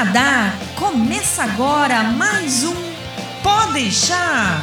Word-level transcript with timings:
Canadá, 0.00 0.54
começa 0.78 1.42
agora 1.42 2.02
mais 2.04 2.64
um 2.64 2.72
Pode 3.42 3.74
deixar. 3.74 4.62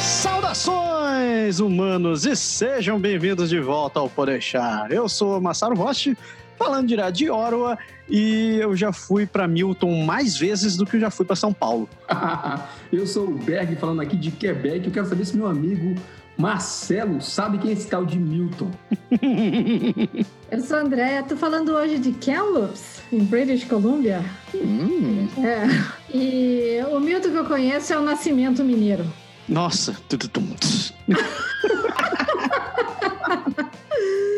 Saudações, 0.00 1.60
humanos, 1.60 2.26
e 2.26 2.34
sejam 2.34 2.98
bem-vindos 2.98 3.48
de 3.48 3.60
volta 3.60 4.00
ao 4.00 4.10
Pode 4.10 4.32
deixar. 4.32 4.90
Eu 4.90 5.08
sou 5.08 5.40
Massaro 5.40 5.76
Roche, 5.76 6.18
falando 6.58 6.88
direto 6.88 7.14
de 7.14 7.30
Ottawa, 7.30 7.78
e 8.10 8.56
eu 8.60 8.74
já 8.74 8.92
fui 8.92 9.24
para 9.24 9.46
Milton 9.46 10.04
mais 10.04 10.36
vezes 10.36 10.76
do 10.76 10.84
que 10.84 10.96
eu 10.96 11.00
já 11.00 11.10
fui 11.10 11.24
para 11.24 11.36
São 11.36 11.52
Paulo. 11.52 11.88
eu 12.92 13.06
sou 13.06 13.28
o 13.28 13.38
Berg, 13.38 13.76
falando 13.76 14.00
aqui 14.00 14.16
de 14.16 14.32
Quebec. 14.32 14.84
Eu 14.84 14.92
quero 14.92 15.06
saber 15.06 15.24
se 15.24 15.36
meu 15.36 15.46
amigo 15.46 15.94
Marcelo 16.36 17.20
sabe 17.20 17.58
quem 17.58 17.70
é 17.70 17.72
esse 17.74 17.86
tal 17.86 18.04
de 18.04 18.18
Milton. 18.18 18.70
eu 20.50 20.60
sou 20.60 20.76
a 20.76 20.80
Andréia, 20.80 21.22
tô 21.22 21.36
falando 21.36 21.72
hoje 21.72 21.98
de 21.98 22.12
Kamloops, 22.12 23.02
em 23.12 23.24
British 23.24 23.64
Columbia. 23.64 24.24
Hum. 24.54 25.28
É. 25.38 25.66
E 26.14 26.80
o 26.90 26.98
Milton 26.98 27.30
que 27.30 27.36
eu 27.36 27.44
conheço 27.44 27.92
é 27.92 27.98
o 27.98 28.02
Nascimento 28.02 28.64
Mineiro. 28.64 29.04
Nossa! 29.48 29.96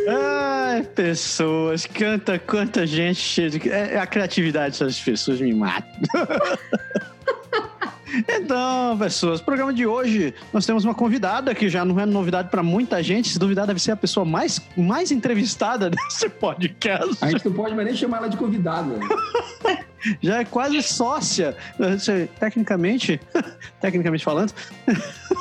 Ai, 0.06 0.82
pessoas, 0.82 1.86
canta 1.86 2.38
quanta 2.38 2.86
gente 2.86 3.20
cheia 3.20 3.48
de. 3.48 3.70
É, 3.70 3.98
a 3.98 4.06
criatividade 4.06 4.78
dessas 4.78 5.00
pessoas 5.00 5.40
me 5.40 5.54
mata. 5.54 5.86
Então, 8.28 8.96
pessoas, 8.98 9.40
programa 9.40 9.72
de 9.72 9.86
hoje 9.86 10.34
nós 10.52 10.66
temos 10.66 10.84
uma 10.84 10.94
convidada 10.94 11.54
que 11.54 11.68
já 11.68 11.84
não 11.84 11.98
é 11.98 12.06
novidade 12.06 12.48
para 12.48 12.62
muita 12.62 13.02
gente. 13.02 13.30
Se 13.30 13.38
duvidar, 13.38 13.66
deve 13.66 13.80
ser 13.80 13.92
a 13.92 13.96
pessoa 13.96 14.24
mais, 14.24 14.60
mais 14.76 15.10
entrevistada 15.10 15.90
desse 15.90 16.28
podcast. 16.28 17.16
A 17.20 17.30
gente 17.30 17.44
não 17.46 17.52
pode 17.52 17.74
mais 17.74 17.86
nem 17.86 17.96
chamar 17.96 18.18
ela 18.18 18.28
de 18.28 18.36
convidada. 18.36 18.98
já 20.20 20.40
é 20.40 20.44
quase 20.44 20.82
sócia. 20.82 21.56
Tecnicamente, 22.38 23.20
tecnicamente 23.80 24.24
falando. 24.24 24.52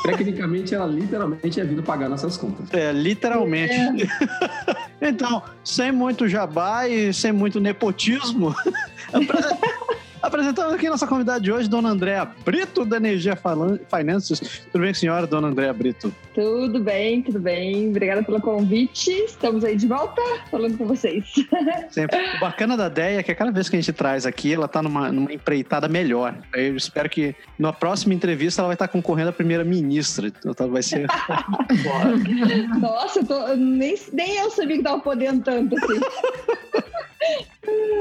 Tecnicamente, 0.04 0.74
ela 0.74 0.86
literalmente 0.86 1.60
é 1.60 1.64
vindo 1.64 1.84
pagar 1.84 2.10
nossas 2.10 2.38
contas. 2.38 2.72
É, 2.74 2.92
literalmente. 2.92 3.74
É. 3.74 5.10
Então, 5.10 5.44
sem 5.64 5.92
muito 5.92 6.28
jabá 6.28 6.88
e 6.88 7.14
sem 7.14 7.32
muito 7.32 7.60
nepotismo, 7.60 8.56
Apresentando 10.24 10.74
aqui 10.74 10.90
nossa 10.90 11.06
convidada 11.06 11.42
de 11.42 11.52
hoje, 11.52 11.68
Dona 11.68 11.90
Andréa 11.90 12.24
Brito, 12.46 12.86
da 12.86 12.96
Energia 12.96 13.36
Finances. 13.36 14.62
Tudo 14.72 14.82
bem, 14.82 14.94
senhora, 14.94 15.28
Dona 15.28 15.50
Andréa 15.50 15.74
Brito? 15.74 16.16
Tudo 16.34 16.80
bem, 16.80 17.22
tudo 17.22 17.40
bem. 17.40 17.90
Obrigada 17.90 18.24
pelo 18.24 18.42
convite. 18.42 19.12
Estamos 19.12 19.64
aí 19.64 19.76
de 19.76 19.86
volta 19.88 20.22
falando 20.50 20.78
com 20.78 20.86
vocês. 20.86 21.26
Sempre. 21.92 22.18
O 22.38 22.40
bacana 22.40 22.76
da 22.76 22.88
ideia 22.88 23.20
é 23.20 23.24
que 23.24 23.32
a 23.32 23.36
cada 23.36 23.52
vez 23.52 23.70
que 23.70 23.76
a 23.76 23.80
gente 23.80 23.94
traz 23.94 24.26
aqui, 24.26 24.54
ela 24.54 24.66
está 24.66 24.82
numa, 24.82 25.12
numa 25.12 25.32
empreitada 25.32 25.88
melhor. 25.88 26.36
Eu 26.54 26.76
espero 26.76 27.08
que 27.10 27.36
na 27.58 27.72
próxima 27.72 28.14
entrevista 28.14 28.62
ela 28.62 28.70
vai 28.70 28.76
estar 28.76 28.88
concorrendo 28.88 29.30
à 29.30 29.34
primeira-ministra. 29.34 30.32
Então 30.44 30.70
vai 30.70 30.82
ser. 30.82 31.08
Nossa, 32.82 33.20
eu 33.20 33.26
tô... 33.26 33.56
nem, 33.56 33.96
nem 34.12 34.38
eu 34.38 34.50
sabia 34.50 34.76
que 34.76 34.82
estava 34.82 35.02
podendo 35.02 35.44
tanto 35.44 35.76
assim. 35.78 36.00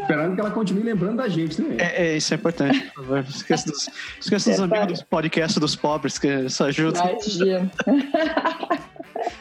Esperando 0.03 0.35
que 0.35 0.41
ela 0.41 0.51
continue 0.51 0.83
lembrando 0.83 1.17
da 1.17 1.29
gente 1.29 1.57
também. 1.57 1.79
É, 1.79 2.09
é 2.09 2.17
isso 2.17 2.35
é 2.35 2.37
importante, 2.37 2.81
por 2.81 3.05
favor. 3.05 3.19
Esqueça 3.21 3.71
dos, 3.71 3.89
esqueça 4.21 4.51
dos 4.51 4.61
é, 4.61 4.65
amigos 4.65 5.01
do 5.01 5.07
podcast 5.07 5.61
dos 5.61 5.77
pobres, 5.77 6.19
que 6.19 6.29
isso 6.29 6.65
ajuda. 6.65 7.01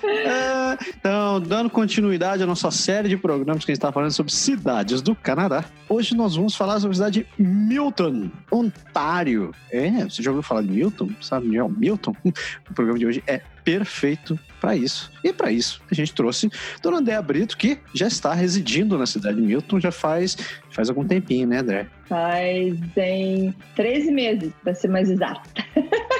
É, 0.03 0.77
então, 0.97 1.39
dando 1.39 1.69
continuidade 1.69 2.43
à 2.43 2.45
nossa 2.45 2.71
série 2.71 3.09
de 3.09 3.17
programas 3.17 3.63
que 3.65 3.71
a 3.71 3.73
gente 3.73 3.79
está 3.79 3.91
falando 3.91 4.11
sobre 4.11 4.31
cidades 4.31 5.01
do 5.01 5.15
Canadá, 5.15 5.65
hoje 5.87 6.15
nós 6.15 6.35
vamos 6.35 6.55
falar 6.55 6.79
sobre 6.79 6.91
a 6.91 6.95
cidade 6.95 7.27
de 7.37 7.43
Milton, 7.43 8.29
Ontário. 8.51 9.51
É, 9.71 9.89
você 10.03 10.21
já 10.21 10.31
ouviu 10.31 10.43
falar 10.43 10.61
de 10.61 10.69
Milton? 10.69 11.09
Sabe, 11.21 11.47
Milton? 11.47 12.15
O 12.69 12.73
programa 12.73 12.97
de 12.97 13.05
hoje 13.05 13.23
é 13.27 13.41
perfeito 13.63 14.39
para 14.59 14.75
isso. 14.75 15.11
E 15.23 15.33
para 15.33 15.51
isso, 15.51 15.81
a 15.91 15.95
gente 15.95 16.13
trouxe 16.13 16.49
Dona 16.81 16.97
Andréa 16.97 17.21
Brito, 17.21 17.57
que 17.57 17.79
já 17.93 18.07
está 18.07 18.33
residindo 18.33 18.97
na 18.97 19.05
cidade 19.05 19.35
de 19.35 19.41
Milton 19.41 19.79
já 19.79 19.91
faz, 19.91 20.37
faz 20.69 20.89
algum 20.89 21.05
tempinho, 21.05 21.47
né, 21.47 21.59
André? 21.59 21.87
Faz 22.07 22.77
em 22.97 23.53
13 23.75 24.11
meses, 24.11 24.53
para 24.63 24.73
ser 24.73 24.87
mais 24.87 25.09
exato. 25.09 25.49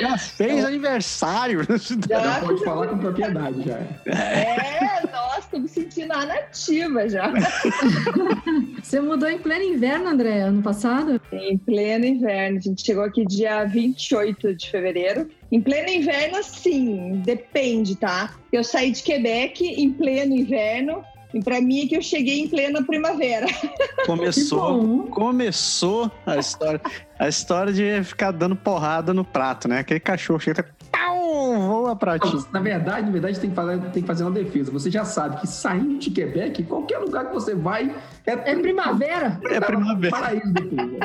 Já 0.00 0.18
fez 0.18 0.52
então, 0.52 0.66
aniversário. 0.66 1.62
Já, 2.08 2.20
já 2.20 2.40
pode 2.40 2.64
falar 2.64 2.86
com 2.88 2.98
propriedade, 2.98 3.62
já. 3.62 3.78
É, 4.06 5.06
nossa, 5.12 5.48
tô 5.50 5.58
me 5.58 5.68
sentindo 5.68 6.12
a 6.12 6.26
nativa 6.26 7.08
já. 7.08 7.32
Você 8.82 9.00
mudou 9.00 9.28
em 9.28 9.38
pleno 9.38 9.64
inverno, 9.64 10.08
André, 10.08 10.40
ano 10.40 10.62
passado? 10.62 11.20
Em 11.32 11.56
pleno 11.58 12.04
inverno. 12.04 12.58
A 12.58 12.60
gente 12.60 12.84
chegou 12.84 13.04
aqui 13.04 13.24
dia 13.24 13.64
28 13.64 14.54
de 14.54 14.70
fevereiro. 14.70 15.28
Em 15.50 15.60
pleno 15.60 15.88
inverno, 15.88 16.42
sim, 16.42 17.22
depende, 17.24 17.96
tá? 17.96 18.34
Eu 18.52 18.64
saí 18.64 18.90
de 18.90 19.02
Quebec 19.02 19.64
em 19.64 19.92
pleno 19.92 20.34
inverno 20.34 21.04
e 21.34 21.42
para 21.42 21.60
mim 21.60 21.84
é 21.84 21.86
que 21.88 21.96
eu 21.96 22.02
cheguei 22.02 22.40
em 22.40 22.48
plena 22.48 22.82
primavera. 22.82 23.46
Começou, 24.06 25.04
começou 25.04 26.10
a 26.26 26.36
história, 26.36 26.80
a 27.18 27.28
história 27.28 27.72
de 27.72 28.02
ficar 28.04 28.32
dando 28.32 28.56
porrada 28.56 29.14
no 29.14 29.24
prato, 29.24 29.68
né? 29.68 29.78
Aquele 29.78 30.00
cachorro 30.00 30.40
chega 30.40 30.66
voa 31.82 31.96
pra 31.96 32.18
ti. 32.18 32.46
Na 32.52 32.60
verdade, 32.60 33.06
na 33.06 33.12
verdade 33.12 33.40
tem 33.40 33.50
que, 33.50 33.56
fazer, 33.56 33.80
tem 33.90 34.02
que 34.02 34.06
fazer 34.06 34.24
uma 34.24 34.30
defesa. 34.30 34.70
Você 34.70 34.90
já 34.90 35.04
sabe 35.04 35.40
que 35.40 35.46
saindo 35.46 35.98
de 35.98 36.10
Quebec, 36.10 36.62
qualquer 36.64 36.98
lugar 36.98 37.26
que 37.26 37.34
você 37.34 37.54
vai 37.54 37.94
é, 38.26 38.52
é 38.52 38.56
primavera. 38.56 39.40
É 39.44 39.60
primavera. 39.60 40.16
Paraíso 40.16 40.52
depois. 40.52 40.98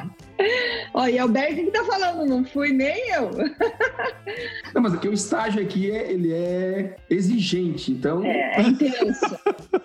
Olha, 0.93 1.11
e 1.11 1.17
é 1.17 1.25
o 1.25 1.27
Berg 1.27 1.55
que 1.65 1.71
tá 1.71 1.83
falando, 1.83 2.25
não 2.25 2.45
fui 2.45 2.71
nem 2.71 3.09
eu. 3.11 3.31
Não, 4.73 4.81
mas 4.81 4.93
aqui 4.93 5.07
o 5.07 5.13
estágio 5.13 5.61
aqui 5.61 5.89
é, 5.89 6.11
ele 6.11 6.33
é 6.33 6.95
exigente, 7.09 7.91
então. 7.91 8.23
É, 8.23 8.59
é 8.59 8.61
intenso. 8.61 9.37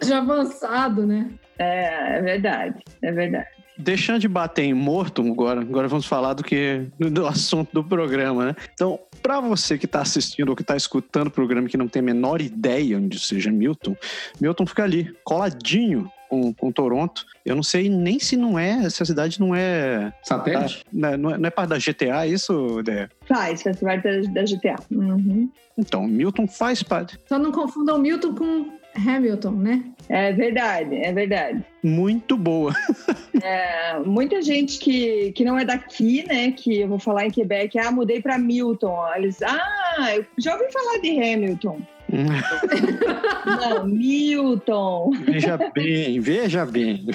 Já 0.03 0.19
avançado, 0.19 1.07
né? 1.07 1.31
É, 1.59 2.19
é 2.19 2.23
verdade, 2.23 2.83
é 3.03 3.13
verdade. 3.13 3.49
Deixando 3.79 4.19
de 4.21 4.29
bater 4.29 4.65
em 4.65 4.75
morto, 4.75 5.23
agora, 5.23 5.61
agora 5.61 5.89
vamos 5.89 6.07
falar 6.07 6.35
do 6.35 6.45
que 6.45 6.87
do 6.99 7.27
assunto 7.27 7.73
do 7.73 7.83
programa, 7.83 8.47
né? 8.47 8.57
Então, 8.75 8.99
para 9.23 9.41
você 9.41 9.79
que 9.79 9.87
está 9.87 10.03
assistindo 10.03 10.51
ou 10.51 10.57
que 10.57 10.63
está 10.63 10.77
escutando 10.77 11.29
o 11.29 11.31
programa 11.31 11.69
que 11.69 11.77
não 11.77 11.89
tem 11.89 12.01
a 12.01 12.05
menor 12.05 12.43
ideia 12.43 12.99
onde 12.99 13.19
seja 13.19 13.51
Milton, 13.51 13.97
Milton 14.41 14.67
fica 14.67 14.85
ali, 14.85 15.15
coladinho 15.25 16.11
com, 16.33 16.55
com 16.55 16.73
Toronto. 16.73 17.27
Eu 17.45 17.55
não 17.55 17.63
sei 17.63 17.91
nem 17.91 18.19
se 18.19 18.39
não 18.39 18.59
é, 18.59 18.89
se 18.89 19.03
a 19.03 19.07
cidade 19.07 19.39
não 19.39 19.55
é. 19.55 20.11
Satélite? 20.23 20.83
Né, 20.91 21.15
não, 21.19 21.31
é, 21.31 21.37
não 21.37 21.47
é 21.47 21.51
parte 21.51 21.69
da 21.69 21.79
GTA, 21.79 22.27
isso, 22.27 22.81
Ideia? 22.81 23.11
Faz, 23.27 23.63
faz 23.63 23.79
parte 23.79 24.03
da, 24.03 24.41
da 24.41 24.43
GTA. 24.43 24.77
Uhum. 24.91 25.51
Então, 25.77 26.07
Milton 26.07 26.47
faz 26.47 26.83
parte. 26.83 27.19
Só 27.29 27.39
não 27.39 27.53
confundam 27.53 27.99
Milton 27.99 28.35
com 28.35 28.71
Hamilton, 28.97 29.51
né? 29.51 29.85
É 30.09 30.33
verdade, 30.33 30.97
é 30.97 31.13
verdade. 31.13 31.63
Muito 31.83 32.35
boa. 32.37 32.75
é, 33.43 33.99
muita 33.99 34.41
gente 34.41 34.79
que, 34.79 35.33
que 35.33 35.45
não 35.45 35.59
é 35.59 35.67
daqui, 35.67 36.27
né? 36.27 36.53
Que 36.53 36.81
eu 36.81 36.89
vou 36.89 36.99
falar 36.99 37.27
em 37.27 37.31
Quebec, 37.31 37.79
ah, 37.79 37.91
mudei 37.91 38.23
para 38.23 38.39
Milton. 38.39 38.97
Eles, 39.15 39.43
ah, 39.43 40.15
eu 40.15 40.25
já 40.39 40.55
ouvi 40.55 40.73
falar 40.73 40.99
de 40.99 41.11
Hamilton. 41.11 41.81
Não, 42.13 43.87
Milton. 43.87 45.13
Veja 45.25 45.59
bem, 45.75 46.21
veja 46.21 46.67
bem. 46.67 47.07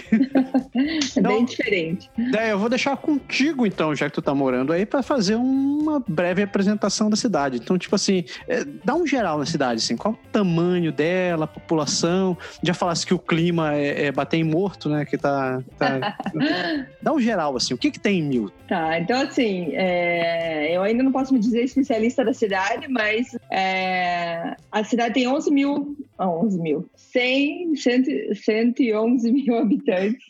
É 0.75 1.19
então, 1.19 1.31
bem 1.31 1.45
diferente. 1.45 2.09
Daí 2.31 2.49
eu 2.49 2.59
vou 2.59 2.69
deixar 2.69 2.97
contigo, 2.97 3.65
então, 3.65 3.95
já 3.95 4.09
que 4.09 4.15
tu 4.15 4.21
tá 4.21 4.33
morando 4.33 4.73
aí, 4.73 4.85
para 4.85 5.01
fazer 5.01 5.35
uma 5.35 6.03
breve 6.07 6.41
apresentação 6.41 7.09
da 7.09 7.15
cidade. 7.15 7.57
Então, 7.57 7.77
tipo 7.77 7.95
assim, 7.95 8.25
é, 8.47 8.63
dá 8.83 8.95
um 8.95 9.05
geral 9.05 9.37
na 9.37 9.45
cidade, 9.45 9.81
assim, 9.83 9.95
qual 9.95 10.13
o 10.13 10.27
tamanho 10.31 10.91
dela, 10.91 11.45
a 11.45 11.47
população. 11.47 12.37
Já 12.63 12.73
falasse 12.73 13.05
que 13.05 13.13
o 13.13 13.19
clima 13.19 13.75
é, 13.75 14.05
é 14.05 14.11
bater 14.11 14.37
em 14.37 14.43
morto, 14.43 14.89
né? 14.89 15.05
Que 15.05 15.17
tá. 15.17 15.61
tá... 15.77 16.17
dá 17.01 17.13
um 17.13 17.19
geral, 17.19 17.55
assim, 17.55 17.73
o 17.73 17.77
que 17.77 17.91
que 17.91 17.99
tem 17.99 18.19
em 18.19 18.23
Milton? 18.23 18.57
Tá, 18.67 18.99
então 18.99 19.21
assim, 19.21 19.73
é, 19.75 20.75
eu 20.75 20.81
ainda 20.83 21.01
não 21.01 21.11
posso 21.11 21.33
me 21.33 21.39
dizer 21.39 21.63
especialista 21.63 22.25
da 22.25 22.33
cidade, 22.33 22.87
mas 22.89 23.37
é, 23.49 24.55
a 24.69 24.83
cidade 24.87 25.13
tem 25.13 25.27
11 25.27 25.51
mil, 25.51 25.95
11 26.19 26.59
mil, 26.59 26.89
100, 26.95 27.75
111 27.75 29.31
mil 29.31 29.55
habitantes. 29.59 30.23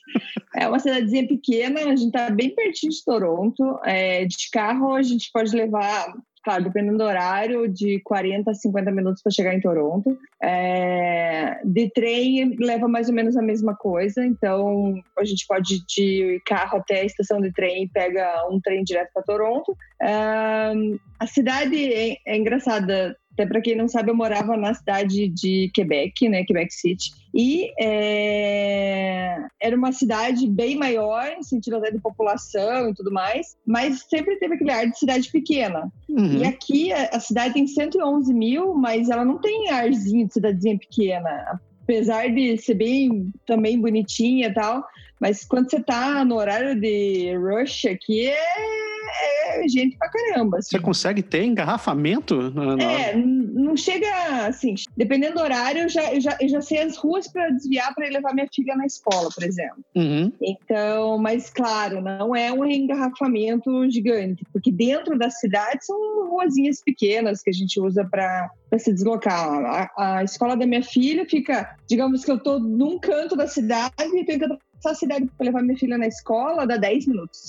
É 0.56 0.68
uma 0.68 0.80
cidadezinha 0.80 1.28
pequena, 1.28 1.82
a 1.82 1.96
gente 1.96 2.12
tá 2.12 2.30
bem 2.30 2.54
pertinho 2.54 2.92
de 2.92 3.04
Toronto. 3.06 3.80
É, 3.86 4.26
de 4.26 4.50
carro 4.52 4.94
a 4.94 5.02
gente 5.02 5.30
pode 5.32 5.56
levar 5.56 6.14
claro, 6.48 6.64
dependendo 6.64 7.00
do 7.00 7.04
horário, 7.04 7.68
de 7.68 8.00
40 8.06 8.50
a 8.50 8.54
50 8.54 8.90
minutos 8.90 9.22
para 9.22 9.34
chegar 9.34 9.54
em 9.54 9.60
Toronto. 9.60 10.18
É, 10.42 11.60
de 11.66 11.92
trem 11.92 12.56
leva 12.58 12.88
mais 12.88 13.10
ou 13.10 13.14
menos 13.14 13.36
a 13.36 13.42
mesma 13.42 13.76
coisa, 13.76 14.26
então 14.26 14.94
a 15.20 15.26
gente 15.26 15.46
pode 15.46 15.76
ir 15.76 15.82
de 15.86 16.42
carro 16.46 16.78
até 16.78 17.02
a 17.02 17.06
estação 17.06 17.42
de 17.42 17.52
trem 17.52 17.84
e 17.84 17.90
pega 17.90 18.48
um 18.50 18.62
trem 18.62 18.82
direto 18.86 19.12
para 19.14 19.24
Toronto. 19.24 19.76
É, 20.02 20.72
a 21.20 21.28
cidade 21.28 21.94
é, 21.94 22.16
é 22.26 22.38
engraçada 22.38 23.18
Até 23.38 23.46
para 23.46 23.62
quem 23.62 23.76
não 23.76 23.88
sabe, 23.88 24.10
eu 24.10 24.16
morava 24.16 24.58
na 24.58 24.74
cidade 24.74 25.30
de 25.30 25.70
Quebec, 25.72 26.28
né, 26.28 26.44
Quebec 26.44 26.74
City, 26.74 27.12
e 27.36 27.72
é, 27.80 29.38
era 29.62 29.78
uma 29.78 29.92
cidade 29.92 30.48
bem 30.48 30.76
maior, 30.76 31.36
no 31.38 31.44
sentido 31.44 31.76
até 31.76 31.92
de 31.92 32.00
população 32.00 32.90
e 32.90 32.96
tudo 32.96 33.12
mais, 33.12 33.56
mas 33.64 34.08
sempre 34.10 34.38
teve 34.38 34.56
aquele 34.56 34.72
ar 34.72 34.88
de 34.88 34.98
cidade 34.98 35.32
pequena. 35.32 35.92
Uhum. 36.10 36.40
E 36.40 36.46
aqui 36.46 36.92
a, 36.92 37.10
a, 37.14 37.20
cidade 37.20 37.54
tem 37.54 37.68
111 37.68 38.34
mil, 38.34 38.74
mas 38.74 39.08
ela 39.08 39.24
não 39.24 39.38
tem 39.38 39.70
arzinho 39.70 40.26
de 40.26 40.34
cidadezinha 40.34 40.80
pequena. 40.80 41.62
Apesar 41.84 42.30
de 42.30 42.58
ser 42.58 42.74
bem 42.74 43.32
também 43.46 43.80
bonitinha 43.80 44.48
e 44.48 44.54
tal, 44.54 44.84
mas 45.20 45.44
quando 45.46 45.70
você 45.70 45.80
tá 45.80 46.24
no 46.24 46.36
horário 46.36 46.80
de 46.80 47.36
rush 47.36 47.86
aqui, 47.86 48.28
é, 48.28 49.64
é 49.64 49.68
gente 49.68 49.98
pra 49.98 50.10
caramba. 50.10 50.58
Assim. 50.60 50.70
Você 50.70 50.80
consegue 50.80 51.24
ter 51.24 51.44
engarrafamento? 51.44 52.52
Na, 52.52 52.84
É, 52.84 53.16
não 53.16 53.76
chega 53.76 54.08
assim. 54.46 54.76
Dependendo 54.96 55.36
do 55.36 55.42
horário, 55.42 55.84
eu 55.84 55.90
já, 55.90 56.14
eu 56.14 56.22
já, 56.22 56.38
eu 56.40 56.50
já 56.50 56.62
sei 56.62 56.80
as 56.80 56.98
ruas 56.98 57.28
para 57.28 57.50
desviar 57.50 57.94
para 57.94 58.08
levar 58.08 58.34
minha 58.34 58.48
filha 58.54 58.76
na 58.76 58.86
escola, 58.86 59.30
por 59.34 59.44
exemplo. 59.44 59.84
Uhum. 59.96 60.32
Então, 60.42 61.18
mas 61.18 61.50
claro, 61.50 62.02
não 62.02 62.36
é 62.36 62.52
um 62.52 62.66
engarrafamento 62.66 63.90
gigante, 63.90 64.44
porque 64.52 64.72
dentro 64.72 65.18
da 65.18 65.30
cidade 65.30 65.86
são 65.86 66.30
ruazinhas 66.30 66.82
pequenas 66.82 67.42
que 67.42 67.50
a 67.50 67.54
gente 67.54 67.80
usa 67.80 68.06
para 68.06 68.50
se 68.78 68.94
deslocar. 68.94 69.90
A, 69.98 70.18
a, 70.18 70.24
escola 70.24 70.56
da 70.56 70.66
minha 70.66 70.84
filha 70.84 71.26
fica, 71.28 71.76
digamos 71.88 72.24
que 72.24 72.32
eu 72.32 72.38
estou 72.38 72.60
num 72.60 73.00
canto 73.00 73.36
da 73.36 73.48
cidade 73.48 73.94
e 74.14 74.26
tenho 74.26 74.58
que 74.82 74.88
essa 74.88 74.96
cidade 74.96 75.28
para 75.38 75.46
levar 75.46 75.62
minha 75.62 75.78
filha 75.78 75.98
na 75.98 76.08
escola 76.08 76.66
dá 76.66 76.78
10 76.78 77.08
minutos. 77.08 77.48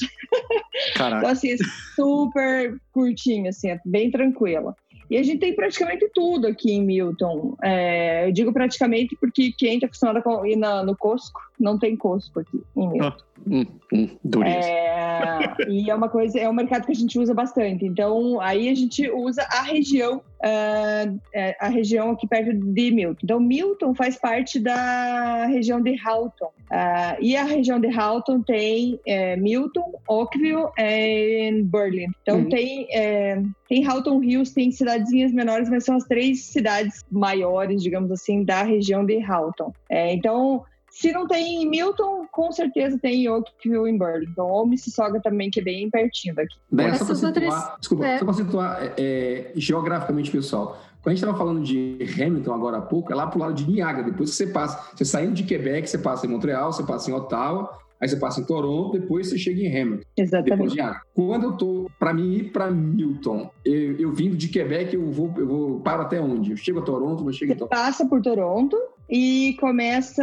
Caraca. 0.95 1.19
então, 1.19 1.31
assim, 1.31 1.53
é 1.53 1.57
super 1.95 2.81
curtinho, 2.93 3.49
assim, 3.49 3.71
é 3.71 3.81
bem 3.85 4.11
tranquila. 4.11 4.75
E 5.11 5.17
a 5.17 5.23
gente 5.23 5.39
tem 5.39 5.55
praticamente 5.55 6.07
tudo 6.13 6.47
aqui 6.47 6.71
em 6.73 6.85
Milton. 6.85 7.57
É, 7.63 8.29
eu 8.29 8.33
digo 8.33 8.53
praticamente 8.53 9.17
porque 9.19 9.53
quem 9.53 9.75
está 9.75 9.87
acostumado 9.87 10.23
a 10.27 10.49
ir 10.49 10.57
na, 10.57 10.83
no 10.83 10.95
Costco, 10.95 11.41
não 11.59 11.79
tem 11.79 11.97
Costco 11.97 12.41
aqui 12.41 12.63
em 12.77 12.89
Milton. 12.89 13.17
Ah. 13.47 13.51
Hum, 13.51 13.67
hum, 13.93 14.09
é, 14.45 15.71
e 15.71 15.91
é 15.91 15.95
uma 15.95 16.09
coisa, 16.09 16.39
é 16.39 16.49
um 16.49 16.53
mercado 16.53 16.85
que 16.87 16.93
a 16.93 16.95
gente 16.95 17.19
usa 17.19 17.33
bastante. 17.33 17.85
Então, 17.85 18.41
aí 18.41 18.69
a 18.69 18.75
gente 18.75 19.09
usa 19.11 19.43
a 19.51 19.63
região, 19.63 20.19
uh, 20.19 21.21
a 21.59 21.69
região 21.69 22.11
aqui 22.11 22.27
perto 22.27 22.53
de 22.53 22.91
Milton. 22.91 23.21
Então, 23.25 23.41
Milton 23.41 23.95
faz 23.95 24.17
parte 24.17 24.61
da 24.61 25.47
região 25.47 25.81
de 25.81 25.97
Halton. 26.05 26.53
Uh, 26.71 27.17
e 27.21 27.37
a 27.37 27.45
região 27.45 27.81
de 27.81 27.89
Halton 27.89 28.43
tem 28.43 29.01
é, 29.07 29.37
Milton, 29.37 29.93
Oakville 30.07 30.69
e 30.79 31.63
Berlin. 31.63 32.09
Então, 32.23 32.41
uhum. 32.41 32.49
tem, 32.49 32.87
é, 32.93 33.43
tem 33.69 33.87
Halton 33.87 34.23
Hills, 34.23 34.55
tem 34.55 34.71
cidadezinhas 34.71 35.33
menores, 35.33 35.71
mas 35.71 35.85
são 35.85 35.97
as 35.97 36.05
três 36.05 36.45
cidades 36.45 37.05
maiores, 37.11 37.83
digamos 37.83 38.11
assim, 38.11 38.45
da 38.45 38.63
região 38.63 39.05
de 39.05 39.23
Halton. 39.23 39.73
É, 39.89 40.13
então, 40.13 40.63
se 40.91 41.13
não 41.13 41.27
tem 41.27 41.63
em 41.63 41.69
Milton, 41.69 42.27
com 42.31 42.51
certeza 42.51 42.99
tem 42.99 43.25
em 43.25 43.29
Oakville 43.29 43.89
em 43.89 43.97
Burlington. 43.97 44.43
Ou 44.43 44.67
Mississauga 44.67 45.21
também, 45.21 45.51
que 45.51 45.61
é 45.61 45.63
bem 45.63 45.91
pertinho 45.91 46.35
daqui. 46.35 46.57
Né, 46.71 46.95
só 46.95 47.05
para 47.05 47.15
situar, 47.15 47.77
desculpa, 47.79 48.07
é. 48.07 48.19
só 48.19 48.25
para 48.25 48.35
situar 48.35 48.83
é, 48.83 48.93
é, 48.99 49.53
geograficamente, 49.55 50.31
pessoal. 50.31 50.79
Quando 51.03 51.07
a 51.07 51.11
gente 51.11 51.25
estava 51.25 51.39
falando 51.39 51.63
de 51.63 51.99
Hamilton 52.21 52.53
agora 52.53 52.79
há 52.79 52.83
pouco, 52.83 53.13
é 53.13 53.15
lá 53.15 53.27
pro 53.27 53.39
lado 53.39 53.55
de 53.55 53.71
Niagara. 53.71 54.05
Depois 54.05 54.31
que 54.31 54.37
você 54.37 54.47
passa, 54.49 54.97
você 54.97 55.05
saindo 55.05 55.35
de 55.35 55.45
Quebec, 55.45 55.89
você 55.89 55.99
passa 55.99 56.27
em 56.27 56.29
Montreal, 56.29 56.73
você 56.73 56.83
passa 56.83 57.11
em 57.11 57.15
Ottawa, 57.15 57.71
aí 58.01 58.09
você 58.09 58.17
passa 58.17 58.41
em 58.41 58.45
Toronto, 58.45 58.99
depois 58.99 59.29
você 59.29 59.39
chega 59.39 59.61
em 59.61 59.81
Hamilton. 59.81 60.05
Exatamente. 60.17 60.75
De 60.75 60.83
Quando 61.15 61.45
eu 61.45 61.53
tô, 61.53 61.91
para 61.99 62.13
mim 62.13 62.35
ir 62.35 62.53
para 62.53 62.71
Milton, 62.71 63.51
eu, 63.65 63.97
eu, 63.99 64.13
vindo 64.13 64.37
de 64.37 64.49
Quebec, 64.49 64.95
eu 64.95 65.11
vou, 65.11 65.33
eu 65.37 65.47
vou 65.47 65.81
paro 65.81 66.03
até 66.03 66.21
onde? 66.21 66.51
Eu 66.51 66.57
chego 66.57 66.81
a 66.81 66.83
Toronto, 66.83 67.25
não 67.25 67.33
chego 67.33 67.53
em 67.53 67.57
Toronto. 67.57 67.71
Passa 67.71 68.05
por 68.05 68.21
Toronto, 68.21 68.77
e 69.09 69.57
começa. 69.59 70.23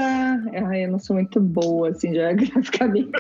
Ai, 0.68 0.86
eu 0.86 0.92
não 0.92 1.00
sou 1.00 1.16
muito 1.16 1.40
boa, 1.42 1.90
assim, 1.90 2.14
geograficamente. 2.14 3.12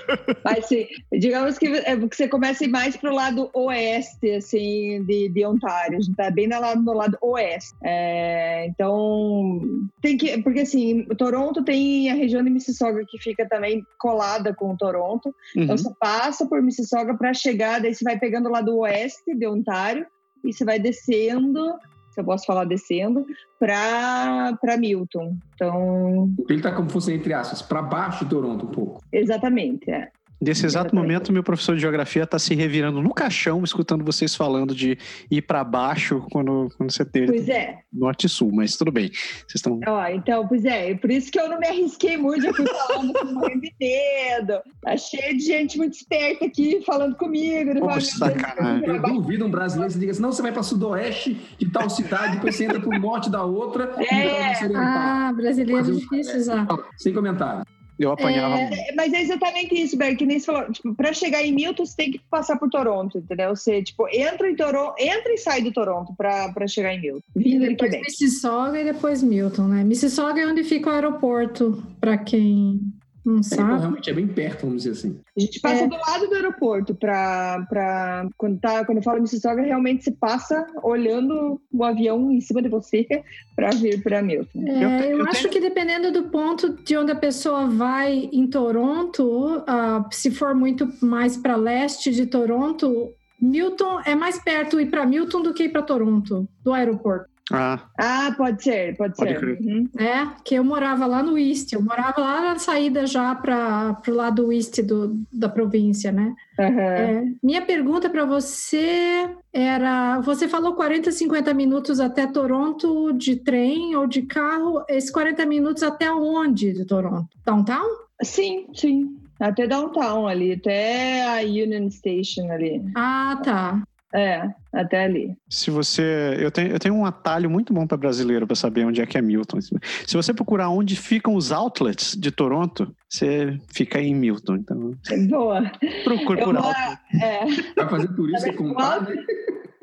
Mas, 0.44 0.66
assim, 0.66 0.88
digamos 1.12 1.58
que, 1.58 1.68
é, 1.68 1.96
você 1.96 2.28
começa 2.28 2.68
mais 2.68 2.96
para 2.96 3.12
o 3.12 3.16
lado 3.16 3.50
oeste, 3.54 4.32
assim, 4.32 5.04
de, 5.06 5.30
de 5.30 5.46
Ontário. 5.46 5.98
A 5.98 6.02
gente 6.02 6.16
tá 6.16 6.30
bem 6.30 6.48
no 6.48 6.60
lado, 6.60 6.82
no 6.82 6.94
lado 6.94 7.18
oeste. 7.22 7.76
É, 7.84 8.68
então, 8.68 9.62
tem 10.02 10.18
que. 10.18 10.38
Porque, 10.42 10.62
assim, 10.62 11.06
Toronto 11.18 11.64
tem 11.64 12.12
a 12.12 12.16
região 12.16 12.44
de 12.44 12.50
Mississauga 12.50 13.04
que 13.08 13.18
fica 13.18 13.48
também 13.48 13.84
colada 13.98 14.54
com 14.54 14.76
Toronto. 14.76 15.34
Então, 15.52 15.58
uhum. 15.58 15.64
Então, 15.64 15.78
você 15.78 15.92
passa 16.00 16.46
por 16.46 16.62
Mississauga 16.62 17.16
para 17.18 17.34
chegar, 17.34 17.82
daí 17.82 17.94
você 17.94 18.04
vai 18.04 18.20
pegando 18.20 18.48
o 18.48 18.52
lado 18.52 18.78
oeste 18.78 19.36
de 19.36 19.48
Ontário 19.48 20.06
e 20.44 20.54
você 20.54 20.64
vai 20.64 20.80
descendo 20.80 21.74
se 22.16 22.22
eu 22.22 22.26
posso 22.26 22.46
falar 22.46 22.64
descendo, 22.64 23.26
para 23.60 24.78
Milton. 24.80 25.38
Então. 25.54 26.34
Ele 26.50 26.60
está 26.60 26.72
como 26.72 26.90
fosse, 26.90 27.14
entre 27.14 27.34
aspas, 27.34 27.62
para 27.62 27.82
baixo 27.82 28.24
de 28.24 28.30
Toronto 28.30 28.66
um 28.66 28.72
pouco. 28.72 29.04
Exatamente, 29.12 29.92
é. 29.92 30.10
Nesse 30.46 30.64
exato 30.64 30.96
momento, 30.96 31.34
meu 31.34 31.42
professor 31.42 31.74
de 31.74 31.82
geografia 31.82 32.22
está 32.22 32.38
se 32.38 32.54
revirando 32.54 33.02
no 33.02 33.12
caixão, 33.16 33.64
escutando 33.64 34.06
vocês 34.06 34.36
falando 34.36 34.76
de 34.76 34.96
ir 35.32 35.42
para 35.42 35.64
baixo 35.64 36.24
quando, 36.32 36.70
quando 36.78 36.92
você 36.92 37.04
teve 37.04 37.28
pois 37.28 37.50
é. 37.50 37.80
norte 37.92 38.28
e 38.28 38.30
sul, 38.30 38.52
mas 38.54 38.78
tudo 38.78 38.92
bem. 38.92 39.10
Vocês 39.10 39.56
estão. 39.56 39.80
Ó, 39.88 40.08
então, 40.08 40.48
pois 40.48 40.64
é, 40.64 40.94
por 40.94 41.10
isso 41.10 41.32
que 41.32 41.40
eu 41.40 41.50
não 41.50 41.60
me 41.60 41.68
arrisquei 41.68 42.16
muito, 42.16 42.46
eu 42.46 42.54
fui 42.54 42.68
falando 42.68 43.14
com 43.14 43.26
morrendo 43.26 43.62
de 43.62 43.74
dedo. 43.80 44.62
Tá 44.84 44.96
cheio 44.96 45.36
de 45.36 45.44
gente 45.44 45.80
muito 45.80 45.94
esperta 45.94 46.46
aqui 46.46 46.80
falando 46.86 47.16
comigo. 47.16 47.80
Pô, 47.80 48.00
sacanagem. 48.00 48.88
Eu 48.88 49.02
duvido 49.02 49.46
um 49.46 49.50
brasileiro 49.50 49.92
que 49.92 50.00
diga 50.00 50.12
assim: 50.12 50.22
não, 50.22 50.32
você 50.32 50.44
vai 50.44 50.52
para 50.52 50.62
sudoeste 50.62 51.42
de 51.58 51.72
tal 51.72 51.90
cidade, 51.90 52.36
depois 52.36 52.56
você 52.56 52.66
entra 52.66 52.80
para 52.80 52.96
o 52.96 53.00
norte 53.00 53.32
da 53.32 53.44
outra. 53.44 53.96
É. 54.00 54.54
Ah, 54.76 55.34
brasileiro 55.36 55.80
é 55.80 55.92
difícil 55.92 56.38
usar. 56.38 56.68
Sem 56.98 57.14
comentário. 57.14 57.66
Eu 57.98 58.12
apanhava. 58.12 58.56
É, 58.56 58.94
mas 58.96 59.14
é 59.14 59.22
exatamente 59.22 59.74
isso, 59.76 59.98
Berg, 59.98 60.18
que 60.18 60.26
nem 60.26 60.40
você 60.40 60.46
falou. 60.46 60.72
Tipo, 60.72 60.94
pra 60.96 61.14
chegar 61.14 61.44
em 61.44 61.54
Milton, 61.54 61.86
você 61.86 61.96
tem 61.96 62.12
que 62.12 62.20
passar 62.30 62.58
por 62.58 62.70
Toronto, 62.70 63.18
entendeu? 63.18 63.56
Você, 63.56 63.82
tipo, 63.82 64.08
entra 64.10 64.50
em 64.50 64.56
Toronto, 64.56 64.96
entra 65.00 65.34
e 65.34 65.38
sai 65.38 65.62
do 65.62 65.72
Toronto 65.72 66.14
pra, 66.18 66.50
pra 66.50 66.68
chegar 66.68 66.94
em 66.94 67.02
Milton. 67.02 67.24
Vindo 67.36 67.68
depois 67.68 67.92
Mississauga 67.92 68.82
e 68.82 68.86
depois 68.86 69.24
Milton, 69.24 69.68
né? 69.68 69.84
Mississauga 69.84 70.42
é 70.42 70.48
onde 70.48 70.64
fica 70.64 70.90
o 70.90 70.94
aeroporto, 70.94 71.84
pra 72.00 72.18
quem 72.18 72.82
não 73.26 73.42
sabe. 73.42 73.80
realmente 73.80 74.10
é 74.10 74.14
bem 74.14 74.28
perto, 74.28 74.68
vamos 74.68 74.84
dizer 74.84 74.92
assim. 74.92 75.20
A 75.36 75.40
gente 75.40 75.60
passa 75.60 75.84
é. 75.84 75.88
do 75.88 75.96
lado 75.96 76.28
do 76.28 76.36
aeroporto 76.36 76.94
para 76.94 77.66
para 77.68 78.30
quando 78.38 78.60
tá 78.60 78.86
quando 78.86 79.02
fala 79.02 79.20
Mississauga 79.20 79.64
realmente 79.64 80.04
se 80.04 80.12
passa 80.12 80.68
olhando 80.84 81.60
o 81.72 81.84
avião 81.84 82.32
em 82.32 82.40
cima 82.40 82.62
de 82.62 82.70
você 82.70 83.08
para 83.56 83.72
vir 83.72 84.04
para 84.04 84.22
Milton. 84.22 84.64
É, 84.68 84.84
eu, 84.84 84.90
eu, 84.90 85.20
eu, 85.20 85.28
acho 85.28 85.42
tenho... 85.42 85.54
que 85.54 85.60
dependendo 85.60 86.12
do 86.12 86.30
ponto 86.30 86.74
de 86.84 86.96
onde 86.96 87.12
a 87.12 87.16
pessoa 87.16 87.68
vai 87.68 88.30
em 88.32 88.48
Toronto, 88.48 89.58
uh, 89.58 90.06
se 90.12 90.30
for 90.30 90.54
muito 90.54 90.88
mais 91.02 91.36
para 91.36 91.56
leste 91.56 92.12
de 92.12 92.28
Toronto, 92.28 93.12
Milton 93.42 94.02
é 94.06 94.16
mais 94.16 94.40
perto 94.40 94.80
ir 94.80 94.90
para 94.90 95.06
Milton 95.06 95.42
do 95.42 95.54
que 95.54 95.64
ir 95.64 95.70
para 95.70 95.82
Toronto 95.82 96.48
do 96.64 96.74
aeroporto. 96.74 97.35
Ah. 97.52 97.80
ah, 98.00 98.34
pode 98.36 98.64
ser, 98.64 98.98
pode, 98.98 99.16
pode 99.16 99.40
ser. 99.40 99.62
Uhum. 99.62 99.88
É, 100.00 100.28
que 100.44 100.56
eu 100.56 100.64
morava 100.64 101.06
lá 101.06 101.22
no 101.22 101.38
East, 101.38 101.74
eu 101.74 101.82
morava 101.82 102.20
lá 102.20 102.42
na 102.42 102.60
saída 102.60 103.06
já 103.06 103.36
para 103.36 104.02
o 104.08 104.12
lado 104.12 104.52
East 104.52 104.82
do, 104.82 105.20
da 105.32 105.48
província, 105.48 106.12
né? 106.12 106.34
Uhum. 106.60 106.80
É, 106.80 107.24
minha 107.44 107.62
pergunta 107.62 108.10
para 108.10 108.26
você 108.26 109.30
era: 109.54 110.20
você 110.22 110.48
falou 110.48 110.74
40, 110.74 111.12
50 111.12 111.54
minutos 111.54 112.00
até 112.00 112.26
Toronto 112.26 113.14
de 113.14 113.36
trem 113.36 113.96
ou 113.96 114.08
de 114.08 114.24
carro, 114.24 114.84
esses 114.90 115.12
40 115.12 115.46
minutos 115.46 115.84
até 115.84 116.12
onde 116.12 116.74
de 116.74 116.86
Toronto? 116.86 117.30
Downtown? 117.46 118.06
Sim, 118.24 118.66
sim. 118.74 119.20
Até 119.40 119.68
downtown 119.68 120.28
ali, 120.28 120.54
até 120.54 121.26
a 121.26 121.42
Union 121.42 121.90
Station 121.90 122.50
ali. 122.50 122.82
Ah, 122.96 123.40
tá. 123.44 123.84
É, 124.14 124.50
até 124.72 125.04
ali. 125.04 125.36
Se 125.50 125.70
você. 125.70 126.38
Eu 126.40 126.50
tenho, 126.50 126.72
eu 126.72 126.80
tenho 126.80 126.96
um 126.96 127.06
atalho 127.06 127.50
muito 127.50 127.74
bom 127.74 127.86
para 127.86 127.98
brasileiro 127.98 128.48
para 128.48 128.56
saber 128.56 128.86
onde 128.86 129.02
é 129.02 129.06
que 129.06 129.18
é 129.18 129.22
Milton. 129.22 129.60
Se 129.62 130.16
você 130.16 130.34
procurar 130.34 130.70
onde 130.70 130.96
ficam 130.96 131.36
os 131.36 131.52
outlets 131.52 132.16
de 132.16 132.32
Toronto, 132.32 132.94
você 133.10 133.60
fica 133.74 134.00
em 134.00 134.16
Milton. 134.16 134.56
Então. 134.56 134.92
Boa. 135.28 135.70
Procure 136.04 136.44
por 136.44 136.56
outlets. 136.56 136.98
É. 137.22 137.46
Vai 137.76 137.90
fazer 137.90 138.08
turismo 138.16 138.54
com 138.56 138.74
padre. 138.74 139.18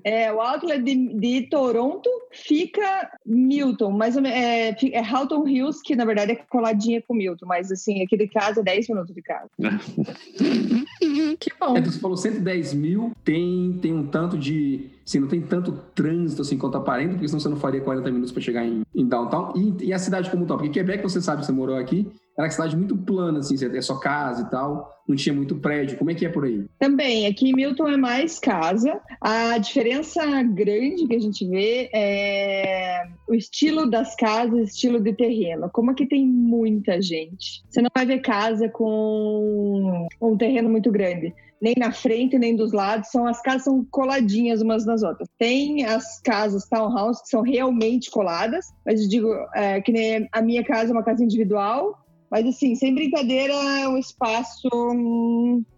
É, 0.04 0.32
o 0.32 0.40
outlet 0.40 0.82
de, 0.82 1.14
de 1.14 1.42
Toronto 1.48 2.10
fica 2.30 3.10
Milton, 3.24 3.90
mais 3.90 4.16
ou 4.16 4.22
menos, 4.22 4.38
é, 4.38 4.76
é 4.92 5.00
Halton 5.00 5.46
Hills, 5.46 5.80
que 5.82 5.94
na 5.94 6.04
verdade 6.04 6.32
é 6.32 6.36
coladinha 6.36 7.02
com 7.02 7.14
Milton, 7.14 7.46
mas 7.46 7.70
assim, 7.70 8.02
aquele 8.02 8.26
caso 8.26 8.60
é 8.60 8.62
10 8.62 8.88
minutos 8.88 9.14
de 9.14 9.22
casa. 9.22 9.50
que 11.38 11.50
bom. 11.58 11.76
É, 11.76 11.80
você 11.80 11.98
falou 11.98 12.16
110 12.16 12.74
mil, 12.74 13.12
tem, 13.24 13.78
tem 13.80 13.92
um 13.92 14.06
tanto 14.06 14.36
de. 14.36 14.90
Assim, 15.06 15.18
não 15.18 15.28
tem 15.28 15.40
tanto 15.40 15.72
trânsito 15.94 16.42
assim 16.42 16.56
quanto 16.56 16.78
aparenta, 16.78 17.14
porque 17.14 17.28
senão 17.28 17.40
você 17.40 17.48
não 17.48 17.56
faria 17.56 17.80
40 17.80 18.10
minutos 18.10 18.32
para 18.32 18.42
chegar 18.42 18.64
em, 18.64 18.82
em 18.94 19.06
downtown. 19.06 19.52
E, 19.56 19.86
e, 19.86 19.92
a 19.92 19.98
cidade 19.98 20.30
como 20.30 20.46
tal, 20.46 20.56
porque 20.56 20.72
Quebec, 20.72 21.02
você 21.02 21.20
sabe, 21.20 21.44
você 21.44 21.52
morou 21.52 21.76
aqui, 21.76 22.10
era 22.36 22.46
uma 22.46 22.50
cidade 22.50 22.76
muito 22.76 22.96
plana, 22.96 23.40
assim, 23.40 23.54
é 23.76 23.80
só 23.82 23.96
casa 23.98 24.42
e 24.42 24.50
tal, 24.50 24.90
não 25.06 25.14
tinha 25.14 25.34
muito 25.34 25.56
prédio. 25.56 25.98
Como 25.98 26.10
é 26.10 26.14
que 26.14 26.24
é 26.24 26.28
por 26.28 26.44
aí? 26.44 26.64
Também, 26.78 27.26
aqui 27.26 27.50
em 27.50 27.54
Milton 27.54 27.88
é 27.88 27.96
mais 27.96 28.38
casa. 28.38 29.00
A 29.20 29.58
diferença 29.58 30.24
grande 30.42 31.06
que 31.06 31.14
a 31.14 31.20
gente 31.20 31.46
vê 31.46 31.90
é 31.92 33.04
o 33.28 33.34
estilo 33.34 33.88
das 33.90 34.14
casas, 34.16 34.70
estilo 34.70 35.00
de 35.00 35.12
terreno. 35.12 35.68
Como 35.72 35.90
aqui 35.90 36.06
tem 36.06 36.26
muita 36.26 37.02
gente, 37.02 37.62
você 37.68 37.82
não 37.82 37.90
vai 37.94 38.06
ver 38.06 38.20
casa 38.20 38.68
com 38.68 40.06
um 40.20 40.36
terreno 40.36 40.70
muito 40.70 40.90
grande 40.90 41.34
nem 41.62 41.74
na 41.78 41.92
frente 41.92 42.36
nem 42.36 42.56
dos 42.56 42.72
lados, 42.72 43.08
são 43.10 43.24
as 43.24 43.40
casas 43.40 43.62
são 43.62 43.86
coladinhas 43.88 44.60
umas 44.60 44.84
nas 44.84 45.04
outras. 45.04 45.28
Tem 45.38 45.84
as 45.84 46.20
casas 46.20 46.68
townhouse 46.68 47.22
que 47.22 47.28
são 47.28 47.40
realmente 47.40 48.10
coladas, 48.10 48.66
mas 48.84 49.00
eu 49.00 49.08
digo 49.08 49.28
é, 49.54 49.80
que 49.80 49.92
nem 49.92 50.28
a 50.32 50.42
minha 50.42 50.64
casa 50.64 50.90
é 50.90 50.92
uma 50.92 51.04
casa 51.04 51.22
individual, 51.22 52.01
mas, 52.32 52.46
assim, 52.46 52.74
sem 52.74 52.94
brincadeira, 52.94 53.52
é 53.52 53.86
um 53.86 53.98
espaço, 53.98 54.66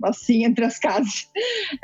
assim, 0.05 0.45
entre 0.45 0.65
as 0.65 0.79
casas. 0.79 1.29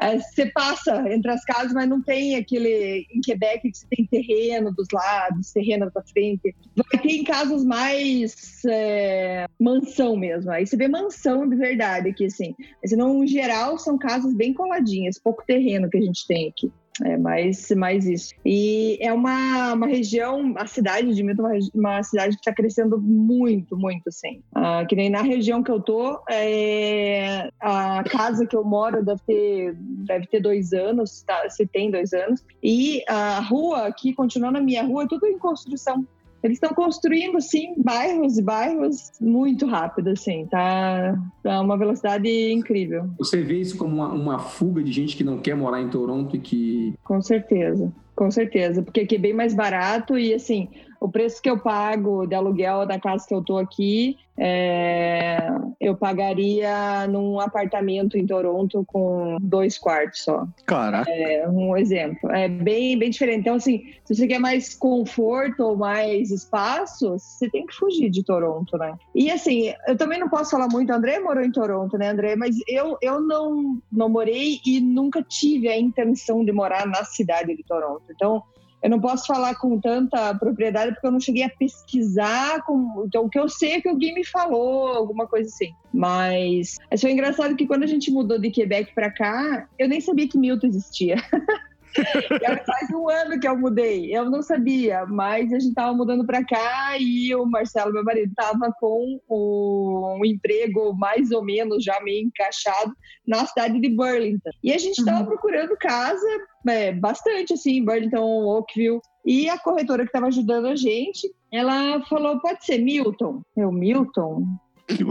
É, 0.01 0.17
você 0.17 0.47
passa 0.47 1.13
entre 1.13 1.29
as 1.29 1.45
casas, 1.45 1.73
mas 1.73 1.89
não 1.89 2.01
tem 2.01 2.37
aquele... 2.37 3.05
Em 3.13 3.21
Quebec, 3.21 3.69
que 3.69 3.77
você 3.77 3.87
tem 3.91 4.07
terreno 4.07 4.73
dos 4.73 4.87
lados, 4.93 5.53
terreno 5.53 5.91
da 5.93 6.01
frente. 6.03 6.55
Vai 6.77 7.03
ter 7.03 7.09
em 7.09 7.25
casas 7.25 7.65
mais 7.65 8.63
é, 8.65 9.47
mansão 9.59 10.17
mesmo. 10.17 10.53
Aí 10.53 10.65
você 10.65 10.77
vê 10.77 10.87
mansão 10.87 11.49
de 11.49 11.57
verdade 11.57 12.11
aqui, 12.11 12.27
assim. 12.27 12.55
Mas, 12.81 12.93
no 12.93 13.27
geral, 13.27 13.77
são 13.77 13.99
casas 13.99 14.33
bem 14.33 14.55
coladinhas. 14.55 15.19
Pouco 15.19 15.45
terreno 15.45 15.91
que 15.91 15.99
a 15.99 16.03
gente 16.03 16.25
tem 16.29 16.49
aqui. 16.49 16.71
É 17.05 17.17
mais, 17.17 17.71
mais 17.71 18.07
isso. 18.07 18.35
E 18.45 18.99
é 19.01 19.13
uma, 19.13 19.75
uma 19.75 19.87
região, 19.87 20.55
a 20.57 20.67
cidade 20.67 21.15
de 21.15 21.23
Milton, 21.23 21.49
é 21.49 21.59
uma, 21.75 22.03
cidade 22.03 22.35
que 22.35 22.41
está 22.41 22.53
crescendo 22.53 23.01
muito, 23.01 23.77
muito, 23.77 24.09
assim. 24.09 24.43
Ah, 24.55 24.85
que 24.89 24.97
nem 24.97 25.11
na 25.11 25.23
região 25.23 25.63
que 25.63 25.71
eu 25.71 25.81
tô, 25.81 26.21
é, 26.29 27.51
a 27.61 28.03
casa 28.05 28.47
que 28.47 28.57
eu 28.57 28.65
moro 28.65 29.05
deve 29.05 29.21
ter, 29.27 29.75
deve 29.77 30.27
ter 30.27 30.41
dois 30.41 30.73
anos, 30.73 31.23
tá, 31.23 31.49
se 31.49 31.67
tem 31.67 31.91
dois 31.91 32.13
anos. 32.13 32.45
E 32.63 33.03
a 33.09 33.41
rua 33.41 33.87
aqui, 33.87 34.13
continuando 34.13 34.59
a 34.59 34.61
minha 34.61 34.83
rua, 34.83 35.05
é 35.05 35.09
tudo 35.09 35.27
em 35.27 35.39
construção. 35.39 36.07
Eles 36.43 36.57
estão 36.57 36.75
construindo, 36.75 37.37
assim, 37.37 37.75
bairros 37.77 38.39
e 38.39 38.43
bairros 38.43 39.13
muito 39.21 39.67
rápido, 39.67 40.11
assim, 40.11 40.47
tá, 40.47 41.15
tá 41.43 41.61
uma 41.61 41.77
velocidade 41.77 42.29
incrível. 42.53 43.11
Você 43.19 43.43
vê 43.43 43.61
isso 43.61 43.77
como 43.77 43.97
uma, 43.97 44.09
uma 44.09 44.39
fuga 44.39 44.83
de 44.83 44.91
gente 44.91 45.17
que 45.17 45.25
não 45.25 45.39
quer 45.39 45.55
morar 45.55 45.81
em 45.81 45.89
Toronto 45.89 46.35
e 46.35 46.39
que... 46.39 46.95
Com 47.05 47.21
certeza, 47.21 47.93
com 48.17 48.31
certeza, 48.31 48.83
porque 48.83 49.01
aqui 49.01 49.17
é 49.17 49.19
bem 49.19 49.35
mais 49.35 49.55
barato 49.55 50.19
e, 50.19 50.33
assim, 50.33 50.69
o 51.01 51.09
preço 51.09 51.41
que 51.41 51.49
eu 51.49 51.59
pago 51.59 52.27
de 52.27 52.35
aluguel 52.35 52.87
da 52.87 52.99
casa 52.99 53.27
que 53.27 53.35
eu 53.35 53.43
tô 53.43 53.57
aqui, 53.57 54.17
é, 54.43 55.51
eu 55.79 55.95
pagaria 55.95 57.07
num 57.07 57.39
apartamento 57.39 58.17
em 58.17 58.27
Toronto 58.27 58.83
com 58.87 59.37
dois 59.39 59.77
quartos 59.77 60.25
só. 60.25 60.49
Caraca. 60.65 61.11
É, 61.11 61.47
um 61.47 61.77
exemplo. 61.77 62.31
É 62.31 62.49
bem, 62.49 62.99
bem 62.99 63.11
diferente. 63.11 63.41
Então, 63.41 63.57
assim, 63.57 63.85
se 64.03 64.15
você 64.15 64.27
quer 64.27 64.39
mais 64.39 64.75
conforto 64.75 65.63
ou 65.63 65.77
mais 65.77 66.31
espaço, 66.31 67.11
você 67.11 67.51
tem 67.51 67.67
que 67.67 67.75
fugir 67.75 68.09
de 68.09 68.25
Toronto, 68.25 68.79
né? 68.79 68.95
E, 69.15 69.31
assim, 69.31 69.75
eu 69.87 69.95
também 69.95 70.19
não 70.19 70.31
posso 70.31 70.53
falar 70.53 70.69
muito. 70.69 70.91
André 70.91 71.21
morou 71.21 71.45
em 71.45 71.53
Toronto, 71.53 71.99
né, 71.99 72.09
André? 72.09 72.35
Mas 72.35 72.57
eu, 72.67 72.97
eu 73.03 73.21
não, 73.21 73.79
não 73.93 74.09
morei 74.09 74.59
e 74.65 74.81
nunca 74.81 75.23
tive 75.23 75.69
a 75.69 75.79
intenção 75.79 76.43
de 76.43 76.53
morar 76.53 76.87
na 76.87 77.05
cidade 77.05 77.55
de 77.55 77.63
Toronto. 77.63 78.05
Então, 78.11 78.43
eu 78.83 78.89
não 78.89 79.01
posso 79.01 79.27
falar 79.27 79.55
com 79.57 79.79
tanta 79.79 80.35
propriedade 80.35 80.93
porque 80.93 81.07
eu 81.07 81.13
não 81.13 81.21
cheguei 81.21 81.43
a 81.43 81.51
pesquisar. 81.51 82.63
Com... 82.65 83.05
Então, 83.07 83.25
o 83.25 83.29
que 83.29 83.39
eu 83.39 83.49
sei 83.49 83.73
é 83.73 83.81
que 83.81 83.89
alguém 83.89 84.15
me 84.15 84.25
falou, 84.25 84.89
alguma 84.89 85.27
coisa 85.27 85.49
assim. 85.49 85.75
Mas 85.93 86.79
foi 86.99 87.13
engraçado 87.13 87.57
que 87.57 87.67
quando 87.67 87.83
a 87.83 87.87
gente 87.87 88.11
mudou 88.11 88.39
de 88.39 88.51
Quebec 88.51 88.95
para 88.95 89.11
cá, 89.11 89.69
eu 89.79 89.89
nem 89.89 90.01
sabia 90.01 90.29
que 90.29 90.39
Milton 90.39 90.69
existia. 90.69 91.17
faz 92.67 92.91
um 92.91 93.09
ano 93.09 93.39
que 93.39 93.49
eu 93.49 93.57
mudei. 93.57 94.15
Eu 94.15 94.31
não 94.31 94.43
sabia, 94.43 95.05
mas 95.07 95.53
a 95.53 95.59
gente 95.59 95.75
tava 95.75 95.93
mudando 95.95 96.25
para 96.25 96.45
cá 96.45 96.97
e 96.99 97.35
o 97.35 97.45
Marcelo, 97.47 97.93
meu 97.93 98.05
marido, 98.05 98.33
tava 98.35 98.73
com 98.79 99.21
um 99.29 100.25
emprego 100.25 100.95
mais 100.95 101.31
ou 101.31 101.45
menos 101.45 101.85
já 101.85 102.01
meio 102.03 102.27
encaixado 102.27 102.93
na 103.27 103.47
cidade 103.47 103.81
de 103.81 103.89
Burlington. 103.89 104.51
E 104.63 104.73
a 104.73 104.79
gente 104.79 105.05
tava 105.05 105.21
uhum. 105.21 105.27
procurando 105.27 105.77
casa 105.77 106.27
é, 106.69 106.93
bastante, 106.93 107.55
assim, 107.55 107.85
Burlington, 107.85 108.45
Oakville. 108.45 109.01
E 109.25 109.49
a 109.49 109.59
corretora 109.59 110.03
que 110.03 110.09
estava 110.09 110.27
ajudando 110.27 110.67
a 110.67 110.77
gente, 110.77 111.31
ela 111.53 112.01
falou: 112.07 112.41
pode 112.41 112.65
ser 112.65 112.79
Milton. 112.79 113.43
Eu, 113.57 113.71
Milton? 113.71 114.45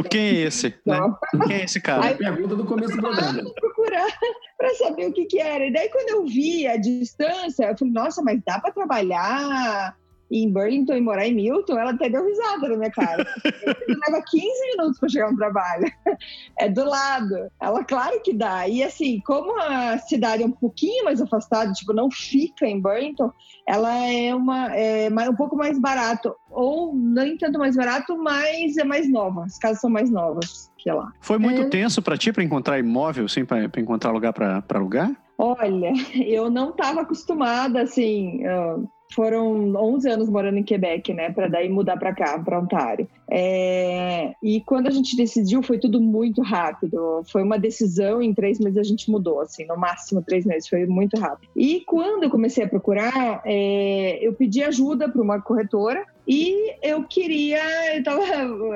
Quem 0.09 0.21
é 0.21 0.33
esse? 0.41 0.74
Né? 0.86 1.00
Quem 1.48 1.55
é 1.57 1.63
esse 1.63 1.81
cara? 1.81 2.05
Aí, 2.05 2.15
pergunta 2.15 2.55
do 2.55 2.65
começo 2.65 2.95
do 2.95 3.01
programa. 3.01 3.43
procurar 3.59 4.07
para 4.57 4.74
saber 4.75 5.07
o 5.07 5.13
que, 5.13 5.25
que 5.25 5.39
era. 5.39 5.65
E 5.65 5.74
daí, 5.74 5.89
quando 5.89 6.09
eu 6.09 6.25
vi 6.25 6.67
a 6.67 6.77
distância, 6.77 7.65
eu 7.65 7.77
falei, 7.77 7.93
nossa, 7.93 8.21
mas 8.21 8.39
dá 8.45 8.59
para 8.59 8.71
trabalhar 8.71 9.95
em 10.31 10.51
Burlington 10.51 10.93
e 10.93 11.01
morar 11.01 11.27
em 11.27 11.33
Milton, 11.33 11.77
ela 11.77 11.91
até 11.91 12.09
deu 12.09 12.25
risada 12.25 12.69
na 12.69 12.77
minha 12.77 12.91
cara. 12.91 13.25
leva 13.43 14.24
15 14.29 14.45
minutos 14.71 15.00
para 15.00 15.09
chegar 15.09 15.31
no 15.31 15.38
trabalho. 15.38 15.91
É 16.59 16.67
do 16.67 16.83
lado. 16.83 17.50
Ela, 17.59 17.83
claro 17.83 18.21
que 18.21 18.33
dá. 18.33 18.67
E 18.67 18.83
assim, 18.83 19.21
como 19.25 19.59
a 19.59 19.98
cidade 19.98 20.43
é 20.43 20.45
um 20.45 20.51
pouquinho 20.51 21.05
mais 21.05 21.21
afastada, 21.21 21.71
tipo, 21.71 21.93
não 21.93 22.12
fica 22.12 22.65
em 22.65 22.79
Burlington, 22.79 23.31
ela 23.67 23.93
é, 23.95 24.36
uma, 24.36 24.75
é 24.75 25.09
um 25.09 25.36
pouco 25.36 25.55
mais 25.55 25.79
barato. 25.79 26.36
Ou 26.50 26.93
nem 26.93 27.38
tanto 27.38 27.57
mais 27.57 27.75
barato, 27.75 28.17
mas 28.17 28.77
é 28.77 28.83
mais 28.83 29.09
nova. 29.09 29.45
As 29.45 29.57
casas 29.57 29.81
são 29.81 29.89
mais 29.89 30.09
novas 30.09 30.69
que 30.77 30.91
lá. 30.91 31.12
Foi 31.19 31.38
muito 31.38 31.62
é... 31.62 31.69
tenso 31.69 32.01
para 32.01 32.17
ti 32.17 32.31
para 32.31 32.43
encontrar 32.43 32.79
imóvel, 32.79 33.25
assim, 33.25 33.45
para 33.45 33.65
encontrar 33.77 34.12
lugar 34.12 34.33
para 34.33 34.63
alugar? 34.74 35.12
Olha, 35.38 35.91
eu 36.25 36.50
não 36.50 36.69
estava 36.71 37.01
acostumada, 37.01 37.81
assim. 37.81 38.41
Uh 38.45 38.88
foram 39.12 39.75
11 39.75 40.10
anos 40.10 40.30
morando 40.30 40.58
em 40.58 40.63
Quebec, 40.63 41.13
né, 41.13 41.32
para 41.32 41.48
daí 41.48 41.70
mudar 41.70 41.98
para 41.98 42.13
cá, 42.13 42.39
para 42.39 42.60
Ontário. 42.60 43.08
É, 43.31 44.33
e 44.41 44.62
quando 44.62 44.88
a 44.88 44.91
gente 44.91 45.15
decidiu, 45.15 45.62
foi 45.62 45.77
tudo 45.77 46.01
muito 46.01 46.41
rápido. 46.41 47.24
Foi 47.31 47.43
uma 47.43 47.59
decisão, 47.59 48.21
em 48.21 48.33
três 48.33 48.59
meses 48.59 48.77
a 48.77 48.83
gente 48.83 49.09
mudou, 49.09 49.41
assim, 49.41 49.65
no 49.65 49.77
máximo 49.77 50.21
três 50.21 50.45
meses, 50.45 50.67
foi 50.67 50.86
muito 50.86 51.19
rápido. 51.19 51.50
E 51.55 51.81
quando 51.81 52.24
eu 52.24 52.29
comecei 52.29 52.63
a 52.63 52.69
procurar, 52.69 53.41
é, 53.45 54.17
eu 54.21 54.33
pedi 54.33 54.63
ajuda 54.63 55.07
para 55.07 55.21
uma 55.21 55.41
corretora 55.41 56.05
e 56.27 56.75
eu 56.83 57.03
queria, 57.05 57.59
eu 57.95 58.03
tava, 58.03 58.24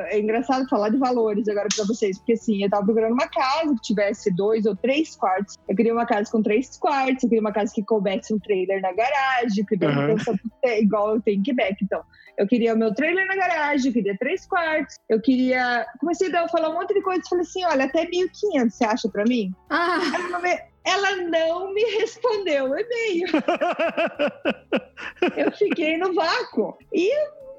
é 0.08 0.20
engraçado 0.20 0.68
falar 0.68 0.90
de 0.90 0.98
valores 0.98 1.48
agora 1.48 1.68
para 1.76 1.86
vocês, 1.86 2.18
porque 2.18 2.34
assim, 2.34 2.64
eu 2.64 2.70
tava 2.70 2.84
procurando 2.84 3.14
uma 3.14 3.28
casa 3.28 3.76
que 3.76 3.82
tivesse 3.82 4.32
dois 4.34 4.66
ou 4.66 4.76
três 4.76 5.16
quartos. 5.16 5.56
Eu 5.68 5.76
queria 5.76 5.94
uma 5.94 6.06
casa 6.06 6.32
com 6.32 6.42
três 6.42 6.78
quartos, 6.78 7.24
eu 7.24 7.30
queria 7.30 7.42
uma 7.42 7.52
casa 7.52 7.72
que 7.72 7.84
coubesse 7.84 8.34
um 8.34 8.40
trailer 8.40 8.82
na 8.82 8.92
garagem, 8.92 9.66
que 9.66 9.76
uhum. 9.76 10.80
igual 10.80 11.16
eu 11.16 11.22
tenho 11.22 11.40
em 11.40 11.44
Quebec, 11.44 11.78
então. 11.84 12.02
Eu 12.38 12.48
queria 12.48 12.74
o 12.74 12.78
meu 12.78 12.94
trailer 12.94 13.26
na 13.28 13.36
garagem, 13.36 13.88
eu 13.88 13.94
queria 13.94 14.18
três 14.18 14.46
quartos, 14.46 14.96
eu 15.10 15.22
queria. 15.22 15.86
Comecei 16.00 16.34
a 16.36 16.48
falar 16.48 16.70
um 16.70 16.74
monte 16.74 16.94
de 16.94 17.02
coisa 17.02 17.22
e 17.24 17.30
falei 17.30 17.44
assim: 17.44 17.66
olha, 17.66 17.86
até 17.86 18.06
1.500, 18.06 18.70
você 18.70 18.86
acha 18.86 19.10
para 19.10 19.24
mim? 19.26 19.52
Ah. 19.70 20.00
Ela, 20.16 20.40
me... 20.40 20.60
Ela 20.86 21.16
não 21.30 21.74
me 21.74 21.84
respondeu 21.98 22.72
o 22.72 22.78
e-mail. 22.78 23.28
eu 25.38 25.52
fiquei 25.52 25.98
no 25.98 26.14
vácuo. 26.14 26.78
E 26.94 27.10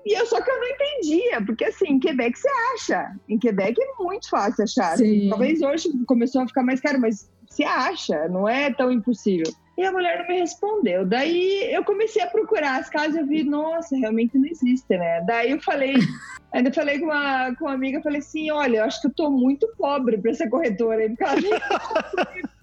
e 0.07 0.12
eu, 0.12 0.26
só 0.26 0.40
que 0.40 0.50
eu 0.50 0.61
não 0.61 0.69
entendia, 0.69 1.43
porque 1.47 1.64
assim, 1.64 1.88
em 1.88 1.99
Quebec 1.99 2.38
você 2.38 2.49
acha. 2.75 3.11
Em 3.28 3.38
Quebec 3.38 3.75
é 3.81 4.02
muito 4.02 4.28
fácil 4.28 4.64
achar. 4.64 4.99
Sim. 4.99 5.28
Talvez 5.31 5.62
hoje 5.62 5.88
começou 6.07 6.43
a 6.43 6.47
ficar 6.47 6.62
mais 6.62 6.81
caro, 6.81 7.00
mas 7.00 7.31
se 7.49 7.64
acha, 7.64 8.28
não 8.28 8.47
é 8.47 8.73
tão 8.73 8.90
impossível. 8.90 9.50
E 9.76 9.83
a 9.83 9.90
mulher 9.90 10.19
não 10.19 10.28
me 10.28 10.40
respondeu. 10.40 11.04
Daí 11.04 11.73
eu 11.73 11.85
comecei 11.85 12.23
a 12.23 12.28
procurar 12.28 12.81
as 12.81 12.88
casas 12.88 13.16
e 13.16 13.19
eu 13.21 13.26
vi, 13.26 13.45
nossa, 13.45 13.97
realmente 13.97 14.38
não 14.38 14.47
existe, 14.47 14.97
né? 14.97 15.21
Daí 15.23 15.50
eu 15.50 15.61
falei, 15.61 15.95
ainda 16.52 16.73
falei 16.73 16.99
com 17.00 17.07
uma, 17.07 17.54
com 17.57 17.64
uma 17.64 17.75
amiga, 17.75 18.02
falei 18.02 18.21
assim, 18.21 18.50
olha, 18.50 18.78
eu 18.78 18.85
acho 18.85 19.00
que 19.00 19.09
eu 19.09 19.14
tô 19.14 19.31
muito 19.31 19.69
pobre 19.76 20.16
para 20.19 20.31
essa 20.31 20.49
corretora 20.49 21.00
aí, 21.00 21.09
porque 21.09 21.25
ela 21.25 21.35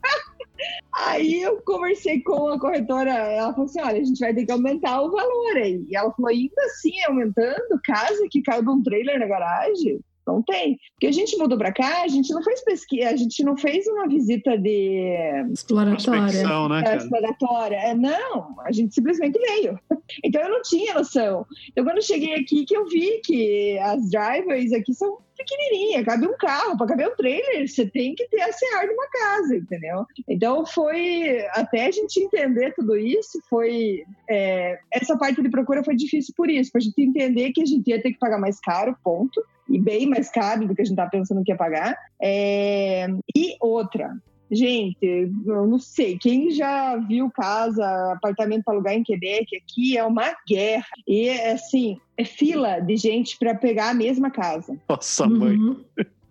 Aí 0.94 1.41
eu 1.41 1.62
conversei 1.62 2.22
com 2.22 2.50
a 2.50 2.60
corretora, 2.60 3.12
ela 3.12 3.51
falou 3.51 3.65
assim: 3.65 3.82
olha, 3.82 4.00
a 4.00 4.03
gente 4.03 4.20
vai 4.20 4.34
ter 4.34 4.46
que 4.46 4.51
aumentar 4.51 5.01
o 5.01 5.10
valor 5.10 5.56
aí. 5.56 5.84
E 5.89 5.96
ela 5.96 6.12
falou: 6.12 6.30
ainda 6.30 6.62
assim, 6.65 6.91
aumentando, 7.08 7.82
casa 7.84 8.27
que 8.30 8.41
caiba 8.41 8.72
um 8.72 8.84
trailer 8.84 9.20
na 9.20 9.25
garagem? 9.25 10.00
Não 10.25 10.41
tem. 10.41 10.77
Porque 10.93 11.07
a 11.07 11.11
gente 11.11 11.37
mudou 11.37 11.57
para 11.57 11.73
cá, 11.73 12.03
a 12.03 12.07
gente 12.07 12.33
não 12.33 12.43
fez 12.43 12.63
pesquisa, 12.63 13.09
a 13.09 13.15
gente 13.15 13.43
não 13.43 13.57
fez 13.57 13.87
uma 13.87 14.07
visita 14.07 14.57
de. 14.57 15.45
Exploratória. 15.51 16.21
Né, 16.69 16.83
é, 16.85 16.97
exploratória. 16.97 17.75
É, 17.75 17.95
não, 17.95 18.55
a 18.61 18.71
gente 18.71 18.93
simplesmente 18.93 19.39
veio. 19.39 19.79
Então 20.23 20.41
eu 20.41 20.49
não 20.49 20.61
tinha 20.61 20.93
noção. 20.93 21.45
Então 21.69 21.85
quando 21.85 21.97
eu 21.97 22.01
cheguei 22.01 22.35
aqui, 22.35 22.65
que 22.65 22.75
eu 22.75 22.85
vi 22.85 23.21
que 23.23 23.79
as 23.79 24.09
driveways 24.09 24.73
aqui 24.73 24.93
são 24.93 25.19
pequenininha, 25.43 26.03
cabe 26.03 26.27
um 26.27 26.38
carro, 26.38 26.77
para 26.77 26.88
caber 26.88 27.07
um 27.07 27.15
trailer, 27.15 27.67
você 27.67 27.86
tem 27.86 28.15
que 28.15 28.27
ter 28.27 28.41
a 28.41 28.48
CR 28.48 28.88
de 28.88 28.93
uma 28.93 29.07
casa, 29.07 29.55
entendeu? 29.55 30.05
Então 30.27 30.65
foi, 30.65 31.45
até 31.51 31.88
a 31.88 31.91
gente 31.91 32.19
entender 32.19 32.74
tudo 32.74 32.98
isso, 32.98 33.41
foi, 33.50 34.03
é, 34.29 34.79
essa 34.91 35.17
parte 35.17 35.41
de 35.41 35.50
procura 35.50 35.83
foi 35.83 35.95
difícil 35.95 36.33
por 36.36 36.50
isso, 36.50 36.71
para 36.71 36.79
a 36.79 36.83
gente 36.83 37.01
entender 37.01 37.51
que 37.51 37.62
a 37.62 37.65
gente 37.65 37.88
ia 37.88 38.01
ter 38.01 38.12
que 38.12 38.19
pagar 38.19 38.39
mais 38.39 38.60
caro, 38.60 38.95
ponto, 39.03 39.43
e 39.69 39.79
bem 39.79 40.07
mais 40.07 40.29
caro 40.29 40.67
do 40.67 40.75
que 40.75 40.81
a 40.81 40.86
gente 40.86 40.93
estava 40.93 41.10
pensando 41.10 41.43
que 41.43 41.51
ia 41.51 41.57
pagar. 41.57 41.95
É, 42.21 43.07
e 43.36 43.55
outra, 43.60 44.12
Gente, 44.51 45.31
eu 45.46 45.65
não 45.65 45.79
sei. 45.79 46.17
Quem 46.17 46.51
já 46.51 46.98
viu 46.98 47.31
casa, 47.31 48.12
apartamento 48.12 48.65
para 48.65 48.74
alugar 48.74 48.93
em 48.93 49.03
Quebec, 49.03 49.55
aqui 49.55 49.98
é 49.98 50.03
uma 50.03 50.36
guerra. 50.46 50.86
E, 51.08 51.29
assim, 51.29 51.98
é 52.17 52.25
fila 52.25 52.79
de 52.79 52.98
gente 52.98 53.38
para 53.39 53.55
pegar 53.55 53.91
a 53.91 53.93
mesma 53.93 54.29
casa. 54.29 54.77
Nossa, 54.89 55.25
mãe. 55.25 55.55
Uhum. 55.55 55.77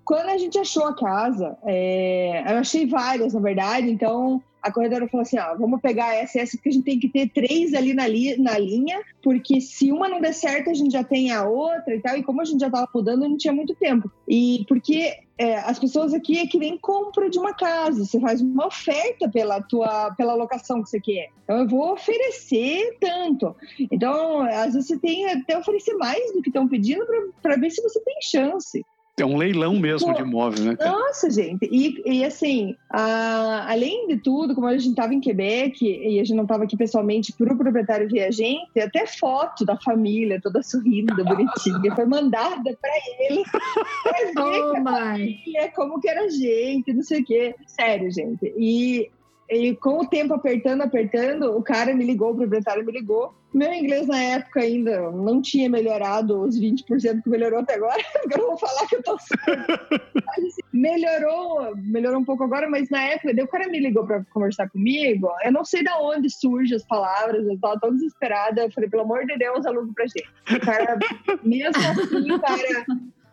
Quando 0.05 0.29
a 0.29 0.37
gente 0.37 0.59
achou 0.59 0.85
a 0.87 0.95
casa, 0.95 1.57
é... 1.65 2.43
eu 2.47 2.59
achei 2.59 2.85
várias, 2.85 3.33
na 3.33 3.41
verdade, 3.41 3.91
então 3.91 4.43
a 4.63 4.71
corredora 4.71 5.09
falou 5.09 5.23
assim: 5.23 5.39
ó, 5.39 5.55
vamos 5.57 5.81
pegar 5.81 6.15
essa 6.15 6.39
e 6.39 6.41
essa, 6.43 6.57
porque 6.57 6.69
a 6.69 6.73
gente 6.73 6.85
tem 6.85 6.99
que 6.99 7.09
ter 7.09 7.29
três 7.29 7.75
ali 7.75 7.95
na, 7.95 8.07
li 8.07 8.37
na 8.37 8.59
linha, 8.59 9.01
porque 9.23 9.61
se 9.61 9.91
uma 9.91 10.09
não 10.09 10.21
der 10.21 10.35
certo, 10.35 10.71
a 10.71 10.75
gente 10.75 10.93
já 10.93 11.03
tem 11.05 11.31
a 11.31 11.45
outra 11.45 11.95
e 11.95 12.01
tal. 12.01 12.17
E 12.17 12.23
como 12.23 12.41
a 12.41 12.45
gente 12.45 12.61
já 12.61 12.67
estava 12.67 12.89
mudando, 12.95 13.29
não 13.29 13.37
tinha 13.37 13.53
muito 13.53 13.75
tempo. 13.75 14.11
E 14.29 14.65
porque 14.69 15.15
é, 15.41 15.57
as 15.57 15.79
pessoas 15.79 16.13
aqui 16.13 16.39
é 16.39 16.47
que 16.47 16.59
nem 16.59 16.77
compra 16.77 17.31
de 17.31 17.39
uma 17.39 17.55
casa, 17.55 18.05
você 18.05 18.21
faz 18.21 18.43
uma 18.43 18.67
oferta 18.67 19.27
pela 19.27 19.59
tua 19.63 20.15
pela 20.15 20.35
locação 20.35 20.83
que 20.83 20.91
você 20.91 21.01
quer. 21.01 21.31
Então 21.45 21.61
eu 21.61 21.67
vou 21.67 21.95
oferecer 21.95 22.99
tanto. 23.01 23.57
Então, 23.91 24.43
às 24.43 24.75
vezes 24.75 24.89
você 24.89 24.99
tem 24.99 25.25
até 25.31 25.57
oferecer 25.57 25.95
mais 25.95 26.31
do 26.35 26.43
que 26.43 26.51
estão 26.51 26.69
pedindo 26.69 27.07
para 27.41 27.57
ver 27.57 27.71
se 27.71 27.81
você 27.81 27.99
tem 28.01 28.17
chance. 28.21 28.85
É 29.23 29.27
um 29.27 29.37
leilão 29.37 29.79
mesmo 29.79 30.09
Pô, 30.09 30.15
de 30.15 30.23
imóvel, 30.23 30.65
né? 30.65 30.77
Cara? 30.77 30.91
Nossa, 30.91 31.31
gente. 31.31 31.69
E, 31.71 32.03
e 32.05 32.25
assim, 32.25 32.77
a, 32.89 33.71
além 33.71 34.09
de 34.09 34.17
tudo, 34.19 34.55
como 34.55 34.67
a 34.67 34.77
gente 34.77 34.91
estava 34.91 35.15
em 35.15 35.21
Quebec 35.21 35.85
e 35.85 36.19
a 36.19 36.25
gente 36.25 36.37
não 36.37 36.45
estava 36.45 36.65
aqui 36.65 36.77
pessoalmente 36.77 37.33
para 37.33 37.53
o 37.53 37.57
proprietário 37.59 38.09
ver 38.09 38.25
a 38.25 38.31
gente, 38.31 38.79
até 38.81 39.07
foto 39.07 39.65
da 39.65 39.77
família, 39.77 40.41
toda 40.41 40.63
sorrindo, 40.63 41.15
bonitinha, 41.25 41.95
foi 41.95 42.07
mandada 42.07 42.77
para 42.81 42.93
ele. 43.21 43.43
Pra 43.45 44.45
ver 44.45 44.63
oh, 44.71 44.85
família, 44.85 45.73
como 45.75 46.01
que 46.01 46.09
era 46.09 46.25
a 46.25 46.29
gente, 46.29 46.93
não 46.93 47.03
sei 47.03 47.21
o 47.21 47.25
quê. 47.25 47.55
Sério, 47.67 48.11
gente. 48.11 48.53
E 48.57 49.11
e 49.51 49.75
com 49.75 49.99
o 49.99 50.07
tempo 50.07 50.33
apertando, 50.33 50.83
apertando, 50.83 51.57
o 51.57 51.63
cara 51.63 51.93
me 51.93 52.05
ligou, 52.05 52.31
o 52.31 52.37
proprietário 52.37 52.87
me 52.87 52.93
ligou. 52.93 53.35
Meu 53.53 53.73
inglês 53.75 54.07
na 54.07 54.17
época 54.17 54.61
ainda 54.61 55.11
não 55.11 55.43
tinha 55.43 55.69
melhorado 55.69 56.41
os 56.41 56.57
20% 56.57 57.23
que 57.23 57.29
melhorou 57.29 57.59
até 57.59 57.75
agora. 57.75 58.01
Eu 58.31 58.39
não 58.39 58.47
vou 58.51 58.59
falar 58.59 58.87
que 58.87 58.95
eu 58.95 59.03
tô 59.03 59.17
mas, 59.17 60.39
assim, 60.47 60.63
melhorou, 60.73 61.75
melhorou 61.77 62.21
um 62.21 62.25
pouco 62.25 62.45
agora, 62.45 62.71
mas 62.71 62.89
na 62.91 63.03
época, 63.03 63.33
o 63.43 63.49
cara 63.49 63.69
me 63.69 63.81
ligou 63.81 64.07
para 64.07 64.25
conversar 64.33 64.71
comigo. 64.71 65.29
Eu 65.43 65.51
não 65.51 65.65
sei 65.65 65.83
de 65.83 65.91
onde 66.01 66.31
surgem 66.31 66.77
as 66.77 66.87
palavras, 66.87 67.45
eu 67.45 67.59
tava 67.59 67.81
tão 67.81 67.93
desesperada. 67.93 68.63
Eu 68.63 68.71
falei, 68.71 68.89
pelo 68.89 69.03
amor 69.03 69.27
de 69.27 69.37
Deus, 69.37 69.67
aluno 69.67 69.93
pra 69.93 70.07
gente. 70.07 70.29
O 70.55 70.61
cara, 70.61 70.97
mesmo 71.43 71.77
assim, 71.77 72.31
o 72.31 72.41
cara 72.41 72.87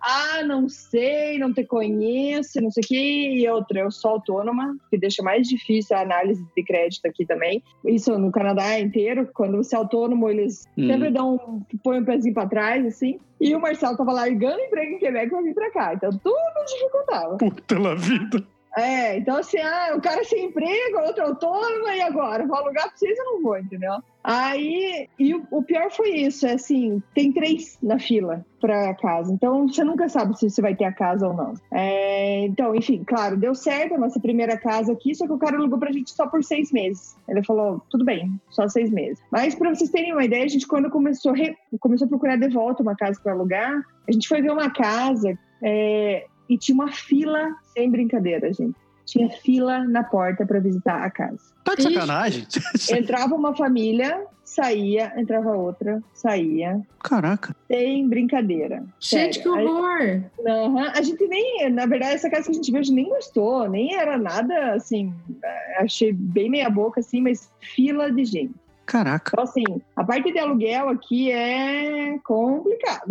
ah, 0.07 0.41
não 0.43 0.69
sei, 0.69 1.37
não 1.37 1.53
te 1.53 1.65
conheço, 1.65 2.61
não 2.61 2.71
sei 2.71 2.81
o 2.81 2.87
quê. 2.87 3.29
E 3.35 3.49
outra, 3.49 3.79
eu 3.79 3.91
sou 3.91 4.11
autônoma, 4.11 4.77
que 4.89 4.97
deixa 4.97 5.21
mais 5.21 5.47
difícil 5.47 5.97
a 5.97 6.01
análise 6.01 6.41
de 6.55 6.63
crédito 6.63 7.05
aqui 7.05 7.25
também. 7.25 7.61
Isso 7.85 8.17
no 8.17 8.31
Canadá 8.31 8.79
inteiro, 8.79 9.29
quando 9.33 9.57
você 9.57 9.75
é 9.75 9.79
autônomo, 9.79 10.29
eles 10.29 10.65
hum. 10.77 10.87
sempre 10.87 11.11
dão, 11.11 11.61
põem 11.83 11.99
um 11.99 12.05
pezinho 12.05 12.33
pra 12.33 12.47
trás, 12.47 12.85
assim. 12.85 13.19
E 13.41 13.53
o 13.53 13.59
Marcelo 13.59 13.97
tava 13.97 14.13
largando 14.13 14.61
emprego 14.61 14.93
em 14.93 14.99
Quebec 14.99 15.29
pra 15.29 15.41
vir 15.41 15.53
pra 15.53 15.71
cá. 15.71 15.93
Então 15.93 16.09
tudo 16.09 16.65
dificultava. 16.65 17.37
Puta 17.37 17.77
la 17.77 17.95
vida. 17.95 18.56
É, 18.77 19.17
então 19.17 19.37
assim, 19.37 19.57
ah, 19.57 19.95
o 19.95 20.01
cara 20.01 20.23
sem 20.23 20.45
emprego, 20.45 20.99
outro 20.99 21.23
autônomo, 21.23 21.87
e 21.87 21.99
agora? 21.99 22.45
Vou 22.45 22.55
alugar 22.55 22.87
pra 22.89 22.95
vocês, 22.95 23.17
eu 23.17 23.25
não 23.25 23.41
vou, 23.41 23.57
entendeu? 23.57 23.93
Aí, 24.23 25.07
e 25.17 25.33
o, 25.33 25.47
o, 25.49 25.63
pior 25.63 25.89
foi 25.89 26.09
isso, 26.09 26.45
é 26.45 26.53
assim, 26.53 27.01
tem 27.15 27.31
três 27.31 27.79
na 27.81 27.97
fila 27.97 28.45
pra 28.59 28.93
casa, 28.93 29.33
então 29.33 29.67
você 29.67 29.83
nunca 29.83 30.07
sabe 30.09 30.37
se 30.37 30.49
você 30.49 30.61
vai 30.61 30.75
ter 30.75 30.83
a 30.83 30.91
casa 30.91 31.27
ou 31.27 31.33
não. 31.33 31.53
É, 31.71 32.45
então, 32.45 32.75
enfim, 32.75 33.03
claro, 33.03 33.35
deu 33.35 33.55
certo 33.55 33.95
a 33.95 33.97
nossa 33.97 34.19
primeira 34.19 34.57
casa 34.57 34.91
aqui, 34.91 35.15
só 35.15 35.25
que 35.25 35.33
o 35.33 35.39
cara 35.39 35.57
alugou 35.57 35.79
pra 35.79 35.91
gente 35.91 36.11
só 36.11 36.27
por 36.27 36.43
seis 36.43 36.71
meses. 36.71 37.15
Ele 37.27 37.43
falou, 37.43 37.81
tudo 37.89 38.05
bem, 38.05 38.39
só 38.49 38.67
seis 38.67 38.91
meses. 38.91 39.23
Mas 39.31 39.55
pra 39.55 39.73
vocês 39.73 39.89
terem 39.89 40.13
uma 40.13 40.25
ideia, 40.25 40.43
a 40.43 40.49
gente 40.49 40.67
quando 40.67 40.89
começou, 40.91 41.33
re, 41.33 41.55
começou 41.79 42.05
a 42.05 42.09
procurar 42.09 42.35
de 42.35 42.49
volta 42.49 42.83
uma 42.83 42.95
casa 42.95 43.19
para 43.23 43.31
alugar, 43.31 43.81
a 44.07 44.11
gente 44.11 44.27
foi 44.27 44.41
ver 44.41 44.51
uma 44.51 44.69
casa, 44.69 45.35
é, 45.63 46.27
e 46.49 46.57
tinha 46.57 46.75
uma 46.75 46.91
fila, 46.91 47.55
sem 47.73 47.89
brincadeira, 47.89 48.51
gente. 48.53 48.75
Tinha 49.05 49.29
fila 49.29 49.85
na 49.85 50.03
porta 50.03 50.45
para 50.45 50.59
visitar 50.59 51.01
a 51.03 51.09
casa. 51.09 51.39
Tá 51.63 51.75
de 51.75 51.83
sacanagem? 51.83 52.45
Entrava 52.91 53.35
uma 53.35 53.55
família, 53.55 54.25
saía, 54.43 55.13
entrava 55.17 55.55
outra, 55.55 56.03
saía. 56.13 56.81
Caraca. 57.03 57.55
Sem 57.67 58.07
brincadeira. 58.09 58.83
Gente, 58.99 59.41
que 59.41 59.47
horror! 59.47 60.23
Uhum. 60.39 60.79
A 60.79 61.01
gente 61.01 61.25
nem, 61.27 61.69
na 61.69 61.85
verdade, 61.85 62.15
essa 62.15 62.29
casa 62.29 62.45
que 62.45 62.51
a 62.51 62.53
gente 62.53 62.71
viu, 62.71 62.79
a 62.79 62.83
gente 62.83 62.95
nem 62.95 63.09
gostou, 63.09 63.69
nem 63.69 63.95
era 63.95 64.17
nada 64.17 64.73
assim. 64.73 65.13
É, 65.43 65.83
achei 65.83 66.11
bem 66.11 66.49
meia 66.49 66.69
boca, 66.69 66.99
assim, 66.99 67.21
mas 67.21 67.49
fila 67.59 68.11
de 68.11 68.25
gente. 68.25 68.55
Caraca. 68.87 69.31
Então, 69.33 69.43
assim, 69.43 69.65
a 69.97 70.03
parte 70.03 70.31
de 70.31 70.39
aluguel 70.39 70.87
aqui 70.87 71.29
é 71.29 72.17
complicada. 72.23 73.05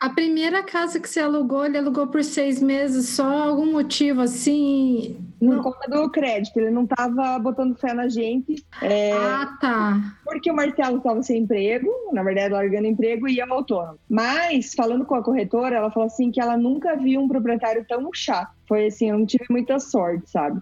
A 0.00 0.08
primeira 0.08 0.62
casa 0.62 0.98
que 0.98 1.06
você 1.06 1.20
alugou, 1.20 1.66
ele 1.66 1.76
alugou 1.76 2.06
por 2.06 2.24
seis 2.24 2.62
meses, 2.62 3.10
só 3.10 3.50
algum 3.50 3.70
motivo 3.70 4.22
assim. 4.22 5.18
Por 5.38 5.56
não... 5.56 5.62
conta 5.62 5.90
do 5.90 6.10
crédito, 6.10 6.56
ele 6.56 6.70
não 6.70 6.84
estava 6.84 7.38
botando 7.38 7.76
fé 7.76 7.92
na 7.92 8.08
gente. 8.08 8.64
É... 8.80 9.12
Ah, 9.12 9.54
tá. 9.60 10.16
Porque 10.24 10.50
o 10.50 10.56
Marcelo 10.56 10.96
estava 10.96 11.22
sem 11.22 11.42
emprego, 11.42 11.90
na 12.10 12.22
verdade, 12.22 12.54
largando 12.54 12.86
emprego 12.86 13.28
e 13.28 13.34
ia 13.34 13.46
autônomo. 13.46 13.98
Mas, 14.08 14.72
falando 14.72 15.04
com 15.04 15.14
a 15.14 15.22
corretora, 15.22 15.76
ela 15.76 15.90
falou 15.90 16.06
assim 16.06 16.30
que 16.30 16.40
ela 16.40 16.56
nunca 16.56 16.96
viu 16.96 17.20
um 17.20 17.28
proprietário 17.28 17.84
tão 17.86 18.08
chato. 18.14 18.50
Foi 18.66 18.86
assim, 18.86 19.10
eu 19.10 19.18
não 19.18 19.26
tive 19.26 19.44
muita 19.50 19.78
sorte, 19.78 20.30
sabe? 20.30 20.58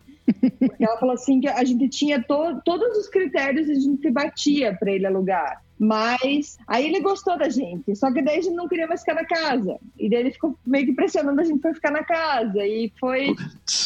Porque 0.59 0.85
ela 0.85 0.99
falou 0.99 1.15
assim 1.15 1.41
que 1.41 1.49
a 1.49 1.65
gente 1.65 1.89
tinha 1.89 2.23
to 2.23 2.61
todos 2.65 2.97
os 2.97 3.09
critérios 3.09 3.69
e 3.69 3.73
a 3.73 3.81
gente 3.81 4.11
batia 4.11 4.77
para 4.79 4.91
ele 4.91 5.07
alugar. 5.07 5.63
Mas 5.79 6.59
aí 6.67 6.87
ele 6.87 7.01
gostou 7.01 7.39
da 7.39 7.49
gente, 7.49 7.97
só 7.97 8.13
que 8.13 8.21
daí 8.21 8.39
a 8.39 8.43
gente 8.43 8.55
não 8.55 8.69
queria 8.69 8.87
mais 8.87 9.01
ficar 9.01 9.15
na 9.15 9.25
casa. 9.25 9.79
E 9.99 10.11
daí 10.11 10.21
ele 10.21 10.31
ficou 10.31 10.55
meio 10.67 10.85
que 10.85 10.93
pressionando 10.93 11.41
a 11.41 11.45
gente 11.45 11.59
para 11.59 11.73
ficar 11.73 11.91
na 11.91 12.05
casa. 12.05 12.67
E 12.67 12.93
foi. 13.01 13.35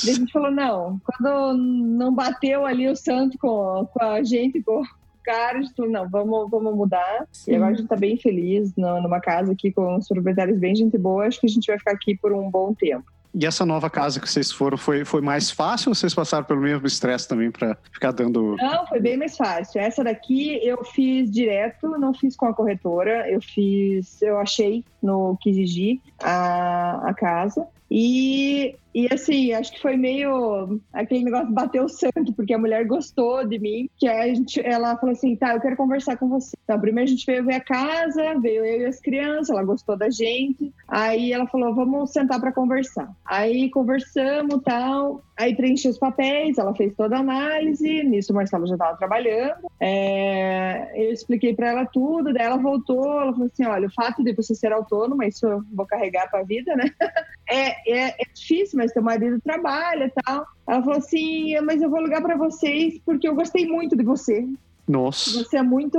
Daí 0.02 0.12
a 0.12 0.16
gente 0.16 0.32
falou: 0.32 0.50
não, 0.50 1.00
quando 1.04 1.56
não 1.56 2.12
bateu 2.12 2.66
ali 2.66 2.88
o 2.88 2.96
santo 2.96 3.38
com, 3.38 3.88
com 3.92 4.04
a 4.04 4.24
gente, 4.24 4.60
com, 4.60 4.82
cara, 5.24 5.58
a 5.58 5.62
gente 5.62 5.74
falou, 5.74 5.90
não, 5.90 6.08
vamos, 6.08 6.50
vamos 6.50 6.76
mudar. 6.76 7.26
Sim. 7.32 7.52
E 7.52 7.54
agora 7.56 7.72
a 7.72 7.74
gente 7.74 7.88
tá 7.88 7.96
bem 7.96 8.16
feliz 8.16 8.74
numa 8.76 9.20
casa 9.20 9.52
aqui 9.52 9.72
com 9.72 9.96
os 9.96 10.06
proprietários 10.06 10.58
bem 10.58 10.74
gente 10.74 10.98
boa. 10.98 11.26
Acho 11.26 11.40
que 11.40 11.46
a 11.46 11.50
gente 11.50 11.66
vai 11.66 11.78
ficar 11.78 11.92
aqui 11.92 12.16
por 12.16 12.32
um 12.32 12.50
bom 12.50 12.74
tempo. 12.74 13.13
E 13.34 13.44
essa 13.44 13.66
nova 13.66 13.90
casa 13.90 14.20
que 14.20 14.30
vocês 14.30 14.52
foram, 14.52 14.78
foi, 14.78 15.04
foi 15.04 15.20
mais 15.20 15.50
fácil 15.50 15.88
ou 15.88 15.94
vocês 15.94 16.14
passaram 16.14 16.44
pelo 16.44 16.60
mesmo 16.60 16.86
estresse 16.86 17.26
também 17.26 17.50
para 17.50 17.76
ficar 17.92 18.12
dando. 18.12 18.54
Não, 18.56 18.86
foi 18.86 19.00
bem 19.00 19.16
mais 19.16 19.36
fácil. 19.36 19.80
Essa 19.80 20.04
daqui 20.04 20.60
eu 20.62 20.84
fiz 20.84 21.28
direto, 21.30 21.88
não 21.98 22.14
fiz 22.14 22.36
com 22.36 22.46
a 22.46 22.54
corretora, 22.54 23.28
eu 23.28 23.42
fiz, 23.42 24.22
eu 24.22 24.38
achei 24.38 24.84
no 25.02 25.36
Kijiji 25.38 26.00
a, 26.22 27.08
a 27.08 27.14
casa. 27.14 27.66
E, 27.90 28.76
e 28.94 29.08
assim, 29.12 29.52
acho 29.52 29.72
que 29.72 29.82
foi 29.82 29.96
meio 29.96 30.80
aquele 30.92 31.24
negócio 31.24 31.52
bateu 31.52 31.84
o 31.84 31.88
santo, 31.88 32.32
porque 32.34 32.54
a 32.54 32.58
mulher 32.58 32.84
gostou 32.86 33.46
de 33.46 33.58
mim, 33.58 33.88
que 33.96 34.08
a 34.08 34.26
gente, 34.28 34.60
ela 34.64 34.96
falou 34.96 35.12
assim, 35.12 35.36
tá, 35.36 35.54
eu 35.54 35.60
quero 35.60 35.76
conversar 35.76 36.16
com 36.16 36.28
você. 36.28 36.56
Então, 36.64 36.80
primeiro 36.80 37.08
a 37.08 37.12
gente 37.12 37.26
veio 37.26 37.44
ver 37.44 37.56
a 37.56 37.60
casa, 37.60 38.38
veio 38.40 38.64
eu 38.64 38.82
e 38.82 38.86
as 38.86 39.00
crianças, 39.00 39.50
ela 39.50 39.62
gostou 39.62 39.96
da 39.96 40.10
gente. 40.10 40.72
Aí 40.88 41.32
ela 41.32 41.46
falou, 41.46 41.74
vamos 41.74 42.10
sentar 42.10 42.40
para 42.40 42.52
conversar. 42.52 43.10
Aí 43.24 43.70
conversamos 43.70 44.62
tal, 44.62 45.22
aí 45.36 45.54
preenchi 45.54 45.88
os 45.88 45.98
papéis, 45.98 46.58
ela 46.58 46.74
fez 46.74 46.94
toda 46.94 47.16
a 47.16 47.20
análise, 47.20 48.04
nisso 48.04 48.32
o 48.32 48.36
Marcelo 48.36 48.66
já 48.66 48.74
estava 48.74 48.96
trabalhando. 48.96 49.68
É, 49.80 50.90
eu 50.94 51.12
expliquei 51.12 51.54
para 51.54 51.70
ela 51.70 51.86
tudo, 51.86 52.32
daí 52.32 52.46
ela 52.46 52.56
voltou, 52.56 53.20
ela 53.20 53.32
falou 53.32 53.46
assim, 53.46 53.64
olha, 53.64 53.88
o 53.88 53.92
fato 53.92 54.22
de 54.22 54.32
você 54.32 54.54
ser 54.54 54.72
autônoma, 54.72 55.26
isso 55.26 55.46
eu 55.46 55.62
vou 55.72 55.86
carregar 55.86 56.30
para 56.30 56.40
a 56.40 56.44
vida, 56.44 56.74
né? 56.76 56.90
É, 57.46 57.83
é, 57.86 58.08
é, 58.08 58.26
difícil, 58.32 58.78
mas 58.78 58.92
teu 58.92 59.02
marido 59.02 59.40
trabalha 59.42 60.06
e 60.06 60.22
tal. 60.22 60.46
Ela 60.66 60.82
falou 60.82 60.98
assim, 60.98 61.58
mas 61.60 61.82
eu 61.82 61.90
vou 61.90 62.02
ligar 62.02 62.22
para 62.22 62.36
vocês 62.36 62.98
porque 63.04 63.28
eu 63.28 63.34
gostei 63.34 63.66
muito 63.66 63.96
de 63.96 64.04
você. 64.04 64.46
Nossa. 64.86 65.42
Você 65.42 65.56
é 65.56 65.62
muito. 65.62 65.98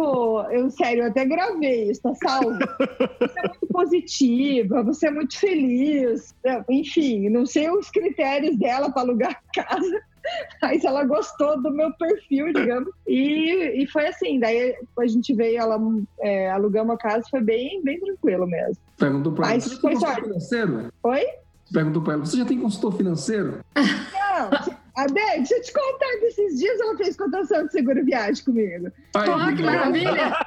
Eu, 0.51 0.69
sério, 0.69 1.03
eu 1.03 1.07
até 1.07 1.25
gravei 1.25 1.89
isso, 1.89 2.01
tá 2.03 2.13
salvo? 2.15 2.51
você 3.19 3.39
é 3.39 3.47
muito 3.47 3.67
positiva, 3.67 4.83
você 4.83 5.07
é 5.07 5.11
muito 5.11 5.37
feliz. 5.39 6.35
Enfim, 6.69 7.29
não 7.29 7.45
sei 7.45 7.69
os 7.69 7.89
critérios 7.89 8.55
dela 8.57 8.91
para 8.91 9.01
alugar 9.01 9.41
casa, 9.53 10.01
mas 10.61 10.83
ela 10.83 11.03
gostou 11.03 11.59
do 11.61 11.71
meu 11.71 11.91
perfil, 11.93 12.53
digamos. 12.53 12.89
E, 13.07 13.83
e 13.83 13.87
foi 13.87 14.07
assim. 14.07 14.39
Daí 14.39 14.75
a 14.99 15.07
gente 15.07 15.33
veio, 15.33 15.59
ela 15.59 15.79
é, 16.19 16.51
alugamos 16.51 16.93
a 16.93 16.97
casa, 16.97 17.25
foi 17.29 17.41
bem, 17.41 17.81
bem 17.83 17.99
tranquilo 17.99 18.45
mesmo. 18.45 18.77
Perguntou 18.97 19.33
para 19.33 19.51
ela. 19.51 19.59
Você 19.59 19.75
foi 19.77 19.95
sorte. 19.95 20.21
financeiro? 20.21 20.93
Oi? 21.03 21.25
Perguntou 21.71 22.01
para 22.01 22.13
ela, 22.13 22.25
você 22.25 22.37
já 22.37 22.45
tem 22.45 22.59
consultor 22.59 22.95
financeiro? 22.95 23.59
Não. 23.75 24.75
A 24.95 25.07
Beth, 25.07 25.37
deixa 25.37 25.55
eu 25.55 25.61
te 25.61 25.73
contar 25.73 26.19
que 26.19 26.25
esses 26.25 26.59
dias 26.59 26.79
ela 26.79 26.95
fez 26.95 27.17
cotação 27.17 27.65
de 27.65 27.71
seguro 27.71 28.05
viagem 28.05 28.45
comigo. 28.45 28.91
Ai, 29.15 29.29
oh, 29.29 29.55
que 29.55 29.63
maravilha! 29.63 30.37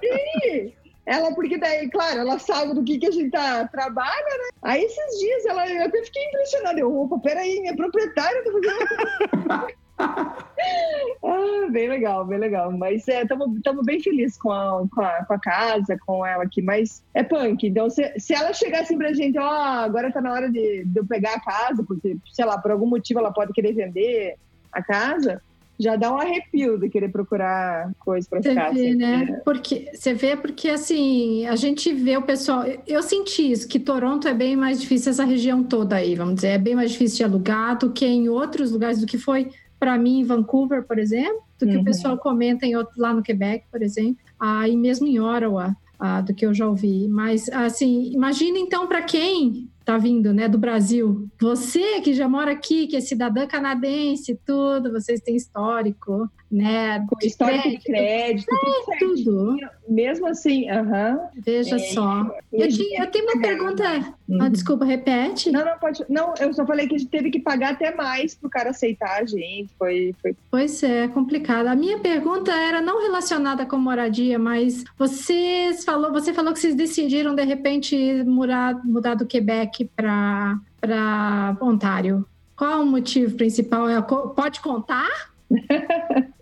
Sim! 0.02 0.72
ela, 1.06 1.34
porque 1.34 1.58
daí, 1.58 1.88
claro, 1.90 2.20
ela 2.20 2.38
sabe 2.38 2.74
do 2.74 2.82
que, 2.82 2.98
que 2.98 3.06
a 3.06 3.10
gente 3.10 3.30
tá, 3.30 3.68
trabalha, 3.68 4.38
né? 4.38 4.48
Aí 4.62 4.82
esses 4.82 5.20
dias 5.20 5.44
ela, 5.46 5.68
eu 5.70 5.84
até 5.84 6.02
fiquei 6.02 6.24
impressionada. 6.26 6.80
Eu, 6.80 6.96
opa, 6.96 7.18
peraí, 7.18 7.60
minha 7.60 7.76
proprietária 7.76 8.42
tá 8.42 8.50
fazendo. 8.50 9.74
ah, 11.24 11.68
bem 11.70 11.88
legal, 11.88 12.24
bem 12.24 12.38
legal. 12.38 12.70
Mas 12.72 13.06
estamos 13.06 13.56
é, 13.66 13.82
bem 13.84 14.00
felizes 14.00 14.36
com 14.36 14.52
a, 14.52 14.84
com, 14.92 15.00
a, 15.00 15.24
com 15.24 15.34
a 15.34 15.38
casa, 15.38 15.98
com 16.06 16.24
ela 16.24 16.44
aqui. 16.44 16.62
Mas 16.62 17.02
é 17.14 17.22
punk. 17.22 17.66
Então, 17.66 17.88
se, 17.90 18.12
se 18.18 18.34
ela 18.34 18.52
chegar 18.52 18.82
assim 18.82 18.98
pra 18.98 19.12
gente, 19.12 19.38
ó, 19.38 19.44
oh, 19.44 19.84
agora 19.84 20.12
tá 20.12 20.20
na 20.20 20.32
hora 20.32 20.50
de, 20.50 20.84
de 20.84 20.98
eu 20.98 21.06
pegar 21.06 21.34
a 21.34 21.40
casa, 21.40 21.82
porque, 21.82 22.16
sei 22.32 22.44
lá, 22.44 22.58
por 22.58 22.70
algum 22.70 22.86
motivo 22.86 23.20
ela 23.20 23.32
pode 23.32 23.52
querer 23.52 23.72
vender 23.72 24.36
a 24.72 24.82
casa, 24.82 25.40
já 25.78 25.96
dá 25.96 26.12
um 26.12 26.18
arrepio 26.18 26.78
de 26.78 26.88
querer 26.88 27.08
procurar 27.08 27.90
coisas 27.98 28.28
para 28.28 28.42
ficar. 28.42 28.72
Vê, 28.72 28.88
assim, 28.88 28.94
né? 28.94 29.16
né? 29.28 29.40
Porque 29.44 29.90
você 29.92 30.14
vê 30.14 30.36
porque 30.36 30.68
assim 30.68 31.46
a 31.46 31.56
gente 31.56 31.92
vê 31.92 32.16
o 32.16 32.22
pessoal. 32.22 32.64
Eu 32.86 33.02
senti 33.02 33.50
isso 33.50 33.66
que 33.66 33.80
Toronto 33.80 34.28
é 34.28 34.34
bem 34.34 34.56
mais 34.56 34.80
difícil 34.80 35.10
essa 35.10 35.24
região 35.24 35.62
toda 35.64 35.96
aí, 35.96 36.14
vamos 36.14 36.36
dizer, 36.36 36.48
é 36.48 36.58
bem 36.58 36.74
mais 36.74 36.92
difícil 36.92 37.18
de 37.18 37.24
alugar 37.24 37.78
do 37.78 37.90
que 37.90 38.06
em 38.06 38.28
outros 38.28 38.70
lugares 38.70 39.00
do 39.00 39.06
que 39.06 39.18
foi 39.18 39.50
para 39.78 39.98
mim 39.98 40.20
em 40.20 40.24
Vancouver, 40.24 40.84
por 40.84 40.98
exemplo, 40.98 41.42
do 41.58 41.66
que 41.66 41.76
uhum. 41.76 41.82
o 41.82 41.84
pessoal 41.84 42.18
comenta 42.18 42.66
em 42.66 42.76
outro, 42.76 42.94
lá 42.96 43.12
no 43.12 43.22
Quebec, 43.22 43.66
por 43.70 43.82
exemplo, 43.82 44.16
aí 44.38 44.76
mesmo 44.76 45.06
em 45.06 45.20
Ottawa, 45.20 45.76
ah, 45.98 46.20
do 46.20 46.34
que 46.34 46.44
eu 46.44 46.52
já 46.52 46.68
ouvi. 46.68 47.08
Mas 47.08 47.48
assim, 47.50 48.10
imagina 48.12 48.58
então 48.58 48.86
para 48.86 49.02
quem 49.02 49.68
tá 49.84 49.98
vindo, 49.98 50.32
né, 50.32 50.48
do 50.48 50.58
Brasil. 50.58 51.28
Você 51.38 52.00
que 52.00 52.14
já 52.14 52.28
mora 52.28 52.52
aqui, 52.52 52.86
que 52.86 52.96
é 52.96 53.00
cidadã 53.00 53.46
canadense, 53.46 54.40
tudo, 54.46 54.90
vocês 54.90 55.20
têm 55.20 55.36
histórico, 55.36 56.28
né? 56.54 57.04
Com 57.08 57.16
histórico 57.26 57.68
de 57.68 57.78
crédito, 57.78 58.48
é, 58.52 58.98
tudo. 58.98 59.56
Mesmo 59.88 60.26
assim, 60.28 60.68
aham. 60.70 61.14
Uh 61.14 61.18
-huh. 61.18 61.28
Veja 61.44 61.76
é, 61.76 61.78
só. 61.78 62.30
Eu, 62.52 62.68
tinha, 62.68 63.02
eu 63.02 63.10
tenho 63.10 63.24
uma 63.24 63.40
pergunta. 63.40 64.14
Uhum. 64.28 64.42
Ah, 64.42 64.48
desculpa, 64.48 64.84
repete. 64.84 65.50
Não, 65.50 65.64
não, 65.64 65.78
pode. 65.78 66.04
Não, 66.08 66.34
eu 66.38 66.54
só 66.54 66.64
falei 66.64 66.86
que 66.86 66.94
a 66.94 66.98
gente 66.98 67.10
teve 67.10 67.30
que 67.30 67.40
pagar 67.40 67.72
até 67.72 67.94
mais 67.94 68.34
pro 68.34 68.48
cara 68.48 68.70
aceitar 68.70 69.20
a 69.20 69.24
gente. 69.24 69.74
Foi, 69.78 70.14
foi... 70.22 70.36
Pois 70.50 70.82
é, 70.82 71.08
complicado. 71.08 71.66
A 71.66 71.74
minha 71.74 71.98
pergunta 71.98 72.52
era 72.52 72.80
não 72.80 73.02
relacionada 73.02 73.66
com 73.66 73.76
moradia, 73.76 74.38
mas 74.38 74.84
vocês 74.96 75.84
falou, 75.84 76.12
você 76.12 76.32
falou 76.32 76.52
que 76.52 76.60
vocês 76.60 76.74
decidiram 76.74 77.34
de 77.34 77.44
repente 77.44 77.96
mudar, 78.24 78.80
mudar 78.84 79.14
do 79.14 79.26
Quebec 79.26 79.84
para 79.96 80.56
para 80.80 81.56
Ontário. 81.62 82.26
Qual 82.54 82.82
o 82.82 82.86
motivo 82.86 83.36
principal? 83.36 83.88
É, 83.88 84.00
pode 84.02 84.60
contar? 84.60 85.33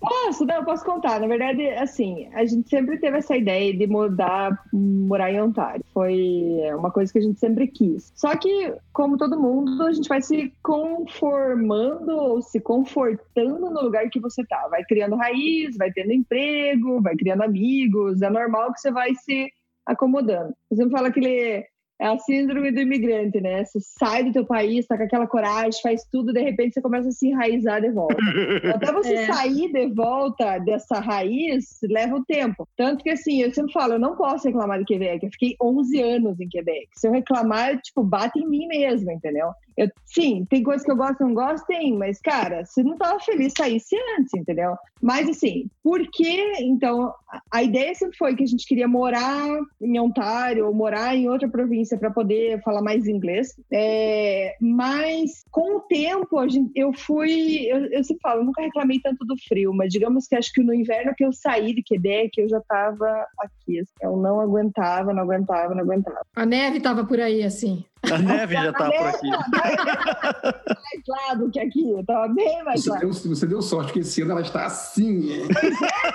Posso, 0.00 0.44
não, 0.44 0.64
posso 0.64 0.84
contar. 0.84 1.20
Na 1.20 1.28
verdade, 1.28 1.68
assim, 1.70 2.28
a 2.34 2.44
gente 2.44 2.68
sempre 2.68 2.98
teve 2.98 3.18
essa 3.18 3.36
ideia 3.36 3.72
de 3.72 3.86
mudar, 3.86 4.58
morar 4.72 5.30
em 5.30 5.40
Ontário. 5.40 5.84
Foi 5.94 6.58
uma 6.76 6.90
coisa 6.90 7.12
que 7.12 7.20
a 7.20 7.22
gente 7.22 7.38
sempre 7.38 7.68
quis. 7.68 8.12
Só 8.16 8.34
que, 8.36 8.74
como 8.92 9.16
todo 9.16 9.40
mundo, 9.40 9.80
a 9.84 9.92
gente 9.92 10.08
vai 10.08 10.20
se 10.20 10.52
conformando 10.60 12.10
ou 12.16 12.42
se 12.42 12.60
confortando 12.60 13.70
no 13.70 13.80
lugar 13.80 14.10
que 14.10 14.18
você 14.18 14.44
tá. 14.44 14.66
Vai 14.68 14.82
criando 14.82 15.14
raiz, 15.14 15.76
vai 15.76 15.92
tendo 15.92 16.12
emprego, 16.12 17.00
vai 17.00 17.14
criando 17.14 17.44
amigos. 17.44 18.22
É 18.22 18.28
normal 18.28 18.72
que 18.72 18.80
você 18.80 18.90
vai 18.90 19.14
se 19.14 19.52
acomodando. 19.86 20.52
Você 20.68 20.84
me 20.84 20.90
fala 20.90 21.12
que 21.12 21.20
ele 21.20 21.64
é 22.00 22.06
a 22.06 22.18
síndrome 22.18 22.72
do 22.72 22.80
imigrante, 22.80 23.40
né? 23.40 23.64
Você 23.64 23.78
sai 23.80 24.24
do 24.24 24.32
teu 24.32 24.44
país, 24.44 24.86
tá 24.86 24.96
com 24.96 25.04
aquela 25.04 25.26
coragem, 25.26 25.80
faz 25.82 26.02
tudo, 26.10 26.32
de 26.32 26.40
repente 26.40 26.74
você 26.74 26.82
começa 26.82 27.08
a 27.08 27.12
se 27.12 27.28
enraizar 27.28 27.80
de 27.80 27.90
volta. 27.90 28.16
Até 28.74 28.92
você 28.92 29.14
é. 29.14 29.26
sair 29.26 29.72
de 29.72 29.86
volta 29.94 30.58
dessa 30.58 30.98
raiz, 30.98 31.78
leva 31.84 32.16
um 32.16 32.24
tempo. 32.24 32.68
Tanto 32.76 33.04
que, 33.04 33.10
assim, 33.10 33.42
eu 33.42 33.54
sempre 33.54 33.72
falo, 33.72 33.94
eu 33.94 33.98
não 33.98 34.16
posso 34.16 34.48
reclamar 34.48 34.78
de 34.78 34.84
Quebec. 34.84 35.24
Eu 35.24 35.32
fiquei 35.32 35.56
11 35.62 36.02
anos 36.02 36.40
em 36.40 36.48
Quebec. 36.48 36.88
Se 36.96 37.06
eu 37.06 37.12
reclamar, 37.12 37.80
tipo, 37.80 38.02
bate 38.02 38.38
em 38.38 38.48
mim 38.48 38.66
mesmo, 38.66 39.10
entendeu? 39.10 39.50
Eu, 39.76 39.88
sim, 40.04 40.46
tem 40.48 40.62
coisas 40.62 40.84
que 40.84 40.90
eu 40.90 40.96
gosto 40.96 41.20
e 41.20 41.26
não 41.26 41.34
gosto, 41.34 41.66
tem, 41.66 41.96
mas, 41.96 42.20
cara, 42.20 42.64
se 42.64 42.82
não 42.82 42.96
tava 42.96 43.18
feliz, 43.20 43.52
saísse 43.56 43.96
antes, 44.18 44.32
entendeu? 44.34 44.74
Mas, 45.00 45.28
assim, 45.28 45.68
por 45.82 46.00
que, 46.10 46.52
então, 46.60 47.12
a 47.50 47.62
ideia 47.62 47.94
sempre 47.94 48.16
foi 48.16 48.36
que 48.36 48.44
a 48.44 48.46
gente 48.46 48.66
queria 48.66 48.86
morar 48.86 49.48
em 49.80 49.98
Ontário 49.98 50.66
ou 50.66 50.74
morar 50.74 51.16
em 51.16 51.28
outra 51.28 51.48
província 51.48 51.98
para 51.98 52.10
poder 52.10 52.62
falar 52.62 52.82
mais 52.82 53.06
inglês. 53.06 53.48
É, 53.72 54.54
mas, 54.60 55.42
com 55.50 55.78
o 55.78 55.80
tempo, 55.80 56.38
a 56.38 56.48
gente, 56.48 56.70
eu 56.74 56.92
fui, 56.92 57.66
eu, 57.66 57.86
eu 57.86 58.04
sempre 58.04 58.20
falo, 58.22 58.40
eu 58.40 58.44
nunca 58.44 58.62
reclamei 58.62 59.00
tanto 59.00 59.24
do 59.24 59.34
frio, 59.48 59.72
mas 59.74 59.92
digamos 59.92 60.26
que 60.26 60.36
acho 60.36 60.52
que 60.52 60.62
no 60.62 60.74
inverno 60.74 61.14
que 61.16 61.24
eu 61.24 61.32
saí 61.32 61.74
de 61.74 61.82
Quebec, 61.82 62.40
eu 62.40 62.48
já 62.48 62.60
tava 62.60 63.26
aqui. 63.38 63.80
Assim, 63.80 63.92
eu 64.02 64.16
não 64.16 64.40
aguentava, 64.40 65.12
não 65.12 65.22
aguentava, 65.22 65.74
não 65.74 65.82
aguentava. 65.82 66.20
A 66.36 66.46
neve 66.46 66.80
tava 66.80 67.04
por 67.04 67.20
aí, 67.20 67.42
assim. 67.42 67.84
A 68.10 68.18
neve 68.18 68.54
já 68.54 68.72
tá 68.72 68.90
por 68.90 69.06
aqui. 69.06 69.30
mais 69.30 71.02
lá 71.08 71.34
do 71.34 71.50
que 71.50 71.60
aqui, 71.60 72.04
tava 72.06 72.28
bem 72.32 72.62
mais 72.64 72.82
você 72.82 72.90
lá. 72.90 72.98
Deu, 72.98 73.12
você 73.12 73.46
deu 73.46 73.62
sorte, 73.62 73.92
que 73.92 74.00
esse 74.00 74.22
ano 74.22 74.32
ela 74.32 74.40
está 74.40 74.66
assim. 74.66 75.30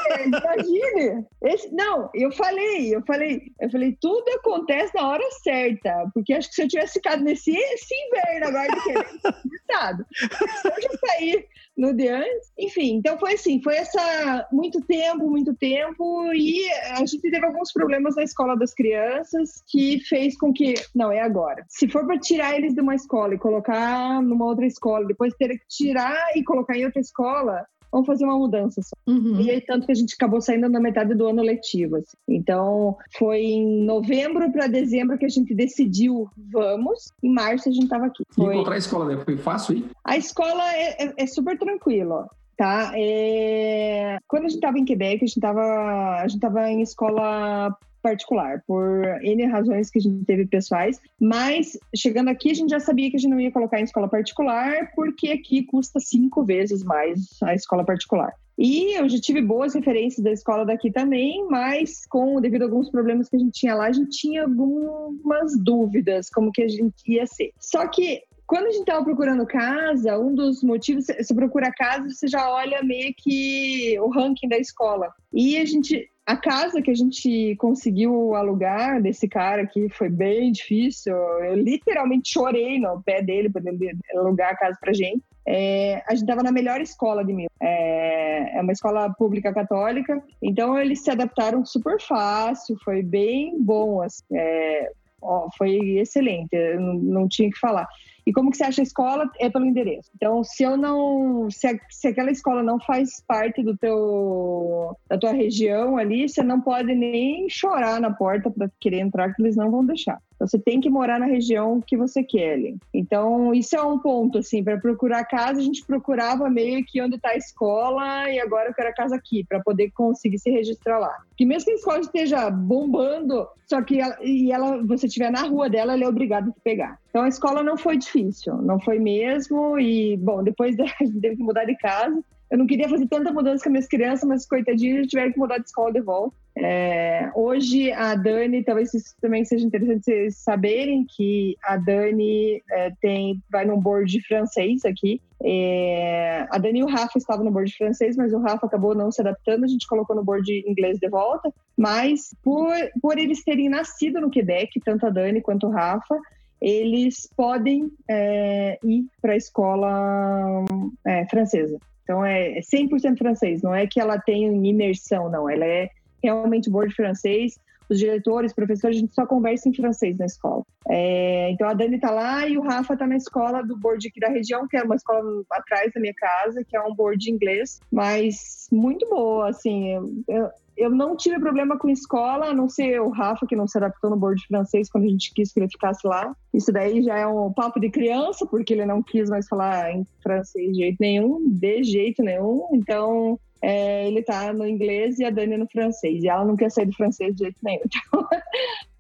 É, 0.10 0.26
imagine. 0.26 1.26
Esse, 1.44 1.74
não, 1.74 2.10
eu 2.14 2.32
falei, 2.32 2.94
eu 2.94 3.02
falei, 3.06 3.42
eu 3.60 3.70
falei, 3.70 3.98
tudo 4.02 4.30
acontece 4.36 4.94
na 4.96 5.08
hora 5.08 5.24
certa, 5.44 6.10
porque 6.14 6.34
acho 6.34 6.50
que 6.50 6.56
se 6.56 6.64
eu 6.64 6.68
tivesse 6.68 6.94
ficado 6.94 7.24
nesse 7.24 7.56
esse 7.56 7.94
inverno 7.94 8.48
agora, 8.48 8.68
que 8.68 9.56
estado. 9.56 10.06
Se 10.12 10.68
eu 10.68 10.82
já 10.82 11.08
sair 11.08 11.48
no 11.78 11.94
de 11.94 12.08
antes, 12.08 12.52
enfim, 12.58 12.96
então 12.96 13.20
foi 13.20 13.34
assim, 13.34 13.62
foi 13.62 13.76
essa 13.76 14.48
muito 14.52 14.82
tempo, 14.82 15.30
muito 15.30 15.54
tempo, 15.56 16.34
e 16.34 16.68
a 16.92 16.98
gente 16.98 17.20
teve 17.22 17.46
alguns 17.46 17.72
problemas 17.72 18.16
na 18.16 18.24
escola 18.24 18.58
das 18.58 18.74
crianças 18.74 19.64
que 19.68 20.00
fez 20.00 20.36
com 20.38 20.52
que, 20.52 20.74
não, 20.96 21.12
é 21.12 21.22
agora 21.22 21.64
se 21.78 21.88
for 21.88 22.08
para 22.08 22.18
tirar 22.18 22.56
eles 22.56 22.74
de 22.74 22.82
uma 22.82 22.96
escola 22.96 23.36
e 23.36 23.38
colocar 23.38 24.20
numa 24.24 24.46
outra 24.46 24.66
escola, 24.66 25.06
depois 25.06 25.36
ter 25.36 25.50
que 25.50 25.68
tirar 25.70 26.36
e 26.36 26.44
colocar 26.44 26.76
em 26.76 26.84
outra 26.84 27.00
escola, 27.00 27.64
vamos 27.92 28.08
fazer 28.08 28.26
uma 28.26 28.38
mudança 28.38 28.82
só. 28.82 28.96
Uhum. 29.06 29.40
E 29.40 29.52
aí, 29.52 29.62
tanto 29.62 29.86
que 29.86 29.92
a 29.92 29.96
gente 29.96 30.16
acabou 30.16 30.42
saindo 30.42 30.68
na 30.68 30.80
metade 30.80 31.14
do 31.14 31.28
ano 31.28 31.44
letivo. 31.44 31.98
Assim. 31.98 32.18
Então, 32.28 32.98
foi 33.16 33.42
em 33.42 33.86
novembro 33.86 34.52
para 34.52 34.66
dezembro 34.66 35.20
que 35.20 35.26
a 35.26 35.30
gente 35.30 35.54
decidiu, 35.54 36.28
vamos. 36.52 37.12
Em 37.22 37.32
março 37.32 37.70
a 37.70 37.72
gente 37.72 37.84
estava 37.84 38.08
aqui. 38.08 38.24
Foi... 38.32 38.46
E 38.46 38.56
encontrar 38.56 38.74
a 38.74 38.80
escola, 38.80 39.06
né? 39.06 39.24
Foi 39.24 39.38
fácil 39.38 39.78
ir? 39.78 39.86
A 40.04 40.18
escola 40.18 40.64
é, 40.74 41.06
é, 41.06 41.14
é 41.16 41.28
super 41.28 41.60
tranquila. 41.60 42.28
Tá? 42.58 42.92
É... 42.96 44.18
Quando 44.28 44.46
a 44.46 44.48
gente 44.48 44.58
estava 44.58 44.80
em 44.80 44.86
Quebec, 44.86 45.18
a 45.18 45.28
gente 45.28 45.38
estava 45.38 45.62
a 45.62 46.28
gente 46.28 46.42
tava 46.42 46.68
em 46.72 46.82
escola 46.82 47.78
particular, 48.08 48.64
por 48.66 49.04
N 49.22 49.46
razões 49.46 49.90
que 49.90 50.00
a 50.00 50.02
gente 50.02 50.24
teve 50.26 50.46
pessoais, 50.46 51.00
mas 51.20 51.78
chegando 51.96 52.30
aqui 52.30 52.52
a 52.52 52.54
gente 52.54 52.70
já 52.70 52.80
sabia 52.80 53.10
que 53.10 53.18
a 53.18 53.20
gente 53.20 53.32
não 53.32 53.40
ia 53.40 53.52
colocar 53.52 53.80
em 53.80 53.84
escola 53.84 54.08
particular, 54.08 54.92
porque 54.96 55.30
aqui 55.30 55.64
custa 55.64 56.00
cinco 56.00 56.44
vezes 56.46 56.84
mais 56.84 57.38
a 57.44 57.54
escola 57.54 57.84
particular. 57.84 58.32
E 58.58 59.00
eu 59.00 59.08
já 59.08 59.20
tive 59.20 59.42
boas 59.42 59.76
referências 59.76 60.24
da 60.24 60.32
escola 60.32 60.66
daqui 60.66 60.90
também, 60.92 61.46
mas 61.48 62.06
com 62.10 62.42
devido 62.42 62.64
a 62.64 62.66
alguns 62.66 62.90
problemas 62.90 63.30
que 63.30 63.36
a 63.36 63.40
gente 63.40 63.60
tinha 63.60 63.76
lá, 63.76 63.86
a 63.86 63.92
gente 63.92 64.18
tinha 64.18 64.44
algumas 64.44 65.56
dúvidas 65.60 66.30
como 66.30 66.52
que 66.52 66.64
a 66.64 66.68
gente 66.68 66.96
ia 67.06 67.28
ser. 67.28 67.52
Só 67.60 67.88
que 67.88 68.24
quando 68.48 68.68
a 68.68 68.72
gente 68.72 68.80
estava 68.80 69.04
procurando 69.04 69.46
casa, 69.46 70.18
um 70.18 70.34
dos 70.34 70.64
motivos, 70.64 71.06
você 71.06 71.36
procura 71.36 71.72
casa, 71.72 72.10
você 72.10 72.28
já 72.28 72.50
olha 72.50 72.82
meio 72.82 73.14
que 73.16 74.00
o 74.00 74.10
ranking 74.10 74.48
da 74.48 74.58
escola. 74.58 75.14
E 75.34 75.58
a 75.58 75.66
gente 75.66 76.10
a 76.28 76.36
casa 76.36 76.82
que 76.82 76.92
a 76.92 76.94
gente 76.94 77.56
conseguiu 77.56 78.36
alugar 78.36 79.02
desse 79.02 79.30
cara 79.30 79.62
aqui 79.62 79.88
foi 79.88 80.10
bem 80.10 80.52
difícil. 80.52 81.16
Eu 81.16 81.56
literalmente 81.56 82.34
chorei 82.34 82.78
no 82.78 83.02
pé 83.02 83.22
dele 83.22 83.50
para 83.50 83.64
ele 83.72 83.98
alugar 84.14 84.52
a 84.52 84.58
casa 84.58 84.78
para 84.78 84.92
gente. 84.92 85.24
É, 85.46 86.04
a 86.06 86.12
gente 86.12 86.24
estava 86.24 86.44
na 86.44 86.52
melhor 86.52 86.82
escola 86.82 87.24
de 87.24 87.32
mil. 87.32 87.48
É, 87.62 88.58
é, 88.58 88.62
uma 88.62 88.74
escola 88.74 89.10
pública 89.14 89.54
católica, 89.54 90.22
então 90.42 90.78
eles 90.78 91.02
se 91.02 91.10
adaptaram 91.10 91.66
super 91.66 91.98
fácil, 92.02 92.76
foi 92.84 93.02
bem 93.02 93.56
bom. 93.64 94.02
Assim, 94.02 94.26
é, 94.34 94.92
ó, 95.22 95.48
foi 95.58 95.98
excelente, 95.98 96.50
não, 96.76 96.94
não 96.94 97.28
tinha 97.28 97.50
que 97.50 97.60
falar. 97.60 97.88
E 98.26 98.34
como 98.34 98.52
que 98.52 98.58
você 98.58 98.66
acha 98.66 98.82
a 98.82 98.84
escola? 98.84 99.32
É 99.40 99.50
pelo 99.50 99.66
endereço. 99.66 100.12
Então, 100.14 100.44
se 100.44 100.62
eu 100.62 100.76
não, 100.76 101.50
se, 101.50 101.66
a, 101.66 101.80
se 101.90 102.10
aquela 102.10 102.30
escola 102.30 102.62
não 102.62 102.78
faz 102.78 103.24
parte 103.26 103.64
do 103.64 103.78
teu, 103.78 104.98
da 105.08 105.18
tua 105.18 105.32
região 105.32 105.98
ali, 105.98 106.28
você 106.28 106.44
não 106.44 106.60
pode 106.60 106.94
nem 106.94 107.50
chorar 107.50 108.02
na 108.02 108.12
porta 108.12 108.52
para 108.52 108.70
querer 108.82 109.00
entrar, 109.00 109.34
que 109.34 109.42
eles 109.42 109.56
não 109.56 109.72
vão 109.72 109.86
deixar. 109.86 110.22
Você 110.40 110.60
tem 110.60 110.80
que 110.80 110.90
morar 110.90 111.20
na 111.20 111.26
região 111.26 111.82
que 111.86 111.98
você 111.98 112.24
quer 112.24 112.54
ali. 112.54 112.78
Então, 112.94 113.54
isso 113.54 113.76
é 113.76 113.82
um 113.82 114.00
ponto, 114.00 114.38
assim, 114.38 114.64
para 114.64 114.78
procurar 114.78 115.26
casa, 115.26 115.60
a 115.60 115.64
gente 115.64 115.86
procurava 115.86 116.50
meio 116.50 116.86
que 116.86 117.02
onde 117.02 117.16
está 117.16 117.30
a 117.30 117.38
escola 117.38 118.30
e 118.30 118.40
agora 118.40 118.70
eu 118.70 118.74
quero 118.74 118.90
a 118.90 118.94
casa 118.94 119.16
aqui, 119.16 119.44
para 119.48 119.60
poder 119.62 119.92
conseguir 119.92 120.40
se 120.40 120.50
registrar 120.50 121.00
lá. 121.00 121.16
Que 121.36 121.46
mesmo 121.46 121.66
que 121.66 121.72
a 121.72 121.76
escola 121.76 122.00
esteja 122.00 122.50
bombando, 122.50 123.48
só 123.66 123.82
que 123.82 124.00
ela, 124.00 124.18
e 124.22 124.52
ela, 124.52 124.84
você 124.84 125.08
estiver 125.08 125.32
na 125.32 125.42
rua 125.42 125.70
dela, 125.70 125.94
ela 125.94 126.04
é 126.04 126.08
obrigada 126.08 126.50
a 126.50 126.54
te 126.54 126.60
pegar. 126.62 127.00
Então, 127.10 127.24
a 127.24 127.28
escola 127.30 127.64
não 127.64 127.78
foi 127.78 127.98
difícil, 127.98 128.56
não 128.62 128.80
foi 128.80 129.00
mesmo. 129.00 129.80
E, 129.80 130.16
bom, 130.18 130.44
depois 130.44 130.80
a 130.80 130.86
gente 131.04 131.20
teve 131.20 131.38
que 131.38 131.44
mudar 131.44 131.66
de 131.66 131.76
casa. 131.78 132.24
Eu 132.50 132.58
não 132.58 132.66
queria 132.66 132.88
fazer 132.88 133.08
tanta 133.08 133.32
mudança 133.32 133.64
com 133.64 133.70
as 133.70 133.72
minhas 133.72 133.88
crianças, 133.88 134.28
mas 134.28 134.48
coitadinhos 134.48 135.08
tiveram 135.08 135.34
que 135.34 135.40
mudar 135.40 135.58
de 135.58 135.66
escola 135.66 135.92
de 135.92 136.02
volta. 136.02 136.36
É, 136.58 137.30
hoje 137.36 137.92
a 137.92 138.16
Dani, 138.16 138.64
talvez 138.64 138.94
isso 138.94 139.14
também 139.22 139.46
seja 139.46 139.66
interessante 139.66 140.06
vocês 140.06 140.38
saberem 140.38 141.06
que 141.06 141.56
a 141.64 141.78
Dani 141.78 142.64
é, 142.72 142.92
tem 143.02 143.42
vai 143.52 143.66
num 143.66 143.80
board 143.80 144.20
francês 144.22 144.86
aqui. 144.86 145.22
É, 145.44 146.48
a 146.50 146.58
Dani 146.58 146.80
e 146.80 146.84
o 146.84 146.88
Rafa 146.88 147.18
estavam 147.18 147.46
no 147.46 147.52
board 147.52 147.72
francês, 147.76 148.16
mas 148.16 148.34
o 148.34 148.40
Rafa 148.40 148.66
acabou 148.66 148.96
não 148.96 149.12
se 149.12 149.22
adaptando, 149.22 149.66
a 149.66 149.68
gente 149.68 149.88
colocou 149.88 150.16
no 150.16 150.24
board 150.24 150.52
inglês 150.66 150.98
de 151.00 151.10
volta. 151.10 151.54
Mas 151.78 152.34
por, 152.42 152.74
por 153.02 153.18
eles 153.18 153.44
terem 153.44 153.70
nascido 153.70 154.22
no 154.22 154.32
Quebec, 154.32 154.80
tanto 154.84 155.06
a 155.06 155.10
Dani 155.10 155.42
quanto 155.42 155.68
o 155.68 155.72
Rafa, 155.72 156.18
eles 156.62 157.30
podem 157.36 157.92
é, 158.10 158.80
ir 158.84 159.06
para 159.22 159.34
a 159.34 159.38
escola 159.38 160.66
é, 161.06 161.26
francesa. 161.28 161.78
Então 162.08 162.26
é 162.26 162.62
100% 162.62 163.18
francês, 163.18 163.62
não 163.62 163.76
é 163.76 163.86
que 163.86 164.00
ela 164.00 164.18
tem 164.18 164.66
imersão, 164.66 165.30
não. 165.30 165.50
Ela 165.50 165.66
é 165.66 165.90
realmente 166.24 166.70
board 166.70 166.96
francês. 166.96 167.60
Os 167.90 168.00
diretores, 168.00 168.54
professores, 168.54 168.98
a 168.98 169.00
gente 169.00 169.14
só 169.14 169.26
conversa 169.26 169.68
em 169.68 169.74
francês 169.74 170.18
na 170.18 170.26
escola. 170.26 170.64
É, 170.90 171.50
então 171.52 171.68
a 171.68 171.74
Dani 171.74 171.96
está 171.96 172.12
lá 172.12 172.48
e 172.48 172.58
o 172.58 172.62
Rafa 172.62 172.94
está 172.94 173.06
na 173.06 173.16
escola 173.16 173.62
do 173.62 173.78
board 173.78 174.08
aqui 174.08 174.20
da 174.20 174.30
região, 174.30 174.68
que 174.68 174.78
é 174.78 174.84
uma 174.84 174.96
escola 174.96 175.22
atrás 175.52 175.92
da 175.94 176.00
minha 176.00 176.14
casa, 176.14 176.64
que 176.66 176.76
é 176.76 176.82
um 176.82 176.94
board 176.94 177.18
de 177.18 177.32
inglês, 177.32 177.80
mas 177.92 178.68
muito 178.72 179.08
boa, 179.10 179.50
assim. 179.50 180.24
Eu, 180.28 180.50
eu 180.78 180.92
não 180.92 181.18
tive 181.18 181.40
problema 181.40 181.78
com 181.78 181.90
escola, 181.90 182.48
a 182.48 182.54
não 182.54 182.70
ser 182.70 183.02
o 183.02 183.10
Rafa, 183.10 183.48
que 183.48 183.56
não 183.56 183.68
se 183.68 183.78
adaptou 183.78 184.12
no 184.12 184.16
board 184.16 184.42
francês 184.48 184.90
quando 184.90 185.06
a 185.06 185.10
gente 185.10 185.34
quis 185.34 185.52
que 185.52 185.60
ele 185.60 185.70
ficasse 185.70 186.08
lá. 186.08 186.36
Isso 186.54 186.72
daí 186.72 187.02
já 187.02 187.18
é 187.18 187.26
um 187.26 187.52
papo 187.52 187.80
de 187.80 187.90
criança, 187.90 188.46
porque 188.46 188.74
ele 188.74 188.86
não 188.86 189.02
quis 189.02 189.30
mais 189.30 189.48
falar 189.48 189.92
em 189.92 190.06
francês 190.22 190.72
de 190.72 190.80
jeito 190.80 190.98
nenhum, 191.00 191.50
de 191.50 191.84
jeito 191.84 192.24
nenhum. 192.24 192.70
Então, 192.74 193.40
é, 193.62 194.08
ele 194.08 194.22
tá 194.22 194.54
no 194.54 194.68
inglês 194.68 195.18
e 195.18 195.26
a 195.26 195.32
Dani 195.32 195.58
no 195.58 195.68
francês. 195.68 196.24
E 196.24 196.30
ela 196.30 196.46
não 196.46 196.56
quer 196.56 196.70
sair 196.70 196.86
do 196.86 196.96
francês 196.96 197.36
de 197.36 197.44
jeito 197.44 197.60
nenhum. 197.64 197.82
Então, 198.10 198.28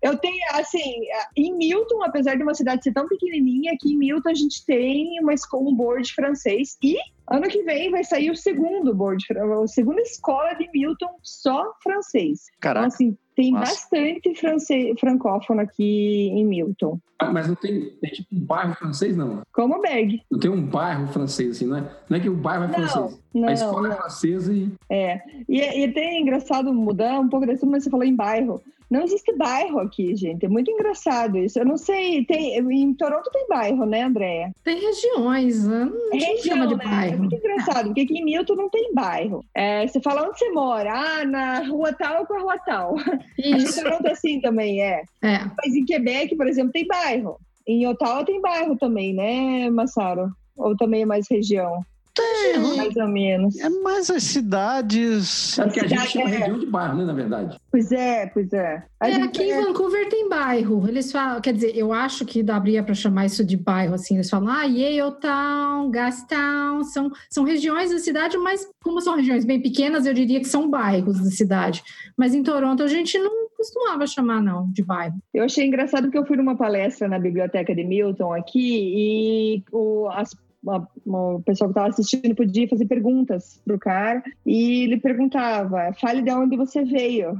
eu 0.01 0.17
tenho, 0.17 0.37
assim, 0.51 1.01
em 1.35 1.55
Milton, 1.55 2.03
apesar 2.03 2.35
de 2.35 2.43
uma 2.43 2.53
cidade 2.53 2.83
ser 2.83 2.93
tão 2.93 3.07
pequenininha, 3.07 3.73
aqui 3.73 3.93
em 3.93 3.97
Milton 3.97 4.29
a 4.29 4.33
gente 4.33 4.65
tem 4.65 5.19
uma, 5.21 5.33
um 5.55 5.75
board 5.75 6.13
francês 6.13 6.77
e 6.83 6.97
ano 7.29 7.47
que 7.47 7.63
vem 7.63 7.91
vai 7.91 8.03
sair 8.03 8.29
o 8.29 8.35
segundo 8.35 8.93
board, 8.93 9.25
a 9.31 9.67
segunda 9.67 10.01
escola 10.01 10.53
de 10.53 10.69
Milton 10.71 11.09
só 11.21 11.73
francês. 11.83 12.45
Caraca. 12.61 12.85
Então, 12.85 12.95
assim, 12.95 13.17
tem 13.35 13.51
Nossa. 13.51 13.71
bastante 13.71 14.35
francês, 14.35 14.99
francófono 14.99 15.61
aqui 15.61 16.29
em 16.29 16.45
Milton. 16.45 16.99
Ah, 17.19 17.31
mas 17.31 17.47
não 17.47 17.55
tem, 17.55 17.89
tem, 18.01 18.11
tipo 18.11 18.35
um 18.35 18.39
bairro 18.39 18.75
francês, 18.75 19.17
não? 19.17 19.41
Como 19.51 19.81
Berg. 19.81 20.21
Não 20.31 20.39
tem 20.39 20.51
um 20.51 20.61
bairro 20.61 21.07
francês, 21.07 21.57
assim, 21.57 21.65
não 21.65 21.77
é? 21.77 21.91
Não 22.09 22.17
é 22.17 22.19
que 22.19 22.29
o 22.29 22.35
bairro 22.35 22.65
é 22.65 22.69
francês. 22.69 23.19
Não, 23.33 23.49
a 23.49 23.53
escola 23.53 23.87
é 23.87 23.89
não. 23.89 23.95
é 23.95 23.99
francesa 23.99 24.53
e. 24.53 24.71
É. 24.89 25.21
E, 25.49 25.59
e 25.59 25.99
é 25.99 26.19
engraçado 26.19 26.73
mudar 26.73 27.19
um 27.19 27.27
pouco 27.27 27.45
desse, 27.45 27.65
mas 27.65 27.83
você 27.83 27.89
falou 27.89 28.05
em 28.05 28.15
bairro. 28.15 28.61
Não 28.89 29.03
existe 29.03 29.35
bairro 29.35 29.79
aqui, 29.79 30.15
gente. 30.15 30.45
É 30.45 30.49
muito 30.49 30.71
engraçado 30.71 31.37
isso. 31.37 31.59
Eu 31.59 31.65
não 31.65 31.77
sei. 31.77 32.25
Tem, 32.25 32.57
em 32.57 32.93
Toronto 32.93 33.29
tem 33.31 33.47
bairro, 33.47 33.85
né, 33.85 34.03
Andréia? 34.03 34.51
Tem 34.63 34.79
regiões. 34.79 35.65
Não 35.67 35.91
é 36.13 36.17
região, 36.17 36.55
chama 36.55 36.67
de 36.67 36.75
né? 36.75 36.83
bairro. 36.83 37.13
É 37.13 37.17
muito 37.17 37.35
engraçado, 37.35 37.85
porque 37.87 38.01
aqui 38.01 38.17
em 38.17 38.25
Milton 38.25 38.55
não 38.55 38.69
tem 38.69 38.93
bairro. 38.93 39.43
É, 39.53 39.85
você 39.85 39.99
fala 40.01 40.27
onde 40.27 40.39
você 40.39 40.49
mora. 40.51 40.93
Ah, 40.93 41.25
na 41.25 41.59
rua 41.67 41.91
tal 41.93 42.25
com 42.25 42.35
a 42.35 42.39
rua 42.39 42.57
tal. 42.59 42.95
Isso. 43.37 43.79
Acho 43.79 43.83
Toronto 43.83 44.07
é 44.07 44.11
assim 44.11 44.39
também 44.39 44.81
é. 44.81 45.03
é. 45.21 45.39
Mas 45.57 45.75
em 45.75 45.85
Quebec, 45.85 46.35
por 46.35 46.47
exemplo, 46.47 46.71
tem 46.71 46.87
bairro. 46.87 47.37
Em 47.67 47.85
Ottawa 47.85 48.23
tem 48.23 48.39
bairro 48.39 48.77
também, 48.77 49.13
né, 49.13 49.69
Massaro? 49.69 50.31
Ou 50.55 50.75
também 50.77 51.01
é 51.01 51.05
mais 51.05 51.27
região? 51.29 51.81
Tem. 52.17 52.59
Mais 52.59 52.95
ou 52.95 53.07
menos. 53.07 53.55
É 53.59 53.69
mais 53.69 54.09
as 54.09 54.23
cidades. 54.23 55.59
É 55.59 55.69
que 55.69 55.79
a 55.79 55.87
gente 55.87 56.07
chama 56.07 56.29
é. 56.29 56.37
região 56.37 56.59
de 56.59 56.65
bairro, 56.65 56.97
né, 56.97 57.05
na 57.05 57.13
verdade. 57.13 57.59
Pois 57.71 57.91
é, 57.91 58.25
pois 58.27 58.51
é. 58.53 58.83
é 59.01 59.15
aqui 59.15 59.43
em 59.43 59.51
é- 59.51 59.61
Vancouver 59.61 60.09
tem 60.09 60.27
bairro. 60.27 60.87
Eles 60.87 61.11
falam, 61.11 61.39
quer 61.39 61.53
dizer, 61.53 61.77
eu 61.77 61.93
acho 61.93 62.25
que 62.25 62.41
daria 62.41 62.81
para 62.81 62.95
chamar 62.95 63.27
isso 63.27 63.45
de 63.45 63.55
bairro, 63.55 63.93
assim. 63.93 64.15
Eles 64.15 64.29
falam, 64.29 64.49
ah, 64.49 64.63
Yale 64.63 65.19
Town, 65.21 65.91
Gastown, 65.91 66.83
são, 66.83 67.11
são 67.29 67.43
regiões 67.43 67.91
da 67.91 67.99
cidade, 67.99 68.37
mas 68.37 68.67
como 68.83 68.99
são 68.99 69.15
regiões 69.15 69.45
bem 69.45 69.61
pequenas, 69.61 70.05
eu 70.05 70.13
diria 70.13 70.39
que 70.39 70.47
são 70.47 70.69
bairros 70.69 71.19
da 71.19 71.29
cidade. 71.29 71.83
Mas 72.17 72.33
em 72.33 72.41
Toronto 72.41 72.81
a 72.81 72.87
gente 72.87 73.17
não 73.19 73.47
costumava 73.55 74.07
chamar, 74.07 74.41
não, 74.41 74.69
de 74.71 74.83
bairro. 74.83 75.17
Eu 75.33 75.43
achei 75.43 75.65
engraçado 75.65 76.03
porque 76.03 76.17
eu 76.17 76.25
fui 76.25 76.37
numa 76.37 76.55
palestra 76.55 77.07
na 77.07 77.19
biblioteca 77.19 77.75
de 77.75 77.83
Milton 77.83 78.33
aqui 78.33 78.59
e 78.59 79.63
o, 79.71 80.07
as 80.09 80.35
o 80.63 81.41
pessoal 81.43 81.69
que 81.69 81.71
estava 81.71 81.87
assistindo 81.87 82.35
podia 82.35 82.67
fazer 82.67 82.85
perguntas 82.85 83.61
para 83.65 83.75
o 83.75 83.79
cara 83.79 84.23
e 84.45 84.83
ele 84.83 84.99
perguntava: 84.99 85.93
fale 85.99 86.21
de 86.21 86.31
onde 86.31 86.57
você 86.57 86.83
veio, 86.83 87.33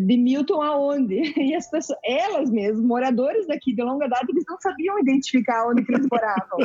de 0.00 0.16
Milton 0.16 0.60
aonde? 0.60 1.22
E 1.44 1.54
as 1.54 1.70
pessoas, 1.70 1.98
elas 2.04 2.50
mesmas, 2.50 2.84
moradores 2.84 3.46
daqui 3.46 3.74
de 3.74 3.82
longa 3.82 4.08
data, 4.08 4.26
eles 4.28 4.44
não 4.48 4.58
sabiam 4.58 4.98
identificar 4.98 5.68
onde 5.68 5.84
eles 5.88 6.06
moravam. 6.10 6.58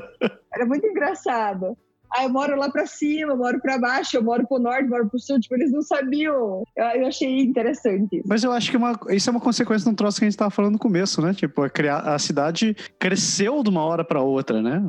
Era 0.54 0.65
muito 0.65 0.86
engraçado 0.88 1.78
ah, 2.12 2.24
eu 2.24 2.30
moro 2.30 2.58
lá 2.58 2.69
para 2.69 2.86
cima, 2.86 3.34
eu 3.34 3.38
moro 3.38 3.60
para 3.62 3.78
baixo, 3.78 4.17
eu 4.17 4.24
moro 4.24 4.48
pro 4.48 4.60
norte, 4.60 4.84
eu 4.84 4.89
moro 4.89 5.10
pro 5.10 5.19
sul. 5.19 5.39
Tipo, 5.39 5.56
eles 5.56 5.72
não 5.72 5.82
sabiam. 5.82 6.63
Eu, 6.76 6.86
eu 6.86 7.08
achei 7.08 7.39
interessante. 7.41 8.17
Isso. 8.17 8.28
Mas 8.28 8.43
eu 8.43 8.52
acho 8.52 8.72
que 8.72 8.78
uma, 8.78 9.00
isso 9.10 9.30
é 9.30 9.32
uma 9.32 9.39
consequência 9.39 9.86
de 9.86 9.91
um 9.91 9.95
troço 9.95 10.19
que 10.19 10.26
a 10.26 10.30
gente 10.30 10.38
tava 10.38 10.52
falando 10.52 10.74
no 10.74 10.80
começo, 10.80 11.22
né? 11.22 11.34
Tipo, 11.34 11.63
a, 11.63 11.69
criar, 11.69 12.00
a 12.00 12.17
cidade 12.17 12.76
cresceu 12.98 13.63
de 13.63 13.69
uma 13.69 13.84
hora 13.84 14.04
para 14.04 14.22
outra, 14.22 14.62
né? 14.62 14.82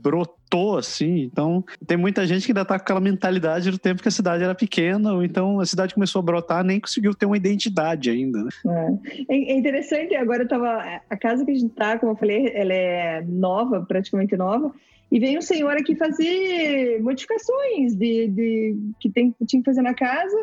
brotou 0.00 0.78
assim. 0.78 1.22
Então, 1.22 1.64
tem 1.86 1.96
muita 1.96 2.26
gente 2.26 2.44
que 2.44 2.52
ainda 2.52 2.64
tá 2.64 2.78
com 2.78 2.82
aquela 2.82 3.00
mentalidade 3.00 3.70
do 3.70 3.78
tempo 3.78 4.02
que 4.02 4.08
a 4.08 4.12
cidade 4.12 4.44
era 4.44 4.54
pequena, 4.54 5.12
ou 5.12 5.24
então 5.24 5.60
a 5.60 5.66
cidade 5.66 5.94
começou 5.94 6.20
a 6.20 6.22
brotar, 6.22 6.64
nem 6.64 6.80
conseguiu 6.80 7.14
ter 7.14 7.26
uma 7.26 7.36
identidade 7.36 8.10
ainda, 8.10 8.42
né? 8.42 8.50
É, 9.28 9.34
é 9.34 9.58
interessante, 9.58 10.14
agora 10.14 10.44
eu 10.44 10.48
tava. 10.48 11.00
A 11.10 11.16
casa 11.16 11.44
que 11.44 11.50
a 11.50 11.54
gente 11.54 11.74
tá, 11.74 11.98
como 11.98 12.12
eu 12.12 12.16
falei, 12.16 12.50
ela 12.54 12.72
é 12.72 13.22
nova, 13.22 13.84
praticamente 13.86 14.36
nova. 14.36 14.72
E 15.10 15.20
veio 15.20 15.38
um 15.38 15.42
senhor 15.42 15.76
aqui 15.76 15.94
fazer 15.94 17.00
modificações 17.00 17.94
de, 17.94 18.28
de 18.28 18.76
que 19.00 19.08
tem, 19.08 19.34
tinha 19.46 19.62
que 19.62 19.70
fazer 19.70 19.82
na 19.82 19.94
casa. 19.94 20.36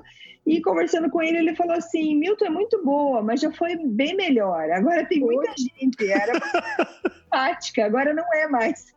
E 0.45 0.61
conversando 0.61 1.09
com 1.09 1.21
ele, 1.21 1.37
ele 1.37 1.55
falou 1.55 1.73
assim: 1.73 2.15
Milton 2.15 2.45
é 2.45 2.49
muito 2.49 2.83
boa, 2.83 3.21
mas 3.21 3.41
já 3.41 3.51
foi 3.51 3.75
bem 3.77 4.15
melhor. 4.15 4.69
Agora 4.71 5.05
tem 5.05 5.19
muita 5.19 5.53
gente. 5.57 6.11
Era 6.11 6.33
simpática, 7.33 7.85
agora 7.85 8.13
não 8.13 8.25
é 8.33 8.47
mais. 8.47 8.93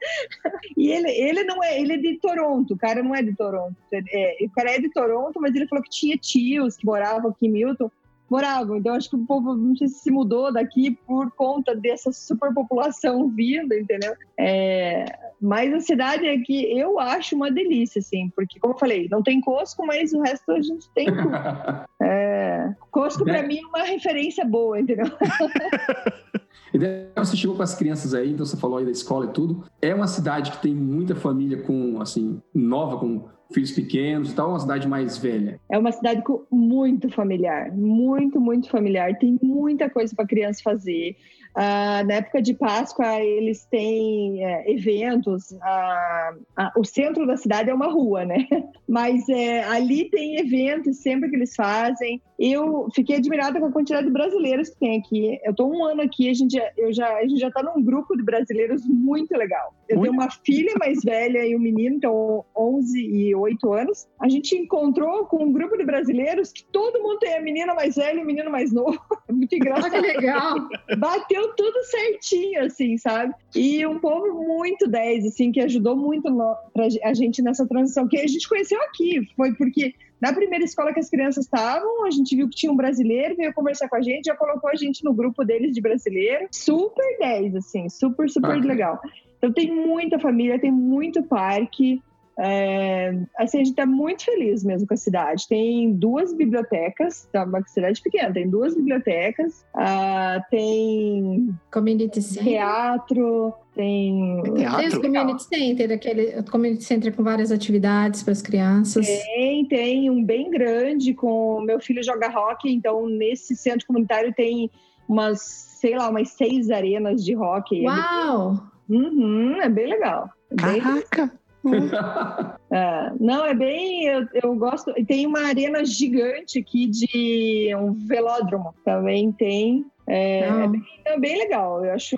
E 0.76 0.90
ele, 0.90 1.11
ele 1.11 1.44
não 1.44 1.62
é, 1.62 1.81
ele 1.81 1.94
é 1.94 1.96
de 1.98 2.18
Toronto, 2.18 2.74
o 2.74 2.79
cara 2.79 3.02
não 3.02 3.14
é 3.14 3.22
de 3.22 3.35
Toronto. 3.35 3.76
É, 3.92 4.37
o 4.42 4.50
cara 4.50 4.72
é 4.72 4.81
de 4.81 4.90
Toronto, 4.90 5.40
mas 5.40 5.55
ele 5.55 5.68
falou 5.68 5.83
que 5.83 5.90
tinha 5.90 6.16
tios 6.16 6.76
que 6.76 6.87
moravam 6.87 7.31
aqui 7.31 7.46
em 7.46 7.50
Milton 7.50 7.90
moravam. 8.29 8.76
Então, 8.76 8.94
acho 8.94 9.09
que 9.09 9.16
o 9.16 9.24
povo, 9.24 9.55
não 9.55 9.76
sei 9.76 9.88
se 9.88 10.00
se 10.00 10.11
mudou 10.11 10.52
daqui 10.52 10.90
por 11.07 11.31
conta 11.33 11.74
dessa 11.74 12.12
superpopulação 12.12 13.29
vindo, 13.31 13.72
entendeu? 13.72 14.14
É, 14.37 15.05
mas 15.40 15.72
a 15.72 15.81
cidade 15.81 16.29
aqui, 16.29 16.79
eu 16.79 16.99
acho 16.99 17.35
uma 17.35 17.51
delícia, 17.51 17.99
assim, 17.99 18.31
porque, 18.35 18.59
como 18.59 18.75
eu 18.75 18.79
falei, 18.79 19.09
não 19.11 19.22
tem 19.22 19.40
Costco, 19.40 19.87
mas 19.87 20.12
o 20.12 20.20
resto 20.20 20.51
a 20.53 20.61
gente 20.61 20.88
tem 20.94 21.07
tudo. 21.07 21.31
É, 22.09 22.72
Costco, 22.90 23.25
para 23.25 23.42
mim, 23.42 23.59
é 23.59 23.66
uma 23.66 23.85
referência 23.85 24.44
boa, 24.44 24.79
entendeu? 24.79 25.07
E 26.75 26.79
você 27.18 27.37
chegou 27.37 27.57
com 27.57 27.62
as 27.62 27.75
crianças 27.75 28.12
aí, 28.12 28.33
então 28.33 28.44
você 28.44 28.57
falou 28.57 28.79
aí 28.79 28.85
da 28.85 28.90
escola 28.90 29.27
e 29.27 29.33
tudo. 29.33 29.64
É 29.81 29.94
uma 29.94 30.07
cidade 30.07 30.51
que 30.51 30.61
tem 30.61 30.75
muita 30.75 31.14
família 31.14 31.62
com, 31.62 32.01
assim, 32.03 32.40
nova, 32.55 32.99
com 32.99 33.25
filhos 33.53 33.70
pequenos 33.70 34.33
e 34.33 34.35
tal, 34.35 34.51
uma 34.51 34.61
cidade 34.61 34.88
mais 34.88 35.16
velha? 35.16 35.61
É 35.70 35.79
uma 35.79 35.92
cidade 35.92 36.22
muito 36.51 37.09
familiar, 37.09 37.72
muito, 37.72 38.40
muito 38.40 38.68
familiar. 38.68 39.16
Tem 39.18 39.38
muita 39.42 39.88
coisa 39.88 40.14
para 40.14 40.27
criança 40.27 40.61
fazer. 40.62 41.16
Ah, 41.59 42.05
na 42.05 42.14
época 42.16 42.42
de 42.42 42.53
Páscoa, 42.53 43.19
eles 43.19 43.64
têm 43.64 44.45
é, 44.45 44.71
eventos. 44.71 45.55
Ah, 45.62 46.35
ah, 46.55 46.73
o 46.77 46.85
centro 46.85 47.27
da 47.27 47.38
cidade 47.38 47.71
é 47.71 47.75
uma 47.75 47.90
rua, 47.90 48.27
né? 48.27 48.47
Mas 48.87 49.27
é, 49.31 49.64
ali 49.64 50.11
tem 50.11 50.38
eventos 50.38 50.99
sempre 50.99 51.31
que 51.31 51.37
eles 51.37 51.55
fazem. 51.55 52.21
Eu 52.38 52.88
fiquei 52.95 53.16
admirada 53.16 53.59
com 53.59 53.66
a 53.66 53.73
quantidade 53.73 54.07
de 54.07 54.12
brasileiros 54.12 54.69
que 54.69 54.79
tem 54.79 54.99
aqui. 54.99 55.40
Eu 55.42 55.53
estou 55.53 55.75
um 55.75 55.83
ano 55.83 56.03
aqui, 56.03 56.29
a 56.29 56.35
gente, 56.35 56.59
eu 56.77 56.92
já, 56.92 57.09
a 57.16 57.23
gente 57.23 57.40
já 57.40 57.49
está 57.49 57.62
num 57.62 57.83
grupo 57.83 58.14
de 58.14 58.23
brasileiros 58.23 58.83
muito 58.87 59.35
legal. 59.35 59.75
Eu 59.88 60.01
tenho 60.01 60.12
uma 60.12 60.31
filha 60.31 60.75
mais 60.79 61.03
velha 61.03 61.44
e 61.44 61.55
um 61.55 61.59
menino, 61.59 61.96
então 61.96 62.44
11 62.57 62.99
e 62.99 63.35
8 63.35 63.72
anos. 63.72 64.07
A 64.20 64.29
gente 64.29 64.57
encontrou 64.57 65.27
com 65.27 65.44
um 65.44 65.53
grupo 65.53 65.77
de 65.77 65.85
brasileiros 65.85 66.53
que 66.53 66.64
todo 66.72 67.03
mundo 67.03 67.18
tem 67.18 67.37
a 67.37 67.40
menina 67.40 67.75
mais 67.75 67.96
velha 67.96 68.18
e 68.18 68.22
o 68.22 68.27
menino 68.27 68.51
mais 68.51 68.72
novo. 68.72 68.99
É 69.29 69.33
muito 69.33 69.57
engraçado. 69.57 69.90
que 69.90 69.99
legal! 69.99 70.68
Bateu 70.99 71.53
tudo 71.57 71.83
certinho, 71.83 72.64
assim, 72.64 72.96
sabe? 72.96 73.35
E 73.57 73.85
um 73.85 73.99
povo 73.99 74.40
muito 74.46 74.87
10, 74.87 75.27
assim, 75.27 75.51
que 75.51 75.61
ajudou 75.61 75.96
muito 75.96 76.31
no, 76.31 76.55
pra 76.72 76.87
a 77.03 77.12
gente 77.12 77.42
nessa 77.42 77.66
transição, 77.66 78.07
que 78.07 78.16
a 78.18 78.27
gente 78.29 78.49
conheceu 78.49 78.81
aqui. 78.83 79.27
Foi 79.37 79.53
porque 79.55 79.94
na 80.20 80.33
primeira 80.33 80.64
escola 80.64 80.92
que 80.92 81.01
as 81.01 81.11
crianças 81.11 81.44
estavam, 81.44 82.07
a 82.07 82.11
gente 82.11 82.35
viu 82.35 82.49
que 82.49 82.57
tinha 82.57 82.72
um 82.72 82.77
brasileiro, 82.77 83.37
veio 83.37 83.53
conversar 83.53 83.88
com 83.88 83.96
a 83.96 84.03
gente, 84.03 84.27
já 84.27 84.37
colocou 84.37 84.70
a 84.70 84.75
gente 84.75 85.05
no 85.05 85.12
grupo 85.12 85.44
deles 85.44 85.75
de 85.75 85.81
brasileiro. 85.81 86.46
Super 86.53 87.18
10, 87.18 87.57
assim, 87.57 87.88
super, 87.88 88.29
super 88.31 88.62
legal. 88.62 89.01
Então 89.38 89.53
tem 89.53 89.75
muita 89.75 90.18
família, 90.18 90.59
tem 90.59 90.72
muito 90.72 91.22
parque. 91.22 92.03
é, 92.38 93.18
assim, 93.38 93.59
a 93.59 93.64
gente 93.64 93.70
está 93.70 93.87
muito 93.87 94.25
feliz 94.25 94.62
mesmo 94.62 94.87
com 94.87 94.92
a 94.92 94.96
cidade. 94.96 95.49
Tem 95.49 95.92
duas 95.94 96.35
bibliotecas, 96.35 97.27
tá 97.33 97.44
uma 97.44 97.62
cidade 97.66 98.03
pequena, 98.03 98.33
tem 98.33 98.49
duas 98.49 98.75
bibliotecas, 98.75 99.64
uh, 99.75 100.42
tem 100.51 101.55
community 101.72 102.20
center. 102.20 102.44
teatro, 102.44 103.55
tem, 103.75 104.42
teatro? 104.55 104.79
tem 104.79 104.88
os 104.88 104.99
community 104.99 105.44
center, 105.44 105.92
aquele 105.92 106.42
community 106.42 106.85
center 106.85 107.14
com 107.14 107.22
várias 107.22 107.51
atividades 107.51 108.22
para 108.22 108.33
as 108.33 108.42
crianças. 108.42 109.07
Tem, 109.07 109.64
tem 109.66 110.11
um 110.11 110.22
bem 110.22 110.51
grande 110.51 111.14
com 111.14 111.62
meu 111.62 111.81
filho 111.81 112.03
joga 112.03 112.29
rock, 112.29 112.70
então 112.70 113.07
nesse 113.07 113.57
centro 113.57 113.87
comunitário 113.87 114.35
tem 114.35 114.70
umas, 115.09 115.40
sei 115.40 115.96
lá, 115.96 116.11
umas 116.11 116.31
seis 116.31 116.70
arenas 116.70 117.25
de 117.25 117.35
hockey. 117.35 117.87
Uau! 117.87 118.76
É 118.88 118.92
bem, 118.92 119.01
uhum, 119.01 119.62
é 119.62 119.68
bem 119.68 119.87
legal. 119.87 120.31
É 120.51 120.81
Caraca! 120.81 121.27
Bem, 121.27 121.37
é, 122.70 123.12
não, 123.18 123.44
é 123.44 123.55
bem. 123.55 124.07
Eu, 124.07 124.27
eu 124.35 124.55
gosto. 124.55 124.92
Tem 125.07 125.27
uma 125.27 125.46
arena 125.46 125.85
gigante 125.85 126.61
aqui 126.61 126.87
de 126.87 127.75
um 127.77 127.92
velódromo 127.92 128.75
também 128.85 129.33
tem. 129.33 129.85
É, 130.09 130.40
é, 130.40 130.69
bem, 130.69 130.83
é, 131.05 131.19
bem, 131.19 131.38
legal. 131.38 131.85
Eu 131.85 131.92
acho 131.92 132.16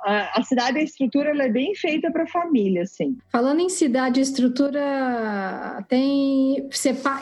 a, 0.00 0.40
a 0.40 0.42
cidade, 0.42 0.78
a 0.78 0.82
estrutura, 0.82 1.30
ela 1.30 1.44
é 1.44 1.48
bem 1.48 1.74
feita 1.74 2.10
para 2.10 2.26
família, 2.26 2.82
assim. 2.82 3.16
Falando 3.30 3.60
em 3.60 3.68
cidade, 3.68 4.20
estrutura 4.20 5.84
tem 5.88 6.68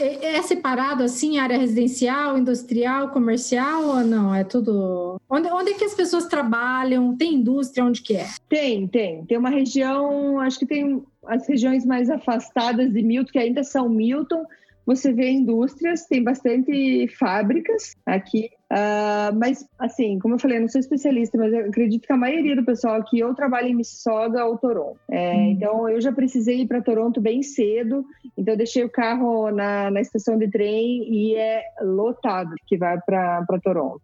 é, 0.01 0.37
é 0.37 0.43
separado 0.43 1.03
assim, 1.03 1.39
área 1.39 1.59
residencial, 1.59 2.39
industrial, 2.39 3.11
comercial 3.11 3.85
ou 3.85 4.05
não? 4.05 4.35
É 4.35 4.45
tudo. 4.45 5.21
Onde, 5.29 5.49
onde 5.49 5.73
é 5.73 5.75
que 5.75 5.85
as 5.85 5.95
pessoas 5.95 6.27
trabalham? 6.27 7.17
Tem 7.17 7.35
indústria? 7.35 7.85
Onde 7.85 8.03
que 8.03 8.17
é? 8.17 8.27
Tem, 8.49 8.87
tem. 8.89 9.25
Tem 9.27 9.37
uma 9.37 9.51
região, 9.51 10.41
acho 10.41 10.59
que 10.59 10.67
tem 10.67 11.03
as 11.27 11.47
regiões 11.47 11.85
mais 11.85 12.09
afastadas 12.09 12.93
de 12.93 13.03
Milton, 13.03 13.33
que 13.33 13.39
ainda 13.39 13.63
são 13.63 13.89
Milton, 13.89 14.45
você 14.87 15.12
vê 15.12 15.31
indústrias, 15.31 16.07
tem 16.07 16.23
bastante 16.23 17.07
fábricas 17.19 17.95
aqui, 18.05 18.51
uh, 18.73 19.37
mas 19.38 19.64
assim, 19.79 20.19
como 20.19 20.35
eu 20.35 20.38
falei, 20.38 20.59
eu 20.59 20.62
não 20.62 20.69
sou 20.69 20.81
especialista, 20.81 21.38
mas 21.38 21.53
eu 21.53 21.66
acredito 21.66 22.07
que 22.07 22.12
a 22.12 22.16
maioria 22.16 22.57
do 22.57 22.64
pessoal 22.64 22.97
aqui 22.97 23.23
ou 23.23 23.35
trabalha 23.35 23.69
em 23.69 23.75
Mississauga 23.75 24.45
ou 24.45 24.59
Toronto. 24.59 24.99
É, 25.11 25.33
hum. 25.33 25.51
Então 25.53 25.88
eu 25.88 26.01
já 26.01 26.12
precisei 26.12 26.62
ir 26.62 26.66
para 26.66 26.83
Toronto 26.83 27.21
bem 27.21 27.43
cedo, 27.43 28.05
então 28.37 28.57
deixei 28.57 28.85
o 28.85 28.90
carro 28.90 29.51
na, 29.51 29.90
na 29.90 30.01
estação 30.01 30.37
de 30.38 30.49
trem 30.49 31.05
e 31.12 31.35
é 31.35 31.62
lotado 31.83 32.55
que 32.66 32.77
vai 32.77 32.99
para 33.01 33.45
Toronto 33.62 34.03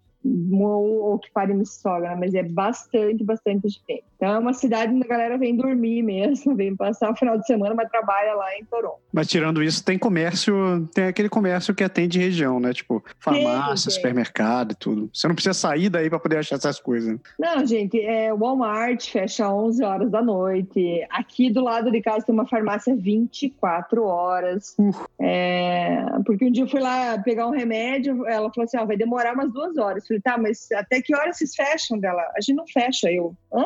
ou 0.52 1.18
que 1.18 1.30
pare 1.30 1.54
Mississauga, 1.54 2.10
né? 2.10 2.16
mas 2.18 2.34
é 2.34 2.42
bastante, 2.42 3.22
bastante 3.22 3.68
gente. 3.68 4.04
Então 4.16 4.28
é 4.28 4.38
uma 4.38 4.52
cidade 4.52 4.92
onde 4.92 5.04
a 5.04 5.08
galera 5.08 5.38
vem 5.38 5.54
dormir 5.54 6.02
mesmo, 6.02 6.56
vem 6.56 6.74
passar 6.74 7.10
o 7.10 7.16
final 7.16 7.38
de 7.38 7.46
semana, 7.46 7.74
mas 7.74 7.88
trabalha 7.90 8.34
lá 8.34 8.56
em 8.56 8.64
Toronto. 8.64 9.00
Mas 9.12 9.28
tirando 9.28 9.62
isso, 9.62 9.84
tem 9.84 9.98
comércio, 9.98 10.88
tem 10.94 11.04
aquele 11.04 11.28
comércio 11.28 11.74
que 11.74 11.84
atende 11.84 12.18
região, 12.18 12.58
né? 12.58 12.72
Tipo, 12.72 13.04
farmácia, 13.18 13.90
tem, 13.90 13.94
supermercado 13.94 14.72
e 14.72 14.74
tudo. 14.74 15.10
Você 15.12 15.28
não 15.28 15.34
precisa 15.34 15.54
sair 15.54 15.88
daí 15.88 16.08
para 16.08 16.18
poder 16.18 16.38
achar 16.38 16.56
essas 16.56 16.80
coisas. 16.80 17.18
Não, 17.38 17.66
gente, 17.66 18.00
é, 18.00 18.32
Walmart 18.32 19.10
fecha 19.10 19.48
11 19.48 19.84
horas 19.84 20.10
da 20.10 20.22
noite. 20.22 21.06
Aqui 21.10 21.50
do 21.50 21.62
lado 21.62 21.90
de 21.90 22.00
casa 22.00 22.24
tem 22.24 22.34
uma 22.34 22.46
farmácia 22.46 22.96
24 22.96 24.02
horas. 24.04 24.74
Uh. 24.78 24.90
É, 25.18 26.04
porque 26.24 26.46
um 26.46 26.50
dia 26.50 26.64
eu 26.64 26.68
fui 26.68 26.80
lá 26.80 27.18
pegar 27.18 27.46
um 27.46 27.52
remédio, 27.52 28.26
ela 28.26 28.50
falou 28.52 28.64
assim: 28.64 28.78
ó, 28.78 28.86
vai 28.86 28.96
demorar 28.96 29.34
umas 29.34 29.52
duas 29.52 29.76
horas. 29.76 30.02
Eu 30.04 30.08
falei, 30.08 30.22
tá, 30.22 30.38
mas 30.38 30.70
até 30.72 31.00
que 31.02 31.14
horas 31.14 31.36
vocês 31.36 31.54
fecham 31.54 31.98
dela? 31.98 32.22
A 32.36 32.40
gente 32.40 32.56
não 32.56 32.66
fecha. 32.66 33.10
Eu, 33.10 33.34
hã? 33.52 33.64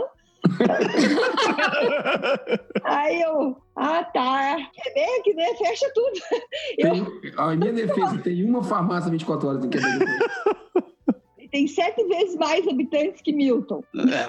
Aí 2.84 3.20
eu, 3.22 3.56
ah 3.76 4.04
tá, 4.04 4.56
Quebec, 4.74 5.34
né? 5.34 5.54
Fecha 5.56 5.90
tudo. 5.94 6.20
Tem, 6.76 7.06
a 7.36 7.56
minha 7.56 7.72
defesa, 7.72 8.18
tem 8.18 8.44
uma 8.44 8.62
farmácia 8.62 9.10
24 9.10 9.48
horas 9.48 9.64
em 9.64 9.70
Quebec. 9.70 10.04
Tem 11.50 11.66
sete 11.66 12.04
vezes 12.04 12.36
mais 12.36 12.66
habitantes 12.68 13.20
que 13.22 13.32
Milton, 13.32 13.82
é. 13.96 14.28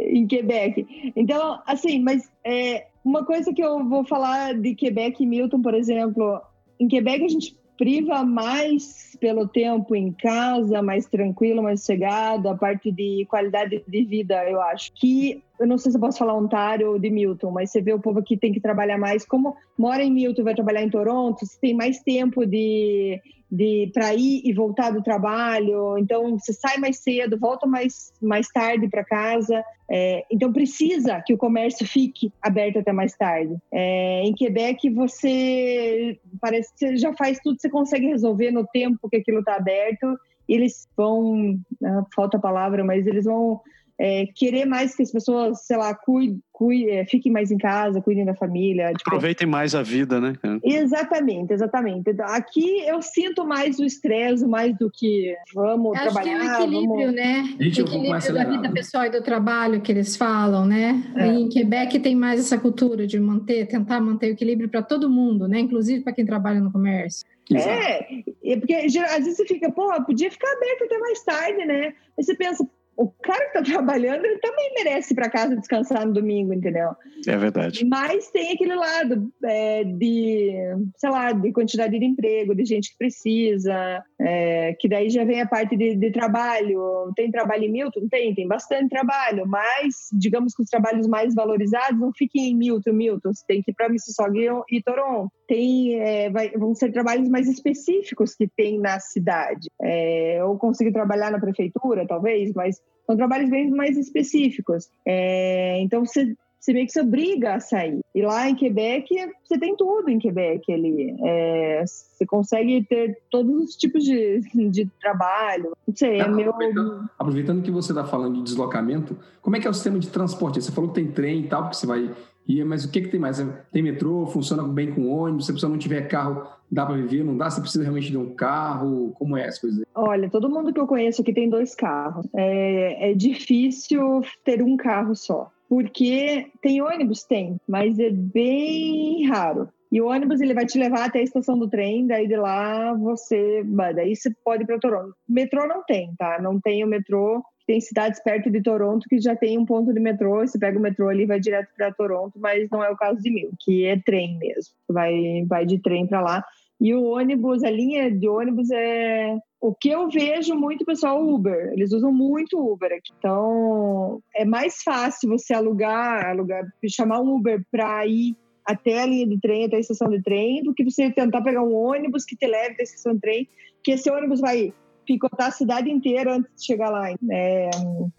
em 0.00 0.26
Quebec. 0.26 1.12
Então, 1.14 1.60
assim, 1.66 2.00
mas 2.00 2.30
é, 2.44 2.86
uma 3.04 3.24
coisa 3.24 3.52
que 3.52 3.62
eu 3.62 3.86
vou 3.86 4.04
falar 4.04 4.54
de 4.54 4.74
Quebec 4.74 5.22
e 5.22 5.26
Milton, 5.26 5.60
por 5.60 5.74
exemplo, 5.74 6.40
em 6.80 6.88
Quebec 6.88 7.24
a 7.24 7.28
gente 7.28 7.56
priva 7.76 8.24
mais 8.24 9.16
pelo 9.20 9.48
tempo 9.48 9.94
em 9.94 10.12
casa, 10.12 10.82
mais 10.82 11.06
tranquilo, 11.06 11.62
mais 11.62 11.80
sossegado, 11.80 12.48
a 12.48 12.54
parte 12.54 12.90
de 12.90 13.26
qualidade 13.28 13.82
de 13.86 14.04
vida, 14.04 14.48
eu 14.48 14.60
acho. 14.60 14.92
Que, 14.94 15.42
eu 15.58 15.66
não 15.66 15.78
sei 15.78 15.90
se 15.90 15.96
eu 15.96 16.00
posso 16.00 16.18
falar 16.18 16.36
Ontário 16.36 16.90
ou 16.90 16.98
de 16.98 17.10
Milton, 17.10 17.50
mas 17.50 17.70
você 17.70 17.80
vê 17.80 17.92
o 17.92 18.00
povo 18.00 18.22
que 18.22 18.36
tem 18.36 18.52
que 18.52 18.60
trabalhar 18.60 18.98
mais. 18.98 19.24
Como 19.24 19.56
mora 19.78 20.02
em 20.02 20.10
Milton 20.10 20.44
vai 20.44 20.54
trabalhar 20.54 20.82
em 20.82 20.90
Toronto, 20.90 21.44
você 21.44 21.58
tem 21.60 21.74
mais 21.74 22.00
tempo 22.00 22.44
de 22.44 23.20
de 23.50 23.90
para 23.94 24.14
ir 24.14 24.42
e 24.44 24.52
voltar 24.52 24.90
do 24.90 25.02
trabalho. 25.02 25.96
Então 25.98 26.38
você 26.38 26.52
sai 26.52 26.78
mais 26.78 26.98
cedo, 26.98 27.38
volta 27.38 27.66
mais 27.66 28.12
mais 28.20 28.48
tarde 28.48 28.88
para 28.88 29.04
casa. 29.04 29.64
É, 29.88 30.24
então 30.30 30.52
precisa 30.52 31.22
que 31.24 31.32
o 31.32 31.38
comércio 31.38 31.86
fique 31.86 32.32
aberto 32.42 32.78
até 32.78 32.92
mais 32.92 33.16
tarde. 33.16 33.56
É, 33.72 34.22
em 34.22 34.34
Quebec 34.34 34.90
você 34.90 36.18
parece 36.40 36.72
que 36.72 36.78
você 36.78 36.96
já 36.96 37.12
faz 37.14 37.38
tudo, 37.38 37.60
você 37.60 37.70
consegue 37.70 38.06
resolver 38.06 38.50
no 38.50 38.66
tempo 38.66 39.08
que 39.08 39.16
aquilo 39.16 39.40
está 39.40 39.54
aberto. 39.56 40.18
Eles 40.48 40.88
vão, 40.96 41.58
ah, 41.84 42.04
falta 42.14 42.36
a 42.36 42.40
palavra, 42.40 42.84
mas 42.84 43.06
eles 43.06 43.24
vão 43.24 43.60
é, 43.98 44.26
querer 44.34 44.66
mais 44.66 44.94
que 44.94 45.02
as 45.02 45.10
pessoas, 45.10 45.64
sei 45.64 45.76
lá, 45.76 45.94
cuidem, 45.94 46.40
cuide, 46.52 46.90
é, 46.90 47.04
fiquem 47.04 47.32
mais 47.32 47.50
em 47.50 47.58
casa, 47.58 48.00
cuidem 48.00 48.24
da 48.24 48.34
família. 48.34 48.88
Tipo... 48.88 49.10
Aproveitem 49.10 49.46
mais 49.46 49.74
a 49.74 49.82
vida, 49.82 50.20
né? 50.20 50.34
Exatamente, 50.62 51.52
exatamente. 51.52 52.10
Então, 52.10 52.26
aqui 52.26 52.80
eu 52.86 53.00
sinto 53.00 53.46
mais 53.46 53.78
o 53.78 53.84
estresse, 53.84 54.46
mais 54.46 54.76
do 54.76 54.90
que 54.90 55.34
vamos 55.54 55.96
Acho 55.96 56.12
trabalhar. 56.12 56.38
Que 56.38 56.46
é 56.46 56.50
o 56.50 56.62
equilíbrio, 56.62 57.06
vamos... 57.06 57.14
né? 57.14 57.56
Gente, 57.60 57.80
equilíbrio 57.80 58.34
da 58.34 58.44
vida 58.44 58.72
pessoal 58.72 59.04
e 59.04 59.10
do 59.10 59.22
trabalho 59.22 59.80
que 59.80 59.92
eles 59.92 60.16
falam, 60.16 60.66
né? 60.66 61.02
É. 61.14 61.26
Em 61.26 61.48
Quebec 61.48 61.98
tem 61.98 62.14
mais 62.14 62.40
essa 62.40 62.58
cultura 62.58 63.06
de 63.06 63.18
manter, 63.18 63.66
tentar 63.66 64.00
manter 64.00 64.28
o 64.28 64.32
equilíbrio 64.32 64.68
para 64.68 64.82
todo 64.82 65.10
mundo, 65.10 65.48
né? 65.48 65.60
Inclusive 65.60 66.02
para 66.02 66.12
quem 66.12 66.24
trabalha 66.24 66.60
no 66.60 66.72
comércio. 66.72 67.24
É, 67.54 68.56
porque 68.56 68.74
às 68.74 68.92
vezes 68.92 69.36
você 69.36 69.46
fica, 69.46 69.70
pô, 69.70 69.88
podia 70.04 70.30
ficar 70.30 70.50
aberto 70.52 70.84
até 70.84 70.98
mais 70.98 71.22
tarde, 71.22 71.64
né? 71.64 71.94
Aí 72.18 72.24
você 72.24 72.34
pensa, 72.34 72.66
o 72.96 73.08
cara 73.08 73.50
que 73.50 73.58
está 73.58 73.62
trabalhando, 73.62 74.24
ele 74.24 74.38
também 74.38 74.72
merece 74.74 75.12
ir 75.12 75.16
para 75.16 75.28
casa 75.28 75.56
descansar 75.56 76.06
no 76.06 76.14
domingo, 76.14 76.52
entendeu? 76.52 76.90
É 77.26 77.36
verdade. 77.36 77.84
Mas 77.84 78.30
tem 78.30 78.52
aquele 78.52 78.74
lado 78.74 79.30
é, 79.44 79.84
de, 79.84 80.52
sei 80.96 81.10
lá, 81.10 81.32
de 81.32 81.52
quantidade 81.52 81.98
de 81.98 82.04
emprego, 82.04 82.54
de 82.54 82.64
gente 82.64 82.90
que 82.90 82.98
precisa, 82.98 84.02
é, 84.20 84.74
que 84.80 84.88
daí 84.88 85.10
já 85.10 85.24
vem 85.24 85.40
a 85.40 85.46
parte 85.46 85.76
de, 85.76 85.94
de, 85.94 86.10
trabalho. 86.10 87.12
Tem 87.14 87.30
trabalho 87.30 87.64
em 87.64 87.72
Milton? 87.72 88.08
Tem, 88.08 88.34
tem 88.34 88.48
bastante 88.48 88.88
trabalho, 88.88 89.46
mas 89.46 90.08
digamos 90.12 90.54
que 90.54 90.62
os 90.62 90.68
trabalhos 90.68 91.06
mais 91.06 91.34
valorizados 91.34 92.00
não 92.00 92.12
fiquem 92.12 92.50
em 92.50 92.56
Milton, 92.56 92.92
Milton, 92.92 93.32
você 93.32 93.44
tem 93.46 93.62
que 93.62 93.70
ir 93.70 93.74
para 93.74 93.88
Mississauga 93.88 94.36
e 94.70 94.82
Toronto. 94.82 95.30
Tem, 95.46 95.94
é, 96.00 96.30
vai, 96.30 96.50
vão 96.50 96.74
ser 96.74 96.92
trabalhos 96.92 97.28
mais 97.28 97.48
específicos 97.48 98.34
que 98.34 98.48
tem 98.48 98.78
na 98.78 98.98
cidade. 98.98 99.68
É, 99.80 100.40
ou 100.44 100.58
conseguir 100.58 100.92
trabalhar 100.92 101.30
na 101.30 101.38
prefeitura, 101.38 102.06
talvez, 102.06 102.52
mas 102.52 102.80
são 103.06 103.16
trabalhos 103.16 103.48
bem 103.48 103.70
mais 103.70 103.96
específicos. 103.96 104.90
É, 105.06 105.78
então, 105.80 106.04
você, 106.04 106.34
você 106.58 106.72
meio 106.72 106.86
que 106.86 106.92
se 106.92 107.00
obriga 107.00 107.54
a 107.54 107.60
sair. 107.60 108.00
E 108.12 108.22
lá 108.22 108.50
em 108.50 108.56
Quebec, 108.56 109.06
você 109.44 109.56
tem 109.56 109.76
tudo 109.76 110.10
em 110.10 110.18
Quebec 110.18 110.72
ali. 110.72 111.16
É, 111.24 111.84
você 111.86 112.26
consegue 112.26 112.84
ter 112.84 113.16
todos 113.30 113.54
os 113.64 113.76
tipos 113.76 114.02
de, 114.02 114.40
de 114.68 114.90
trabalho. 115.00 115.76
Não 115.86 115.94
sei, 115.94 116.20
é 116.20 116.26
meu... 116.26 116.50
Aproveitando, 116.50 117.10
aproveitando 117.16 117.62
que 117.62 117.70
você 117.70 117.92
está 117.92 118.04
falando 118.04 118.34
de 118.34 118.42
deslocamento, 118.42 119.16
como 119.40 119.54
é 119.54 119.60
que 119.60 119.66
é 119.68 119.70
o 119.70 119.74
sistema 119.74 120.00
de 120.00 120.08
transporte? 120.08 120.60
Você 120.60 120.72
falou 120.72 120.90
que 120.90 120.96
tem 120.96 121.12
trem 121.12 121.42
e 121.42 121.48
tal, 121.48 121.62
porque 121.62 121.76
você 121.76 121.86
vai 121.86 122.10
e, 122.48 122.62
mas 122.62 122.84
o 122.84 122.90
que, 122.90 123.00
que 123.00 123.08
tem 123.08 123.18
mais? 123.18 123.44
Tem 123.72 123.82
metrô, 123.82 124.26
funciona 124.26 124.62
bem 124.62 124.92
com 124.92 125.08
ônibus, 125.08 125.46
se 125.46 125.50
a 125.50 125.54
pessoa 125.54 125.70
não 125.70 125.78
tiver 125.78 126.08
carro, 126.08 126.46
dá 126.70 126.86
para 126.86 126.96
viver, 126.96 127.24
não 127.24 127.36
dá? 127.36 127.50
Você 127.50 127.60
precisa 127.60 127.82
realmente 127.82 128.10
de 128.10 128.16
um 128.16 128.34
carro? 128.34 129.12
Como 129.18 129.36
é 129.36 129.46
as 129.46 129.58
coisas? 129.58 129.84
Olha, 129.94 130.30
todo 130.30 130.48
mundo 130.48 130.72
que 130.72 130.78
eu 130.78 130.86
conheço 130.86 131.22
aqui 131.22 131.32
tem 131.32 131.50
dois 131.50 131.74
carros. 131.74 132.26
É, 132.34 133.10
é 133.10 133.14
difícil 133.14 134.22
ter 134.44 134.62
um 134.62 134.76
carro 134.76 135.14
só. 135.14 135.50
Porque 135.68 136.46
tem 136.62 136.80
ônibus? 136.80 137.24
Tem, 137.24 137.56
mas 137.66 137.98
é 137.98 138.10
bem 138.10 139.26
raro. 139.26 139.68
E 139.90 140.00
o 140.00 140.06
ônibus 140.06 140.40
ele 140.40 140.54
vai 140.54 140.66
te 140.66 140.78
levar 140.78 141.06
até 141.06 141.20
a 141.20 141.22
estação 141.22 141.58
do 141.58 141.68
trem, 141.68 142.06
daí 142.06 142.26
de 142.26 142.36
lá 142.36 142.92
você, 142.94 143.64
daí 143.94 144.14
você 144.14 144.30
pode 144.44 144.64
ir 144.64 144.66
para 144.66 144.78
Toronto. 144.78 145.14
Metrô 145.28 145.66
não 145.66 145.82
tem, 145.84 146.12
tá? 146.18 146.40
Não 146.40 146.60
tem 146.60 146.84
o 146.84 146.88
metrô 146.88 147.42
tem 147.66 147.80
cidades 147.80 148.22
perto 148.22 148.50
de 148.50 148.62
Toronto 148.62 149.08
que 149.08 149.18
já 149.18 149.34
tem 149.34 149.58
um 149.58 149.66
ponto 149.66 149.92
de 149.92 150.00
metrô, 150.00 150.46
você 150.46 150.58
pega 150.58 150.78
o 150.78 150.82
metrô 150.82 151.08
ali 151.08 151.24
e 151.24 151.26
vai 151.26 151.40
direto 151.40 151.68
para 151.76 151.92
Toronto, 151.92 152.38
mas 152.38 152.68
não 152.70 152.82
é 152.82 152.90
o 152.90 152.96
caso 152.96 153.20
de 153.20 153.30
Mil, 153.30 153.50
que 153.60 153.84
é 153.84 153.98
trem 153.98 154.38
mesmo. 154.38 154.72
Vai, 154.88 155.44
vai 155.46 155.66
de 155.66 155.80
trem 155.80 156.06
para 156.06 156.20
lá. 156.20 156.44
E 156.80 156.94
o 156.94 157.04
ônibus, 157.04 157.64
a 157.64 157.70
linha 157.70 158.10
de 158.10 158.28
ônibus 158.28 158.70
é. 158.70 159.36
O 159.58 159.74
que 159.74 159.88
eu 159.88 160.08
vejo 160.08 160.54
muito 160.54 160.84
pessoal 160.84 161.26
Uber, 161.26 161.72
eles 161.72 161.92
usam 161.92 162.12
muito 162.12 162.60
Uber 162.60 162.92
aqui. 162.92 163.12
Então 163.18 164.20
é 164.34 164.44
mais 164.44 164.82
fácil 164.82 165.30
você 165.30 165.54
alugar, 165.54 166.26
alugar 166.26 166.62
chamar 166.88 167.20
um 167.20 167.34
Uber 167.34 167.64
para 167.70 168.06
ir 168.06 168.36
até 168.64 169.00
a 169.00 169.06
linha 169.06 169.26
de 169.26 169.40
trem, 169.40 169.64
até 169.64 169.76
a 169.76 169.80
estação 169.80 170.08
de 170.08 170.22
trem, 170.22 170.62
do 170.62 170.74
que 170.74 170.84
você 170.84 171.10
tentar 171.10 171.40
pegar 171.40 171.62
um 171.62 171.74
ônibus 171.74 172.24
que 172.24 172.36
te 172.36 172.46
leve 172.46 172.74
até 172.74 172.82
a 172.82 172.84
estação 172.84 173.14
de 173.14 173.20
trem, 173.20 173.48
que 173.82 173.92
esse 173.92 174.10
ônibus 174.10 174.40
vai 174.40 174.72
picotar 175.06 175.48
a 175.48 175.50
cidade 175.50 175.90
inteira 175.90 176.36
antes 176.36 176.50
de 176.56 176.66
chegar 176.66 176.90
lá. 176.90 177.10
É... 177.30 177.70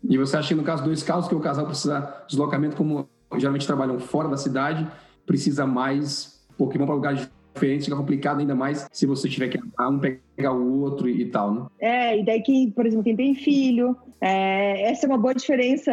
E 0.03 0.17
você 0.17 0.37
acha 0.37 0.49
que 0.49 0.55
no 0.55 0.63
caso 0.63 0.83
dos 0.83 1.03
casos 1.03 1.27
que 1.27 1.35
o 1.35 1.39
casal 1.39 1.65
precisa 1.65 1.99
de 1.99 2.29
deslocamento, 2.29 2.75
como 2.75 3.07
geralmente 3.37 3.67
trabalham 3.67 3.99
fora 3.99 4.27
da 4.27 4.37
cidade, 4.37 4.87
precisa 5.25 5.67
mais, 5.67 6.41
porque 6.57 6.77
vão 6.77 6.87
para 6.87 6.95
lugares 6.95 7.29
diferentes, 7.53 7.85
fica 7.85 7.97
complicado 7.97 8.39
ainda 8.39 8.55
mais 8.55 8.87
se 8.91 9.05
você 9.05 9.27
tiver 9.27 9.49
que 9.49 9.59
andar 9.59 9.89
um 9.89 9.99
pegar 9.99 10.53
o 10.53 10.81
outro 10.81 11.09
e, 11.09 11.25
tal, 11.25 11.53
né? 11.53 11.65
É, 11.79 12.19
e 12.19 12.23
daí 12.23 12.41
quem, 12.41 12.69
por 12.71 12.85
exemplo, 12.85 13.03
quem 13.03 13.15
tem 13.15 13.35
filho, 13.35 13.97
é, 14.21 14.89
essa 14.91 15.05
é 15.05 15.09
uma 15.09 15.17
boa 15.17 15.33
diferença. 15.33 15.91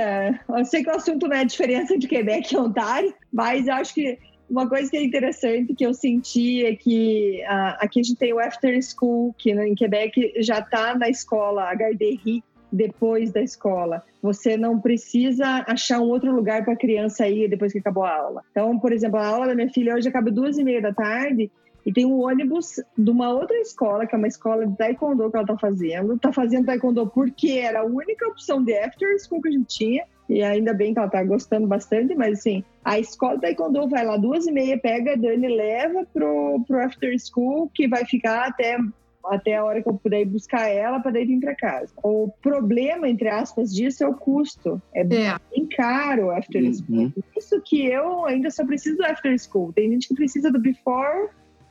Eu 0.49 0.65
sei 0.65 0.83
que 0.83 0.91
o 0.91 0.97
assunto 0.97 1.27
não 1.27 1.37
é 1.37 1.41
a 1.41 1.45
diferença 1.45 1.99
de 1.99 2.07
Quebec 2.07 2.55
e 2.55 2.59
Ontário, 2.59 3.13
mas 3.33 3.67
eu 3.67 3.75
acho 3.75 3.95
que 3.95 4.19
uma 4.49 4.69
coisa 4.69 4.91
que 4.91 4.97
é 4.97 5.03
interessante 5.03 5.75
que 5.75 5.87
eu 5.87 5.95
senti 5.95 6.65
é 6.65 6.75
que 6.75 7.43
uh, 7.45 7.77
aqui 7.79 8.01
a 8.01 8.03
gente 8.03 8.17
tem 8.17 8.33
o 8.33 8.39
After 8.39 8.79
School, 8.83 9.35
que 9.39 9.55
né, 9.55 9.69
em 9.69 9.75
Quebec 9.75 10.35
já 10.39 10.59
está 10.59 10.97
na 10.97 11.09
escola 11.09 11.73
HDRI 11.75 12.43
depois 12.71 13.31
da 13.31 13.41
escola. 13.41 14.03
Você 14.21 14.57
não 14.57 14.81
precisa 14.81 15.65
achar 15.67 16.01
um 16.01 16.09
outro 16.09 16.35
lugar 16.35 16.65
para 16.65 16.75
a 16.75 16.79
criança 16.79 17.29
ir 17.29 17.49
depois 17.49 17.73
que 17.73 17.79
acabou 17.79 18.05
a 18.05 18.17
aula. 18.17 18.43
Então, 18.51 18.79
por 18.79 18.93
exemplo, 18.93 19.19
a 19.19 19.27
aula 19.27 19.47
da 19.47 19.55
minha 19.55 19.71
filha 19.71 19.95
hoje 19.95 20.09
acaba 20.09 20.31
duas 20.31 20.59
e 20.59 20.65
meia 20.65 20.83
da 20.83 20.93
tarde 20.93 21.51
e 21.87 21.93
tem 21.93 22.05
um 22.05 22.23
ônibus 22.23 22.81
de 22.97 23.11
uma 23.11 23.31
outra 23.33 23.57
escola, 23.59 24.07
que 24.07 24.15
é 24.15 24.19
uma 24.19 24.27
escola 24.27 24.67
de 24.67 24.77
taekwondo 24.77 25.31
que 25.31 25.37
ela 25.37 25.45
está 25.45 25.59
fazendo. 25.59 26.15
Está 26.15 26.33
fazendo 26.33 26.67
taekwondo 26.67 27.07
porque 27.07 27.53
era 27.53 27.81
a 27.81 27.85
única 27.85 28.27
opção 28.27 28.63
de 28.63 28.77
after 28.77 29.09
school 29.21 29.41
que 29.41 29.49
a 29.49 29.53
gente 29.53 29.69
tinha. 29.69 30.05
E 30.29 30.43
ainda 30.43 30.73
bem 30.73 30.93
que 30.93 30.99
ela 30.99 31.07
está 31.07 31.23
gostando 31.23 31.67
bastante, 31.67 32.15
mas 32.15 32.39
assim, 32.39 32.65
a 32.85 32.99
escola 32.99 33.39
Taekwondo 33.39 33.89
vai 33.89 34.05
lá 34.05 34.17
duas 34.17 34.47
e 34.47 34.53
meia, 34.53 34.79
pega 34.79 35.13
a 35.13 35.17
Dani 35.17 35.49
leva 35.49 36.07
pro, 36.13 36.65
pro 36.67 36.81
after 36.81 37.15
school, 37.19 37.71
que 37.75 37.87
vai 37.87 38.05
ficar 38.05 38.49
até 38.49 38.79
até 39.27 39.57
a 39.57 39.65
hora 39.65 39.83
que 39.83 39.89
eu 39.89 39.95
puder 39.95 40.21
ir 40.21 40.27
buscar 40.27 40.69
ela 40.69 41.01
para 41.01 41.13
daí 41.13 41.25
vir 41.25 41.41
para 41.41 41.55
casa. 41.55 41.93
O 42.03 42.31
problema, 42.43 43.09
entre 43.09 43.29
aspas, 43.29 43.75
disso 43.75 44.05
é 44.05 44.09
o 44.09 44.15
custo. 44.15 44.81
É, 44.95 45.01
é. 45.01 45.37
bem 45.51 45.67
caro 45.75 46.27
o 46.27 46.31
after 46.31 46.63
uhum. 46.63 46.75
school. 46.75 47.13
Isso 47.37 47.61
que 47.63 47.87
eu 47.87 48.27
ainda 48.27 48.51
só 48.51 48.65
preciso 48.65 48.99
do 48.99 49.05
after 49.05 49.39
school. 49.39 49.73
Tem 49.73 49.91
gente 49.91 50.09
que 50.09 50.15
precisa 50.15 50.51
do 50.51 50.61
before 50.61 51.29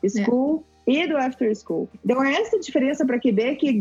school 0.07 0.63
é. 0.87 0.91
e 0.91 1.07
do 1.07 1.17
after 1.17 1.55
school. 1.55 1.87
Então, 2.03 2.23
essa 2.23 2.59
diferença 2.59 3.05
para 3.05 3.19
Quebec 3.19 3.67
é 3.67 3.73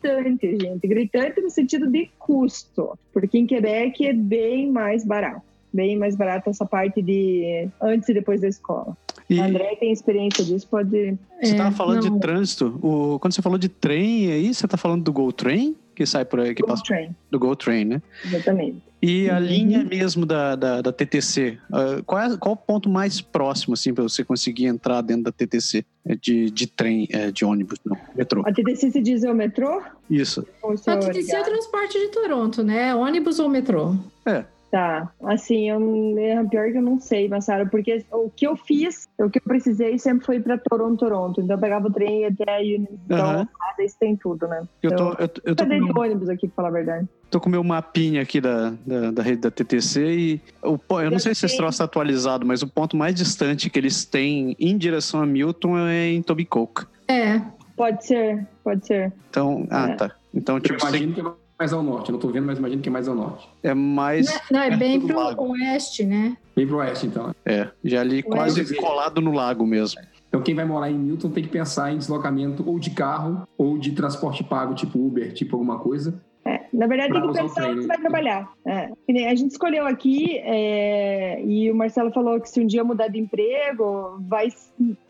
gritante, 0.00 0.58
gente. 0.60 0.88
Gritante 0.88 1.40
no 1.40 1.50
sentido 1.50 1.86
de 1.86 2.10
custo. 2.18 2.98
Porque 3.12 3.38
em 3.38 3.46
Quebec 3.46 4.06
é 4.06 4.12
bem 4.12 4.70
mais 4.70 5.04
barato 5.04 5.50
bem 5.72 5.96
mais 5.96 6.16
barato 6.16 6.50
essa 6.50 6.66
parte 6.66 7.00
de 7.00 7.68
antes 7.80 8.08
e 8.08 8.14
depois 8.14 8.40
da 8.40 8.48
escola. 8.48 8.96
E... 9.28 9.38
André 9.38 9.76
tem 9.76 9.92
experiência 9.92 10.44
disso, 10.44 10.66
pode. 10.68 10.90
Você 10.90 11.52
estava 11.52 11.68
é, 11.68 11.72
falando 11.72 12.04
não. 12.04 12.14
de 12.14 12.20
trânsito. 12.20 12.78
O, 12.82 13.18
quando 13.20 13.32
você 13.32 13.42
falou 13.42 13.58
de 13.58 13.68
trem 13.68 14.32
aí, 14.32 14.52
você 14.52 14.66
está 14.66 14.76
falando 14.76 15.04
do 15.04 15.12
Go 15.12 15.32
Train? 15.32 15.76
Que 15.94 16.04
sai 16.04 16.24
por 16.24 16.40
aí, 16.40 16.54
que 16.54 16.62
Go 16.62 16.68
passa. 16.68 16.82
Train. 16.82 17.14
Do 17.30 17.38
Go 17.38 17.54
Train, 17.54 17.84
né? 17.84 18.02
Exatamente. 18.24 18.82
E 19.02 19.30
a 19.30 19.38
uhum. 19.38 19.40
linha 19.40 19.84
mesmo 19.84 20.26
da, 20.26 20.54
da, 20.54 20.82
da 20.82 20.92
TTC, 20.92 21.58
uh, 21.70 22.04
qual, 22.04 22.20
é, 22.20 22.36
qual 22.36 22.54
o 22.54 22.56
ponto 22.56 22.88
mais 22.88 23.20
próximo, 23.20 23.72
assim, 23.72 23.94
para 23.94 24.02
você 24.02 24.22
conseguir 24.22 24.66
entrar 24.66 25.00
dentro 25.00 25.24
da 25.24 25.32
TTC 25.32 25.84
é, 26.04 26.14
de, 26.14 26.50
de 26.50 26.66
trem, 26.66 27.08
é, 27.10 27.30
de 27.30 27.44
ônibus, 27.44 27.78
não, 27.84 27.96
metrô? 28.14 28.42
A 28.46 28.52
TTC 28.52 28.90
se 28.90 29.00
diz 29.00 29.24
é 29.24 29.30
o 29.30 29.34
metrô? 29.34 29.82
Isso. 30.10 30.46
A 30.86 30.96
TTC 30.96 31.34
é 31.34 31.40
o 31.40 31.44
transporte 31.44 31.98
de 31.98 32.08
Toronto, 32.08 32.62
né? 32.62 32.94
Ônibus 32.94 33.38
ou 33.38 33.48
metrô? 33.48 33.96
É. 34.26 34.44
Tá, 34.70 35.10
assim, 35.24 35.68
eu, 35.68 36.16
é 36.16 36.44
pior 36.44 36.70
que 36.70 36.78
eu 36.78 36.82
não 36.82 37.00
sei, 37.00 37.28
Massaro, 37.28 37.68
porque 37.68 38.04
o 38.12 38.30
que 38.30 38.46
eu 38.46 38.54
fiz, 38.54 39.08
o 39.18 39.28
que 39.28 39.38
eu 39.38 39.42
precisei 39.42 39.98
sempre 39.98 40.24
foi 40.24 40.38
para 40.38 40.56
Toronto, 40.58 41.00
Toronto. 41.00 41.40
Então 41.40 41.56
eu 41.56 41.60
pegava 41.60 41.88
o 41.88 41.92
trem 41.92 42.24
até 42.24 42.56
a 42.56 42.60
Union. 42.60 42.86
Então, 43.04 43.40
uhum. 43.40 43.84
isso 43.84 43.96
tem 43.98 44.14
tudo, 44.14 44.46
né? 44.46 44.62
Eu 44.80 44.94
tô, 44.94 45.08
eu, 45.14 45.30
eu 45.44 45.56
tô 45.56 45.64
com 45.64 45.70
meu... 45.70 45.96
ônibus 45.96 46.28
aqui, 46.28 46.46
pra 46.46 46.54
falar 46.54 46.68
a 46.68 46.72
verdade. 46.72 47.08
Tô 47.28 47.40
com 47.40 47.48
o 47.48 47.50
meu 47.50 47.64
mapinha 47.64 48.22
aqui 48.22 48.40
da, 48.40 48.72
da, 48.86 49.10
da, 49.10 49.22
rede 49.22 49.40
da 49.40 49.50
TTC 49.50 50.00
e 50.06 50.40
o, 50.62 50.78
eu 51.00 51.10
não 51.10 51.18
sei 51.18 51.34
se 51.34 51.46
esse 51.46 51.56
troço 51.56 51.72
está 51.72 51.84
atualizado, 51.84 52.46
mas 52.46 52.62
o 52.62 52.68
ponto 52.68 52.96
mais 52.96 53.16
distante 53.16 53.68
que 53.68 53.78
eles 53.78 54.04
têm 54.04 54.54
em 54.58 54.78
direção 54.78 55.20
a 55.20 55.26
Milton 55.26 55.78
é 55.78 56.10
em 56.10 56.22
Tobicoke. 56.22 56.86
É. 57.08 57.40
Pode 57.80 58.06
ser, 58.06 58.46
pode 58.62 58.86
ser. 58.86 59.10
Então, 59.30 59.66
ah, 59.70 59.88
é. 59.88 59.94
tá. 59.94 60.14
Então, 60.34 60.60
tipo, 60.60 60.78
imagino 60.78 61.14
que 61.14 61.22
mais 61.60 61.74
ao 61.74 61.82
norte. 61.82 62.08
Eu 62.08 62.12
não 62.12 62.18
estou 62.18 62.32
vendo, 62.32 62.46
mas 62.46 62.58
imagino 62.58 62.80
que 62.80 62.88
é 62.88 62.92
mais 62.92 63.06
ao 63.06 63.14
norte. 63.14 63.46
É 63.62 63.74
mais. 63.74 64.26
Não, 64.50 64.58
não 64.58 64.60
é 64.60 64.74
bem 64.74 64.98
pro 64.98 65.14
lago. 65.14 65.50
oeste, 65.50 66.06
né? 66.06 66.34
Bem 66.56 66.66
pro 66.66 66.78
oeste, 66.78 67.06
então. 67.06 67.34
É, 67.44 67.68
já 67.84 68.00
ali 68.00 68.22
quase 68.22 68.74
colado 68.76 69.20
no 69.20 69.32
lago 69.32 69.66
mesmo. 69.66 70.00
Então, 70.28 70.40
quem 70.40 70.54
vai 70.54 70.64
morar 70.64 70.90
em 70.90 70.98
Milton 70.98 71.28
tem 71.30 71.42
que 71.42 71.50
pensar 71.50 71.92
em 71.92 71.98
deslocamento 71.98 72.66
ou 72.66 72.78
de 72.78 72.90
carro 72.90 73.46
ou 73.58 73.76
de 73.76 73.92
transporte 73.92 74.42
pago, 74.42 74.74
tipo 74.74 74.98
Uber, 74.98 75.34
tipo 75.34 75.56
alguma 75.56 75.78
coisa, 75.80 76.14
é, 76.14 76.29
na 76.72 76.86
verdade, 76.86 77.12
tem 77.12 77.26
que 77.26 77.32
pensar 77.32 77.70
onde 77.70 77.86
vai 77.86 77.98
trabalhar. 77.98 78.52
É. 78.64 78.90
A 79.26 79.34
gente 79.34 79.50
escolheu 79.50 79.86
aqui 79.86 80.38
é, 80.38 81.42
e 81.42 81.70
o 81.70 81.74
Marcelo 81.74 82.12
falou 82.12 82.40
que 82.40 82.48
se 82.48 82.60
um 82.60 82.66
dia 82.66 82.84
mudar 82.84 83.08
de 83.08 83.18
emprego, 83.18 84.18
vai, 84.20 84.48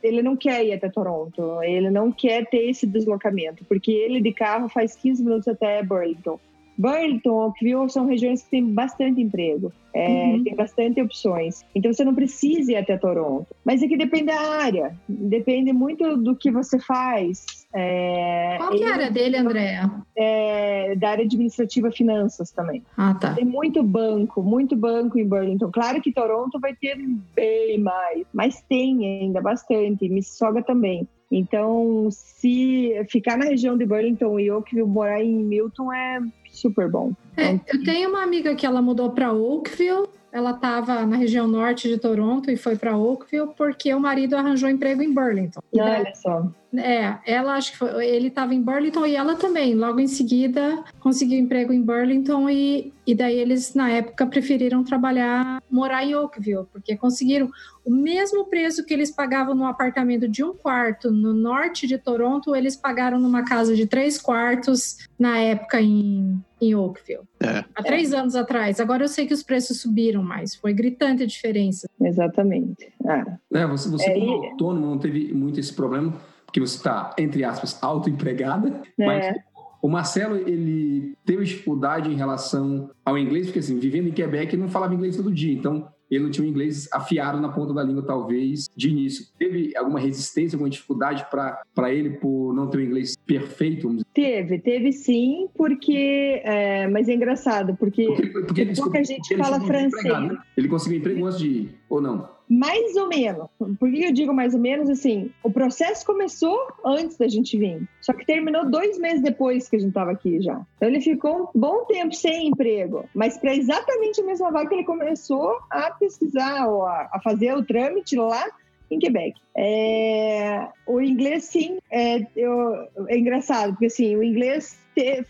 ele 0.02 0.22
não 0.22 0.36
quer 0.36 0.64
ir 0.64 0.72
até 0.72 0.88
Toronto, 0.88 1.62
ele 1.62 1.90
não 1.90 2.10
quer 2.10 2.46
ter 2.46 2.70
esse 2.70 2.86
deslocamento, 2.86 3.64
porque 3.64 3.92
ele 3.92 4.20
de 4.20 4.32
carro 4.32 4.68
faz 4.68 4.96
15 4.96 5.22
minutos 5.22 5.48
até 5.48 5.82
Burlington. 5.82 6.38
Burlington, 6.80 7.30
Oakville 7.30 7.90
são 7.90 8.06
regiões 8.06 8.42
que 8.42 8.50
têm 8.50 8.72
bastante 8.72 9.20
emprego, 9.20 9.70
é, 9.92 10.08
uhum. 10.08 10.42
tem 10.42 10.54
bastante 10.54 11.02
opções. 11.02 11.62
Então 11.74 11.92
você 11.92 12.02
não 12.02 12.14
precisa 12.14 12.72
ir 12.72 12.76
até 12.76 12.96
Toronto. 12.96 13.46
Mas 13.62 13.82
é 13.82 13.86
que 13.86 13.98
depende 13.98 14.26
da 14.26 14.40
área, 14.40 14.94
depende 15.06 15.74
muito 15.74 16.16
do 16.16 16.34
que 16.34 16.50
você 16.50 16.78
faz. 16.78 17.44
É, 17.74 18.56
Qual 18.56 18.74
é 18.74 18.84
a 18.84 18.92
área 18.94 19.10
dele, 19.10 19.36
Andréa? 19.36 19.90
É, 20.16 20.96
da 20.96 21.10
área 21.10 21.24
administrativa 21.24 21.90
finanças 21.92 22.50
também. 22.50 22.82
Ah, 22.96 23.14
tá. 23.14 23.34
Tem 23.34 23.44
muito 23.44 23.82
banco, 23.82 24.42
muito 24.42 24.74
banco 24.74 25.18
em 25.18 25.26
Burlington. 25.26 25.70
Claro 25.70 26.00
que 26.00 26.12
Toronto 26.12 26.58
vai 26.58 26.74
ter 26.74 26.96
bem 27.34 27.78
mais, 27.78 28.26
mas 28.32 28.62
tem 28.62 29.20
ainda 29.20 29.42
bastante. 29.42 30.08
Mississauga 30.08 30.62
também. 30.62 31.06
Então, 31.30 32.08
se 32.10 32.92
ficar 33.08 33.36
na 33.36 33.44
região 33.44 33.78
de 33.78 33.86
Burlington 33.86 34.40
e 34.40 34.50
Oakville, 34.50 34.88
morar 34.88 35.22
em 35.22 35.32
Milton 35.32 35.92
é 35.92 36.20
super 36.60 36.88
bom. 36.88 37.12
É, 37.36 37.58
eu 37.66 37.82
tenho 37.84 38.10
uma 38.10 38.22
amiga 38.22 38.54
que 38.54 38.66
ela 38.66 38.82
mudou 38.82 39.10
para 39.10 39.32
Oakville. 39.32 40.08
Ela 40.32 40.52
estava 40.52 41.04
na 41.04 41.16
região 41.16 41.48
norte 41.48 41.88
de 41.88 41.98
Toronto 41.98 42.50
e 42.50 42.56
foi 42.56 42.76
para 42.76 42.96
Oakville 42.96 43.50
porque 43.56 43.92
o 43.92 43.98
marido 43.98 44.36
arranjou 44.36 44.68
emprego 44.68 45.02
em 45.02 45.12
Burlington. 45.12 45.60
Olha 45.74 46.14
só. 46.14 46.46
É, 46.76 47.18
ela 47.26 47.54
acho 47.54 47.72
que 47.72 47.78
foi, 47.78 48.06
ele 48.06 48.28
estava 48.28 48.54
em 48.54 48.62
Burlington 48.62 49.04
e 49.06 49.16
ela 49.16 49.34
também. 49.34 49.74
Logo 49.74 49.98
em 49.98 50.06
seguida 50.06 50.84
conseguiu 51.00 51.36
emprego 51.36 51.72
em 51.72 51.82
Burlington 51.82 52.48
e, 52.48 52.92
e 53.04 53.12
daí 53.12 53.40
eles 53.40 53.74
na 53.74 53.90
época 53.90 54.24
preferiram 54.24 54.84
trabalhar, 54.84 55.60
morar 55.68 56.04
em 56.04 56.14
Oakville, 56.14 56.66
porque 56.72 56.96
conseguiram 56.96 57.50
o 57.84 57.90
mesmo 57.90 58.44
preço 58.44 58.84
que 58.86 58.94
eles 58.94 59.10
pagavam 59.10 59.52
no 59.52 59.66
apartamento 59.66 60.28
de 60.28 60.44
um 60.44 60.54
quarto 60.54 61.10
no 61.10 61.34
norte 61.34 61.88
de 61.88 61.98
Toronto, 61.98 62.54
eles 62.54 62.76
pagaram 62.76 63.18
numa 63.18 63.44
casa 63.44 63.74
de 63.74 63.84
três 63.84 64.16
quartos 64.16 64.98
na 65.18 65.38
época 65.38 65.80
em, 65.80 66.40
em 66.60 66.74
Oakville. 66.74 67.22
É. 67.40 67.64
Há 67.74 67.82
três 67.82 68.12
é. 68.12 68.18
anos 68.18 68.36
atrás. 68.36 68.80
Agora 68.80 69.04
eu 69.04 69.08
sei 69.08 69.26
que 69.26 69.34
os 69.34 69.42
preços 69.42 69.80
subiram 69.80 70.22
mais. 70.22 70.54
Foi 70.54 70.72
gritante 70.72 71.22
a 71.22 71.26
diferença. 71.26 71.88
Exatamente. 72.00 72.92
Ah. 73.06 73.38
É, 73.52 73.66
você, 73.66 73.88
você 73.88 74.10
é, 74.10 74.14
como 74.14 74.44
autônomo 74.44 74.86
não 74.86 74.98
teve 74.98 75.32
muito 75.32 75.58
esse 75.58 75.72
problema 75.72 76.14
porque 76.50 76.58
você 76.58 76.76
está, 76.76 77.14
entre 77.16 77.44
aspas, 77.44 77.80
autoempregada, 77.80 78.82
é. 78.98 79.06
mas 79.06 79.36
o 79.80 79.88
Marcelo, 79.88 80.36
ele 80.36 81.16
teve 81.24 81.44
dificuldade 81.44 82.10
em 82.10 82.16
relação 82.16 82.90
ao 83.04 83.16
inglês, 83.16 83.46
porque 83.46 83.60
assim, 83.60 83.78
vivendo 83.78 84.08
em 84.08 84.12
Quebec, 84.12 84.54
ele 84.54 84.62
não 84.62 84.68
falava 84.68 84.92
inglês 84.92 85.16
todo 85.16 85.32
dia, 85.32 85.54
então 85.54 85.88
ele 86.10 86.24
não 86.24 86.30
tinha 86.30 86.46
o 86.46 86.50
inglês 86.50 86.88
afiado 86.92 87.40
na 87.40 87.48
ponta 87.48 87.72
da 87.72 87.82
língua, 87.82 88.02
talvez, 88.02 88.68
de 88.74 88.90
início. 88.90 89.26
Teve 89.38 89.76
alguma 89.76 90.00
resistência, 90.00 90.56
alguma 90.56 90.70
dificuldade 90.70 91.26
para 91.30 91.92
ele 91.92 92.10
por 92.10 92.52
não 92.52 92.68
ter 92.68 92.78
o 92.78 92.82
inglês 92.82 93.16
perfeito? 93.26 93.96
Teve, 94.12 94.58
teve 94.58 94.92
sim, 94.92 95.48
porque. 95.54 96.42
É, 96.44 96.88
mas 96.88 97.08
é 97.08 97.14
engraçado, 97.14 97.76
porque, 97.76 98.06
porque, 98.06 98.26
porque, 98.26 98.66
porque 98.66 98.80
pouca 98.80 99.04
gente 99.04 99.36
fala 99.36 99.60
francês. 99.60 100.04
Né? 100.04 100.36
Ele 100.56 100.68
conseguiu 100.68 100.98
emprego 100.98 101.26
antes 101.26 101.38
de 101.38 101.48
ir, 101.48 101.74
ou 101.88 102.00
não? 102.00 102.39
Mais 102.50 102.96
ou 102.96 103.06
menos. 103.06 103.46
Por 103.78 103.88
que 103.88 104.04
eu 104.04 104.12
digo 104.12 104.34
mais 104.34 104.54
ou 104.54 104.60
menos? 104.60 104.90
Assim, 104.90 105.30
o 105.40 105.50
processo 105.52 106.04
começou 106.04 106.58
antes 106.84 107.16
da 107.16 107.28
gente 107.28 107.56
vir. 107.56 107.88
Só 108.00 108.12
que 108.12 108.26
terminou 108.26 108.68
dois 108.68 108.98
meses 108.98 109.22
depois 109.22 109.68
que 109.68 109.76
a 109.76 109.78
gente 109.78 109.90
estava 109.90 110.10
aqui 110.10 110.40
já. 110.40 110.60
Então 110.76 110.88
ele 110.88 111.00
ficou 111.00 111.44
um 111.54 111.60
bom 111.60 111.84
tempo 111.84 112.12
sem 112.12 112.48
emprego. 112.48 113.04
Mas 113.14 113.38
para 113.38 113.54
exatamente 113.54 114.20
a 114.20 114.24
mesma 114.24 114.50
vaga 114.50 114.68
que 114.68 114.74
ele 114.74 114.84
começou 114.84 115.58
a 115.70 115.92
pesquisar 115.92 116.66
ou 116.66 116.84
a, 116.84 117.08
a 117.12 117.20
fazer 117.22 117.54
o 117.54 117.64
trâmite 117.64 118.16
lá 118.16 118.44
em 118.90 118.98
Quebec. 118.98 119.40
É, 119.56 120.68
o 120.86 121.00
inglês, 121.00 121.44
sim, 121.44 121.78
é, 121.90 122.26
eu, 122.36 122.88
é 123.08 123.18
engraçado, 123.18 123.72
porque 123.72 123.86
assim, 123.86 124.16
o 124.16 124.22
inglês 124.22 124.78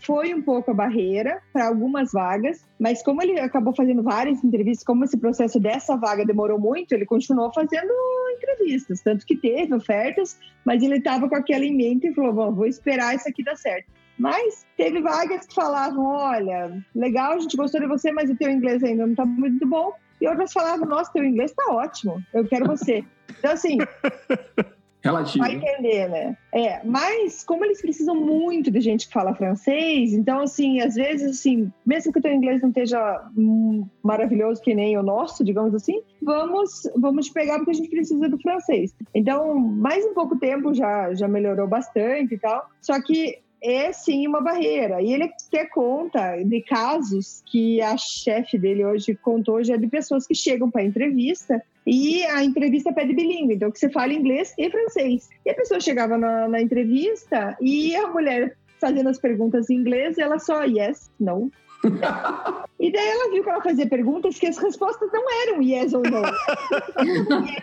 foi 0.01 0.33
um 0.33 0.41
pouco 0.41 0.71
a 0.71 0.73
barreira 0.73 1.41
para 1.53 1.67
algumas 1.67 2.11
vagas, 2.11 2.67
mas 2.79 3.01
como 3.01 3.21
ele 3.21 3.39
acabou 3.39 3.73
fazendo 3.73 4.03
várias 4.03 4.43
entrevistas, 4.43 4.83
como 4.83 5.05
esse 5.05 5.17
processo 5.17 5.59
dessa 5.59 5.95
vaga 5.95 6.25
demorou 6.25 6.59
muito, 6.59 6.91
ele 6.91 7.05
continuou 7.05 7.53
fazendo 7.53 7.93
entrevistas, 8.37 9.01
tanto 9.01 9.25
que 9.25 9.35
teve 9.35 9.73
ofertas, 9.73 10.37
mas 10.65 10.83
ele 10.83 10.97
estava 10.97 11.29
com 11.29 11.35
aquela 11.35 11.63
em 11.63 11.75
mente 11.75 12.07
e 12.07 12.13
falou: 12.13 12.33
Bom, 12.33 12.51
vou 12.51 12.65
esperar 12.65 13.15
isso 13.15 13.29
aqui 13.29 13.43
dar 13.43 13.55
certo. 13.55 13.89
Mas 14.17 14.65
teve 14.77 15.01
vagas 15.01 15.45
que 15.45 15.55
falavam: 15.55 16.05
olha, 16.05 16.83
legal, 16.93 17.33
a 17.33 17.39
gente 17.39 17.57
gostou 17.57 17.81
de 17.81 17.87
você, 17.87 18.11
mas 18.11 18.29
o 18.29 18.35
teu 18.35 18.51
inglês 18.51 18.83
ainda 18.83 19.03
não 19.03 19.13
está 19.13 19.25
muito 19.25 19.65
bom. 19.67 19.93
E 20.21 20.27
outras 20.27 20.53
falavam: 20.53 20.87
nossa, 20.87 21.11
teu 21.11 21.23
inglês 21.23 21.51
está 21.51 21.73
ótimo, 21.73 22.21
eu 22.33 22.47
quero 22.47 22.65
você. 22.67 23.03
Então, 23.39 23.51
assim, 23.51 23.77
Relativo. 25.03 25.43
Vai 25.43 25.55
entender, 25.55 26.07
né? 26.09 26.37
É, 26.53 26.83
mas 26.85 27.43
como 27.43 27.65
eles 27.65 27.81
precisam 27.81 28.15
muito 28.15 28.69
de 28.69 28.79
gente 28.79 29.07
que 29.07 29.13
fala 29.13 29.33
francês, 29.33 30.13
então, 30.13 30.41
assim, 30.41 30.79
às 30.79 30.93
vezes, 30.93 31.39
assim, 31.39 31.71
mesmo 31.83 32.13
que 32.13 32.19
o 32.19 32.21
teu 32.21 32.31
inglês 32.31 32.61
não 32.61 32.69
esteja 32.69 33.27
hum, 33.35 33.87
maravilhoso 34.03 34.61
que 34.61 34.75
nem 34.75 34.97
o 34.97 35.03
nosso, 35.03 35.43
digamos 35.43 35.73
assim, 35.73 36.03
vamos, 36.21 36.83
vamos 36.95 37.29
pegar 37.29 37.57
porque 37.57 37.71
a 37.71 37.75
gente 37.75 37.89
precisa 37.89 38.29
do 38.29 38.39
francês. 38.39 38.93
Então, 39.13 39.57
mais 39.57 40.05
um 40.05 40.13
pouco 40.13 40.37
tempo 40.37 40.71
já, 40.71 41.13
já 41.15 41.27
melhorou 41.27 41.67
bastante 41.67 42.35
e 42.35 42.37
tal, 42.37 42.69
só 42.79 43.01
que 43.01 43.39
é 43.61 43.93
sim 43.93 44.27
uma 44.27 44.41
barreira. 44.41 45.01
E 45.01 45.13
ele 45.13 45.31
quer 45.49 45.69
conta 45.69 46.37
de 46.43 46.61
casos 46.61 47.43
que 47.45 47.81
a 47.81 47.95
chefe 47.97 48.57
dele 48.57 48.83
hoje 48.83 49.15
contou 49.15 49.63
já 49.63 49.77
de 49.77 49.87
pessoas 49.87 50.25
que 50.25 50.33
chegam 50.33 50.69
para 50.69 50.83
entrevista 50.83 51.61
e 51.85 52.23
a 52.25 52.43
entrevista 52.43 52.93
pede 52.93 53.13
bilíngue, 53.13 53.55
então 53.55 53.71
que 53.71 53.79
você 53.79 53.89
fala 53.89 54.13
inglês 54.13 54.53
e 54.57 54.69
francês. 54.69 55.29
E 55.45 55.49
a 55.49 55.55
pessoa 55.55 55.79
chegava 55.79 56.17
na, 56.17 56.47
na 56.47 56.61
entrevista 56.61 57.55
e 57.61 57.95
a 57.95 58.07
mulher 58.07 58.55
fazendo 58.79 59.09
as 59.09 59.19
perguntas 59.19 59.69
em 59.69 59.75
inglês, 59.75 60.17
ela 60.17 60.39
só 60.39 60.63
yes, 60.63 61.11
não. 61.19 61.51
e 62.79 62.91
daí 62.91 63.07
ela 63.07 63.31
viu 63.31 63.43
que 63.43 63.49
ela 63.49 63.61
fazia 63.61 63.87
perguntas 63.87 64.37
que 64.37 64.47
as 64.47 64.57
respostas 64.57 65.09
não 65.11 65.23
eram 65.43 65.61
yes 65.61 65.93
ou 65.93 66.03
não. 66.03 66.21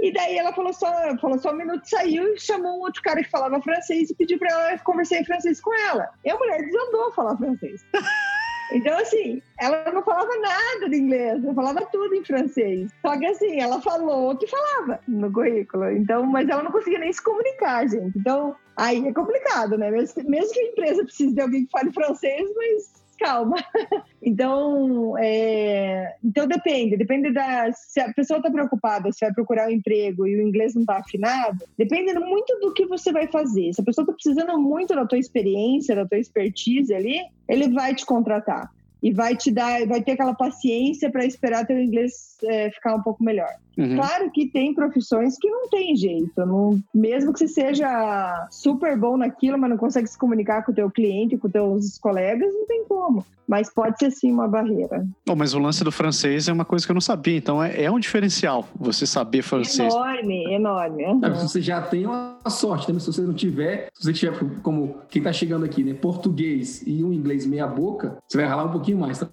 e 0.00 0.12
daí 0.12 0.38
ela 0.38 0.52
falou 0.52 0.72
só, 0.72 0.90
falou 1.18 1.38
só 1.38 1.52
um 1.52 1.56
minuto, 1.56 1.84
saiu 1.84 2.34
e 2.34 2.40
chamou 2.40 2.78
um 2.78 2.80
outro 2.80 3.02
cara 3.02 3.22
que 3.22 3.30
falava 3.30 3.60
francês 3.60 4.10
e 4.10 4.14
pediu 4.14 4.38
para 4.38 4.50
ela 4.50 4.78
conversar 4.78 5.18
em 5.18 5.24
francês 5.24 5.60
com 5.60 5.74
ela. 5.74 6.08
E 6.24 6.30
a 6.30 6.36
mulher 6.36 6.62
desandou 6.64 7.08
a 7.08 7.12
falar 7.12 7.36
francês. 7.36 7.84
Então, 8.72 8.96
assim, 8.98 9.42
ela 9.58 9.90
não 9.92 10.02
falava 10.02 10.30
nada 10.38 10.88
de 10.88 10.96
inglês, 10.96 11.42
ela 11.42 11.54
falava 11.54 11.86
tudo 11.86 12.14
em 12.14 12.24
francês. 12.24 12.90
Só 13.02 13.18
que, 13.18 13.26
assim, 13.26 13.60
ela 13.60 13.80
falou 13.80 14.30
o 14.30 14.36
que 14.36 14.46
falava 14.46 15.00
no 15.08 15.32
currículo. 15.32 15.90
Então, 15.90 16.24
mas 16.24 16.48
ela 16.48 16.62
não 16.62 16.70
conseguia 16.70 17.00
nem 17.00 17.12
se 17.12 17.22
comunicar, 17.22 17.88
gente. 17.88 18.16
Então, 18.16 18.54
aí 18.76 19.06
é 19.06 19.12
complicado, 19.12 19.76
né? 19.76 19.90
Mesmo, 19.90 20.22
mesmo 20.28 20.52
que 20.52 20.60
a 20.60 20.66
empresa 20.66 21.04
precise 21.04 21.34
de 21.34 21.40
alguém 21.40 21.64
que 21.64 21.70
fale 21.70 21.92
francês, 21.92 22.48
mas 22.56 22.99
calma. 23.20 23.56
Então, 24.22 25.16
é, 25.16 26.14
então 26.22 26.46
depende, 26.46 26.94
depende 26.94 27.32
da 27.32 27.72
se 27.72 27.98
a 28.00 28.12
pessoa 28.12 28.36
está 28.36 28.50
preocupada 28.50 29.10
se 29.10 29.24
vai 29.24 29.32
procurar 29.32 29.68
um 29.68 29.70
emprego 29.70 30.26
e 30.26 30.36
o 30.36 30.46
inglês 30.46 30.74
não 30.74 30.82
está 30.82 30.98
afinado, 30.98 31.64
depende 31.78 32.12
muito 32.18 32.54
do 32.60 32.74
que 32.74 32.84
você 32.84 33.10
vai 33.12 33.26
fazer. 33.28 33.72
Se 33.72 33.80
a 33.80 33.84
pessoa 33.84 34.02
está 34.02 34.12
precisando 34.12 34.60
muito 34.60 34.94
da 34.94 35.06
tua 35.06 35.18
experiência, 35.18 35.96
da 35.96 36.06
tua 36.06 36.18
expertise 36.18 36.94
ali, 36.94 37.18
ele 37.48 37.72
vai 37.72 37.94
te 37.94 38.04
contratar 38.04 38.70
e 39.02 39.12
vai 39.12 39.34
te 39.34 39.50
dar, 39.50 39.86
vai 39.86 40.02
ter 40.02 40.12
aquela 40.12 40.34
paciência 40.34 41.10
para 41.10 41.24
esperar 41.24 41.66
teu 41.66 41.80
inglês 41.80 42.36
é, 42.44 42.70
ficar 42.70 42.94
um 42.94 43.02
pouco 43.02 43.24
melhor. 43.24 43.54
Uhum. 43.76 43.96
Claro 43.96 44.30
que 44.30 44.46
tem 44.46 44.74
profissões 44.74 45.36
que 45.38 45.48
não 45.48 45.68
tem 45.68 45.96
jeito, 45.96 46.32
não, 46.36 46.80
mesmo 46.94 47.32
que 47.32 47.38
você 47.38 47.48
seja 47.48 48.48
super 48.50 48.96
bom 48.96 49.16
naquilo, 49.16 49.58
mas 49.58 49.70
não 49.70 49.76
consegue 49.76 50.06
se 50.06 50.18
comunicar 50.18 50.64
com 50.64 50.72
o 50.72 50.74
teu 50.74 50.90
cliente, 50.90 51.36
com 51.36 51.46
os 51.46 51.52
teus 51.52 51.98
colegas, 51.98 52.52
não 52.52 52.66
tem 52.66 52.84
como. 52.84 53.24
Mas 53.48 53.72
pode 53.72 53.98
ser 53.98 54.12
sim 54.12 54.30
uma 54.32 54.46
barreira. 54.46 55.04
Bom, 55.26 55.34
mas 55.34 55.54
o 55.54 55.58
lance 55.58 55.82
do 55.82 55.90
francês 55.90 56.46
é 56.46 56.52
uma 56.52 56.64
coisa 56.64 56.86
que 56.86 56.92
eu 56.92 56.94
não 56.94 57.00
sabia, 57.00 57.36
então 57.36 57.62
é, 57.62 57.82
é 57.82 57.90
um 57.90 57.98
diferencial 57.98 58.68
você 58.78 59.04
saber 59.06 59.42
francês. 59.42 59.92
Enorme, 59.92 60.54
enorme. 60.54 61.04
Uhum. 61.04 61.34
Você 61.34 61.60
já 61.60 61.82
tem 61.82 62.06
uma 62.06 62.38
sorte, 62.48 62.92
né? 62.92 63.00
Se 63.00 63.06
você 63.06 63.22
não 63.22 63.34
tiver, 63.34 63.88
se 63.92 64.04
você 64.04 64.12
tiver 64.12 64.38
como 64.62 64.98
quem 65.08 65.20
está 65.20 65.32
chegando 65.32 65.64
aqui, 65.64 65.82
né, 65.82 65.94
português 65.94 66.82
e 66.86 67.02
um 67.02 67.12
inglês 67.12 67.44
meia 67.44 67.66
boca, 67.66 68.18
você 68.28 68.38
vai 68.38 68.46
ralar 68.46 68.64
um 68.64 68.72
pouquinho 68.72 68.98
mais, 68.98 69.18
tá? 69.18 69.28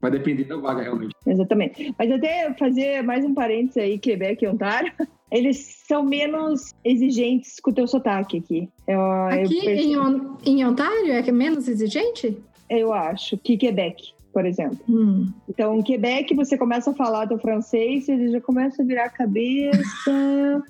Vai 0.00 0.10
depender 0.10 0.44
da 0.44 0.56
vaga, 0.56 0.82
realmente. 0.82 1.14
Exatamente. 1.26 1.94
Mas 1.98 2.10
até 2.10 2.54
fazer 2.54 3.02
mais 3.02 3.24
um 3.24 3.34
parênteses 3.34 3.76
aí, 3.76 3.98
Quebec 3.98 4.44
e 4.44 4.48
Ontário, 4.48 4.92
eles 5.30 5.82
são 5.86 6.04
menos 6.04 6.72
exigentes 6.84 7.58
com 7.60 7.70
o 7.70 7.74
teu 7.74 7.86
sotaque 7.86 8.38
aqui. 8.38 8.68
Eu, 8.86 9.00
aqui 9.00 9.66
eu 9.66 9.72
em, 9.72 9.96
on, 9.98 10.36
em 10.44 10.64
Ontário 10.64 11.10
é, 11.10 11.18
é 11.18 11.32
menos 11.32 11.68
exigente? 11.68 12.36
Eu 12.68 12.92
acho, 12.92 13.36
que 13.38 13.56
Quebec, 13.56 14.12
por 14.32 14.44
exemplo. 14.44 14.78
Hum. 14.88 15.32
Então, 15.48 15.74
em 15.76 15.82
Quebec, 15.82 16.34
você 16.34 16.58
começa 16.58 16.90
a 16.90 16.94
falar 16.94 17.26
teu 17.26 17.38
francês, 17.38 18.08
ele 18.08 18.30
já 18.30 18.40
começa 18.40 18.82
a 18.82 18.84
virar 18.84 19.04
a 19.04 19.08
cabeça. 19.08 19.82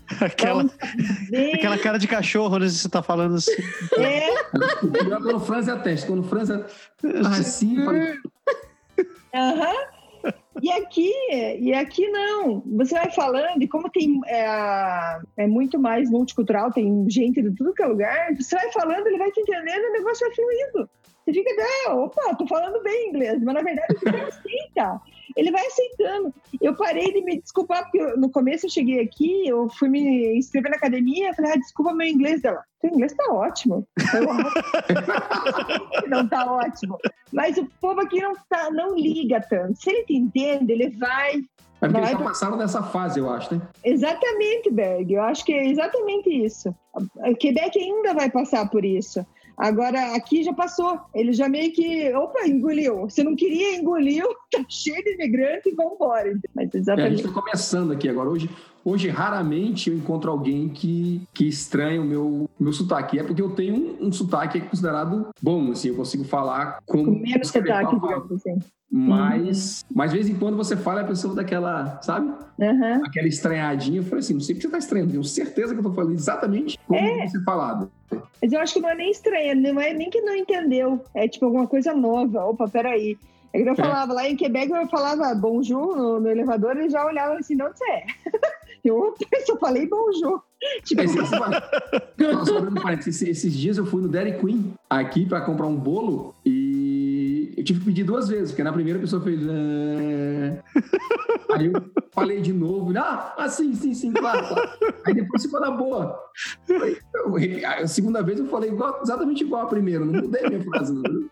aquela, 0.21 0.65
aquela 1.55 1.79
cara 1.79 1.99
de 1.99 2.07
cachorro, 2.07 2.59
né? 2.59 2.69
Você 2.69 2.89
tá 2.89 3.03
falando 3.03 3.37
assim. 3.37 3.53
É. 3.99 4.29
Quando 5.05 5.41
franze 5.41 5.71
a 5.71 5.77
teste, 5.77 6.07
quando 6.07 6.23
franze 6.23 6.53
a... 6.53 6.65
assim, 7.29 7.77
Aham. 9.37 9.97
E 10.63 10.73
aqui, 10.73 11.13
e 11.61 11.73
aqui 11.75 12.09
não. 12.09 12.63
Você 12.77 12.95
vai 12.95 13.11
falando, 13.13 13.63
e 13.63 13.69
como 13.69 13.91
tem 13.91 14.21
é, 14.27 15.19
é, 15.37 15.47
muito 15.47 15.79
mais 15.79 16.11
multicultural, 16.11 16.73
tem 16.73 17.09
gente 17.11 17.43
de 17.43 17.55
tudo 17.55 17.75
que 17.75 17.83
é 17.83 17.87
lugar, 17.87 18.35
você 18.35 18.57
vai 18.57 18.73
falando, 18.73 19.07
ele 19.07 19.19
vai 19.19 19.31
te 19.31 19.41
entendendo, 19.41 19.85
o 19.85 19.93
negócio 19.93 20.27
vai 20.27 20.35
fluindo. 20.35 20.91
Você 21.27 21.33
fica, 21.33 21.51
ah, 21.89 21.95
opa, 21.95 22.37
tô 22.37 22.47
falando 22.47 22.81
bem 22.85 23.09
inglês, 23.09 23.43
mas 23.43 23.55
na 23.55 23.63
verdade 23.63 23.97
não 24.05 24.29
aceita. 24.29 25.01
Ele 25.37 25.51
vai 25.51 25.67
aceitando. 25.67 26.33
Eu 26.61 26.77
parei 26.77 27.13
de 27.13 27.21
me 27.23 27.41
desculpar, 27.41 27.83
porque 27.83 27.99
no 28.17 28.31
começo 28.31 28.67
eu 28.67 28.71
cheguei 28.71 29.01
aqui, 29.01 29.45
eu 29.45 29.69
fui 29.69 29.89
me 29.89 30.39
inscrever 30.39 30.71
na 30.71 30.77
academia, 30.77 31.35
falei, 31.35 31.51
ah, 31.51 31.57
desculpa 31.57 31.93
meu 31.93 32.07
inglês 32.07 32.43
dela. 32.43 32.63
Seu 32.81 32.91
inglês 32.91 33.13
tá 33.15 33.25
ótimo. 33.33 33.85
não 36.07 36.29
tá 36.29 36.47
ótimo. 36.49 36.97
Mas 37.33 37.59
o 37.59 37.67
povo 37.81 38.03
aqui 38.03 38.21
não, 38.21 38.33
tá, 38.49 38.71
não 38.71 38.95
liga 38.95 39.41
tanto. 39.51 39.77
Se 39.83 39.91
ele 39.91 40.05
te 40.05 40.15
entende, 40.15 40.73
ele 40.73 40.91
vai 40.91 41.43
é 41.81 41.89
porque 41.89 41.99
eles 41.99 42.11
já 42.11 42.19
passaram 42.19 42.57
dessa 42.57 42.83
fase, 42.83 43.21
eu 43.21 43.29
acho, 43.29 43.55
né? 43.55 43.61
Exatamente, 43.85 44.71
Berg. 44.71 45.13
Eu 45.13 45.23
acho 45.23 45.45
que 45.45 45.53
é 45.53 45.67
exatamente 45.67 46.31
isso. 46.31 46.75
Quebec 47.39 47.79
ainda 47.79 48.15
vai 48.15 48.31
passar 48.31 48.71
por 48.71 48.85
isso. 48.85 49.27
Agora, 49.57 50.15
aqui 50.15 50.43
já 50.43 50.53
passou. 50.53 51.01
Ele 51.15 51.33
já 51.33 51.49
meio 51.49 51.73
que, 51.73 52.13
opa, 52.15 52.47
engoliu. 52.47 53.03
Você 53.03 53.25
não 53.25 53.35
queria, 53.35 53.77
engoliu, 53.77 54.27
tá 54.53 54.65
cheio 54.69 55.03
de 55.03 55.15
imigrante 55.15 55.71
e 55.71 55.75
vamos 55.75 55.95
embora. 55.95 56.39
Mas 56.55 56.75
exatamente. 56.75 57.03
É, 57.03 57.07
a 57.07 57.17
gente 57.17 57.27
está 57.27 57.41
começando 57.41 57.93
aqui 57.93 58.09
agora. 58.09 58.29
Hoje, 58.29 58.51
hoje, 58.87 59.09
raramente 59.09 59.91
eu 59.91 59.97
encontro 59.97 60.31
alguém 60.31 60.69
que, 60.69 61.21
que 61.35 61.49
estranha 61.49 62.01
o 62.01 62.05
meu, 62.05 62.49
meu 62.59 62.73
sotaque. 62.73 63.19
É 63.19 63.25
porque 63.25 63.43
eu 63.43 63.51
tenho 63.51 63.75
um, 63.75 64.07
um 64.07 64.13
sotaque 64.13 64.61
considerado 64.61 65.29
bom, 65.43 65.73
assim, 65.73 65.89
eu 65.89 65.97
consigo 65.97 66.23
falar 66.23 66.79
com... 66.87 67.05
Com 67.05 67.11
menos 67.11 67.49
sotaque, 67.49 67.99
digamos 67.99 68.33
assim. 68.33 68.59
Mas, 68.89 69.83
uhum. 69.83 69.97
mas 69.97 70.11
de 70.13 70.17
vez 70.17 70.29
em 70.29 70.37
quando 70.37 70.57
você 70.57 70.77
fala 70.77 71.01
a 71.01 71.05
pessoa 71.05 71.35
daquela, 71.35 72.01
sabe? 72.03 72.29
Uhum. 72.57 73.05
Aquela 73.05 73.27
estranhadinha. 73.27 73.99
Eu 73.99 74.05
falei 74.05 74.21
assim, 74.21 74.35
não 74.35 74.41
sei 74.41 74.55
porque 74.55 74.69
você 74.69 74.73
tá 74.73 74.79
estranhando, 74.79 75.11
tenho 75.11 75.25
certeza 75.25 75.75
que 75.75 75.81
eu 75.81 75.83
tô 75.83 75.93
falando 75.93 76.15
exatamente 76.15 76.79
como 76.87 77.01
é. 77.01 77.27
você 77.27 77.43
falado. 77.43 77.91
Mas 78.41 78.53
eu 78.53 78.61
acho 78.61 78.75
que 78.75 78.81
não 78.81 78.91
é 78.91 78.95
nem 78.95 79.11
estranho, 79.11 79.61
não 79.61 79.81
é 79.81 79.93
nem 79.93 80.09
que 80.09 80.21
não 80.21 80.37
entendeu. 80.37 81.05
É 81.13 81.27
tipo 81.27 81.47
alguma 81.47 81.67
coisa 81.67 81.93
nova. 81.93 82.45
Opa, 82.45 82.69
peraí. 82.69 83.19
É 83.53 83.63
que 83.63 83.69
eu 83.69 83.73
é. 83.73 83.77
falava, 83.77 84.13
lá 84.13 84.29
em 84.29 84.37
Quebec 84.37 84.71
eu 84.71 84.87
falava 84.87 85.35
bonjour 85.35 85.97
no, 85.97 86.21
no 86.21 86.29
elevador, 86.29 86.77
e 86.77 86.89
já 86.89 87.05
olhava 87.05 87.39
assim, 87.39 87.57
não 87.57 87.69
você 87.73 87.85
é. 87.91 88.07
Eu 88.89 89.15
só 89.47 89.57
falei 89.59 89.89
bonjour. 89.89 90.43
Tipo... 90.85 91.03
esses, 92.93 93.23
esses 93.23 93.53
dias 93.53 93.79
eu 93.79 93.87
fui 93.87 94.03
no 94.03 94.09
Dairy 94.09 94.39
Queen 94.39 94.75
aqui 94.89 95.27
para 95.27 95.41
comprar 95.41 95.67
um 95.67 95.77
bolo 95.77 96.35
e 96.45 97.55
eu 97.57 97.65
tive 97.65 97.81
que 97.81 97.87
pedir 97.87 98.05
duas 98.05 98.29
vezes, 98.29 98.51
porque 98.51 98.63
na 98.63 98.73
primeira 98.73 98.99
a 98.99 99.03
pessoa 99.03 99.23
fez. 99.23 99.41
É... 99.43 100.63
Aí 101.53 101.67
eu 101.67 101.73
falei 102.13 102.41
de 102.41 102.53
novo, 102.53 102.93
ah, 102.99 103.35
ah 103.37 103.49
sim, 103.49 103.75
sim, 103.75 103.95
sim, 103.95 104.13
claro, 104.13 104.47
claro. 104.47 104.71
Aí 105.07 105.15
depois 105.15 105.43
ficou 105.43 105.61
na 105.61 105.71
boa. 105.71 106.19
A 107.79 107.87
segunda 107.87 108.23
vez 108.23 108.39
eu 108.39 108.47
falei 108.47 108.71
igual, 108.71 109.01
exatamente 109.03 109.43
igual 109.43 109.63
a 109.63 109.69
primeira, 109.69 110.05
não 110.05 110.23
mudei 110.23 110.49
minha 110.49 110.63
frase. 110.65 110.93
Uhum. 110.93 111.29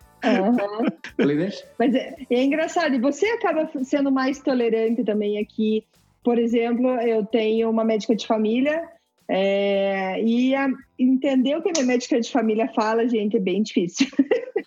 Falei, 1.16 1.36
né? 1.36 1.50
Mas 1.78 1.94
é, 1.94 2.16
é 2.30 2.42
engraçado, 2.42 2.94
e 2.94 3.00
você 3.00 3.26
acaba 3.26 3.68
sendo 3.84 4.11
mais 4.11 4.40
tolerante 4.40 5.05
também 5.05 5.38
aqui. 5.38 5.84
Por 6.24 6.38
exemplo, 6.38 6.88
eu 7.02 7.24
tenho 7.26 7.70
uma 7.70 7.84
médica 7.84 8.16
de 8.16 8.26
família 8.26 8.90
É, 9.28 10.22
e 10.22 10.54
a, 10.54 10.68
entender 10.98 11.56
o 11.56 11.62
que 11.62 11.70
a 11.70 11.72
minha 11.72 11.86
médica 11.86 12.20
de 12.20 12.30
família 12.30 12.70
fala, 12.74 13.08
gente, 13.08 13.36
é 13.36 13.40
bem 13.40 13.62
difícil. 13.62 14.06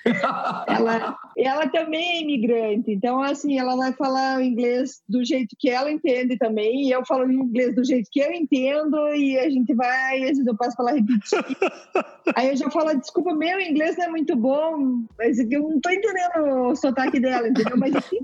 ela, 0.68 1.18
ela 1.38 1.68
também 1.68 2.18
é 2.18 2.22
imigrante, 2.22 2.92
então, 2.92 3.22
assim, 3.22 3.60
ela 3.60 3.76
vai 3.76 3.94
falar 3.94 4.38
o 4.38 4.42
inglês 4.42 5.02
do 5.08 5.24
jeito 5.24 5.56
que 5.58 5.70
ela 5.70 5.92
entende 5.92 6.38
também, 6.38 6.88
e 6.88 6.92
eu 6.92 7.06
falo 7.06 7.32
inglês 7.32 7.76
do 7.76 7.84
jeito 7.84 8.10
que 8.12 8.20
eu 8.20 8.32
entendo, 8.32 8.98
e 9.14 9.38
a 9.38 9.50
gente 9.50 9.74
vai, 9.74 10.24
às 10.24 10.30
vezes 10.30 10.48
eu 10.48 10.56
passo 10.56 10.76
para 10.76 10.92
ela 10.92 11.00
repetir. 11.00 11.40
Aí 12.36 12.50
eu 12.50 12.58
já 12.58 12.70
falo, 12.70 12.98
desculpa, 12.98 13.34
meu 13.34 13.60
inglês 13.60 13.96
não 13.98 14.06
é 14.06 14.10
muito 14.10 14.36
bom, 14.36 15.04
mas 15.18 15.40
eu 15.40 15.62
não 15.62 15.80
tô 15.80 15.90
entendendo 15.90 16.70
o 16.70 16.76
sotaque 16.76 17.20
dela, 17.20 17.48
entendeu? 17.48 17.78
Mas 17.78 17.96
assim, 17.96 18.20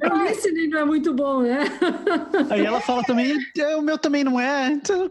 não 0.67 0.79
é 0.79 0.86
muito 0.86 1.13
bom, 1.13 1.41
né? 1.41 1.59
Aí 2.49 2.65
ela 2.65 2.81
fala 2.81 3.03
também, 3.03 3.38
é, 3.57 3.75
o 3.75 3.81
meu 3.81 3.97
também 3.97 4.23
não 4.23 4.39
é. 4.39 4.71
Então, 4.71 5.09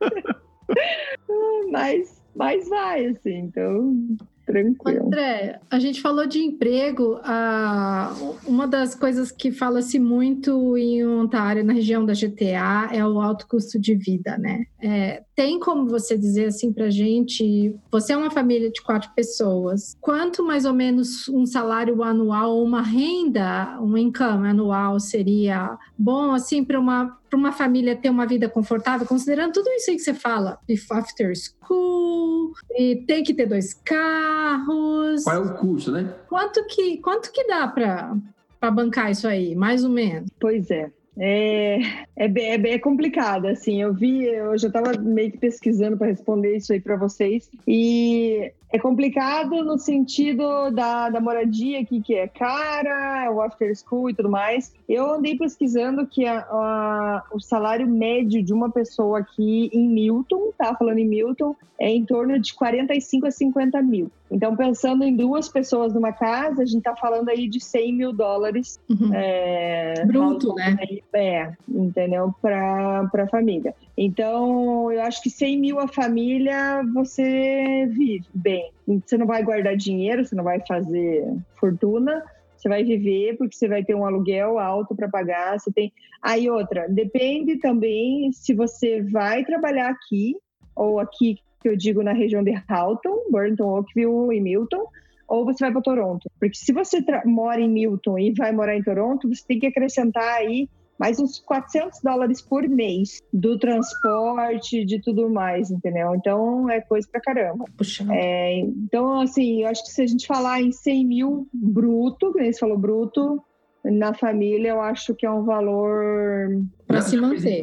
mas, 1.70 2.22
mas 2.34 2.68
vai, 2.68 3.06
assim, 3.06 3.34
então 3.34 4.16
tranquilo. 4.46 5.06
André, 5.06 5.60
a 5.70 5.78
gente 5.78 6.00
falou 6.00 6.26
de 6.26 6.38
emprego. 6.38 7.20
Ah, 7.22 8.14
uma 8.46 8.66
das 8.66 8.94
coisas 8.94 9.30
que 9.30 9.52
fala-se 9.52 9.98
muito 9.98 10.76
em 10.76 11.06
Ontário, 11.06 11.62
na 11.62 11.74
região 11.74 12.04
da 12.04 12.14
GTA, 12.14 12.88
é 12.92 13.04
o 13.04 13.20
alto 13.20 13.46
custo 13.46 13.78
de 13.78 13.94
vida, 13.94 14.38
né? 14.38 14.64
É, 14.82 15.22
tem 15.38 15.60
como 15.60 15.86
você 15.86 16.18
dizer 16.18 16.46
assim 16.46 16.72
para 16.72 16.90
gente? 16.90 17.72
Você 17.92 18.12
é 18.12 18.16
uma 18.16 18.28
família 18.28 18.72
de 18.72 18.82
quatro 18.82 19.08
pessoas. 19.14 19.96
Quanto 20.00 20.42
mais 20.42 20.64
ou 20.64 20.74
menos 20.74 21.28
um 21.28 21.46
salário 21.46 22.02
anual 22.02 22.56
ou 22.56 22.64
uma 22.64 22.82
renda, 22.82 23.78
um 23.80 23.96
income 23.96 24.48
anual 24.48 24.98
seria 24.98 25.78
bom 25.96 26.32
assim 26.32 26.64
para 26.64 26.80
uma 26.80 27.16
para 27.30 27.38
uma 27.38 27.52
família 27.52 27.94
ter 27.94 28.10
uma 28.10 28.26
vida 28.26 28.48
confortável, 28.48 29.06
considerando 29.06 29.52
tudo 29.52 29.68
isso 29.68 29.90
aí 29.90 29.96
que 29.96 30.02
você 30.02 30.14
fala, 30.14 30.58
after 30.90 31.32
school, 31.36 32.54
e 32.70 33.04
tem 33.06 33.22
que 33.22 33.34
ter 33.34 33.46
dois 33.46 33.74
carros. 33.74 35.22
Qual 35.22 35.36
é 35.36 35.38
o 35.38 35.54
custo, 35.54 35.92
né? 35.92 36.14
Quanto 36.26 36.64
que, 36.64 36.96
quanto 36.96 37.30
que 37.30 37.46
dá 37.46 37.68
para 37.68 38.70
bancar 38.70 39.10
isso 39.10 39.28
aí, 39.28 39.54
mais 39.54 39.84
ou 39.84 39.90
menos? 39.90 40.30
Pois 40.40 40.70
é. 40.70 40.90
É, 41.20 41.80
é, 42.16 42.26
é, 42.26 42.78
complicado, 42.78 43.46
assim, 43.46 43.82
eu 43.82 43.92
vi, 43.92 44.24
eu 44.24 44.56
já 44.56 44.68
estava 44.68 44.92
meio 44.98 45.32
que 45.32 45.38
pesquisando 45.38 45.96
para 45.96 46.06
responder 46.06 46.56
isso 46.56 46.72
aí 46.72 46.80
para 46.80 46.96
vocês, 46.96 47.50
e 47.66 48.52
é 48.70 48.78
complicado 48.78 49.64
no 49.64 49.78
sentido 49.78 50.70
da, 50.70 51.10
da 51.10 51.20
moradia 51.20 51.80
aqui, 51.80 52.00
que 52.00 52.14
é 52.14 52.28
cara, 52.28 53.30
o 53.32 53.40
after 53.40 53.74
school 53.74 54.10
e 54.10 54.14
tudo 54.14 54.28
mais. 54.28 54.72
Eu 54.88 55.10
andei 55.10 55.36
pesquisando 55.36 56.06
que 56.06 56.26
a, 56.26 56.40
a, 56.40 57.24
o 57.32 57.40
salário 57.40 57.88
médio 57.88 58.42
de 58.42 58.52
uma 58.52 58.70
pessoa 58.70 59.20
aqui 59.20 59.70
em 59.72 59.88
Milton, 59.88 60.52
tá 60.56 60.74
falando 60.74 60.98
em 60.98 61.08
Milton, 61.08 61.56
é 61.80 61.90
em 61.90 62.04
torno 62.04 62.38
de 62.38 62.54
45 62.54 63.26
a 63.26 63.30
50 63.30 63.82
mil. 63.82 64.10
Então, 64.30 64.54
pensando 64.54 65.04
em 65.04 65.16
duas 65.16 65.48
pessoas 65.48 65.94
numa 65.94 66.12
casa, 66.12 66.62
a 66.62 66.66
gente 66.66 66.82
tá 66.82 66.94
falando 66.94 67.28
aí 67.30 67.48
de 67.48 67.60
100 67.60 67.92
mil 67.94 68.12
dólares. 68.12 68.78
Uhum. 68.88 69.10
É, 69.14 70.04
Bruto, 70.04 70.54
né? 70.54 70.76
É, 71.14 71.52
entendeu? 71.68 72.34
Para 72.40 73.10
a 73.12 73.28
família. 73.28 73.74
Então, 73.96 74.92
eu 74.92 75.02
acho 75.02 75.22
que 75.22 75.30
100 75.30 75.58
mil 75.58 75.80
a 75.80 75.88
família, 75.88 76.82
você 76.92 77.86
vive 77.90 78.26
bem. 78.34 78.70
Você 78.86 79.16
não 79.16 79.26
vai 79.26 79.42
guardar 79.42 79.76
dinheiro, 79.76 80.24
você 80.24 80.34
não 80.34 80.44
vai 80.44 80.60
fazer 80.66 81.24
fortuna, 81.56 82.22
você 82.56 82.68
vai 82.68 82.84
viver 82.84 83.36
porque 83.36 83.56
você 83.56 83.68
vai 83.68 83.84
ter 83.84 83.94
um 83.94 84.04
aluguel 84.04 84.58
alto 84.58 84.94
para 84.94 85.08
pagar. 85.08 85.58
Você 85.58 85.72
tem. 85.72 85.92
Aí 86.20 86.50
outra, 86.50 86.86
depende 86.88 87.56
também 87.56 88.30
se 88.32 88.52
você 88.52 89.02
vai 89.02 89.44
trabalhar 89.44 89.88
aqui 89.88 90.36
ou 90.74 91.00
aqui 91.00 91.38
que 91.60 91.68
eu 91.68 91.76
digo 91.76 92.02
na 92.02 92.12
região 92.12 92.42
de 92.42 92.54
Halton, 92.68 93.24
Burton, 93.30 93.64
Oakville 93.64 94.36
e 94.36 94.40
Milton, 94.40 94.86
ou 95.26 95.44
você 95.44 95.64
vai 95.64 95.72
para 95.72 95.82
Toronto. 95.82 96.30
Porque 96.38 96.56
se 96.56 96.72
você 96.72 97.04
mora 97.24 97.60
em 97.60 97.68
Milton 97.68 98.18
e 98.18 98.32
vai 98.32 98.52
morar 98.52 98.76
em 98.76 98.82
Toronto, 98.82 99.28
você 99.28 99.44
tem 99.46 99.58
que 99.58 99.66
acrescentar 99.66 100.36
aí 100.36 100.68
mais 100.98 101.20
uns 101.20 101.38
400 101.38 102.00
dólares 102.02 102.42
por 102.42 102.68
mês 102.68 103.22
do 103.32 103.58
transporte, 103.58 104.84
de 104.84 105.00
tudo 105.00 105.30
mais, 105.30 105.70
entendeu? 105.70 106.14
Então 106.14 106.68
é 106.68 106.80
coisa 106.80 107.06
pra 107.10 107.20
caramba. 107.20 107.66
Puxa. 107.76 108.04
É, 108.10 108.58
então, 108.58 109.20
assim, 109.20 109.62
eu 109.62 109.68
acho 109.68 109.84
que 109.84 109.92
se 109.92 110.02
a 110.02 110.06
gente 110.06 110.26
falar 110.26 110.60
em 110.60 110.72
100 110.72 111.06
mil 111.06 111.46
bruto, 111.52 112.32
que 112.32 112.52
você 112.52 112.58
falou 112.58 112.76
bruto, 112.76 113.40
na 113.84 114.12
família, 114.12 114.70
eu 114.70 114.80
acho 114.80 115.14
que 115.14 115.24
é 115.24 115.30
um 115.30 115.44
valor 115.44 116.62
para 116.86 117.00
se 117.00 117.16
manter. 117.16 117.62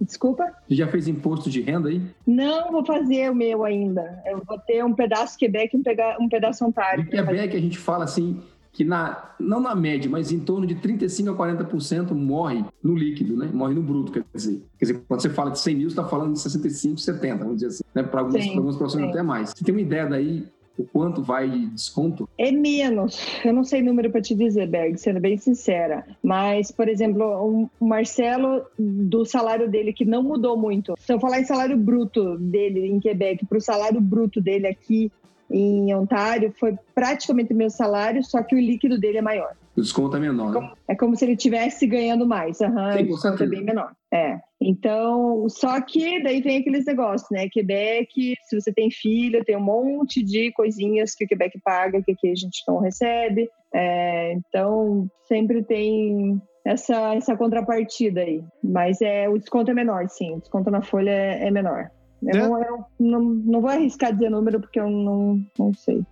Desculpa? 0.00 0.44
Você 0.68 0.74
já 0.74 0.86
fez 0.88 1.08
imposto 1.08 1.50
de 1.50 1.60
renda 1.60 1.88
aí? 1.88 2.02
Não, 2.26 2.70
vou 2.70 2.84
fazer 2.84 3.30
o 3.30 3.34
meu 3.34 3.64
ainda. 3.64 4.22
Eu 4.26 4.42
vou 4.46 4.58
ter 4.58 4.84
um 4.84 4.94
pedaço 4.94 5.38
Quebec 5.38 5.76
e 5.76 5.80
um 6.20 6.28
pedaço 6.28 6.64
Ontário. 6.64 7.06
Quebec 7.06 7.56
a 7.56 7.60
gente 7.60 7.78
fala 7.78 8.04
assim, 8.04 8.40
que 8.72 8.84
na, 8.84 9.34
não 9.38 9.60
na 9.60 9.74
média, 9.74 10.08
mas 10.10 10.30
em 10.30 10.38
torno 10.38 10.66
de 10.66 10.76
35% 10.76 11.32
a 11.32 11.64
40% 11.64 12.12
morre 12.12 12.64
no 12.82 12.94
líquido, 12.94 13.36
né? 13.36 13.50
Morre 13.52 13.74
no 13.74 13.82
bruto, 13.82 14.12
quer 14.12 14.24
dizer. 14.32 14.62
Quer 14.78 14.84
dizer, 14.84 15.02
quando 15.08 15.20
você 15.20 15.30
fala 15.30 15.50
de 15.50 15.58
100 15.58 15.74
mil, 15.74 15.90
você 15.90 15.92
está 15.92 16.08
falando 16.08 16.34
de 16.34 16.40
65, 16.40 16.98
70, 16.98 17.36
vamos 17.38 17.54
dizer 17.56 17.66
assim. 17.66 17.84
Né? 17.94 18.02
Para 18.02 18.20
algumas, 18.20 18.46
algumas 18.46 18.76
profissões 18.76 19.08
até 19.08 19.22
mais. 19.22 19.50
Você 19.50 19.64
tem 19.64 19.74
uma 19.74 19.80
ideia 19.80 20.06
daí 20.06 20.46
o 20.80 20.86
quanto 20.92 21.22
vai 21.22 21.48
de 21.48 21.66
desconto? 21.66 22.28
É 22.38 22.50
menos. 22.50 23.20
Eu 23.44 23.52
não 23.52 23.64
sei 23.64 23.82
número 23.82 24.10
para 24.10 24.22
te 24.22 24.34
dizer, 24.34 24.66
Berg, 24.66 24.96
sendo 24.98 25.20
bem 25.20 25.36
sincera. 25.36 26.06
Mas, 26.22 26.70
por 26.70 26.88
exemplo, 26.88 27.68
o 27.80 27.84
Marcelo, 27.84 28.62
do 28.78 29.24
salário 29.24 29.68
dele, 29.70 29.92
que 29.92 30.04
não 30.04 30.22
mudou 30.22 30.56
muito. 30.56 30.94
Se 30.98 31.12
eu 31.12 31.20
falar 31.20 31.40
em 31.40 31.44
salário 31.44 31.76
bruto 31.76 32.38
dele 32.38 32.86
em 32.86 32.98
Quebec 32.98 33.44
para 33.44 33.58
o 33.58 33.60
salário 33.60 34.00
bruto 34.00 34.40
dele 34.40 34.66
aqui 34.66 35.12
em 35.50 35.94
Ontário 35.94 36.54
foi 36.58 36.76
praticamente 36.94 37.52
o 37.52 37.56
meu 37.56 37.70
salário, 37.70 38.22
só 38.22 38.42
que 38.42 38.54
o 38.54 38.60
líquido 38.60 38.98
dele 38.98 39.18
é 39.18 39.22
maior. 39.22 39.54
O 39.76 39.80
desconto 39.80 40.16
é 40.16 40.20
menor. 40.20 40.52
Né? 40.52 40.72
É 40.88 40.94
como 40.94 41.16
se 41.16 41.24
ele 41.24 41.32
estivesse 41.32 41.86
ganhando 41.86 42.26
mais. 42.26 42.60
Uhum, 42.60 42.92
Sim, 42.92 43.02
o 43.02 43.06
desconto 43.08 43.42
é 43.42 43.46
bem 43.46 43.64
menor. 43.64 43.92
É. 44.12 44.38
Então, 44.60 45.48
só 45.48 45.80
que 45.80 46.22
daí 46.22 46.42
vem 46.42 46.58
aqueles 46.58 46.84
negócios, 46.84 47.30
né? 47.30 47.48
Quebec, 47.48 48.34
se 48.44 48.60
você 48.60 48.72
tem 48.72 48.90
filho, 48.90 49.44
tem 49.44 49.56
um 49.56 49.62
monte 49.62 50.22
de 50.22 50.52
coisinhas 50.52 51.14
que 51.14 51.24
o 51.24 51.28
Quebec 51.28 51.58
paga 51.64 52.02
que 52.02 52.12
aqui 52.12 52.30
a 52.30 52.34
gente 52.34 52.62
não 52.68 52.78
recebe. 52.78 53.48
É, 53.72 54.32
então, 54.32 55.08
sempre 55.26 55.62
tem 55.62 56.40
essa, 56.64 57.14
essa 57.14 57.36
contrapartida 57.36 58.20
aí. 58.20 58.42
Mas 58.62 59.00
é, 59.00 59.28
o 59.28 59.38
desconto 59.38 59.70
é 59.70 59.74
menor, 59.74 60.08
sim. 60.08 60.34
O 60.34 60.40
desconto 60.40 60.70
na 60.70 60.82
folha 60.82 61.10
é, 61.10 61.46
é 61.46 61.50
menor. 61.50 61.90
Eu, 62.22 62.30
é. 62.30 62.38
não, 62.38 62.62
eu 62.62 62.84
não, 62.98 63.20
não, 63.20 63.60
vou 63.60 63.70
arriscar 63.70 64.12
dizer 64.12 64.30
número 64.30 64.60
porque 64.60 64.78
eu 64.78 64.90
não, 64.90 65.44
não 65.58 65.74
sei. 65.74 66.04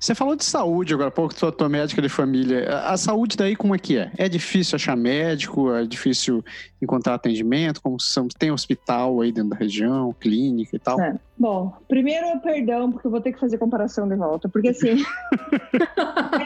Você 0.00 0.14
falou 0.14 0.34
de 0.34 0.44
saúde 0.44 0.92
agora 0.92 1.08
há 1.08 1.12
pouco, 1.12 1.34
tua, 1.34 1.52
tua 1.52 1.68
médica 1.68 2.02
de 2.02 2.08
família. 2.08 2.68
A, 2.68 2.92
a, 2.92 2.96
saúde 2.96 3.36
daí 3.36 3.54
como 3.54 3.74
é 3.74 3.78
que 3.78 3.96
é? 3.96 4.10
É 4.16 4.28
difícil 4.28 4.76
achar 4.76 4.96
médico? 4.96 5.72
É 5.72 5.86
difícil 5.86 6.44
encontrar 6.82 7.14
atendimento? 7.14 7.80
Como 7.80 8.00
são, 8.00 8.26
tem 8.26 8.50
hospital 8.50 9.20
aí 9.20 9.30
dentro 9.30 9.50
da 9.50 9.56
região, 9.56 10.12
clínica 10.18 10.74
e 10.74 10.78
tal? 10.78 11.00
É. 11.00 11.14
Bom, 11.38 11.72
primeiro, 11.86 12.40
perdão, 12.40 12.90
porque 12.90 13.06
eu 13.06 13.10
vou 13.10 13.20
ter 13.20 13.32
que 13.32 13.38
fazer 13.38 13.58
comparação 13.58 14.08
de 14.08 14.16
volta, 14.16 14.48
porque 14.48 14.68
assim 14.70 14.88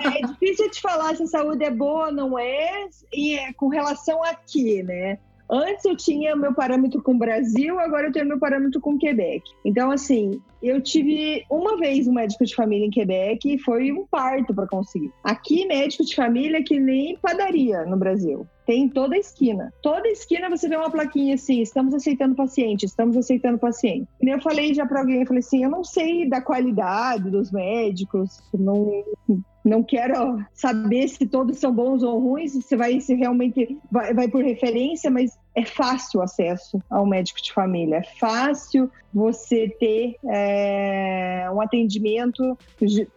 é 0.04 0.26
difícil 0.26 0.70
te 0.70 0.82
falar 0.82 1.16
se 1.16 1.22
a 1.22 1.26
saúde 1.26 1.64
é 1.64 1.70
boa 1.70 2.06
ou 2.06 2.12
não 2.12 2.38
é, 2.38 2.88
e 3.12 3.38
é 3.38 3.52
com 3.54 3.68
relação 3.68 4.22
a 4.22 4.34
quê, 4.34 4.82
né? 4.82 5.18
Antes 5.52 5.84
eu 5.84 5.94
tinha 5.94 6.34
meu 6.34 6.54
parâmetro 6.54 7.02
com 7.02 7.12
o 7.12 7.18
Brasil, 7.18 7.78
agora 7.78 8.06
eu 8.06 8.12
tenho 8.12 8.26
meu 8.26 8.38
parâmetro 8.38 8.80
com 8.80 8.94
o 8.94 8.98
Quebec. 8.98 9.42
Então, 9.62 9.90
assim, 9.90 10.40
eu 10.62 10.80
tive 10.80 11.44
uma 11.50 11.76
vez 11.76 12.08
um 12.08 12.14
médico 12.14 12.46
de 12.46 12.54
família 12.54 12.86
em 12.86 12.90
Quebec 12.90 13.52
e 13.52 13.58
foi 13.58 13.92
um 13.92 14.06
parto 14.06 14.54
para 14.54 14.66
conseguir. 14.66 15.12
Aqui, 15.22 15.66
médico 15.66 16.06
de 16.06 16.16
família 16.16 16.56
é 16.56 16.62
que 16.62 16.80
nem 16.80 17.18
padaria 17.18 17.84
no 17.84 17.98
Brasil. 17.98 18.46
Tem 18.64 18.88
toda 18.88 19.14
a 19.14 19.18
esquina. 19.18 19.70
Toda 19.82 20.08
esquina 20.08 20.48
você 20.48 20.68
vê 20.68 20.76
uma 20.76 20.90
plaquinha 20.90 21.34
assim: 21.34 21.60
estamos 21.60 21.92
aceitando 21.92 22.34
paciente, 22.34 22.86
estamos 22.86 23.16
aceitando 23.16 23.58
paciente. 23.58 24.08
E 24.22 24.28
eu 24.30 24.40
falei 24.40 24.72
já 24.72 24.86
para 24.86 25.00
alguém, 25.00 25.20
eu 25.20 25.26
falei 25.26 25.40
assim: 25.40 25.64
eu 25.64 25.70
não 25.70 25.84
sei 25.84 26.28
da 26.28 26.40
qualidade 26.40 27.28
dos 27.28 27.50
médicos, 27.50 28.40
não, 28.54 29.04
não 29.64 29.82
quero 29.82 30.42
saber 30.54 31.08
se 31.08 31.26
todos 31.26 31.58
são 31.58 31.74
bons 31.74 32.02
ou 32.02 32.20
ruins, 32.20 32.52
se 32.52 32.76
vai 32.76 33.00
se 33.00 33.14
realmente 33.14 33.76
vai, 33.90 34.14
vai 34.14 34.28
por 34.28 34.44
referência, 34.44 35.10
mas 35.10 35.36
é 35.54 35.64
fácil 35.64 36.20
o 36.20 36.22
acesso 36.22 36.82
ao 36.88 37.06
médico 37.06 37.42
de 37.42 37.52
família, 37.52 37.96
é 37.96 38.18
fácil 38.18 38.90
você 39.12 39.68
ter 39.78 40.16
é, 40.24 41.46
um 41.52 41.60
atendimento. 41.60 42.56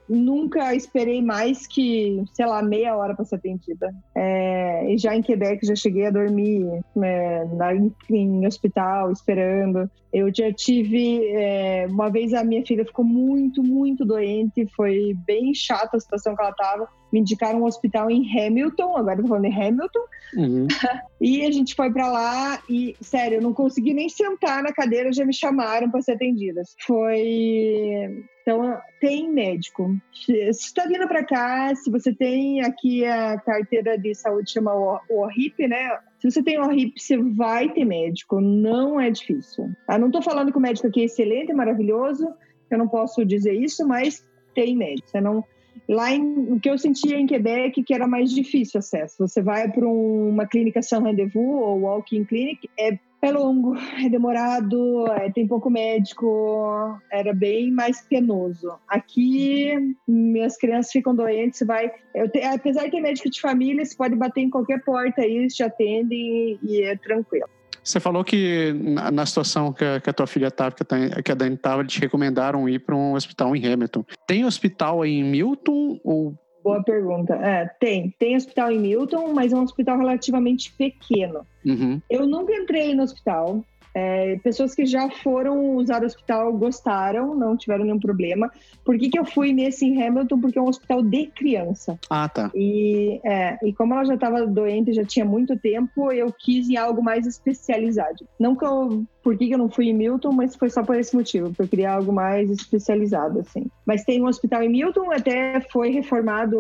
Nunca 0.10 0.76
esperei 0.76 1.22
mais 1.22 1.66
que, 1.66 2.24
sei 2.34 2.46
lá, 2.46 2.62
meia 2.62 2.98
hora 2.98 3.16
para 3.16 3.24
ser 3.24 3.36
atendida. 3.36 3.94
É, 4.14 4.92
e 4.92 4.98
já 4.98 5.16
em 5.16 5.22
Quebec 5.22 5.66
já 5.66 5.76
cheguei 5.76 6.08
a 6.08 6.12
dormir 6.12 6.84
é, 7.02 7.46
na, 7.46 7.74
em 8.10 8.46
hospital 8.46 9.12
esperando. 9.12 9.90
Eu 10.12 10.34
já 10.34 10.52
tive 10.52 11.26
é, 11.34 11.88
uma 11.90 12.10
vez 12.10 12.34
a 12.34 12.44
minha 12.44 12.66
filha 12.66 12.86
ficou 12.86 13.06
muito, 13.06 13.64
muito 13.64 14.06
doente, 14.06 14.68
foi 14.76 15.14
bem 15.26 15.54
chata 15.54 15.98
a 15.98 16.00
situação 16.00 16.36
que 16.36 16.42
ela 16.42 16.52
estava 16.52 16.88
me 17.16 17.22
indicaram 17.22 17.62
um 17.62 17.66
hospital 17.66 18.12
em 18.12 18.26
Hamilton, 18.30 18.98
agora 18.98 19.22
tô 19.22 19.28
falando 19.28 19.46
em 19.46 19.54
Hamilton, 19.54 20.00
uhum. 20.36 20.68
e 21.22 21.46
a 21.46 21.52
gente 21.52 21.74
foi 21.74 21.90
para 21.90 22.12
lá 22.12 22.62
e, 22.70 22.94
sério, 23.00 23.38
eu 23.38 23.42
não 23.42 23.54
consegui 23.54 23.94
nem 23.94 24.10
sentar 24.10 24.62
na 24.62 24.74
cadeira, 24.74 25.14
já 25.14 25.24
me 25.24 25.34
chamaram 25.34 25.90
para 25.90 26.02
ser 26.02 26.12
atendidas. 26.12 26.76
Foi 26.86 28.26
então, 28.42 28.78
tem 29.02 29.32
médico. 29.32 29.98
Se 30.14 30.34
está 30.50 30.86
vindo 30.86 31.08
para 31.08 31.26
cá, 31.26 31.74
se 31.74 31.90
você 31.90 32.14
tem 32.14 32.62
aqui 32.62 33.04
a 33.04 33.40
carteira 33.40 33.98
de 33.98 34.14
saúde, 34.14 34.52
chama 34.52 35.02
ORIP, 35.10 35.68
né? 35.68 35.98
Se 36.20 36.30
você 36.30 36.44
tem 36.44 36.60
o 36.60 36.66
ORIP, 36.66 37.00
você 37.00 37.18
vai 37.18 37.74
ter 37.74 37.86
médico. 37.86 38.40
Não 38.40 39.02
é 39.02 39.10
difícil. 39.10 39.64
Eu 39.64 39.72
ah, 39.88 39.98
não 39.98 40.08
estou 40.08 40.22
falando 40.22 40.52
que 40.52 40.58
o 40.60 40.62
médico 40.62 40.86
aqui 40.86 41.02
é 41.02 41.06
excelente, 41.06 41.52
é 41.52 41.56
maravilhoso. 41.56 42.28
Eu 42.70 42.78
não 42.78 42.88
posso 42.88 43.26
dizer 43.26 43.54
isso, 43.54 43.88
mas 43.88 44.24
tem 44.54 44.78
médico. 44.78 45.10
Você 45.10 45.20
não... 45.20 45.44
Lá 45.88 46.12
em, 46.12 46.54
o 46.54 46.60
que 46.60 46.70
eu 46.70 46.78
sentia 46.78 47.18
em 47.18 47.28
Quebec 47.28 47.84
que 47.84 47.94
era 47.94 48.08
mais 48.08 48.32
difícil 48.32 48.80
acesso. 48.80 49.16
Você 49.20 49.42
vai 49.42 49.72
para 49.72 49.88
um, 49.88 50.30
uma 50.30 50.48
clínica 50.48 50.82
sans 50.82 51.04
rendezvous 51.04 51.62
ou 51.62 51.82
walk-in 51.82 52.26
clinic, 52.26 52.70
é 52.78 52.98
é 53.26 53.32
longo, 53.32 53.76
é 54.06 54.10
demorado, 54.10 55.08
é, 55.14 55.32
tem 55.32 55.48
pouco 55.48 55.70
médico, 55.70 57.00
era 57.12 57.34
bem 57.34 57.72
mais 57.72 58.02
penoso. 58.02 58.72
Aqui, 58.88 59.96
minhas 60.08 60.58
crianças 60.58 60.92
ficam 60.92 61.16
doentes, 61.16 61.62
vai. 61.66 61.92
Te, 62.32 62.42
apesar 62.44 62.86
de 62.86 62.92
ter 62.92 63.02
médico 63.02 63.30
de 63.30 63.42
família, 63.42 63.84
você 63.84 63.96
pode 63.96 64.16
bater 64.16 64.42
em 64.42 64.50
qualquer 64.50 64.84
porta 64.84 65.22
aí, 65.22 65.38
eles 65.38 65.56
te 65.56 65.64
atendem 65.64 66.60
e 66.62 66.82
é 66.84 66.96
tranquilo. 66.96 67.48
Você 67.86 68.00
falou 68.00 68.24
que 68.24 68.74
na, 69.14 69.26
situação 69.28 69.72
que 69.72 69.86
a, 69.86 70.02
que 70.02 70.10
a, 70.10 70.14
tua 70.14 70.26
filha 70.26 70.48
estava, 70.48 70.76
que, 70.76 70.84
que 71.22 71.32
a 71.32 71.36
Dani 71.36 71.54
estava, 71.54 71.86
te 71.86 72.02
recomendaram 72.02 72.68
ir 72.68 72.80
para 72.80 72.96
um 72.96 73.14
hospital 73.14 73.56
em 73.56 73.64
Hamilton. 73.72 74.04
Tem 74.26 74.44
hospital 74.44 75.04
aí 75.04 75.20
em 75.20 75.24
Milton 75.24 76.00
ou 76.04 76.34
Boa 76.64 76.82
pergunta. 76.82 77.36
É, 77.36 77.68
tem. 77.80 78.12
Tem 78.18 78.36
hospital 78.36 78.72
em 78.72 78.80
Milton, 78.80 79.32
mas 79.36 79.54
é 79.54 79.56
um 79.56 79.62
hospital 79.62 80.00
relativamente 80.00 80.74
pequeno. 80.76 81.46
Uhum. 81.64 82.02
Eu 82.10 82.26
nunca 82.26 82.56
entrei 82.56 82.96
no 82.96 83.04
hospital. 83.04 83.64
É, 83.98 84.38
pessoas 84.44 84.76
que 84.76 84.86
já 84.86 85.10
foram 85.10 85.78
usar 85.78 86.04
o 86.04 86.06
hospital 86.06 86.52
gostaram, 86.52 87.34
não 87.34 87.56
tiveram 87.56 87.86
nenhum 87.86 88.00
problema. 88.00 88.52
Por 88.84 88.98
que, 89.00 89.10
que 89.10 89.18
eu 89.18 89.24
fui 89.24 89.54
nesse 89.54 89.86
em 89.86 90.04
Hamilton? 90.04 90.42
Porque 90.42 90.60
é 90.60 90.62
um 90.62 90.68
hospital 90.68 91.02
de 91.02 91.28
criança. 91.28 91.98
Ah, 92.10 92.28
tá. 92.28 92.52
E, 92.54 93.22
é, 93.24 93.58
e 93.64 93.72
como 93.72 93.94
ela 93.94 94.04
já 94.04 94.16
estava 94.16 94.46
doente, 94.46 94.92
já 94.92 95.06
tinha 95.06 95.24
muito 95.24 95.58
tempo, 95.58 96.12
eu 96.12 96.30
quis 96.38 96.70
em 96.70 96.76
algo 96.76 97.02
mais 97.02 97.26
especializado. 97.26 98.28
Não 98.38 98.54
que 98.54 98.66
eu, 98.66 99.06
por 99.24 99.38
que, 99.38 99.50
eu 99.50 99.58
não 99.58 99.70
fui 99.70 99.88
em 99.88 99.94
Milton, 99.94 100.34
mas 100.34 100.58
foi 100.58 100.70
só 100.70 100.84
por 100.84 100.98
esse 100.98 101.16
motivo, 101.16 101.48
porque 101.48 101.64
eu 101.64 101.68
queria 101.70 101.94
algo 101.94 102.12
mais 102.12 102.52
especializado, 102.52 103.40
assim. 103.40 103.68
Mas 103.86 104.04
tem 104.04 104.22
um 104.22 104.28
hospital 104.28 104.62
em 104.62 104.70
Milton, 104.70 105.10
até 105.10 105.62
foi 105.72 105.92
reformado 105.92 106.60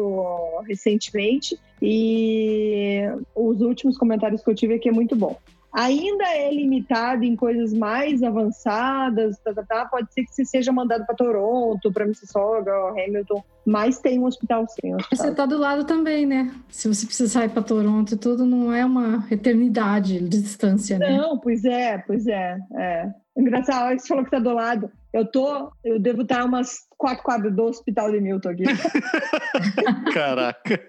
recentemente, 0.65 1.59
e 1.81 3.01
os 3.35 3.59
últimos 3.59 3.97
comentários 3.97 4.41
que 4.41 4.49
eu 4.49 4.55
tive 4.55 4.75
é 4.75 4.79
que 4.79 4.87
é 4.87 4.93
muito 4.93 5.17
bom 5.17 5.37
ainda 5.75 6.23
é 6.23 6.49
limitado 6.51 7.25
em 7.25 7.35
coisas 7.35 7.73
mais 7.73 8.23
avançadas, 8.23 9.37
tá, 9.39 9.53
tá, 9.53 9.63
tá. 9.63 9.85
pode 9.85 10.11
ser 10.13 10.23
que 10.23 10.33
você 10.33 10.45
seja 10.45 10.71
mandado 10.71 11.05
para 11.05 11.15
Toronto, 11.15 11.91
para 11.91 12.05
Mississauga, 12.05 12.71
Hamilton, 12.91 13.43
mas 13.65 13.99
tem 13.99 14.17
um 14.17 14.25
hospital 14.25 14.65
sim. 14.69 14.93
Um 14.93 14.95
hospital. 14.95 15.25
Você 15.25 15.31
está 15.31 15.45
do 15.45 15.57
lado 15.57 15.83
também, 15.83 16.25
né? 16.25 16.49
Se 16.69 16.87
você 16.87 17.05
precisar 17.05 17.45
ir 17.45 17.49
para 17.49 17.61
Toronto, 17.61 18.15
tudo 18.15 18.45
não 18.45 18.73
é 18.73 18.85
uma 18.85 19.27
eternidade 19.29 20.19
de 20.21 20.41
distância, 20.41 20.97
né? 20.97 21.17
Não, 21.17 21.37
pois 21.37 21.65
é, 21.65 21.97
pois 21.97 22.25
é. 22.25 22.57
é. 22.73 23.09
Engraçado, 23.37 23.99
você 23.99 24.07
falou 24.07 24.23
que 24.23 24.29
está 24.33 24.39
do 24.39 24.55
lado. 24.55 24.89
Eu 25.11 25.25
tô, 25.25 25.71
eu 25.83 25.99
devo 25.99 26.21
estar 26.21 26.45
umas 26.45 26.77
quatro 26.97 27.23
quadras 27.23 27.53
do 27.53 27.63
hospital 27.63 28.11
de 28.11 28.19
Milton 28.19 28.49
aqui. 28.49 28.63
Caraca. 30.13 30.81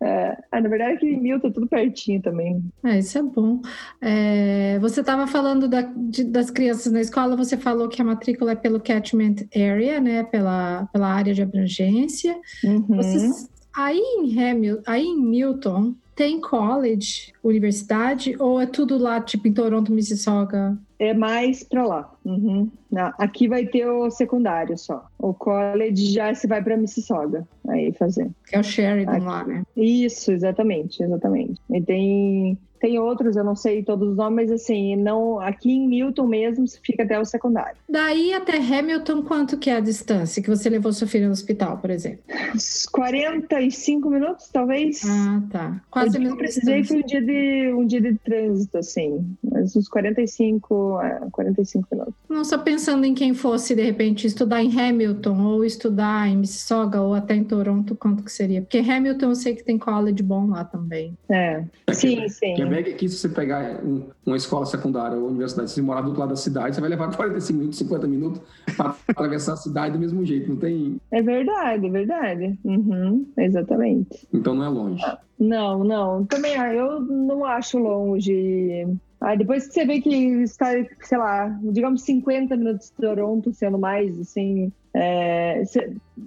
É, 0.00 0.36
ah, 0.52 0.60
na 0.60 0.68
verdade, 0.68 0.94
aqui 0.94 1.06
em 1.06 1.20
Milton 1.20 1.48
é 1.48 1.50
tudo 1.50 1.66
pertinho 1.66 2.20
também. 2.20 2.62
É, 2.84 2.98
isso 2.98 3.16
é 3.16 3.22
bom. 3.22 3.60
É, 4.00 4.78
você 4.80 5.00
estava 5.00 5.26
falando 5.26 5.68
da, 5.68 5.82
de, 5.82 6.24
das 6.24 6.50
crianças 6.50 6.92
na 6.92 7.00
escola, 7.00 7.36
você 7.36 7.56
falou 7.56 7.88
que 7.88 8.02
a 8.02 8.04
matrícula 8.04 8.52
é 8.52 8.56
pelo 8.56 8.80
catchment 8.80 9.36
area, 9.54 10.00
né? 10.00 10.24
Pela, 10.24 10.88
pela 10.92 11.08
área 11.08 11.32
de 11.32 11.42
abrangência. 11.42 12.36
Uhum. 12.62 12.82
Vocês, 12.88 13.48
aí, 13.74 13.98
em 13.98 14.38
Hamilton, 14.38 14.82
aí 14.86 15.04
em 15.04 15.20
Milton, 15.20 15.94
tem 16.14 16.40
college, 16.40 17.32
universidade, 17.42 18.36
ou 18.38 18.60
é 18.60 18.66
tudo 18.66 18.96
lá, 18.98 19.20
tipo 19.20 19.48
em 19.48 19.52
Toronto, 19.52 19.92
Mississauga? 19.92 20.78
É 21.04 21.14
mais 21.14 21.62
para 21.62 21.84
lá. 21.86 22.14
Uhum. 22.24 22.70
Não, 22.90 23.12
aqui 23.18 23.46
vai 23.46 23.66
ter 23.66 23.86
o 23.86 24.10
secundário 24.10 24.78
só. 24.78 25.06
O 25.18 25.34
college 25.34 26.12
já 26.12 26.34
se 26.34 26.46
vai 26.46 26.62
para 26.62 26.76
Mississauga 26.76 27.46
aí 27.68 27.92
fazer. 27.92 28.30
Que 28.46 28.56
é 28.56 28.60
o 28.60 28.62
Sheridan 28.62 29.12
aqui. 29.12 29.26
lá, 29.26 29.44
né? 29.44 29.62
Isso, 29.76 30.32
exatamente, 30.32 31.02
exatamente. 31.02 31.60
E 31.70 31.80
tem 31.80 32.58
tem 32.84 32.98
outros, 32.98 33.34
eu 33.34 33.42
não 33.42 33.56
sei 33.56 33.82
todos 33.82 34.10
os 34.10 34.16
nomes, 34.18 34.50
mas 34.50 34.60
assim, 34.60 34.94
não, 34.94 35.40
aqui 35.40 35.72
em 35.72 35.88
Milton 35.88 36.26
mesmo 36.26 36.66
fica 36.82 37.02
até 37.02 37.18
o 37.18 37.24
secundário. 37.24 37.78
Daí 37.88 38.34
até 38.34 38.58
Hamilton, 38.58 39.22
quanto 39.22 39.56
que 39.56 39.70
é 39.70 39.76
a 39.76 39.80
distância 39.80 40.42
que 40.42 40.50
você 40.50 40.68
levou 40.68 40.92
sua 40.92 41.08
filha 41.08 41.24
no 41.24 41.32
hospital, 41.32 41.78
por 41.78 41.88
exemplo? 41.88 42.18
Uns 42.54 42.84
45 42.84 44.10
minutos, 44.10 44.50
talvez. 44.52 45.00
Ah, 45.02 45.42
tá. 45.50 45.80
Quase 45.90 46.22
eu 46.22 46.36
precisei 46.36 46.84
foi 46.84 46.98
um 46.98 47.06
dia 47.06 47.22
de 47.22 47.72
um 47.72 47.86
dia 47.86 48.02
de 48.02 48.18
trânsito, 48.18 48.76
assim, 48.76 49.34
mas 49.42 49.74
uns 49.74 49.88
45, 49.88 51.00
é, 51.00 51.20
45 51.32 51.88
minutos. 51.90 52.14
Não, 52.28 52.44
só 52.44 52.58
pensando 52.58 53.06
em 53.06 53.14
quem 53.14 53.32
fosse, 53.32 53.74
de 53.74 53.82
repente, 53.82 54.26
estudar 54.26 54.62
em 54.62 54.78
Hamilton, 54.78 55.42
ou 55.42 55.64
estudar 55.64 56.28
em 56.28 56.36
Mississauga, 56.36 57.00
ou 57.00 57.14
até 57.14 57.34
em 57.34 57.44
Toronto, 57.44 57.94
quanto 57.94 58.22
que 58.22 58.30
seria? 58.30 58.60
Porque 58.60 58.78
Hamilton 58.78 59.30
eu 59.30 59.34
sei 59.34 59.54
que 59.54 59.64
tem 59.64 59.78
college 59.78 60.22
bom 60.22 60.48
lá 60.48 60.64
também. 60.64 61.16
É, 61.30 61.64
sim, 61.90 62.28
sim. 62.28 62.73
Quebec 62.74 62.90
aqui, 62.90 63.08
se 63.08 63.16
você 63.16 63.28
pegar 63.28 63.84
um, 63.84 64.08
uma 64.26 64.36
escola 64.36 64.66
secundária 64.66 65.16
ou 65.16 65.28
universidade, 65.28 65.70
se 65.70 65.76
você 65.76 65.82
morar 65.82 66.00
do 66.00 66.08
outro 66.08 66.20
lado 66.20 66.30
da 66.30 66.36
cidade, 66.36 66.74
você 66.74 66.80
vai 66.80 66.90
levar 66.90 67.10
45 67.14 67.58
minutos, 67.58 67.78
50 67.78 68.06
minutos 68.06 68.40
para 68.76 68.94
atravessar 69.08 69.52
a 69.54 69.56
cidade 69.56 69.92
do 69.92 69.98
mesmo 69.98 70.24
jeito, 70.24 70.48
não 70.50 70.56
tem... 70.56 71.00
É 71.10 71.22
verdade, 71.22 71.86
é 71.86 71.90
verdade. 71.90 72.58
Uhum, 72.64 73.26
exatamente. 73.36 74.26
Então 74.32 74.54
não 74.54 74.64
é 74.64 74.68
longe. 74.68 75.04
Não, 75.38 75.84
não. 75.84 76.24
Também 76.24 76.56
ah, 76.56 76.72
eu 76.72 77.00
não 77.00 77.44
acho 77.44 77.78
longe. 77.78 78.86
Aí 79.20 79.38
depois 79.38 79.66
que 79.66 79.74
você 79.74 79.84
vê 79.84 80.00
que 80.00 80.14
está, 80.42 80.70
sei 81.00 81.18
lá, 81.18 81.48
digamos 81.62 82.02
50 82.02 82.56
minutos 82.56 82.90
de 82.90 82.96
Toronto, 82.96 83.52
sendo 83.52 83.78
mais, 83.78 84.18
assim, 84.20 84.70
é, 84.94 85.62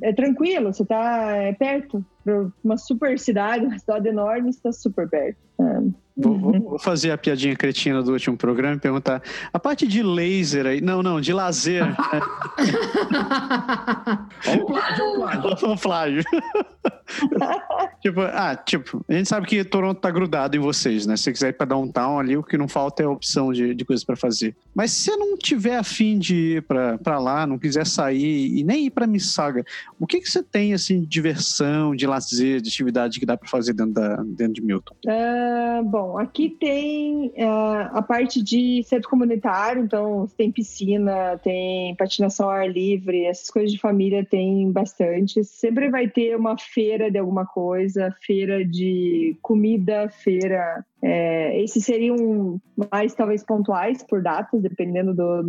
é 0.01 0.13
tranquilo, 0.13 0.73
você 0.73 0.83
está 0.83 1.35
é 1.35 1.53
perto. 1.53 2.03
Uma 2.63 2.75
super 2.77 3.17
cidade, 3.17 3.65
uma 3.65 3.79
cidade 3.79 4.09
enorme, 4.09 4.49
está 4.49 4.71
super 4.71 5.07
perto. 5.07 5.37
É. 5.59 6.06
Vou, 6.17 6.33
uhum. 6.33 6.59
vou, 6.61 6.79
fazer 6.79 7.11
a 7.11 7.17
piadinha 7.17 7.55
cretina 7.55 8.01
do 8.01 8.11
último 8.11 8.35
programa 8.35 8.75
e 8.75 8.79
perguntar: 8.79 9.21
a 9.53 9.59
parte 9.59 9.87
de 9.87 10.01
laser 10.01 10.65
aí. 10.65 10.81
Não, 10.81 11.03
não, 11.03 11.21
de 11.21 11.31
lazer. 11.31 11.83
Olha 14.47 14.63
o 14.63 14.65
plágio, 14.65 15.21
olha 15.21 15.73
o 15.73 15.77
plágio. 15.77 16.23
tipo, 18.01 18.21
ah, 18.21 18.55
tipo, 18.55 19.03
a 19.07 19.13
gente 19.13 19.29
sabe 19.29 19.47
que 19.47 19.63
Toronto 19.63 19.99
tá 19.99 20.11
grudado 20.11 20.55
em 20.55 20.59
vocês, 20.59 21.05
né? 21.05 21.15
Se 21.15 21.23
você 21.23 21.31
quiser 21.31 21.49
ir 21.49 21.53
pra 21.53 21.65
downtown 21.65 22.19
ali, 22.19 22.37
o 22.37 22.43
que 22.43 22.57
não 22.57 22.67
falta 22.67 23.03
é 23.03 23.05
a 23.05 23.09
opção 23.09 23.51
de, 23.51 23.73
de 23.73 23.85
coisas 23.85 24.03
para 24.03 24.15
fazer. 24.15 24.55
Mas 24.73 24.91
se 24.91 25.05
você 25.05 25.17
não 25.17 25.37
tiver 25.37 25.77
afim 25.77 26.17
de 26.17 26.57
ir 26.57 26.61
pra, 26.63 26.97
pra 26.97 27.19
lá, 27.19 27.47
não 27.47 27.57
quiser 27.57 27.85
sair 27.85 28.57
e 28.57 28.63
nem 28.63 28.85
ir 28.85 28.89
pra 28.89 29.07
Missaga, 29.07 29.63
o 29.99 30.05
que 30.05 30.19
que 30.19 30.29
você 30.29 30.43
tem, 30.43 30.73
assim, 30.73 31.01
de 31.01 31.07
diversão, 31.07 31.95
de 31.95 32.05
lazer, 32.05 32.61
de 32.61 32.69
atividade 32.69 33.19
que 33.19 33.25
dá 33.25 33.35
para 33.35 33.49
fazer 33.49 33.73
dentro, 33.73 33.93
da, 33.93 34.17
dentro 34.23 34.53
de 34.53 34.61
Milton? 34.61 34.95
Uh, 35.05 35.83
bom, 35.83 36.17
aqui 36.17 36.49
tem 36.49 37.27
uh, 37.37 37.89
a 37.91 38.01
parte 38.01 38.41
de 38.41 38.83
centro 38.83 39.09
comunitário, 39.09 39.83
então 39.83 40.27
tem 40.37 40.51
piscina, 40.51 41.37
tem 41.43 41.95
patinação 41.95 42.47
ao 42.47 42.51
ar 42.51 42.69
livre, 42.69 43.25
essas 43.25 43.49
coisas 43.49 43.71
de 43.71 43.79
família 43.79 44.25
tem 44.25 44.71
bastante. 44.71 45.43
Sempre 45.43 45.89
vai 45.89 46.07
ter 46.07 46.35
uma 46.35 46.57
feira 46.77 47.09
de 47.09 47.17
alguma 47.17 47.43
coisa, 47.43 48.15
feira 48.21 48.63
de 48.63 49.35
comida, 49.41 50.07
feira. 50.09 50.85
É, 51.03 51.59
esses 51.63 51.83
seriam 51.83 52.61
mais 52.91 53.15
talvez 53.15 53.43
pontuais 53.43 54.03
por 54.07 54.21
datas, 54.21 54.61
dependendo 54.61 55.11
do, 55.11 55.41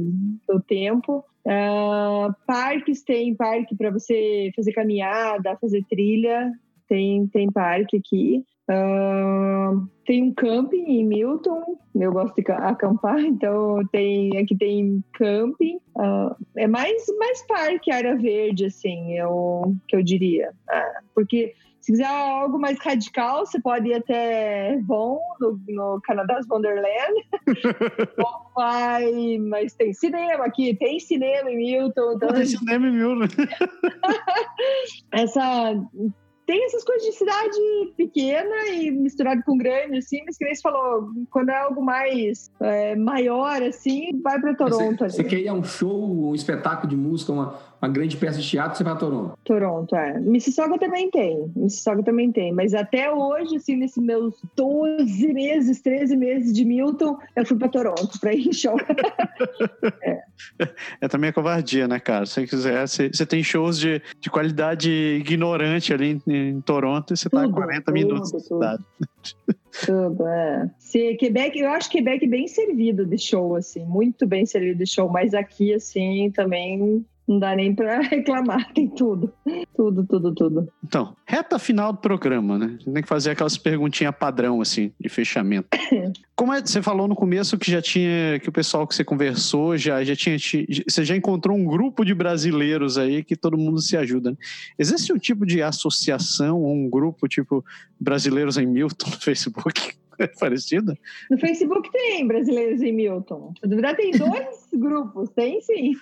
do 0.49 0.59
tempo. 0.67 1.23
Uh, 1.45 2.33
parques 2.47 3.03
tem 3.03 3.35
parque 3.35 3.77
para 3.77 3.91
você 3.91 4.51
fazer 4.57 4.73
caminhada, 4.73 5.59
fazer 5.61 5.85
trilha, 5.87 6.51
tem, 6.89 7.27
tem 7.27 7.53
parque 7.53 7.99
aqui. 7.99 8.43
Uh, 8.71 9.89
tem 10.05 10.23
um 10.23 10.35
camping 10.35 10.85
em 10.85 11.07
Milton, 11.07 11.79
eu 11.95 12.13
gosto 12.13 12.35
de 12.35 12.53
acampar, 12.53 13.19
então 13.25 13.81
tem 13.91 14.37
aqui 14.37 14.57
tem 14.57 15.03
camping. 15.15 15.77
Uh, 15.97 16.37
é 16.57 16.67
mais, 16.67 17.05
mais 17.19 17.47
parque, 17.47 17.91
área 17.91 18.17
verde, 18.17 18.67
assim, 18.67 19.15
eu, 19.17 19.75
que 19.87 19.97
eu 19.97 20.03
diria. 20.03 20.51
Uh, 20.71 21.05
porque 21.15 21.55
se 21.81 21.93
quiser 21.93 22.07
algo 22.07 22.59
mais 22.59 22.79
radical, 22.81 23.47
você 23.47 23.59
pode 23.59 23.89
ir 23.89 23.95
até 23.95 24.79
Von, 24.87 25.19
no, 25.41 25.59
no 25.69 26.01
Canadá 26.03 26.39
Wonderland. 26.51 27.15
Vai, 28.55 29.39
mas 29.39 29.73
tem 29.73 29.95
cinema 29.95 30.45
aqui, 30.45 30.75
tem 30.75 31.01
cinema 31.01 31.51
em 31.51 31.57
Milton. 31.57 32.13
Então... 32.13 32.29
Tem 32.29 32.45
cinema 32.45 32.87
em 32.87 32.93
Milton. 32.93 33.35
Essa 35.13 35.75
tem 36.49 36.65
essas 36.65 36.83
coisas 36.83 37.07
de 37.07 37.13
cidade 37.13 37.59
pequena 37.95 38.71
e 38.71 38.91
misturado 38.91 39.43
com 39.45 39.59
grande, 39.59 39.99
assim, 39.99 40.23
mas 40.25 40.39
que 40.39 40.47
nem 40.47 40.55
você 40.55 40.63
falou, 40.63 41.11
quando 41.31 41.51
é 41.51 41.59
algo 41.59 41.85
mais 41.85 42.51
é, 42.59 42.97
maior, 42.97 43.63
assim, 43.63 44.19
vai 44.23 44.41
para 44.41 44.55
Toronto. 44.55 45.05
Você, 45.05 45.17
você 45.17 45.25
quer 45.25 45.41
ir 45.41 45.49
a 45.49 45.53
um 45.53 45.63
show, 45.63 46.31
um 46.31 46.35
espetáculo 46.35 46.89
de 46.89 46.97
música, 46.97 47.33
uma, 47.33 47.59
uma 47.81 47.89
grande 47.89 48.17
peça 48.17 48.41
de 48.41 48.49
teatro, 48.49 48.77
você 48.77 48.85
vai 48.85 48.93
a 48.93 48.97
Toronto? 48.97 49.39
Toronto, 49.45 49.95
é. 49.95 50.19
Mississauga 50.21 50.79
também 50.79 51.11
tem. 51.11 51.51
Mississauga 51.55 52.03
também 52.03 52.33
tem. 52.33 52.53
Mas 52.53 52.75
até 52.75 53.11
hoje, 53.13 53.57
assim, 53.57 53.77
nesses 53.77 54.03
meus 54.03 54.35
12 54.57 55.33
meses, 55.33 55.81
13 55.81 56.17
meses 56.17 56.53
de 56.53 56.65
Milton, 56.65 57.17
eu 57.37 57.47
fui 57.47 57.57
para 57.57 57.69
Toronto 57.69 58.19
para 58.21 58.35
ir 58.35 58.49
em 58.49 58.53
show. 58.53 58.77
é. 60.03 60.23
é 61.01 61.09
também 61.09 61.31
a 61.31 61.33
covardia, 61.33 61.87
né, 61.87 62.01
cara? 62.01 62.27
Se 62.27 62.35
você 62.35 62.47
quiser, 62.47 62.87
você, 62.87 63.09
você 63.09 63.25
tem 63.25 63.43
shows 63.43 63.79
de, 63.79 64.03
de 64.21 64.29
qualidade 64.29 64.91
ignorante 64.91 65.93
ali 65.93 66.21
em, 66.27 66.33
em 66.33 66.61
Toronto 66.61 67.15
e 67.15 67.17
você 67.17 67.31
tá 67.31 67.45
a 67.45 67.49
40 67.49 67.83
tudo, 67.85 67.95
minutos 67.95 68.31
tudo. 68.31 68.43
cidade. 68.43 68.85
Tudo, 69.87 70.27
é. 70.27 70.71
Se, 70.79 71.15
Quebec, 71.15 71.57
eu 71.59 71.71
acho 71.71 71.91
Quebec 71.91 72.27
bem 72.27 72.49
servido 72.49 73.07
de 73.07 73.19
show, 73.19 73.55
assim, 73.55 73.85
muito 73.85 74.27
bem 74.27 74.45
servido 74.45 74.83
de 74.83 74.91
show, 74.91 75.09
mas 75.09 75.35
aqui, 75.35 75.73
assim, 75.73 76.31
também 76.33 77.05
não 77.29 77.39
dá 77.39 77.55
nem 77.55 77.75
para 77.75 78.01
reclamar, 78.09 78.73
tem 78.73 78.89
tudo. 78.89 79.33
Tudo, 79.77 80.05
tudo, 80.05 80.35
tudo. 80.35 80.73
Então, 80.83 81.15
reta 81.27 81.59
final 81.59 81.93
do 81.93 81.99
programa, 81.99 82.57
né? 82.59 82.79
Tem 82.83 83.03
que 83.03 83.09
fazer 83.09 83.33
aquelas 83.33 83.59
perguntinhas 83.59 84.15
padrão, 84.19 84.61
assim, 84.61 84.91
de 84.99 85.09
fechamento. 85.09 85.69
Como 86.35 86.55
é, 86.55 86.61
você 86.61 86.81
falou 86.81 87.07
no 87.07 87.17
começo 87.17 87.59
que 87.59 87.71
já 87.71 87.83
tinha, 87.83 88.39
que 88.41 88.49
o 88.49 88.53
pessoal 88.53 88.87
que 88.87 88.95
você 88.95 89.05
conversou 89.05 89.77
já, 89.77 90.03
já 90.05 90.17
tinha, 90.17 90.37
você 90.39 91.05
já 91.05 91.17
encontrou 91.17 91.57
um 91.57 91.65
grupo 91.65 92.05
de 92.05 92.15
brasileiros 92.15 92.97
aí 92.97 93.23
que 93.25 93.37
todo 93.37 93.59
mundo 93.59 93.81
se 93.81 93.97
ajuda. 93.97 94.31
Né? 94.31 94.37
Existe 94.79 95.13
um 95.13 95.19
tipo 95.19 95.45
de 95.45 95.61
associação 95.63 96.65
um 96.65 96.89
grupo 96.89 97.27
tipo 97.29 97.65
brasileiros 98.01 98.57
em 98.57 98.67
Milton 98.67 99.11
no 99.11 99.21
Facebook? 99.21 99.99
É 100.19 100.27
parecido? 100.39 100.97
No 101.31 101.39
Facebook 101.39 101.91
tem 101.93 102.27
brasileiros 102.27 102.83
em 102.83 102.93
Milton. 102.93 103.53
Na 103.63 103.69
verdade, 103.69 103.99
tem 103.99 104.11
dois 104.13 104.69
grupos, 104.75 105.31
tem 105.31 105.61
sim. 105.61 105.95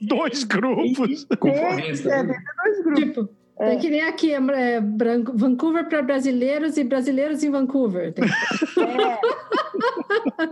dois 0.00 0.44
grupos. 0.44 1.24
Concorrência. 1.38 2.10
É, 2.10 2.22
dois 2.24 2.84
grupos. 2.84 3.04
Tipo, 3.04 3.40
é. 3.60 3.70
Tem 3.70 3.78
que 3.78 3.90
nem 3.90 4.00
aqui, 4.00 4.32
é, 4.32 4.80
Branco, 4.80 5.36
Vancouver 5.36 5.86
para 5.86 6.00
brasileiros 6.00 6.78
e 6.78 6.84
brasileiros 6.84 7.44
em 7.44 7.50
Vancouver. 7.50 8.12
Tem... 8.12 8.24
É. 8.80 9.59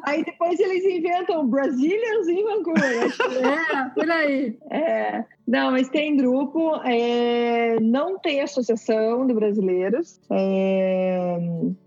aí 0.04 0.24
depois 0.24 0.58
eles 0.58 0.84
inventam 0.84 1.46
Brazilians 1.46 2.28
em 2.28 2.44
Vancouver. 2.44 3.08
É, 3.38 3.88
por 3.90 4.10
aí. 4.10 4.56
É. 4.70 5.24
Não, 5.46 5.70
mas 5.70 5.88
tem 5.88 6.16
grupo, 6.16 6.76
é, 6.84 7.78
não 7.80 8.18
tem 8.18 8.40
associação 8.40 9.26
de 9.26 9.32
brasileiros. 9.32 10.20
É, 10.30 11.38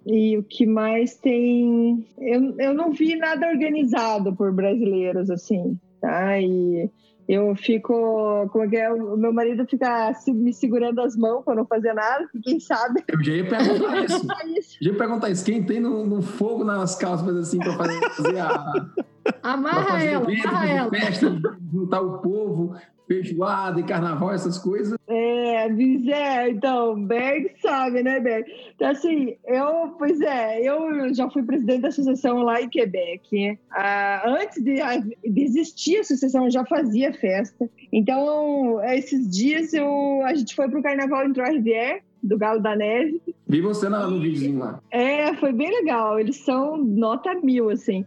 e 0.05 0.37
o 0.37 0.43
que 0.43 0.65
mais 0.65 1.15
tem. 1.15 2.05
Eu, 2.17 2.55
eu 2.59 2.73
não 2.73 2.91
vi 2.91 3.15
nada 3.15 3.47
organizado 3.47 4.35
por 4.35 4.51
brasileiros, 4.51 5.29
assim. 5.29 5.77
Tá? 5.99 6.39
E 6.39 6.89
eu 7.27 7.55
fico. 7.55 8.47
Como 8.51 8.65
é 8.65 8.67
que 8.67 8.77
é? 8.77 8.91
O 8.91 9.17
meu 9.17 9.33
marido 9.33 9.65
fica 9.65 10.13
me 10.27 10.53
segurando 10.53 11.01
as 11.01 11.15
mãos 11.15 11.43
para 11.43 11.55
não 11.55 11.65
fazer 11.65 11.93
nada, 11.93 12.27
quem 12.43 12.59
sabe. 12.59 13.03
Eu 13.07 13.23
já 13.23 13.33
ia 13.33 13.47
perguntar 13.47 14.45
isso. 14.57 14.77
Já 14.81 14.91
ia 14.91 14.97
perguntar 14.97 15.29
isso. 15.29 15.45
Quem 15.45 15.63
tem 15.63 15.79
no, 15.79 16.05
no 16.05 16.21
fogo 16.21 16.63
nas 16.63 16.95
calças 16.95 17.35
assim 17.35 17.59
para 17.59 17.73
fazer 17.73 18.39
a. 18.39 18.73
Amarra 19.43 19.83
fazer 19.85 20.07
ela, 20.07 20.23
evento, 20.23 20.47
amarra 20.47 20.69
ela. 20.69 20.89
Festa, 20.89 21.41
juntar 21.71 22.01
o 22.01 22.17
povo 22.19 22.75
feijoada 23.11 23.79
e 23.79 23.83
carnaval, 23.83 24.33
essas 24.33 24.57
coisas. 24.57 24.97
É, 25.07 25.67
Bizé, 25.69 26.49
então, 26.49 26.95
Berg 27.05 27.51
sabe, 27.61 28.01
né, 28.01 28.19
Berg? 28.21 28.49
Então, 28.73 28.89
assim, 28.89 29.35
eu, 29.45 29.95
pois 29.97 30.21
é, 30.21 30.61
eu 30.61 31.13
já 31.13 31.29
fui 31.29 31.43
presidente 31.43 31.81
da 31.81 31.89
associação 31.89 32.37
lá 32.39 32.61
em 32.61 32.69
Quebec. 32.69 33.59
Ah, 33.71 34.23
antes 34.25 34.63
de, 34.63 34.75
de 34.75 35.41
existir 35.41 35.97
a 35.97 36.01
associação, 36.01 36.45
eu 36.45 36.51
já 36.51 36.65
fazia 36.65 37.13
festa. 37.13 37.69
Então, 37.91 38.81
esses 38.85 39.29
dias 39.29 39.73
eu, 39.73 40.21
a 40.23 40.33
gente 40.33 40.55
foi 40.55 40.69
pro 40.69 40.81
carnaval 40.81 41.25
em 41.25 41.33
Trois-Rivières, 41.33 42.01
do 42.21 42.37
Galo 42.37 42.61
da 42.61 42.75
Neve. 42.75 43.21
Vi 43.47 43.61
você 43.61 43.89
no, 43.89 44.09
no 44.09 44.19
videozinho 44.19 44.59
lá. 44.59 44.79
É, 44.91 45.33
foi 45.35 45.51
bem 45.51 45.69
legal. 45.69 46.19
Eles 46.19 46.37
são 46.37 46.77
nota 46.77 47.33
mil, 47.35 47.69
assim. 47.69 48.03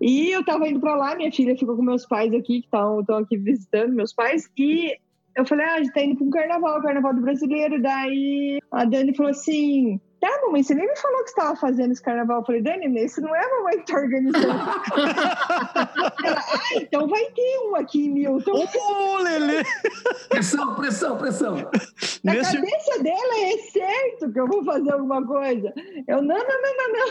E 0.00 0.30
eu 0.30 0.44
tava 0.44 0.68
indo 0.68 0.80
pra 0.80 0.96
lá, 0.96 1.14
minha 1.14 1.32
filha 1.32 1.56
ficou 1.56 1.76
com 1.76 1.82
meus 1.82 2.06
pais 2.06 2.32
aqui, 2.32 2.60
que 2.60 2.66
estão 2.66 3.18
aqui 3.18 3.36
visitando 3.36 3.94
meus 3.94 4.12
pais, 4.12 4.48
e 4.56 4.96
eu 5.36 5.44
falei, 5.44 5.66
ah, 5.66 5.74
a 5.74 5.82
gente 5.82 5.92
tá 5.92 6.02
indo 6.02 6.16
pra 6.16 6.26
um 6.26 6.30
carnaval, 6.30 6.82
carnaval 6.82 7.14
do 7.14 7.22
brasileiro. 7.22 7.82
Daí 7.82 8.58
a 8.70 8.84
Dani 8.84 9.16
falou 9.16 9.30
assim: 9.30 10.00
Tá, 10.24 10.40
mamãe, 10.40 10.62
você 10.62 10.74
nem 10.74 10.88
me 10.88 10.96
falou 10.96 11.22
que 11.22 11.28
estava 11.28 11.54
fazendo 11.54 11.92
esse 11.92 12.00
carnaval. 12.00 12.38
Eu 12.40 12.46
falei, 12.46 12.62
Dani, 12.62 12.98
esse 12.98 13.20
não 13.20 13.36
é 13.36 13.44
a 13.44 13.56
mamãe 13.58 13.78
que 13.80 13.92
tá 13.92 13.98
organizando. 13.98 14.46
Ela, 16.24 16.40
ah, 16.40 16.60
então 16.76 17.06
vai 17.06 17.26
ter 17.26 17.58
um 17.68 17.76
aqui 17.76 18.06
em 18.06 18.10
Milton. 18.10 18.52
Ô, 18.52 18.66
oh, 18.74 19.18
Lelê! 19.18 19.62
Pressão, 20.30 20.74
pressão, 20.76 21.18
pressão. 21.18 21.56
Na 22.24 22.32
Nesse... 22.32 22.56
cabeça 22.56 23.02
dela 23.02 23.38
é 23.38 23.58
certo 23.70 24.32
que 24.32 24.40
eu 24.40 24.46
vou 24.46 24.64
fazer 24.64 24.92
alguma 24.92 25.22
coisa. 25.26 25.74
Eu, 26.08 26.22
não, 26.22 26.38
não, 26.38 26.62
não, 26.62 26.76
não, 26.78 26.92
não. 26.92 27.06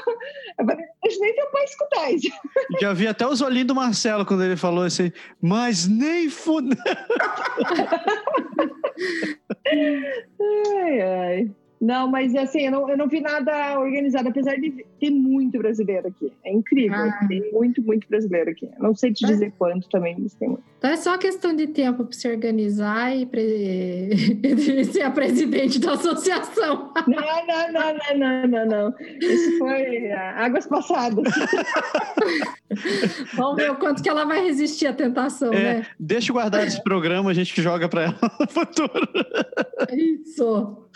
Eu 0.57 0.65
falei, 0.65 0.85
deixa 1.03 1.19
nem 1.19 1.35
teu 1.35 1.45
pai 1.51 1.63
escutar 1.65 2.11
isso. 2.11 2.31
Já 2.81 2.93
vi 2.93 3.07
até 3.07 3.27
os 3.27 3.41
olhinhos 3.41 3.67
do 3.67 3.75
Marcelo 3.75 4.25
quando 4.25 4.43
ele 4.43 4.57
falou 4.57 4.85
assim, 4.85 5.11
mas 5.39 5.87
nem 5.87 6.31
fudeu. 6.31 6.75
ai, 10.81 11.01
ai. 11.01 11.51
Não, 11.83 12.07
mas 12.07 12.33
assim, 12.33 12.61
eu 12.61 12.71
não, 12.71 12.89
eu 12.89 12.95
não 12.95 13.09
vi 13.09 13.19
nada 13.19 13.77
organizado, 13.77 14.29
apesar 14.29 14.55
de 14.55 14.85
ter 15.01 15.11
muito 15.11 15.57
brasileiro 15.57 16.07
aqui. 16.07 16.31
É 16.45 16.53
incrível. 16.53 16.97
Ah. 16.97 17.25
Tem 17.27 17.51
muito, 17.51 17.81
muito 17.81 18.07
brasileiro 18.07 18.51
aqui. 18.51 18.69
Não 18.79 18.95
sei 18.95 19.11
te 19.11 19.27
dizer 19.27 19.51
quanto 19.57 19.89
também, 19.89 20.15
mas 20.17 20.33
tem 20.33 20.47
muito. 20.47 20.63
Então 20.77 20.89
é 20.89 20.95
só 20.95 21.17
questão 21.17 21.53
de 21.53 21.67
tempo 21.67 22.05
para 22.05 22.13
se 22.13 22.25
organizar 22.29 23.13
e, 23.13 23.25
pre... 23.25 24.11
ser 24.93 25.01
a 25.01 25.11
presidente 25.11 25.77
da 25.77 25.95
associação. 25.95 26.93
Não, 27.05 27.17
não, 27.17 27.73
não, 27.73 27.93
não, 27.93 28.17
não, 28.17 28.47
não, 28.47 28.65
não. 28.65 28.95
Isso 29.19 29.57
foi 29.57 30.09
águas 30.11 30.65
passadas. 30.65 31.21
Vamos 33.35 33.57
ver 33.57 33.71
o 33.71 33.75
quanto 33.75 34.01
que 34.01 34.07
ela 34.07 34.23
vai 34.25 34.45
resistir 34.45 34.87
à 34.87 34.93
tentação, 34.93 35.51
é, 35.53 35.61
né? 35.61 35.85
Deixa 35.99 36.31
eu 36.31 36.33
guardar 36.33 36.65
esse 36.65 36.81
programa, 36.81 37.29
a 37.29 37.33
gente 37.33 37.61
joga 37.61 37.89
para 37.89 38.03
ela 38.03 38.15
no 38.39 38.47
futuro. 38.47 39.05
Isso. 39.91 40.87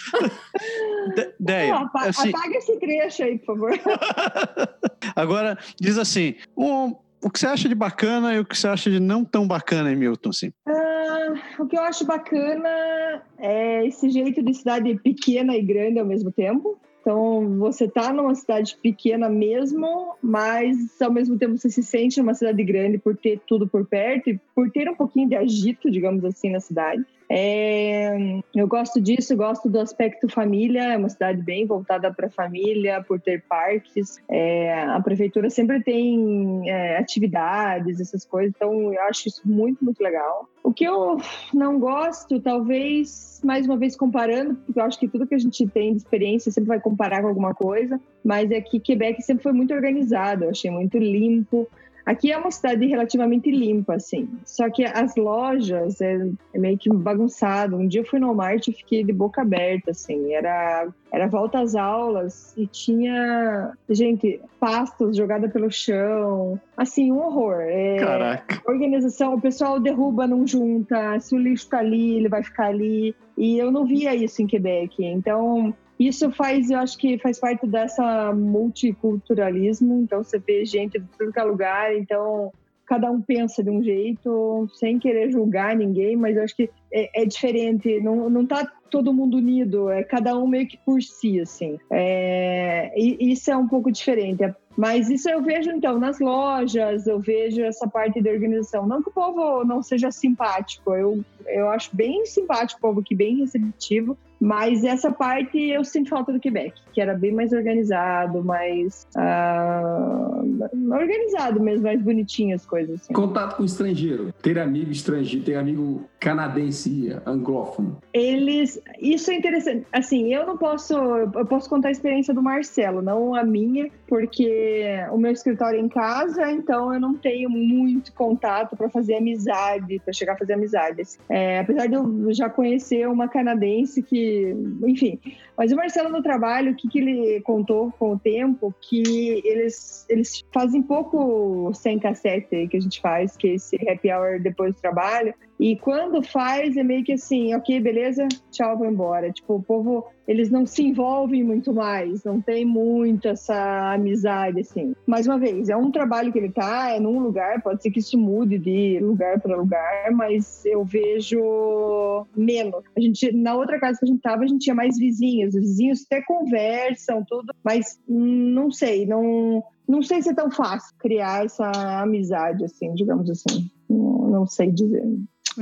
Deia, 1.39 1.75
apaga, 1.75 2.09
assim, 2.09 2.29
apaga 2.29 2.57
esse 2.57 2.79
trecho 2.79 3.23
aí, 3.23 3.37
por 3.39 3.57
favor. 3.57 3.71
Agora, 5.15 5.57
diz 5.79 5.97
assim: 5.97 6.35
um, 6.55 6.95
o 7.21 7.29
que 7.29 7.39
você 7.39 7.47
acha 7.47 7.69
de 7.69 7.75
bacana 7.75 8.35
e 8.35 8.39
o 8.39 8.45
que 8.45 8.57
você 8.57 8.67
acha 8.67 8.89
de 8.89 8.99
não 8.99 9.23
tão 9.25 9.47
bacana 9.47 9.91
em 9.91 9.95
Milton? 9.95 10.29
Assim? 10.29 10.47
Uh, 10.67 11.63
o 11.63 11.67
que 11.67 11.77
eu 11.77 11.81
acho 11.81 12.05
bacana 12.05 13.23
é 13.37 13.85
esse 13.87 14.09
jeito 14.09 14.41
de 14.41 14.53
cidade 14.53 14.95
pequena 14.95 15.55
e 15.55 15.61
grande 15.61 15.99
ao 15.99 16.05
mesmo 16.05 16.31
tempo. 16.31 16.77
Então, 17.01 17.57
você 17.57 17.85
está 17.85 18.11
numa 18.11 18.35
cidade 18.35 18.77
pequena 18.83 19.29
mesmo, 19.29 20.15
mas 20.21 21.01
ao 21.01 21.09
mesmo 21.09 21.37
tempo 21.37 21.57
você 21.57 21.69
se 21.69 21.81
sente 21.81 22.19
numa 22.19 22.33
cidade 22.33 22.61
grande 22.65 22.97
por 22.97 23.15
ter 23.15 23.39
tudo 23.47 23.65
por 23.65 23.85
perto 23.85 24.29
e 24.29 24.39
por 24.53 24.69
ter 24.69 24.89
um 24.89 24.95
pouquinho 24.95 25.29
de 25.29 25.35
agito, 25.35 25.89
digamos 25.89 26.25
assim, 26.25 26.49
na 26.49 26.59
cidade. 26.59 27.05
É, 27.29 28.39
eu 28.55 28.67
gosto 28.67 29.01
disso, 29.01 29.35
gosto 29.35 29.69
do 29.69 29.79
aspecto 29.79 30.29
família, 30.29 30.93
é 30.93 30.97
uma 30.97 31.09
cidade 31.09 31.41
bem 31.41 31.65
voltada 31.65 32.13
para 32.13 32.27
a 32.27 32.31
família, 32.31 33.03
por 33.03 33.19
ter 33.19 33.43
parques. 33.47 34.17
É, 34.29 34.83
a 34.83 34.99
prefeitura 35.01 35.49
sempre 35.49 35.81
tem 35.83 36.69
é, 36.69 36.97
atividades, 36.97 37.99
essas 37.99 38.25
coisas, 38.25 38.53
então 38.55 38.93
eu 38.93 39.01
acho 39.03 39.27
isso 39.27 39.41
muito, 39.45 39.83
muito 39.83 40.01
legal. 40.01 40.47
O 40.63 40.73
que 40.73 40.85
eu 40.85 41.17
não 41.53 41.79
gosto, 41.79 42.39
talvez, 42.39 43.41
mais 43.43 43.65
uma 43.65 43.77
vez 43.77 43.95
comparando, 43.95 44.55
porque 44.55 44.79
eu 44.79 44.83
acho 44.83 44.99
que 44.99 45.07
tudo 45.07 45.27
que 45.27 45.35
a 45.35 45.39
gente 45.39 45.67
tem 45.67 45.91
de 45.91 45.97
experiência 45.97 46.51
sempre 46.51 46.69
vai 46.69 46.79
comparar 46.79 47.21
com 47.21 47.27
alguma 47.27 47.53
coisa, 47.53 47.99
mas 48.23 48.51
é 48.51 48.59
que 48.61 48.79
Quebec 48.79 49.21
sempre 49.21 49.43
foi 49.43 49.53
muito 49.53 49.73
organizado, 49.73 50.45
eu 50.45 50.49
achei 50.49 50.71
muito 50.71 50.97
limpo. 50.97 51.67
Aqui 52.07 52.31
é 52.31 52.37
uma 52.37 52.51
cidade 52.51 52.85
relativamente 52.85 53.51
limpa, 53.51 53.95
assim. 53.95 54.29
Só 54.45 54.69
que 54.69 54.85
as 54.85 55.17
lojas 55.17 55.99
é, 55.99 56.29
é, 56.53 56.57
meio 56.57 56.77
que 56.77 56.89
bagunçado. 56.89 57.75
Um 57.75 57.85
dia 57.85 57.99
eu 57.99 58.05
fui 58.05 58.17
no 58.17 58.27
Walmart 58.27 58.65
e 58.65 58.71
fiquei 58.71 59.03
de 59.03 59.11
boca 59.11 59.41
aberta, 59.41 59.91
assim. 59.91 60.33
Era, 60.33 60.87
era 61.11 61.27
volta 61.27 61.59
às 61.59 61.75
aulas 61.75 62.53
e 62.55 62.65
tinha, 62.65 63.73
gente, 63.89 64.39
pastas 64.57 65.17
jogadas 65.17 65.51
pelo 65.51 65.69
chão. 65.69 66.57
Assim, 66.77 67.11
um 67.11 67.19
horror. 67.19 67.59
É, 67.59 67.97
Caraca. 67.97 68.61
Organização, 68.65 69.33
o 69.33 69.41
pessoal 69.41 69.77
derruba, 69.77 70.25
não 70.25 70.47
junta. 70.47 71.19
Se 71.19 71.35
o 71.35 71.37
lixo 71.37 71.67
tá 71.67 71.79
ali, 71.79 72.15
ele 72.15 72.29
vai 72.29 72.41
ficar 72.41 72.67
ali. 72.67 73.13
E 73.37 73.57
eu 73.57 73.69
não 73.69 73.85
via 73.85 74.15
isso 74.15 74.41
em 74.41 74.47
Quebec. 74.47 75.03
Então, 75.03 75.75
isso 75.99 76.31
faz, 76.31 76.69
eu 76.69 76.79
acho 76.79 76.97
que 76.97 77.17
faz 77.17 77.39
parte 77.39 77.65
dessa 77.65 78.33
multiculturalismo. 78.33 80.01
Então 80.01 80.23
você 80.23 80.37
vê 80.37 80.63
gente 80.65 80.99
de 80.99 81.05
todo 81.17 81.31
é 81.35 81.43
lugar. 81.43 81.95
Então 81.95 82.51
cada 82.85 83.11
um 83.11 83.21
pensa 83.21 83.61
de 83.61 83.69
um 83.69 83.83
jeito, 83.83 84.67
sem 84.75 84.97
querer 84.97 85.29
julgar 85.29 85.75
ninguém, 85.75 86.15
mas 86.15 86.37
eu 86.37 86.43
acho 86.43 86.55
que 86.55 86.69
é, 86.91 87.23
é 87.23 87.25
diferente, 87.25 87.99
não, 87.99 88.29
não 88.29 88.45
tá 88.45 88.71
todo 88.89 89.13
mundo 89.13 89.37
unido, 89.37 89.89
é 89.89 90.03
cada 90.03 90.37
um 90.37 90.47
meio 90.47 90.67
que 90.67 90.77
por 90.77 91.01
si, 91.01 91.39
assim. 91.39 91.77
É, 91.91 92.93
e 92.95 93.31
isso 93.31 93.51
é 93.51 93.57
um 93.57 93.67
pouco 93.67 93.91
diferente. 93.91 94.43
Mas 94.77 95.09
isso 95.09 95.27
eu 95.27 95.41
vejo, 95.41 95.71
então, 95.71 95.99
nas 95.99 96.19
lojas, 96.19 97.07
eu 97.07 97.19
vejo 97.19 97.63
essa 97.63 97.87
parte 97.87 98.21
da 98.21 98.29
organização. 98.29 98.85
Não 98.85 99.01
que 99.01 99.09
o 99.09 99.11
povo 99.11 99.65
não 99.65 99.81
seja 99.81 100.11
simpático, 100.11 100.93
eu, 100.93 101.23
eu 101.47 101.67
acho 101.69 101.95
bem 101.95 102.25
simpático 102.27 102.77
o 102.77 102.81
povo 102.81 102.99
aqui, 102.99 103.15
bem 103.15 103.37
receptivo, 103.37 104.15
mas 104.39 104.83
essa 104.83 105.11
parte 105.11 105.57
eu 105.57 105.83
sinto 105.83 106.09
falta 106.09 106.31
do 106.31 106.39
Quebec, 106.39 106.79
que 106.93 107.01
era 107.01 107.15
bem 107.15 107.31
mais 107.31 107.51
organizado, 107.51 108.43
mais 108.43 109.07
uh, 109.15 110.93
organizado 110.93 111.59
mesmo, 111.59 111.83
mais 111.83 111.99
bonitinho 112.01 112.53
as 112.55 112.63
coisas. 112.63 113.01
Assim. 113.01 113.13
Contato 113.13 113.57
com 113.57 113.63
estrangeiro, 113.63 114.31
ter 114.43 114.59
amigo 114.59 114.91
estrangeiro, 114.91 115.43
ter 115.43 115.55
amigo 115.55 116.03
canadense, 116.19 116.76
anglófono. 117.25 117.97
Eles, 118.13 118.81
isso 118.99 119.31
é 119.31 119.35
interessante. 119.35 119.85
Assim, 119.91 120.33
eu 120.33 120.45
não 120.45 120.57
posso, 120.57 120.93
eu 120.95 121.45
posso 121.45 121.69
contar 121.69 121.89
a 121.89 121.91
experiência 121.91 122.33
do 122.33 122.41
Marcelo, 122.41 123.01
não 123.01 123.35
a 123.35 123.43
minha, 123.43 123.89
porque 124.07 124.85
o 125.11 125.17
meu 125.17 125.31
escritório 125.31 125.79
é 125.79 125.81
em 125.81 125.89
casa, 125.89 126.51
então 126.51 126.93
eu 126.93 126.99
não 126.99 127.13
tenho 127.15 127.49
muito 127.49 128.13
contato 128.13 128.75
para 128.75 128.89
fazer 128.89 129.15
amizade, 129.15 129.99
para 129.99 130.13
chegar 130.13 130.33
a 130.33 130.37
fazer 130.37 130.53
amizades. 130.53 131.17
É, 131.29 131.59
apesar 131.59 131.87
de 131.87 131.95
eu 131.95 132.33
já 132.33 132.49
conhecer 132.49 133.07
uma 133.07 133.27
canadense 133.27 134.01
que 134.01 134.55
enfim. 134.83 135.19
Mas 135.57 135.71
o 135.71 135.75
Marcelo 135.75 136.09
no 136.09 136.21
trabalho, 136.21 136.71
o 136.71 136.75
que, 136.75 136.87
que 136.87 136.99
ele 136.99 137.41
contou 137.41 137.91
com 137.97 138.13
o 138.13 138.19
tempo, 138.19 138.73
que 138.79 139.41
eles, 139.43 140.05
eles 140.09 140.43
fazem 140.53 140.81
pouco 140.81 141.71
sem 141.73 141.97
cassete 141.99 142.67
que 142.67 142.77
a 142.77 142.79
gente 142.79 143.01
faz, 143.01 143.35
que 143.35 143.47
é 143.47 143.53
esse 143.55 143.75
happy 143.89 144.11
hour 144.11 144.39
depois 144.39 144.75
do 144.75 144.81
trabalho, 144.81 145.33
e 145.59 145.75
quando 145.75 146.21
faz, 146.21 146.77
é 146.77 146.83
meio 146.83 147.03
que 147.03 147.13
assim, 147.13 147.55
ok, 147.55 147.79
beleza, 147.79 148.27
tchau, 148.51 148.77
vou 148.77 148.87
embora. 148.87 149.31
Tipo, 149.31 149.55
o 149.55 149.63
povo, 149.63 150.05
eles 150.27 150.51
não 150.51 150.65
se 150.65 150.83
envolvem 150.83 151.43
muito 151.43 151.73
mais, 151.73 152.23
não 152.23 152.39
tem 152.39 152.63
muito 152.63 153.27
essa 153.27 153.93
amizade, 153.93 154.59
assim. 154.59 154.95
Mais 155.07 155.25
uma 155.25 155.39
vez, 155.39 155.69
é 155.69 155.75
um 155.75 155.89
trabalho 155.89 156.31
que 156.31 156.37
ele 156.37 156.51
tá, 156.51 156.91
é 156.91 156.99
num 156.99 157.19
lugar, 157.19 157.61
pode 157.63 157.81
ser 157.81 157.89
que 157.89 157.99
isso 157.99 158.17
mude 158.19 158.59
de 158.59 158.99
lugar 159.01 159.39
para 159.41 159.57
lugar, 159.57 160.11
mas 160.11 160.63
eu 160.65 160.85
vejo 160.85 162.25
menos. 162.35 162.83
A 162.95 163.01
gente, 163.01 163.31
na 163.31 163.55
outra 163.55 163.79
casa 163.79 163.99
que 163.99 164.05
a 164.05 164.09
gente 164.09 164.21
tava, 164.21 164.43
a 164.43 164.47
gente 164.47 164.63
tinha 164.63 164.75
mais 164.75 164.97
vizinhos, 164.97 165.55
os 165.55 165.61
vizinhos 165.61 166.05
até 166.05 166.21
conversam, 166.21 167.25
tudo, 167.27 167.51
mas 167.63 167.99
não 168.07 168.69
sei, 168.69 169.07
não, 169.07 169.63
não 169.87 170.03
sei 170.03 170.21
se 170.21 170.29
é 170.29 170.33
tão 170.35 170.51
fácil 170.51 170.95
criar 170.99 171.45
essa 171.45 171.71
amizade, 172.01 172.63
assim, 172.63 172.93
digamos 172.93 173.27
assim. 173.29 173.71
Não, 173.89 174.29
não 174.29 174.45
sei 174.45 174.71
dizer. 174.71 175.03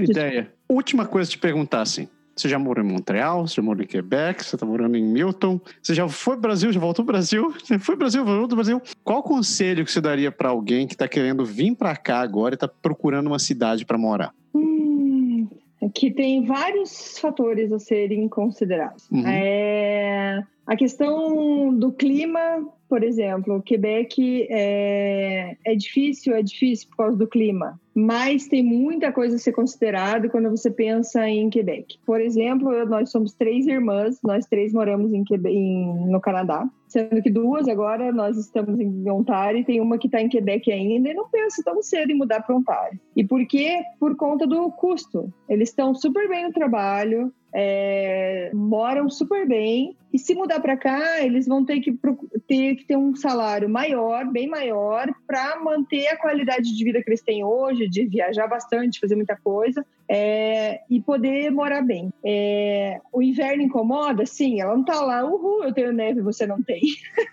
Ideia. 0.04 0.52
Última 0.68 1.06
coisa 1.06 1.30
de 1.30 1.38
perguntar, 1.38 1.82
assim. 1.82 2.08
Você 2.36 2.50
já 2.50 2.60
morou 2.60 2.84
em 2.84 2.88
Montreal, 2.88 3.48
você 3.48 3.56
já 3.56 3.62
morou 3.62 3.82
em 3.82 3.88
Quebec, 3.88 4.43
você 4.43 4.58
está 4.58 4.66
morando 4.66 4.98
em 4.98 5.04
Milton, 5.04 5.60
você 5.82 5.93
já 5.93 6.06
foi 6.10 6.34
para 6.34 6.39
o 6.39 6.41
Brasil, 6.41 6.72
já 6.74 6.80
voltou 6.82 7.06
para 7.06 7.12
o 7.12 7.14
Brasil, 7.14 7.54
você 7.64 7.80
foi 7.80 7.96
para 7.96 7.96
o 7.96 8.00
Brasil, 8.00 8.26
voltou 8.26 8.48
para 8.48 8.54
o 8.54 8.58
Brasil. 8.58 8.82
Qual 9.06 9.24
conselho 9.24 9.86
que 9.86 9.91
você 9.91 10.02
daria 10.02 10.32
para 10.32 10.50
alguém 10.50 10.86
que 10.86 10.96
está 10.96 11.08
querendo 11.08 11.46
vir 11.46 11.74
para 11.76 11.96
cá 11.96 12.20
agora 12.20 12.54
e 12.54 12.58
está 12.58 12.68
procurando 12.68 13.28
uma 13.28 13.39
cidade 13.39 13.86
para 13.86 13.98
morar? 13.98 14.34
Hum, 14.54 15.48
que 15.93 16.12
tem 16.12 16.46
vários 16.46 17.18
fatores 17.20 17.72
a 17.72 17.80
serem 17.80 18.28
considerados. 18.28 19.10
Uhum. 19.10 19.26
É, 19.26 20.43
a 20.66 20.76
questão 20.76 21.74
do 21.74 21.91
clima 21.91 22.66
por 22.88 23.03
exemplo, 23.03 23.61
Quebec 23.61 24.47
é, 24.49 25.57
é 25.66 25.76
difícil, 25.76 26.36
é 26.36 26.41
difícil 26.41 26.88
por 26.89 26.97
causa 26.97 27.18
do 27.18 27.28
clima, 27.28 27.80
mas 27.93 28.47
tem 28.47 28.63
muita 28.63 29.11
coisa 29.11 29.36
a 29.36 29.39
ser 29.39 29.53
considerada 29.53 30.30
quando 30.30 30.49
você 30.49 30.70
pensa 30.70 31.28
em 31.28 31.49
Quebec. 31.49 31.97
Por 32.05 32.22
exemplo, 32.22 32.86
nós 32.86 33.09
somos 33.09 33.34
três 33.34 33.66
irmãs, 33.68 34.20
nós 34.24 34.45
três 34.45 34.72
moramos 34.72 35.13
em 35.13 35.24
em, 35.47 36.09
no 36.09 36.22
Canadá, 36.22 36.70
sendo 36.88 37.22
que 37.22 37.30
duas 37.30 37.68
agora 37.68 38.11
nós 38.11 38.38
estamos 38.38 38.80
em 38.80 39.09
Ontário 39.09 39.59
e 39.59 39.66
tem 39.66 39.82
uma 39.82 39.97
que 39.97 40.07
está 40.07 40.22
em 40.22 40.30
Quebec 40.30 40.72
ainda 40.72 41.09
e 41.09 41.13
não 41.13 41.28
pensa 41.30 41.63
tão 41.63 41.82
cedo 41.82 42.11
em 42.11 42.18
mudar 42.18 42.41
para 42.41 42.55
Ontário. 42.55 42.99
E 43.16 43.24
por 43.24 43.45
quê? 43.47 43.82
Por 43.99 44.16
conta 44.16 44.45
do 44.45 44.72
custo. 44.72 45.34
Eles 45.49 45.70
estão 45.70 45.95
super 45.95 46.30
bem 46.30 46.45
no 46.45 46.53
trabalho, 46.53 47.34
é, 47.58 48.51
moram 48.53 49.10
super 49.10 49.47
bem 49.47 49.95
e 50.14 50.20
se 50.20 50.36
mudar 50.36 50.60
para 50.60 50.76
cá 50.76 51.22
eles 51.22 51.47
vão 51.47 51.64
ter 51.64 51.80
que 51.80 51.97
ter 52.45 52.76
que 52.76 52.84
ter 52.84 52.97
um 52.97 53.16
salário 53.16 53.70
maior, 53.70 54.30
bem 54.30 54.47
maior, 54.47 55.08
para 55.26 55.58
manter 55.62 56.08
a 56.08 56.18
qualidade 56.18 56.76
de 56.76 56.84
vida 56.84 57.01
que 57.01 57.10
eles 57.10 57.22
têm 57.22 57.45
hoje, 57.45 57.88
de 57.88 58.06
viajar 58.06 58.47
bastante, 58.47 58.99
fazer 58.99 59.16
muita 59.16 59.38
coisa 59.38 59.86
é, 60.08 60.82
e 60.89 61.01
poder 61.01 61.49
morar 61.49 61.82
bem. 61.82 62.12
É, 62.24 62.99
o 63.12 63.22
inverno 63.22 63.64
incomoda, 63.64 64.26
sim. 64.26 64.60
Ela 64.62 64.76
não 64.76 64.84
tá 64.84 65.01
lá, 65.01 65.26
uhul, 65.26 65.64
eu 65.64 65.74
tenho 65.74 65.93
neve, 65.93 66.22
você 66.22 66.45
não 66.45 66.62
tem. 66.62 66.82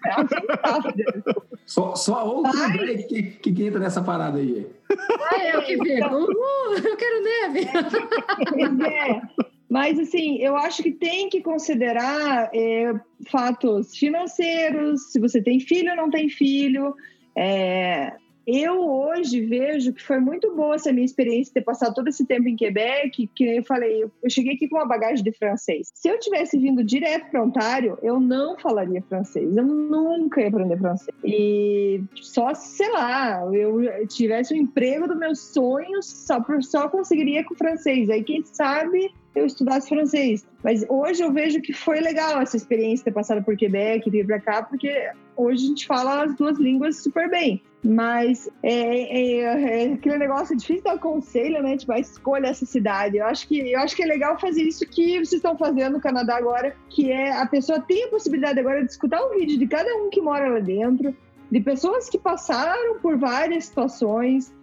ela 0.06 0.22
não 0.22 0.56
tá 0.56 0.94
só, 1.66 1.94
só 1.94 2.14
a 2.14 2.24
outra 2.24 2.52
que, 3.08 3.22
que, 3.22 3.52
que 3.52 3.64
entra 3.64 3.80
nessa 3.80 4.02
parada 4.02 4.38
aí. 4.38 4.66
Ah, 4.90 5.44
eu 5.52 5.62
que 5.62 5.78
fico, 5.78 6.14
uhul, 6.14 6.76
eu 6.84 6.96
quero 6.96 7.22
neve. 7.22 7.68
é. 8.86 9.51
Mas, 9.72 9.98
assim, 9.98 10.36
eu 10.36 10.54
acho 10.54 10.82
que 10.82 10.92
tem 10.92 11.30
que 11.30 11.40
considerar 11.40 12.50
é, 12.52 12.92
fatos 13.30 13.96
financeiros, 13.96 15.10
se 15.10 15.18
você 15.18 15.40
tem 15.40 15.60
filho 15.60 15.92
ou 15.92 15.96
não 15.96 16.10
tem 16.10 16.28
filho. 16.28 16.94
É, 17.34 18.12
eu 18.46 18.86
hoje 18.86 19.40
vejo 19.40 19.94
que 19.94 20.02
foi 20.02 20.20
muito 20.20 20.54
boa 20.54 20.74
essa 20.74 20.92
minha 20.92 21.06
experiência 21.06 21.54
ter 21.54 21.62
passado 21.62 21.94
todo 21.94 22.06
esse 22.08 22.26
tempo 22.26 22.50
em 22.50 22.54
Quebec, 22.54 23.30
que 23.34 23.44
eu 23.44 23.64
falei, 23.64 24.02
eu 24.02 24.28
cheguei 24.28 24.56
aqui 24.56 24.68
com 24.68 24.76
uma 24.76 24.84
bagagem 24.84 25.24
de 25.24 25.32
francês. 25.32 25.90
Se 25.94 26.06
eu 26.06 26.20
tivesse 26.20 26.58
vindo 26.58 26.84
direto 26.84 27.30
para 27.30 27.42
Ontário, 27.42 27.96
eu 28.02 28.20
não 28.20 28.58
falaria 28.58 29.00
francês, 29.08 29.56
eu 29.56 29.64
nunca 29.64 30.42
ia 30.42 30.48
aprender 30.48 30.76
francês. 30.76 31.16
E 31.24 32.02
só, 32.16 32.52
sei 32.52 32.90
lá, 32.90 33.40
eu 33.54 34.06
tivesse 34.06 34.52
o 34.52 34.56
um 34.58 34.60
emprego 34.60 35.08
dos 35.08 35.18
meus 35.18 35.38
sonhos, 35.38 36.04
só, 36.04 36.44
só 36.60 36.90
conseguiria 36.90 37.42
com 37.42 37.54
francês. 37.54 38.10
Aí 38.10 38.22
quem 38.22 38.44
sabe 38.44 39.10
eu 39.34 39.46
estudasse 39.46 39.88
francês. 39.88 40.46
Mas 40.62 40.84
hoje 40.88 41.22
eu 41.22 41.32
vejo 41.32 41.60
que 41.60 41.72
foi 41.72 42.00
legal 42.00 42.40
essa 42.40 42.56
experiência 42.56 43.04
ter 43.04 43.12
passado 43.12 43.42
por 43.42 43.56
Quebec, 43.56 44.08
vir 44.10 44.26
para 44.26 44.40
cá, 44.40 44.62
porque 44.62 45.10
hoje 45.36 45.64
a 45.64 45.68
gente 45.68 45.86
fala 45.86 46.24
as 46.24 46.36
duas 46.36 46.58
línguas 46.58 47.02
super 47.02 47.30
bem. 47.30 47.62
Mas 47.84 48.48
é, 48.62 48.70
é, 48.70 49.84
é 49.84 49.92
aquele 49.92 50.18
negócio 50.18 50.56
difícil 50.56 50.84
dar 50.84 50.98
conselho, 50.98 51.60
né? 51.62 51.76
Tipo, 51.76 51.94
escolha 51.94 52.46
essa 52.46 52.64
cidade. 52.64 53.16
Eu 53.16 53.26
acho 53.26 53.48
que 53.48 53.72
eu 53.72 53.80
acho 53.80 53.96
que 53.96 54.04
é 54.04 54.06
legal 54.06 54.38
fazer 54.38 54.62
isso 54.62 54.86
que 54.86 55.14
vocês 55.14 55.32
estão 55.32 55.56
fazendo 55.58 55.94
no 55.94 56.00
Canadá 56.00 56.36
agora, 56.36 56.76
que 56.88 57.10
é 57.10 57.32
a 57.32 57.46
pessoa 57.46 57.80
tem 57.80 58.04
a 58.04 58.08
possibilidade 58.08 58.60
agora 58.60 58.84
de 58.84 58.90
escutar 58.90 59.20
o 59.20 59.30
vídeo 59.30 59.58
de 59.58 59.66
cada 59.66 59.92
um 59.96 60.10
que 60.10 60.20
mora 60.20 60.48
lá 60.48 60.60
dentro, 60.60 61.14
de 61.50 61.60
pessoas 61.60 62.08
que 62.08 62.18
passaram 62.18 63.00
por 63.00 63.18
várias 63.18 63.64
situações, 63.64 64.54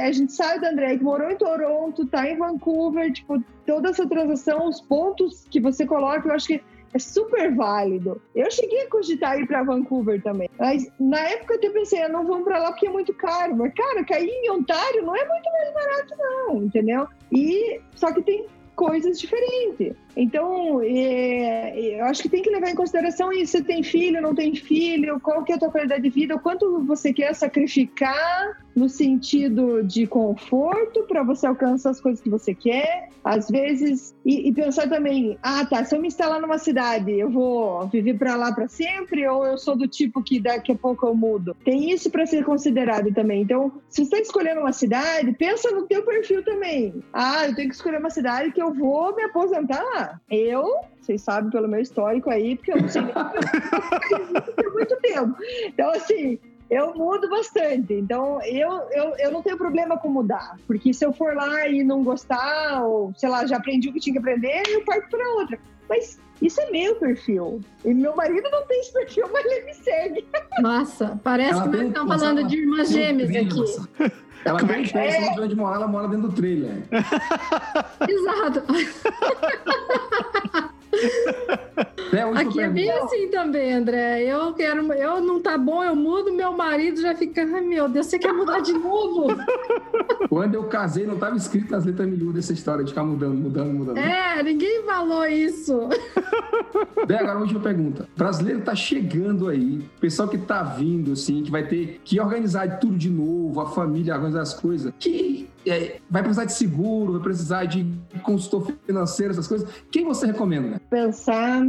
a 0.00 0.12
gente 0.12 0.32
sabe 0.32 0.60
da 0.60 0.70
André 0.70 0.96
que 0.96 1.04
morou 1.04 1.30
em 1.30 1.36
Toronto, 1.36 2.06
tá 2.06 2.28
em 2.28 2.36
Vancouver, 2.36 3.12
tipo, 3.12 3.42
toda 3.66 3.90
essa 3.90 4.06
transação, 4.06 4.68
os 4.68 4.80
pontos 4.80 5.44
que 5.50 5.60
você 5.60 5.84
coloca, 5.86 6.28
eu 6.28 6.32
acho 6.32 6.46
que 6.46 6.62
é 6.92 6.98
super 6.98 7.54
válido. 7.54 8.20
Eu 8.34 8.50
cheguei 8.50 8.82
a 8.82 8.90
cogitar 8.90 9.38
ir 9.38 9.46
para 9.46 9.62
Vancouver 9.62 10.20
também, 10.22 10.48
mas 10.58 10.90
na 10.98 11.20
época 11.20 11.54
eu 11.54 11.58
até 11.58 11.70
pensei, 11.70 12.06
não 12.08 12.26
vamos 12.26 12.44
para 12.44 12.58
lá 12.58 12.72
porque 12.72 12.86
é 12.86 12.90
muito 12.90 13.14
caro. 13.14 13.56
Mas, 13.56 13.72
cara, 13.74 14.04
cair 14.04 14.28
em 14.28 14.50
Ontário 14.50 15.02
não 15.02 15.14
é 15.14 15.24
muito 15.26 15.50
mais 15.52 15.74
barato, 15.74 16.14
não, 16.18 16.62
entendeu? 16.64 17.06
E 17.32 17.80
só 17.94 18.12
que 18.12 18.22
tem 18.22 18.46
coisas 18.74 19.20
diferentes. 19.20 19.94
Então, 20.16 20.80
é, 20.82 21.78
eu 21.78 22.04
acho 22.04 22.22
que 22.22 22.28
tem 22.28 22.42
que 22.42 22.50
levar 22.50 22.70
em 22.70 22.74
consideração 22.74 23.32
isso. 23.32 23.52
Você 23.52 23.62
tem 23.62 23.82
filho, 23.82 24.20
não 24.20 24.34
tem 24.34 24.54
filho, 24.54 25.20
qual 25.20 25.44
que 25.44 25.52
é 25.52 25.56
a 25.56 25.58
tua 25.58 25.70
qualidade 25.70 26.02
de 26.02 26.10
vida, 26.10 26.34
o 26.34 26.40
quanto 26.40 26.84
você 26.84 27.12
quer 27.12 27.34
sacrificar 27.34 28.56
no 28.74 28.88
sentido 28.88 29.82
de 29.82 30.06
conforto 30.06 31.02
para 31.02 31.22
você 31.22 31.46
alcançar 31.46 31.90
as 31.90 32.00
coisas 32.00 32.20
que 32.20 32.30
você 32.30 32.54
quer. 32.54 33.10
Às 33.22 33.48
vezes, 33.48 34.14
e, 34.24 34.48
e, 34.48 34.52
pensar 34.52 34.88
também, 34.88 35.38
ah, 35.42 35.66
tá, 35.66 35.84
se 35.84 35.94
eu 35.94 36.00
me 36.00 36.08
instalar 36.08 36.40
numa 36.40 36.56
cidade, 36.56 37.12
eu 37.12 37.28
vou 37.28 37.86
viver 37.88 38.16
para 38.16 38.34
lá 38.34 38.50
para 38.52 38.66
sempre 38.66 39.28
ou 39.28 39.44
eu 39.44 39.58
sou 39.58 39.76
do 39.76 39.86
tipo 39.86 40.22
que 40.22 40.40
daqui 40.40 40.72
a 40.72 40.74
pouco 40.74 41.06
eu 41.06 41.14
mudo? 41.14 41.54
Tem 41.62 41.90
isso 41.90 42.10
para 42.10 42.24
ser 42.24 42.44
considerado 42.44 43.12
também. 43.12 43.42
Então, 43.42 43.72
se 43.90 44.04
você 44.06 44.16
está 44.16 44.18
escolhendo 44.20 44.60
uma 44.60 44.72
cidade, 44.72 45.32
pensa 45.32 45.70
no 45.70 45.86
teu 45.86 46.02
perfil 46.02 46.42
também. 46.42 47.02
Ah, 47.12 47.46
eu 47.46 47.54
tenho 47.54 47.68
que 47.68 47.74
escolher 47.74 47.98
uma 47.98 48.08
cidade 48.08 48.52
que 48.52 48.62
eu 48.62 48.72
vou 48.72 49.14
me 49.14 49.24
aposentar 49.24 49.99
eu, 50.30 50.74
vocês 51.00 51.22
sabem 51.22 51.50
pelo 51.50 51.68
meu 51.68 51.80
histórico 51.80 52.30
aí, 52.30 52.56
porque 52.56 52.72
eu 52.72 52.80
não 52.80 52.88
sei 52.88 53.02
nem 53.02 53.12
por 53.12 54.72
muito 54.72 54.96
tempo. 55.00 55.36
Então, 55.66 55.90
assim, 55.90 56.38
eu 56.70 56.94
mudo 56.94 57.28
bastante. 57.28 57.92
Então, 57.94 58.40
eu, 58.42 58.70
eu, 58.92 59.16
eu 59.18 59.32
não 59.32 59.42
tenho 59.42 59.56
problema 59.56 59.98
com 59.98 60.08
mudar. 60.08 60.56
Porque 60.66 60.94
se 60.94 61.04
eu 61.04 61.12
for 61.12 61.34
lá 61.34 61.66
e 61.66 61.82
não 61.82 62.04
gostar, 62.04 62.84
ou 62.84 63.12
sei 63.16 63.28
lá, 63.28 63.44
já 63.44 63.56
aprendi 63.56 63.88
o 63.88 63.92
que 63.92 64.00
tinha 64.00 64.12
que 64.12 64.18
aprender, 64.18 64.62
eu 64.68 64.84
parto 64.84 65.08
para 65.10 65.28
outra. 65.34 65.58
Mas 65.88 66.20
isso 66.40 66.60
é 66.60 66.70
meu 66.70 66.94
perfil. 66.94 67.60
E 67.84 67.92
meu 67.92 68.14
marido 68.14 68.48
não 68.50 68.64
tem 68.66 68.80
esse 68.80 68.92
perfil, 68.92 69.28
mas 69.32 69.44
ele 69.44 69.66
me 69.66 69.74
segue. 69.74 70.24
Nossa, 70.60 71.20
parece 71.24 71.52
Ela 71.52 71.62
que 71.62 71.76
nós 71.76 71.86
estamos 71.88 72.22
falando 72.22 72.46
de 72.46 72.56
irmãs 72.56 72.90
gêmeas 72.90 73.30
aqui. 73.30 74.12
Ela 74.44 74.60
é? 74.60 74.64
pensa 74.64 74.98
é? 74.98 75.40
onde 75.40 75.54
mora, 75.54 75.76
ela 75.76 75.88
mora 75.88 76.08
dentro 76.08 76.28
do 76.28 76.34
trailer. 76.34 76.82
Exato. 78.08 78.62
É, 82.12 82.22
Aqui 82.40 82.60
é 82.60 82.68
bem 82.68 82.90
assim 82.90 83.28
também, 83.28 83.72
André. 83.72 84.24
Eu 84.24 84.52
quero, 84.52 84.92
eu 84.92 85.20
não 85.20 85.40
tá 85.40 85.56
bom, 85.56 85.82
eu 85.82 85.94
mudo, 85.94 86.32
meu 86.32 86.52
marido 86.52 87.00
já 87.00 87.14
fica, 87.14 87.42
ai 87.42 87.60
meu 87.60 87.88
Deus, 87.88 88.06
você 88.06 88.18
quer 88.18 88.32
mudar 88.32 88.58
de 88.60 88.72
novo? 88.72 89.28
Quando 90.28 90.54
eu 90.54 90.64
casei, 90.64 91.06
não 91.06 91.14
estava 91.14 91.36
escrito 91.36 91.70
nas 91.70 91.84
letras 91.84 92.08
miúdas 92.08 92.44
essa 92.44 92.52
história 92.52 92.84
de 92.84 92.90
ficar 92.90 93.04
mudando, 93.04 93.36
mudando, 93.36 93.72
mudando. 93.72 93.98
É, 93.98 94.42
ninguém 94.42 94.82
falou 94.84 95.24
isso. 95.26 95.88
Daí 97.06 97.18
agora 97.18 97.38
a 97.38 97.40
última 97.40 97.60
pergunta. 97.60 98.08
O 98.14 98.18
brasileiro 98.18 98.60
tá 98.62 98.74
chegando 98.74 99.48
aí, 99.48 99.80
pessoal 100.00 100.28
que 100.28 100.38
tá 100.38 100.62
vindo, 100.62 101.12
assim, 101.12 101.44
que 101.44 101.50
vai 101.50 101.66
ter 101.66 102.00
que 102.04 102.20
organizar 102.20 102.80
tudo 102.80 102.96
de 102.96 103.10
novo, 103.10 103.60
a 103.60 103.66
família 103.66 104.14
organizar 104.14 104.42
as 104.42 104.54
coisas, 104.54 104.92
que 104.98 105.48
é, 105.66 105.98
vai 106.08 106.22
precisar 106.22 106.44
de 106.44 106.52
seguro, 106.52 107.12
vai 107.12 107.22
precisar 107.22 107.64
de 107.64 107.86
consultor 108.22 108.72
financeiro, 108.86 109.32
essas 109.32 109.46
coisas. 109.46 109.68
Quem 109.90 110.04
você 110.04 110.26
recomenda? 110.26 110.80
Pensar. 110.90 111.62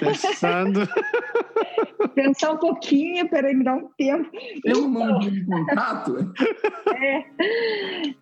Pensando. 0.00 0.80
Pensar 2.14 2.52
um 2.52 2.58
pouquinho, 2.58 3.28
peraí, 3.28 3.54
me 3.54 3.64
dá 3.64 3.74
um 3.74 3.88
tempo. 3.96 4.30
Eu 4.64 4.78
então... 4.78 4.88
mando 4.88 5.28
um 5.28 5.44
contato? 5.44 6.32
É. 6.98 7.24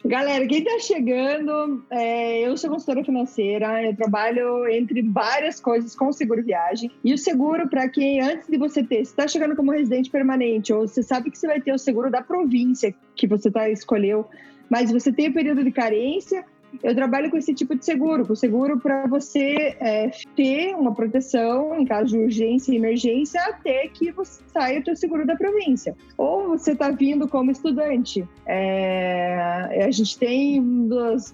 Galera, 0.05 0.47
quem 0.47 0.59
está 0.59 0.79
chegando, 0.81 1.85
é, 1.91 2.41
eu 2.41 2.57
sou 2.57 2.71
consultora 2.71 3.05
financeira, 3.05 3.85
eu 3.85 3.95
trabalho 3.95 4.67
entre 4.69 5.01
várias 5.03 5.61
coisas 5.61 5.95
com 5.95 6.11
seguro 6.13 6.43
viagem. 6.43 6.91
E 7.05 7.13
o 7.15 7.19
seguro, 7.19 7.69
para 7.69 7.89
quem, 7.89 8.21
antes 8.21 8.49
de 8.49 8.57
você 8.57 8.83
ter, 8.83 8.97
se 8.97 9.13
está 9.13 9.29
chegando 9.29 9.55
como 9.55 9.71
residente 9.71 10.11
permanente, 10.11 10.73
ou 10.73 10.89
você 10.89 11.03
sabe 11.03 11.31
que 11.31 11.39
você 11.39 11.47
vai 11.47 11.61
ter 11.61 11.73
o 11.73 11.79
seguro 11.79 12.11
da 12.11 12.23
província 12.23 12.93
que 13.15 13.27
você 13.27 13.51
tá, 13.51 13.69
escolheu 13.69 14.27
mas 14.69 14.91
você 14.91 15.13
tem 15.13 15.29
o 15.29 15.35
período 15.35 15.65
de 15.65 15.71
carência, 15.71 16.45
eu 16.83 16.95
trabalho 16.95 17.31
com 17.31 17.37
esse 17.37 17.55
tipo 17.55 17.75
de 17.75 17.85
seguro, 17.85 18.27
com 18.27 18.35
seguro 18.35 18.79
para 18.79 19.07
você 19.07 19.77
é, 19.81 20.11
ter 20.37 20.75
uma 20.75 20.95
proteção 20.95 21.79
em 21.79 21.85
caso 21.85 22.11
de 22.11 22.19
urgência 22.19 22.73
e 22.73 22.77
emergência 22.77 23.41
até 23.43 23.89
que 23.89 24.11
você 24.11 24.43
saia 24.53 24.81
o 24.81 24.85
seu 24.85 24.97
seguro 24.97 25.27
da 25.27 25.37
província. 25.37 25.97
Ou 26.17 26.49
você 26.49 26.73
está 26.73 26.91
vindo 26.91 27.29
como 27.29 27.51
estudante. 27.51 28.27
É, 28.47 29.85
a 29.85 29.91
gente 29.91 30.19
tem 30.19 30.61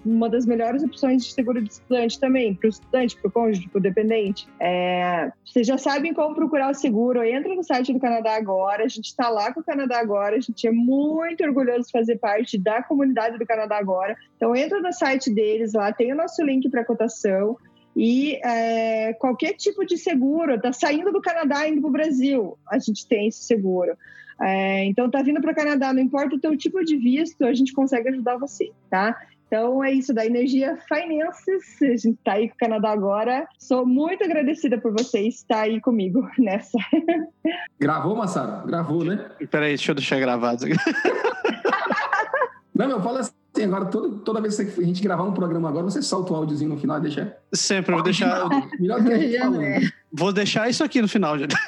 uma 0.05 0.29
das 0.29 0.45
melhores 0.45 0.83
opções 0.83 1.25
de 1.25 1.33
seguro 1.33 1.61
de 1.61 1.71
estudante 1.71 2.19
também, 2.19 2.53
para 2.53 2.67
o 2.67 2.69
estudante, 2.69 3.15
para 3.17 3.27
o 3.27 3.31
cônjuge, 3.31 3.69
para 3.69 3.79
o 3.79 3.81
dependente. 3.81 4.47
É, 4.59 5.31
vocês 5.45 5.67
já 5.67 5.77
sabem 5.77 6.13
como 6.13 6.35
procurar 6.35 6.71
o 6.71 6.73
seguro, 6.73 7.23
entra 7.23 7.53
no 7.53 7.63
site 7.63 7.93
do 7.93 7.99
Canadá 7.99 8.35
agora, 8.35 8.83
a 8.83 8.87
gente 8.87 9.05
está 9.05 9.29
lá 9.29 9.53
com 9.53 9.59
o 9.59 9.63
Canadá 9.63 9.99
agora, 9.99 10.35
a 10.35 10.39
gente 10.39 10.67
é 10.67 10.71
muito 10.71 11.43
orgulhoso 11.43 11.85
de 11.85 11.91
fazer 11.91 12.17
parte 12.17 12.57
da 12.57 12.81
comunidade 12.83 13.37
do 13.37 13.45
Canadá 13.45 13.77
agora. 13.77 14.15
Então 14.35 14.55
entra 14.55 14.79
no 14.79 14.91
site 14.91 15.30
deles 15.33 15.73
lá, 15.73 15.91
tem 15.91 16.11
o 16.11 16.15
nosso 16.15 16.43
link 16.43 16.69
para 16.69 16.85
cotação. 16.85 17.57
E 17.95 18.39
é, 18.43 19.13
qualquer 19.13 19.53
tipo 19.53 19.85
de 19.85 19.97
seguro, 19.97 20.55
está 20.55 20.71
saindo 20.71 21.11
do 21.11 21.21
Canadá 21.21 21.67
indo 21.67 21.81
para 21.81 21.89
o 21.89 21.91
Brasil, 21.91 22.57
a 22.69 22.79
gente 22.79 23.05
tem 23.05 23.27
esse 23.27 23.43
seguro. 23.43 23.97
É, 24.41 24.85
então, 24.85 25.05
está 25.05 25.21
vindo 25.21 25.41
para 25.41 25.51
o 25.51 25.55
Canadá, 25.55 25.93
não 25.93 26.01
importa 26.01 26.35
o 26.35 26.39
teu 26.39 26.55
tipo 26.57 26.83
de 26.83 26.95
visto, 26.97 27.45
a 27.45 27.53
gente 27.53 27.73
consegue 27.73 28.09
ajudar 28.09 28.37
você, 28.37 28.71
tá? 28.89 29.15
Então 29.51 29.83
é 29.83 29.91
isso 29.91 30.13
da 30.13 30.25
Energia 30.25 30.77
Finances. 30.87 31.81
A 31.81 31.85
gente 31.87 32.11
está 32.11 32.35
aí 32.35 32.47
com 32.47 32.55
o 32.55 32.57
Canadá 32.57 32.89
agora. 32.89 33.45
Sou 33.59 33.85
muito 33.85 34.23
agradecida 34.23 34.79
por 34.79 34.93
vocês 34.93 35.35
estar 35.35 35.63
aí 35.63 35.81
comigo 35.81 36.25
nessa. 36.39 36.77
Gravou, 37.77 38.15
Massaro? 38.15 38.65
Gravou, 38.65 39.03
né? 39.03 39.29
Peraí, 39.49 39.71
deixa 39.71 39.91
eu 39.91 39.95
deixar 39.95 40.21
gravado. 40.21 40.63
Não, 42.73 42.89
eu 42.91 43.01
falo 43.01 43.17
assim, 43.17 43.33
agora 43.63 43.85
toda, 43.85 44.17
toda 44.19 44.41
vez 44.41 44.55
que 44.55 44.81
a 44.81 44.85
gente 44.85 45.01
gravar 45.01 45.23
um 45.23 45.33
programa 45.33 45.69
agora, 45.69 45.83
você 45.85 46.01
solta 46.01 46.33
o 46.33 46.35
áudiozinho 46.35 46.69
no 46.71 46.77
final 46.77 46.97
e 46.97 47.01
deixa. 47.01 47.37
Sempre, 47.53 47.93
vou 47.93 48.03
deixar. 48.03 48.47
Melhor 48.79 49.03
que 49.03 49.11
a 49.11 49.17
gente 49.17 49.37
falou. 49.39 49.61
Vou 50.11 50.33
deixar 50.33 50.69
isso 50.69 50.83
aqui 50.83 51.01
no 51.01 51.07
final, 51.07 51.37
gente. 51.37 51.55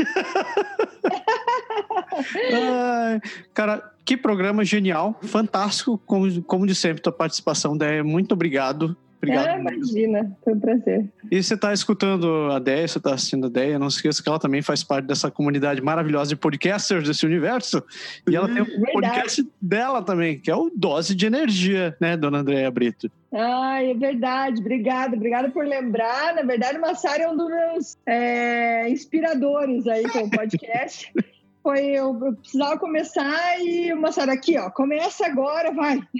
Ai, 2.53 3.21
cara, 3.53 3.91
que 4.05 4.17
programa 4.17 4.63
genial, 4.65 5.17
fantástico, 5.23 5.97
como, 6.05 6.41
como 6.43 6.67
de 6.67 6.75
sempre, 6.75 7.01
tua 7.01 7.11
participação, 7.11 7.77
Déia. 7.77 8.03
Muito 8.03 8.33
obrigado. 8.33 8.95
Obrigado. 9.23 9.47
É, 9.47 9.57
imagina, 9.57 10.37
foi 10.43 10.53
um 10.53 10.59
prazer. 10.59 11.09
E 11.31 11.41
você 11.41 11.53
está 11.53 11.71
escutando 11.71 12.51
a 12.51 12.59
Déia, 12.59 12.87
você 12.87 12.97
está 12.97 13.13
assistindo 13.13 13.47
a 13.47 13.49
Déia, 13.49 13.79
não 13.79 13.89
se 13.89 13.97
esqueça 13.97 14.21
que 14.21 14.27
ela 14.27 14.37
também 14.37 14.61
faz 14.61 14.83
parte 14.83 15.05
dessa 15.05 15.31
comunidade 15.31 15.81
maravilhosa 15.81 16.29
de 16.29 16.35
podcasters 16.35 17.07
desse 17.07 17.25
universo. 17.25 17.81
E 18.29 18.35
ela 18.35 18.47
tem 18.47 18.61
um 18.61 18.65
Verdade. 18.65 18.91
podcast 18.91 19.47
dela 19.61 20.01
também, 20.01 20.37
que 20.37 20.51
é 20.51 20.55
o 20.55 20.69
Dose 20.75 21.15
de 21.15 21.25
Energia, 21.25 21.95
né, 22.01 22.17
dona 22.17 22.39
Andréia 22.39 22.69
Brito? 22.69 23.09
Ai, 23.33 23.91
é 23.91 23.93
verdade. 23.93 24.59
Obrigada, 24.59 25.15
obrigada 25.15 25.49
por 25.49 25.65
lembrar. 25.65 26.35
Na 26.35 26.43
verdade, 26.43 26.77
o 26.77 26.81
Massari 26.81 27.23
é 27.23 27.29
um 27.29 27.37
dos 27.37 27.49
meus 27.49 27.97
é, 28.05 28.89
inspiradores 28.89 29.87
aí 29.87 30.03
com 30.09 30.19
o 30.19 30.29
podcast. 30.29 31.11
foi 31.63 31.85
eu, 31.85 32.13
precisava 32.35 32.77
começar 32.77 33.59
e 33.61 33.93
moçada 33.95 34.33
aqui, 34.33 34.57
ó, 34.57 34.69
começa 34.69 35.25
agora, 35.25 35.71
vai. 35.71 35.97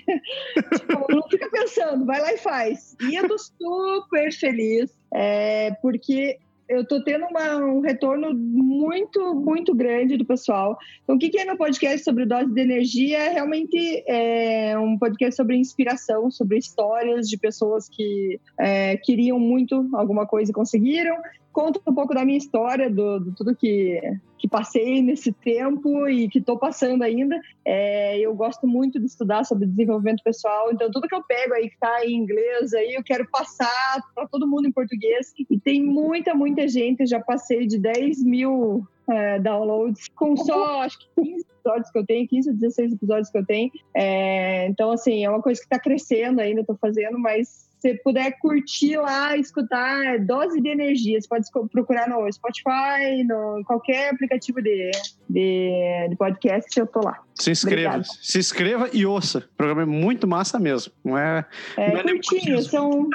tipo, 0.74 1.06
não 1.10 1.22
fica 1.30 1.50
pensando, 1.52 2.06
vai 2.06 2.22
lá 2.22 2.34
e 2.34 2.38
faz. 2.38 2.96
E 3.02 3.16
eu 3.16 3.28
tô 3.28 3.38
super 3.38 4.32
feliz, 4.32 4.90
é, 5.14 5.72
porque 5.82 6.40
eu 6.70 6.88
tô 6.88 7.04
tendo 7.04 7.26
uma, 7.26 7.58
um 7.58 7.82
retorno 7.82 8.34
muito, 8.34 9.36
muito 9.36 9.76
grande 9.76 10.16
do 10.16 10.26
pessoal. 10.26 10.78
Então, 11.04 11.18
o 11.18 11.20
que, 11.20 11.30
que 11.30 11.38
é 11.38 11.44
meu 11.44 11.58
podcast 11.58 12.06
sobre 12.06 12.26
dose 12.26 12.50
de 12.50 12.62
energia? 12.62 13.18
É 13.18 13.34
realmente 13.34 14.04
é 14.08 14.80
um 14.80 14.98
podcast 14.98 15.36
sobre 15.36 15.58
inspiração, 15.58 16.32
sobre 16.32 16.58
histórias 16.58 17.28
de 17.28 17.38
pessoas 17.38 17.90
que 17.90 18.40
é, 18.58 18.96
queriam 18.96 19.38
muito 19.38 19.90
alguma 19.94 20.26
coisa 20.26 20.52
e 20.52 20.54
conseguiram 20.54 21.18
conta 21.54 21.80
um 21.88 21.94
pouco 21.94 22.16
da 22.16 22.26
minha 22.26 22.38
história, 22.38 22.90
do, 22.90 23.20
do 23.20 23.32
tudo 23.36 23.56
que, 23.56 24.02
que 24.44 24.50
passei 24.50 25.02
nesse 25.02 25.32
tempo 25.32 26.06
e 26.10 26.28
que 26.28 26.40
estou 26.40 26.60
passando 26.60 27.02
ainda. 27.02 27.40
É, 27.64 28.20
eu 28.20 28.36
gosto 28.36 28.68
muito 28.68 29.00
de 29.00 29.06
estudar 29.06 29.46
sobre 29.46 29.66
desenvolvimento 29.66 30.22
pessoal, 30.22 30.70
então 30.70 30.92
tudo 30.92 31.08
que 31.08 31.16
eu 31.16 31.24
pego 31.24 31.54
aí 31.54 31.70
que 31.70 31.76
está 31.76 32.06
em 32.06 32.14
inglês, 32.14 32.74
aí 32.74 32.94
eu 32.94 33.02
quero 33.02 33.26
passar 33.32 34.04
para 34.14 34.28
todo 34.28 34.46
mundo 34.46 34.68
em 34.68 34.72
português. 34.74 35.34
E 35.50 35.58
tem 35.58 35.82
muita, 35.82 36.36
muita 36.36 36.68
gente, 36.68 37.06
já 37.06 37.22
passei 37.22 37.66
de 37.66 37.80
10 37.80 38.22
mil 38.22 38.86
é, 39.10 39.40
downloads 39.40 40.08
com 40.16 40.36
só, 40.38 40.82
acho 40.82 41.00
que 41.00 41.22
15 41.22 41.46
episódios 41.64 41.92
que 41.92 41.98
eu 42.00 42.06
tenho, 42.06 42.28
15 42.28 42.50
ou 42.50 42.56
16 42.56 42.94
episódios 42.94 43.30
que 43.30 43.38
eu 43.38 43.46
tenho. 43.46 43.72
É, 43.96 44.68
então, 44.68 44.92
assim, 44.92 45.24
é 45.24 45.30
uma 45.30 45.42
coisa 45.42 45.60
que 45.60 45.66
está 45.66 45.80
crescendo 45.80 46.42
ainda, 46.42 46.62
estou 46.62 46.78
fazendo, 46.78 47.18
mas 47.20 47.70
você 47.84 47.96
puder 47.96 48.32
curtir 48.40 48.96
lá, 48.96 49.36
escutar 49.36 50.06
é 50.06 50.18
Dose 50.18 50.62
de 50.62 50.70
Energia, 50.70 51.20
você 51.20 51.28
pode 51.28 51.46
procurar 51.70 52.08
no 52.08 52.32
Spotify, 52.32 53.24
no 53.28 53.62
qualquer 53.66 54.14
aplicativo 54.14 54.62
de, 54.62 54.92
de, 55.30 56.08
de 56.10 56.16
podcast, 56.16 56.80
eu 56.80 56.88
tô 56.88 57.02
lá. 57.02 57.22
Se 57.36 57.52
inscreva, 57.52 57.90
Obrigada. 57.90 58.04
se 58.22 58.40
inscreva 58.40 58.90
e 58.94 59.06
ouça. 59.06 59.40
O 59.40 59.58
programa 59.58 59.82
é 59.82 59.86
muito 59.86 60.26
massa 60.26 60.58
mesmo. 60.58 60.94
Não 61.04 61.18
é, 61.18 61.46
é, 61.76 61.92
não 61.92 62.00
é 62.00 62.04
curtinho, 62.04 62.62
são, 62.62 63.10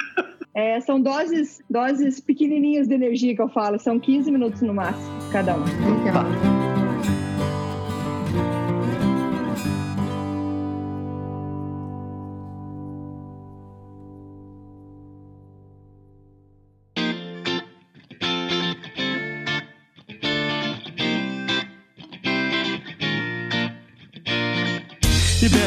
é, 0.53 0.79
são 0.81 0.99
doses, 0.99 1.61
doses 1.69 2.19
pequenininhas 2.19 2.87
de 2.87 2.93
energia 2.93 3.35
que 3.35 3.41
eu 3.41 3.49
falo, 3.49 3.79
são 3.79 3.99
15 3.99 4.31
minutos 4.31 4.61
no 4.61 4.73
máximo, 4.73 5.05
cada 5.31 5.55
um. 5.55 5.63
Legal. 5.63 6.78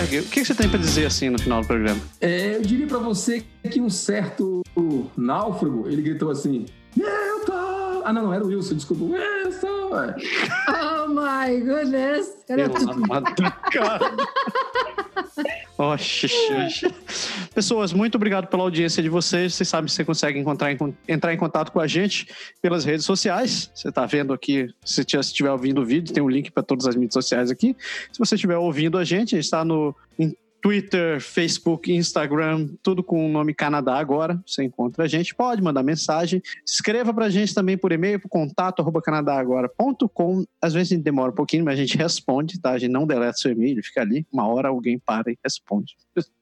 Berg, 0.02 0.18
o 0.18 0.22
que 0.24 0.44
você 0.44 0.54
tem 0.54 0.68
para 0.68 0.78
dizer 0.78 1.06
assim 1.06 1.30
no 1.30 1.38
final 1.38 1.60
do 1.60 1.66
programa? 1.66 2.00
É, 2.20 2.56
eu 2.56 2.62
diria 2.62 2.86
para 2.88 2.98
você 2.98 3.44
que 3.70 3.80
um 3.80 3.88
certo 3.88 4.62
náufrago, 5.16 5.86
ele 5.88 6.02
gritou 6.02 6.30
assim: 6.30 6.66
Eu 6.98 7.44
tô. 7.44 7.52
Ah, 8.04 8.12
não, 8.12 8.24
não, 8.24 8.34
era 8.34 8.42
o 8.42 8.48
Wilson, 8.48 8.74
desculpa. 8.74 9.04
Wilson! 9.04 9.82
Oh 11.04 11.08
my 11.08 11.60
goodness! 11.60 12.32
Cara, 12.48 12.62
cara. 15.82 15.94
Oxe, 15.94 16.28
Pessoas, 17.54 17.92
muito 17.92 18.14
obrigado 18.14 18.46
pela 18.46 18.62
audiência 18.62 19.02
de 19.02 19.08
vocês. 19.08 19.54
Vocês 19.54 19.68
sabem 19.68 19.86
que 19.86 19.92
você 19.92 20.04
consegue 20.04 20.38
encontrar, 20.38 20.70
entrar 21.08 21.34
em 21.34 21.36
contato 21.36 21.72
com 21.72 21.80
a 21.80 21.86
gente 21.86 22.28
pelas 22.60 22.84
redes 22.84 23.04
sociais. 23.04 23.70
Você 23.74 23.88
está 23.88 24.06
vendo 24.06 24.32
aqui, 24.32 24.68
se 24.84 25.02
estiver 25.02 25.50
ouvindo 25.50 25.82
o 25.82 25.84
vídeo, 25.84 26.14
tem 26.14 26.22
um 26.22 26.28
link 26.28 26.50
para 26.50 26.62
todas 26.62 26.86
as 26.86 26.94
mídias 26.94 27.14
sociais 27.14 27.50
aqui. 27.50 27.76
Se 28.12 28.18
você 28.18 28.36
estiver 28.36 28.56
ouvindo 28.56 28.96
a 28.96 29.04
gente, 29.04 29.34
a 29.34 29.38
gente 29.38 29.44
está 29.44 29.64
no 29.64 29.94
Twitter, 30.62 31.20
Facebook, 31.20 31.92
Instagram, 31.92 32.68
tudo 32.84 33.02
com 33.02 33.26
o 33.26 33.28
nome 33.28 33.52
Canadá 33.52 33.96
agora. 33.96 34.40
Você 34.46 34.62
encontra 34.62 35.04
a 35.04 35.08
gente, 35.08 35.34
pode 35.34 35.60
mandar 35.60 35.82
mensagem. 35.82 36.40
Escreva 36.64 37.12
pra 37.12 37.28
gente 37.28 37.52
também 37.52 37.76
por 37.76 37.90
e-mail, 37.90 38.20
por 38.20 38.28
contato 38.28 38.80
arroba 38.80 39.02
canadagora.com. 39.02 40.44
Às 40.62 40.72
vezes 40.72 40.92
a 40.92 40.94
gente 40.94 41.04
demora 41.04 41.32
um 41.32 41.34
pouquinho, 41.34 41.64
mas 41.64 41.74
a 41.74 41.82
gente 41.82 41.98
responde, 41.98 42.60
tá? 42.60 42.70
A 42.70 42.78
gente 42.78 42.92
não 42.92 43.04
deleta 43.04 43.32
seu 43.32 43.50
e-mail, 43.50 43.82
fica 43.82 44.02
ali. 44.02 44.24
Uma 44.32 44.46
hora 44.46 44.68
alguém 44.68 45.00
para 45.00 45.32
e 45.32 45.38
responde. 45.44 45.96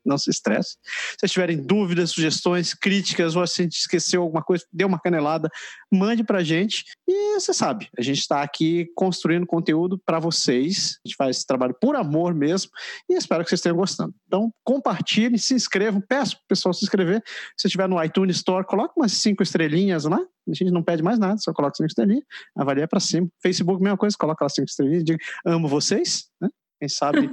Não 0.05 0.19
se 0.19 0.31
estresse. 0.31 0.71
Se 0.71 1.17
vocês 1.21 1.33
tiverem 1.33 1.57
dúvidas, 1.63 2.11
sugestões, 2.11 2.75
críticas, 2.75 3.37
ou 3.37 3.47
se 3.47 3.63
a 3.63 3.65
gente 3.65 3.79
esqueceu 3.79 4.23
alguma 4.23 4.43
coisa, 4.43 4.65
dê 4.73 4.85
uma 4.85 4.99
canelada, 4.99 5.49
mande 5.93 6.25
pra 6.25 6.43
gente. 6.43 6.85
E 7.07 7.35
você 7.35 7.53
sabe, 7.53 7.89
a 7.99 8.03
gente 8.03 8.19
está 8.19 8.43
aqui 8.43 8.91
construindo 8.95 9.47
conteúdo 9.47 10.01
para 10.05 10.19
vocês. 10.19 10.99
A 11.05 11.09
gente 11.09 11.17
faz 11.17 11.37
esse 11.37 11.47
trabalho 11.47 11.75
por 11.81 11.97
amor 11.97 12.35
mesmo 12.35 12.71
e 13.09 13.15
espero 13.15 13.43
que 13.45 13.51
vocês 13.51 13.61
tenham 13.61 13.77
gostando. 13.77 14.15
Então, 14.27 14.53
compartilhem, 14.65 15.37
se 15.39 15.55
inscrevam, 15.55 16.01
peço 16.01 16.37
para 16.37 16.45
o 16.45 16.49
pessoal 16.49 16.73
se 16.73 16.85
inscrever. 16.85 17.23
Se 17.57 17.67
estiver 17.67 17.89
no 17.89 18.03
iTunes 18.03 18.37
Store, 18.37 18.67
coloca 18.67 18.95
umas 18.97 19.13
cinco 19.13 19.43
estrelinhas 19.43 20.05
lá. 20.05 20.19
A 20.49 20.55
gente 20.55 20.71
não 20.71 20.83
pede 20.83 21.03
mais 21.03 21.19
nada, 21.19 21.39
só 21.39 21.53
coloca 21.53 21.77
cinco 21.77 21.89
estrelinhas, 21.89 22.25
avalia 22.57 22.89
para 22.89 22.99
cima. 22.99 23.29
Facebook, 23.43 23.83
mesma 23.83 23.97
coisa, 23.97 24.17
coloca 24.19 24.45
lá 24.45 24.49
cinco 24.49 24.69
estrelinhas, 24.69 25.05
diga 25.05 25.19
amo 25.45 25.69
vocês, 25.69 26.29
né? 26.41 26.49
Quem 26.81 26.89
sabe 26.89 27.31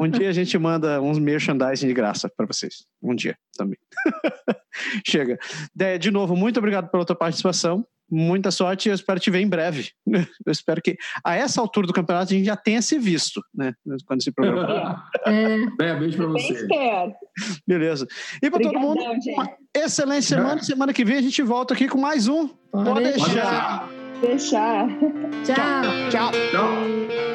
um 0.00 0.08
dia 0.08 0.30
a 0.30 0.32
gente 0.32 0.56
manda 0.56 1.02
uns 1.02 1.18
merchandising 1.18 1.88
de 1.88 1.92
graça 1.94 2.30
para 2.34 2.46
vocês. 2.46 2.86
Um 3.02 3.14
dia 3.14 3.36
também. 3.56 3.78
Chega. 5.06 5.38
De 6.00 6.10
novo, 6.10 6.34
muito 6.34 6.58
obrigado 6.58 6.88
pela 6.90 7.04
tua 7.04 7.16
participação 7.16 7.84
muita 8.10 8.50
sorte 8.50 8.88
e 8.88 8.90
eu 8.90 8.94
espero 8.94 9.18
te 9.18 9.30
ver 9.30 9.40
em 9.40 9.48
breve. 9.48 9.90
Eu 10.46 10.52
espero 10.52 10.80
que 10.80 10.96
a 11.24 11.34
essa 11.34 11.60
altura 11.60 11.86
do 11.86 11.92
campeonato 11.92 12.32
a 12.32 12.36
gente 12.36 12.46
já 12.46 12.56
tenha 12.56 12.80
se 12.82 12.98
visto, 12.98 13.42
né? 13.54 13.72
Quando 14.06 14.20
esse 14.20 14.30
programa. 14.30 15.02
é. 15.26 15.62
é, 15.80 15.98
beijo 15.98 16.16
pra 16.16 16.26
você. 16.26 16.66
Beleza. 17.66 18.06
E 18.42 18.50
para 18.50 18.60
todo 18.60 18.78
mundo, 18.78 19.02
uma 19.28 19.48
excelente 19.74 20.26
semana. 20.26 20.60
É. 20.60 20.62
Semana 20.62 20.92
que 20.92 21.04
vem 21.04 21.16
a 21.16 21.22
gente 21.22 21.42
volta 21.42 21.74
aqui 21.74 21.88
com 21.88 21.98
mais 21.98 22.28
um. 22.28 22.48
Pode, 22.48 22.90
Pode 22.90 23.04
deixar. 23.04 23.88
Deixar. 24.20 24.88
Tchau. 25.44 26.10
Tchau. 26.10 26.30
Tchau. 26.50 27.33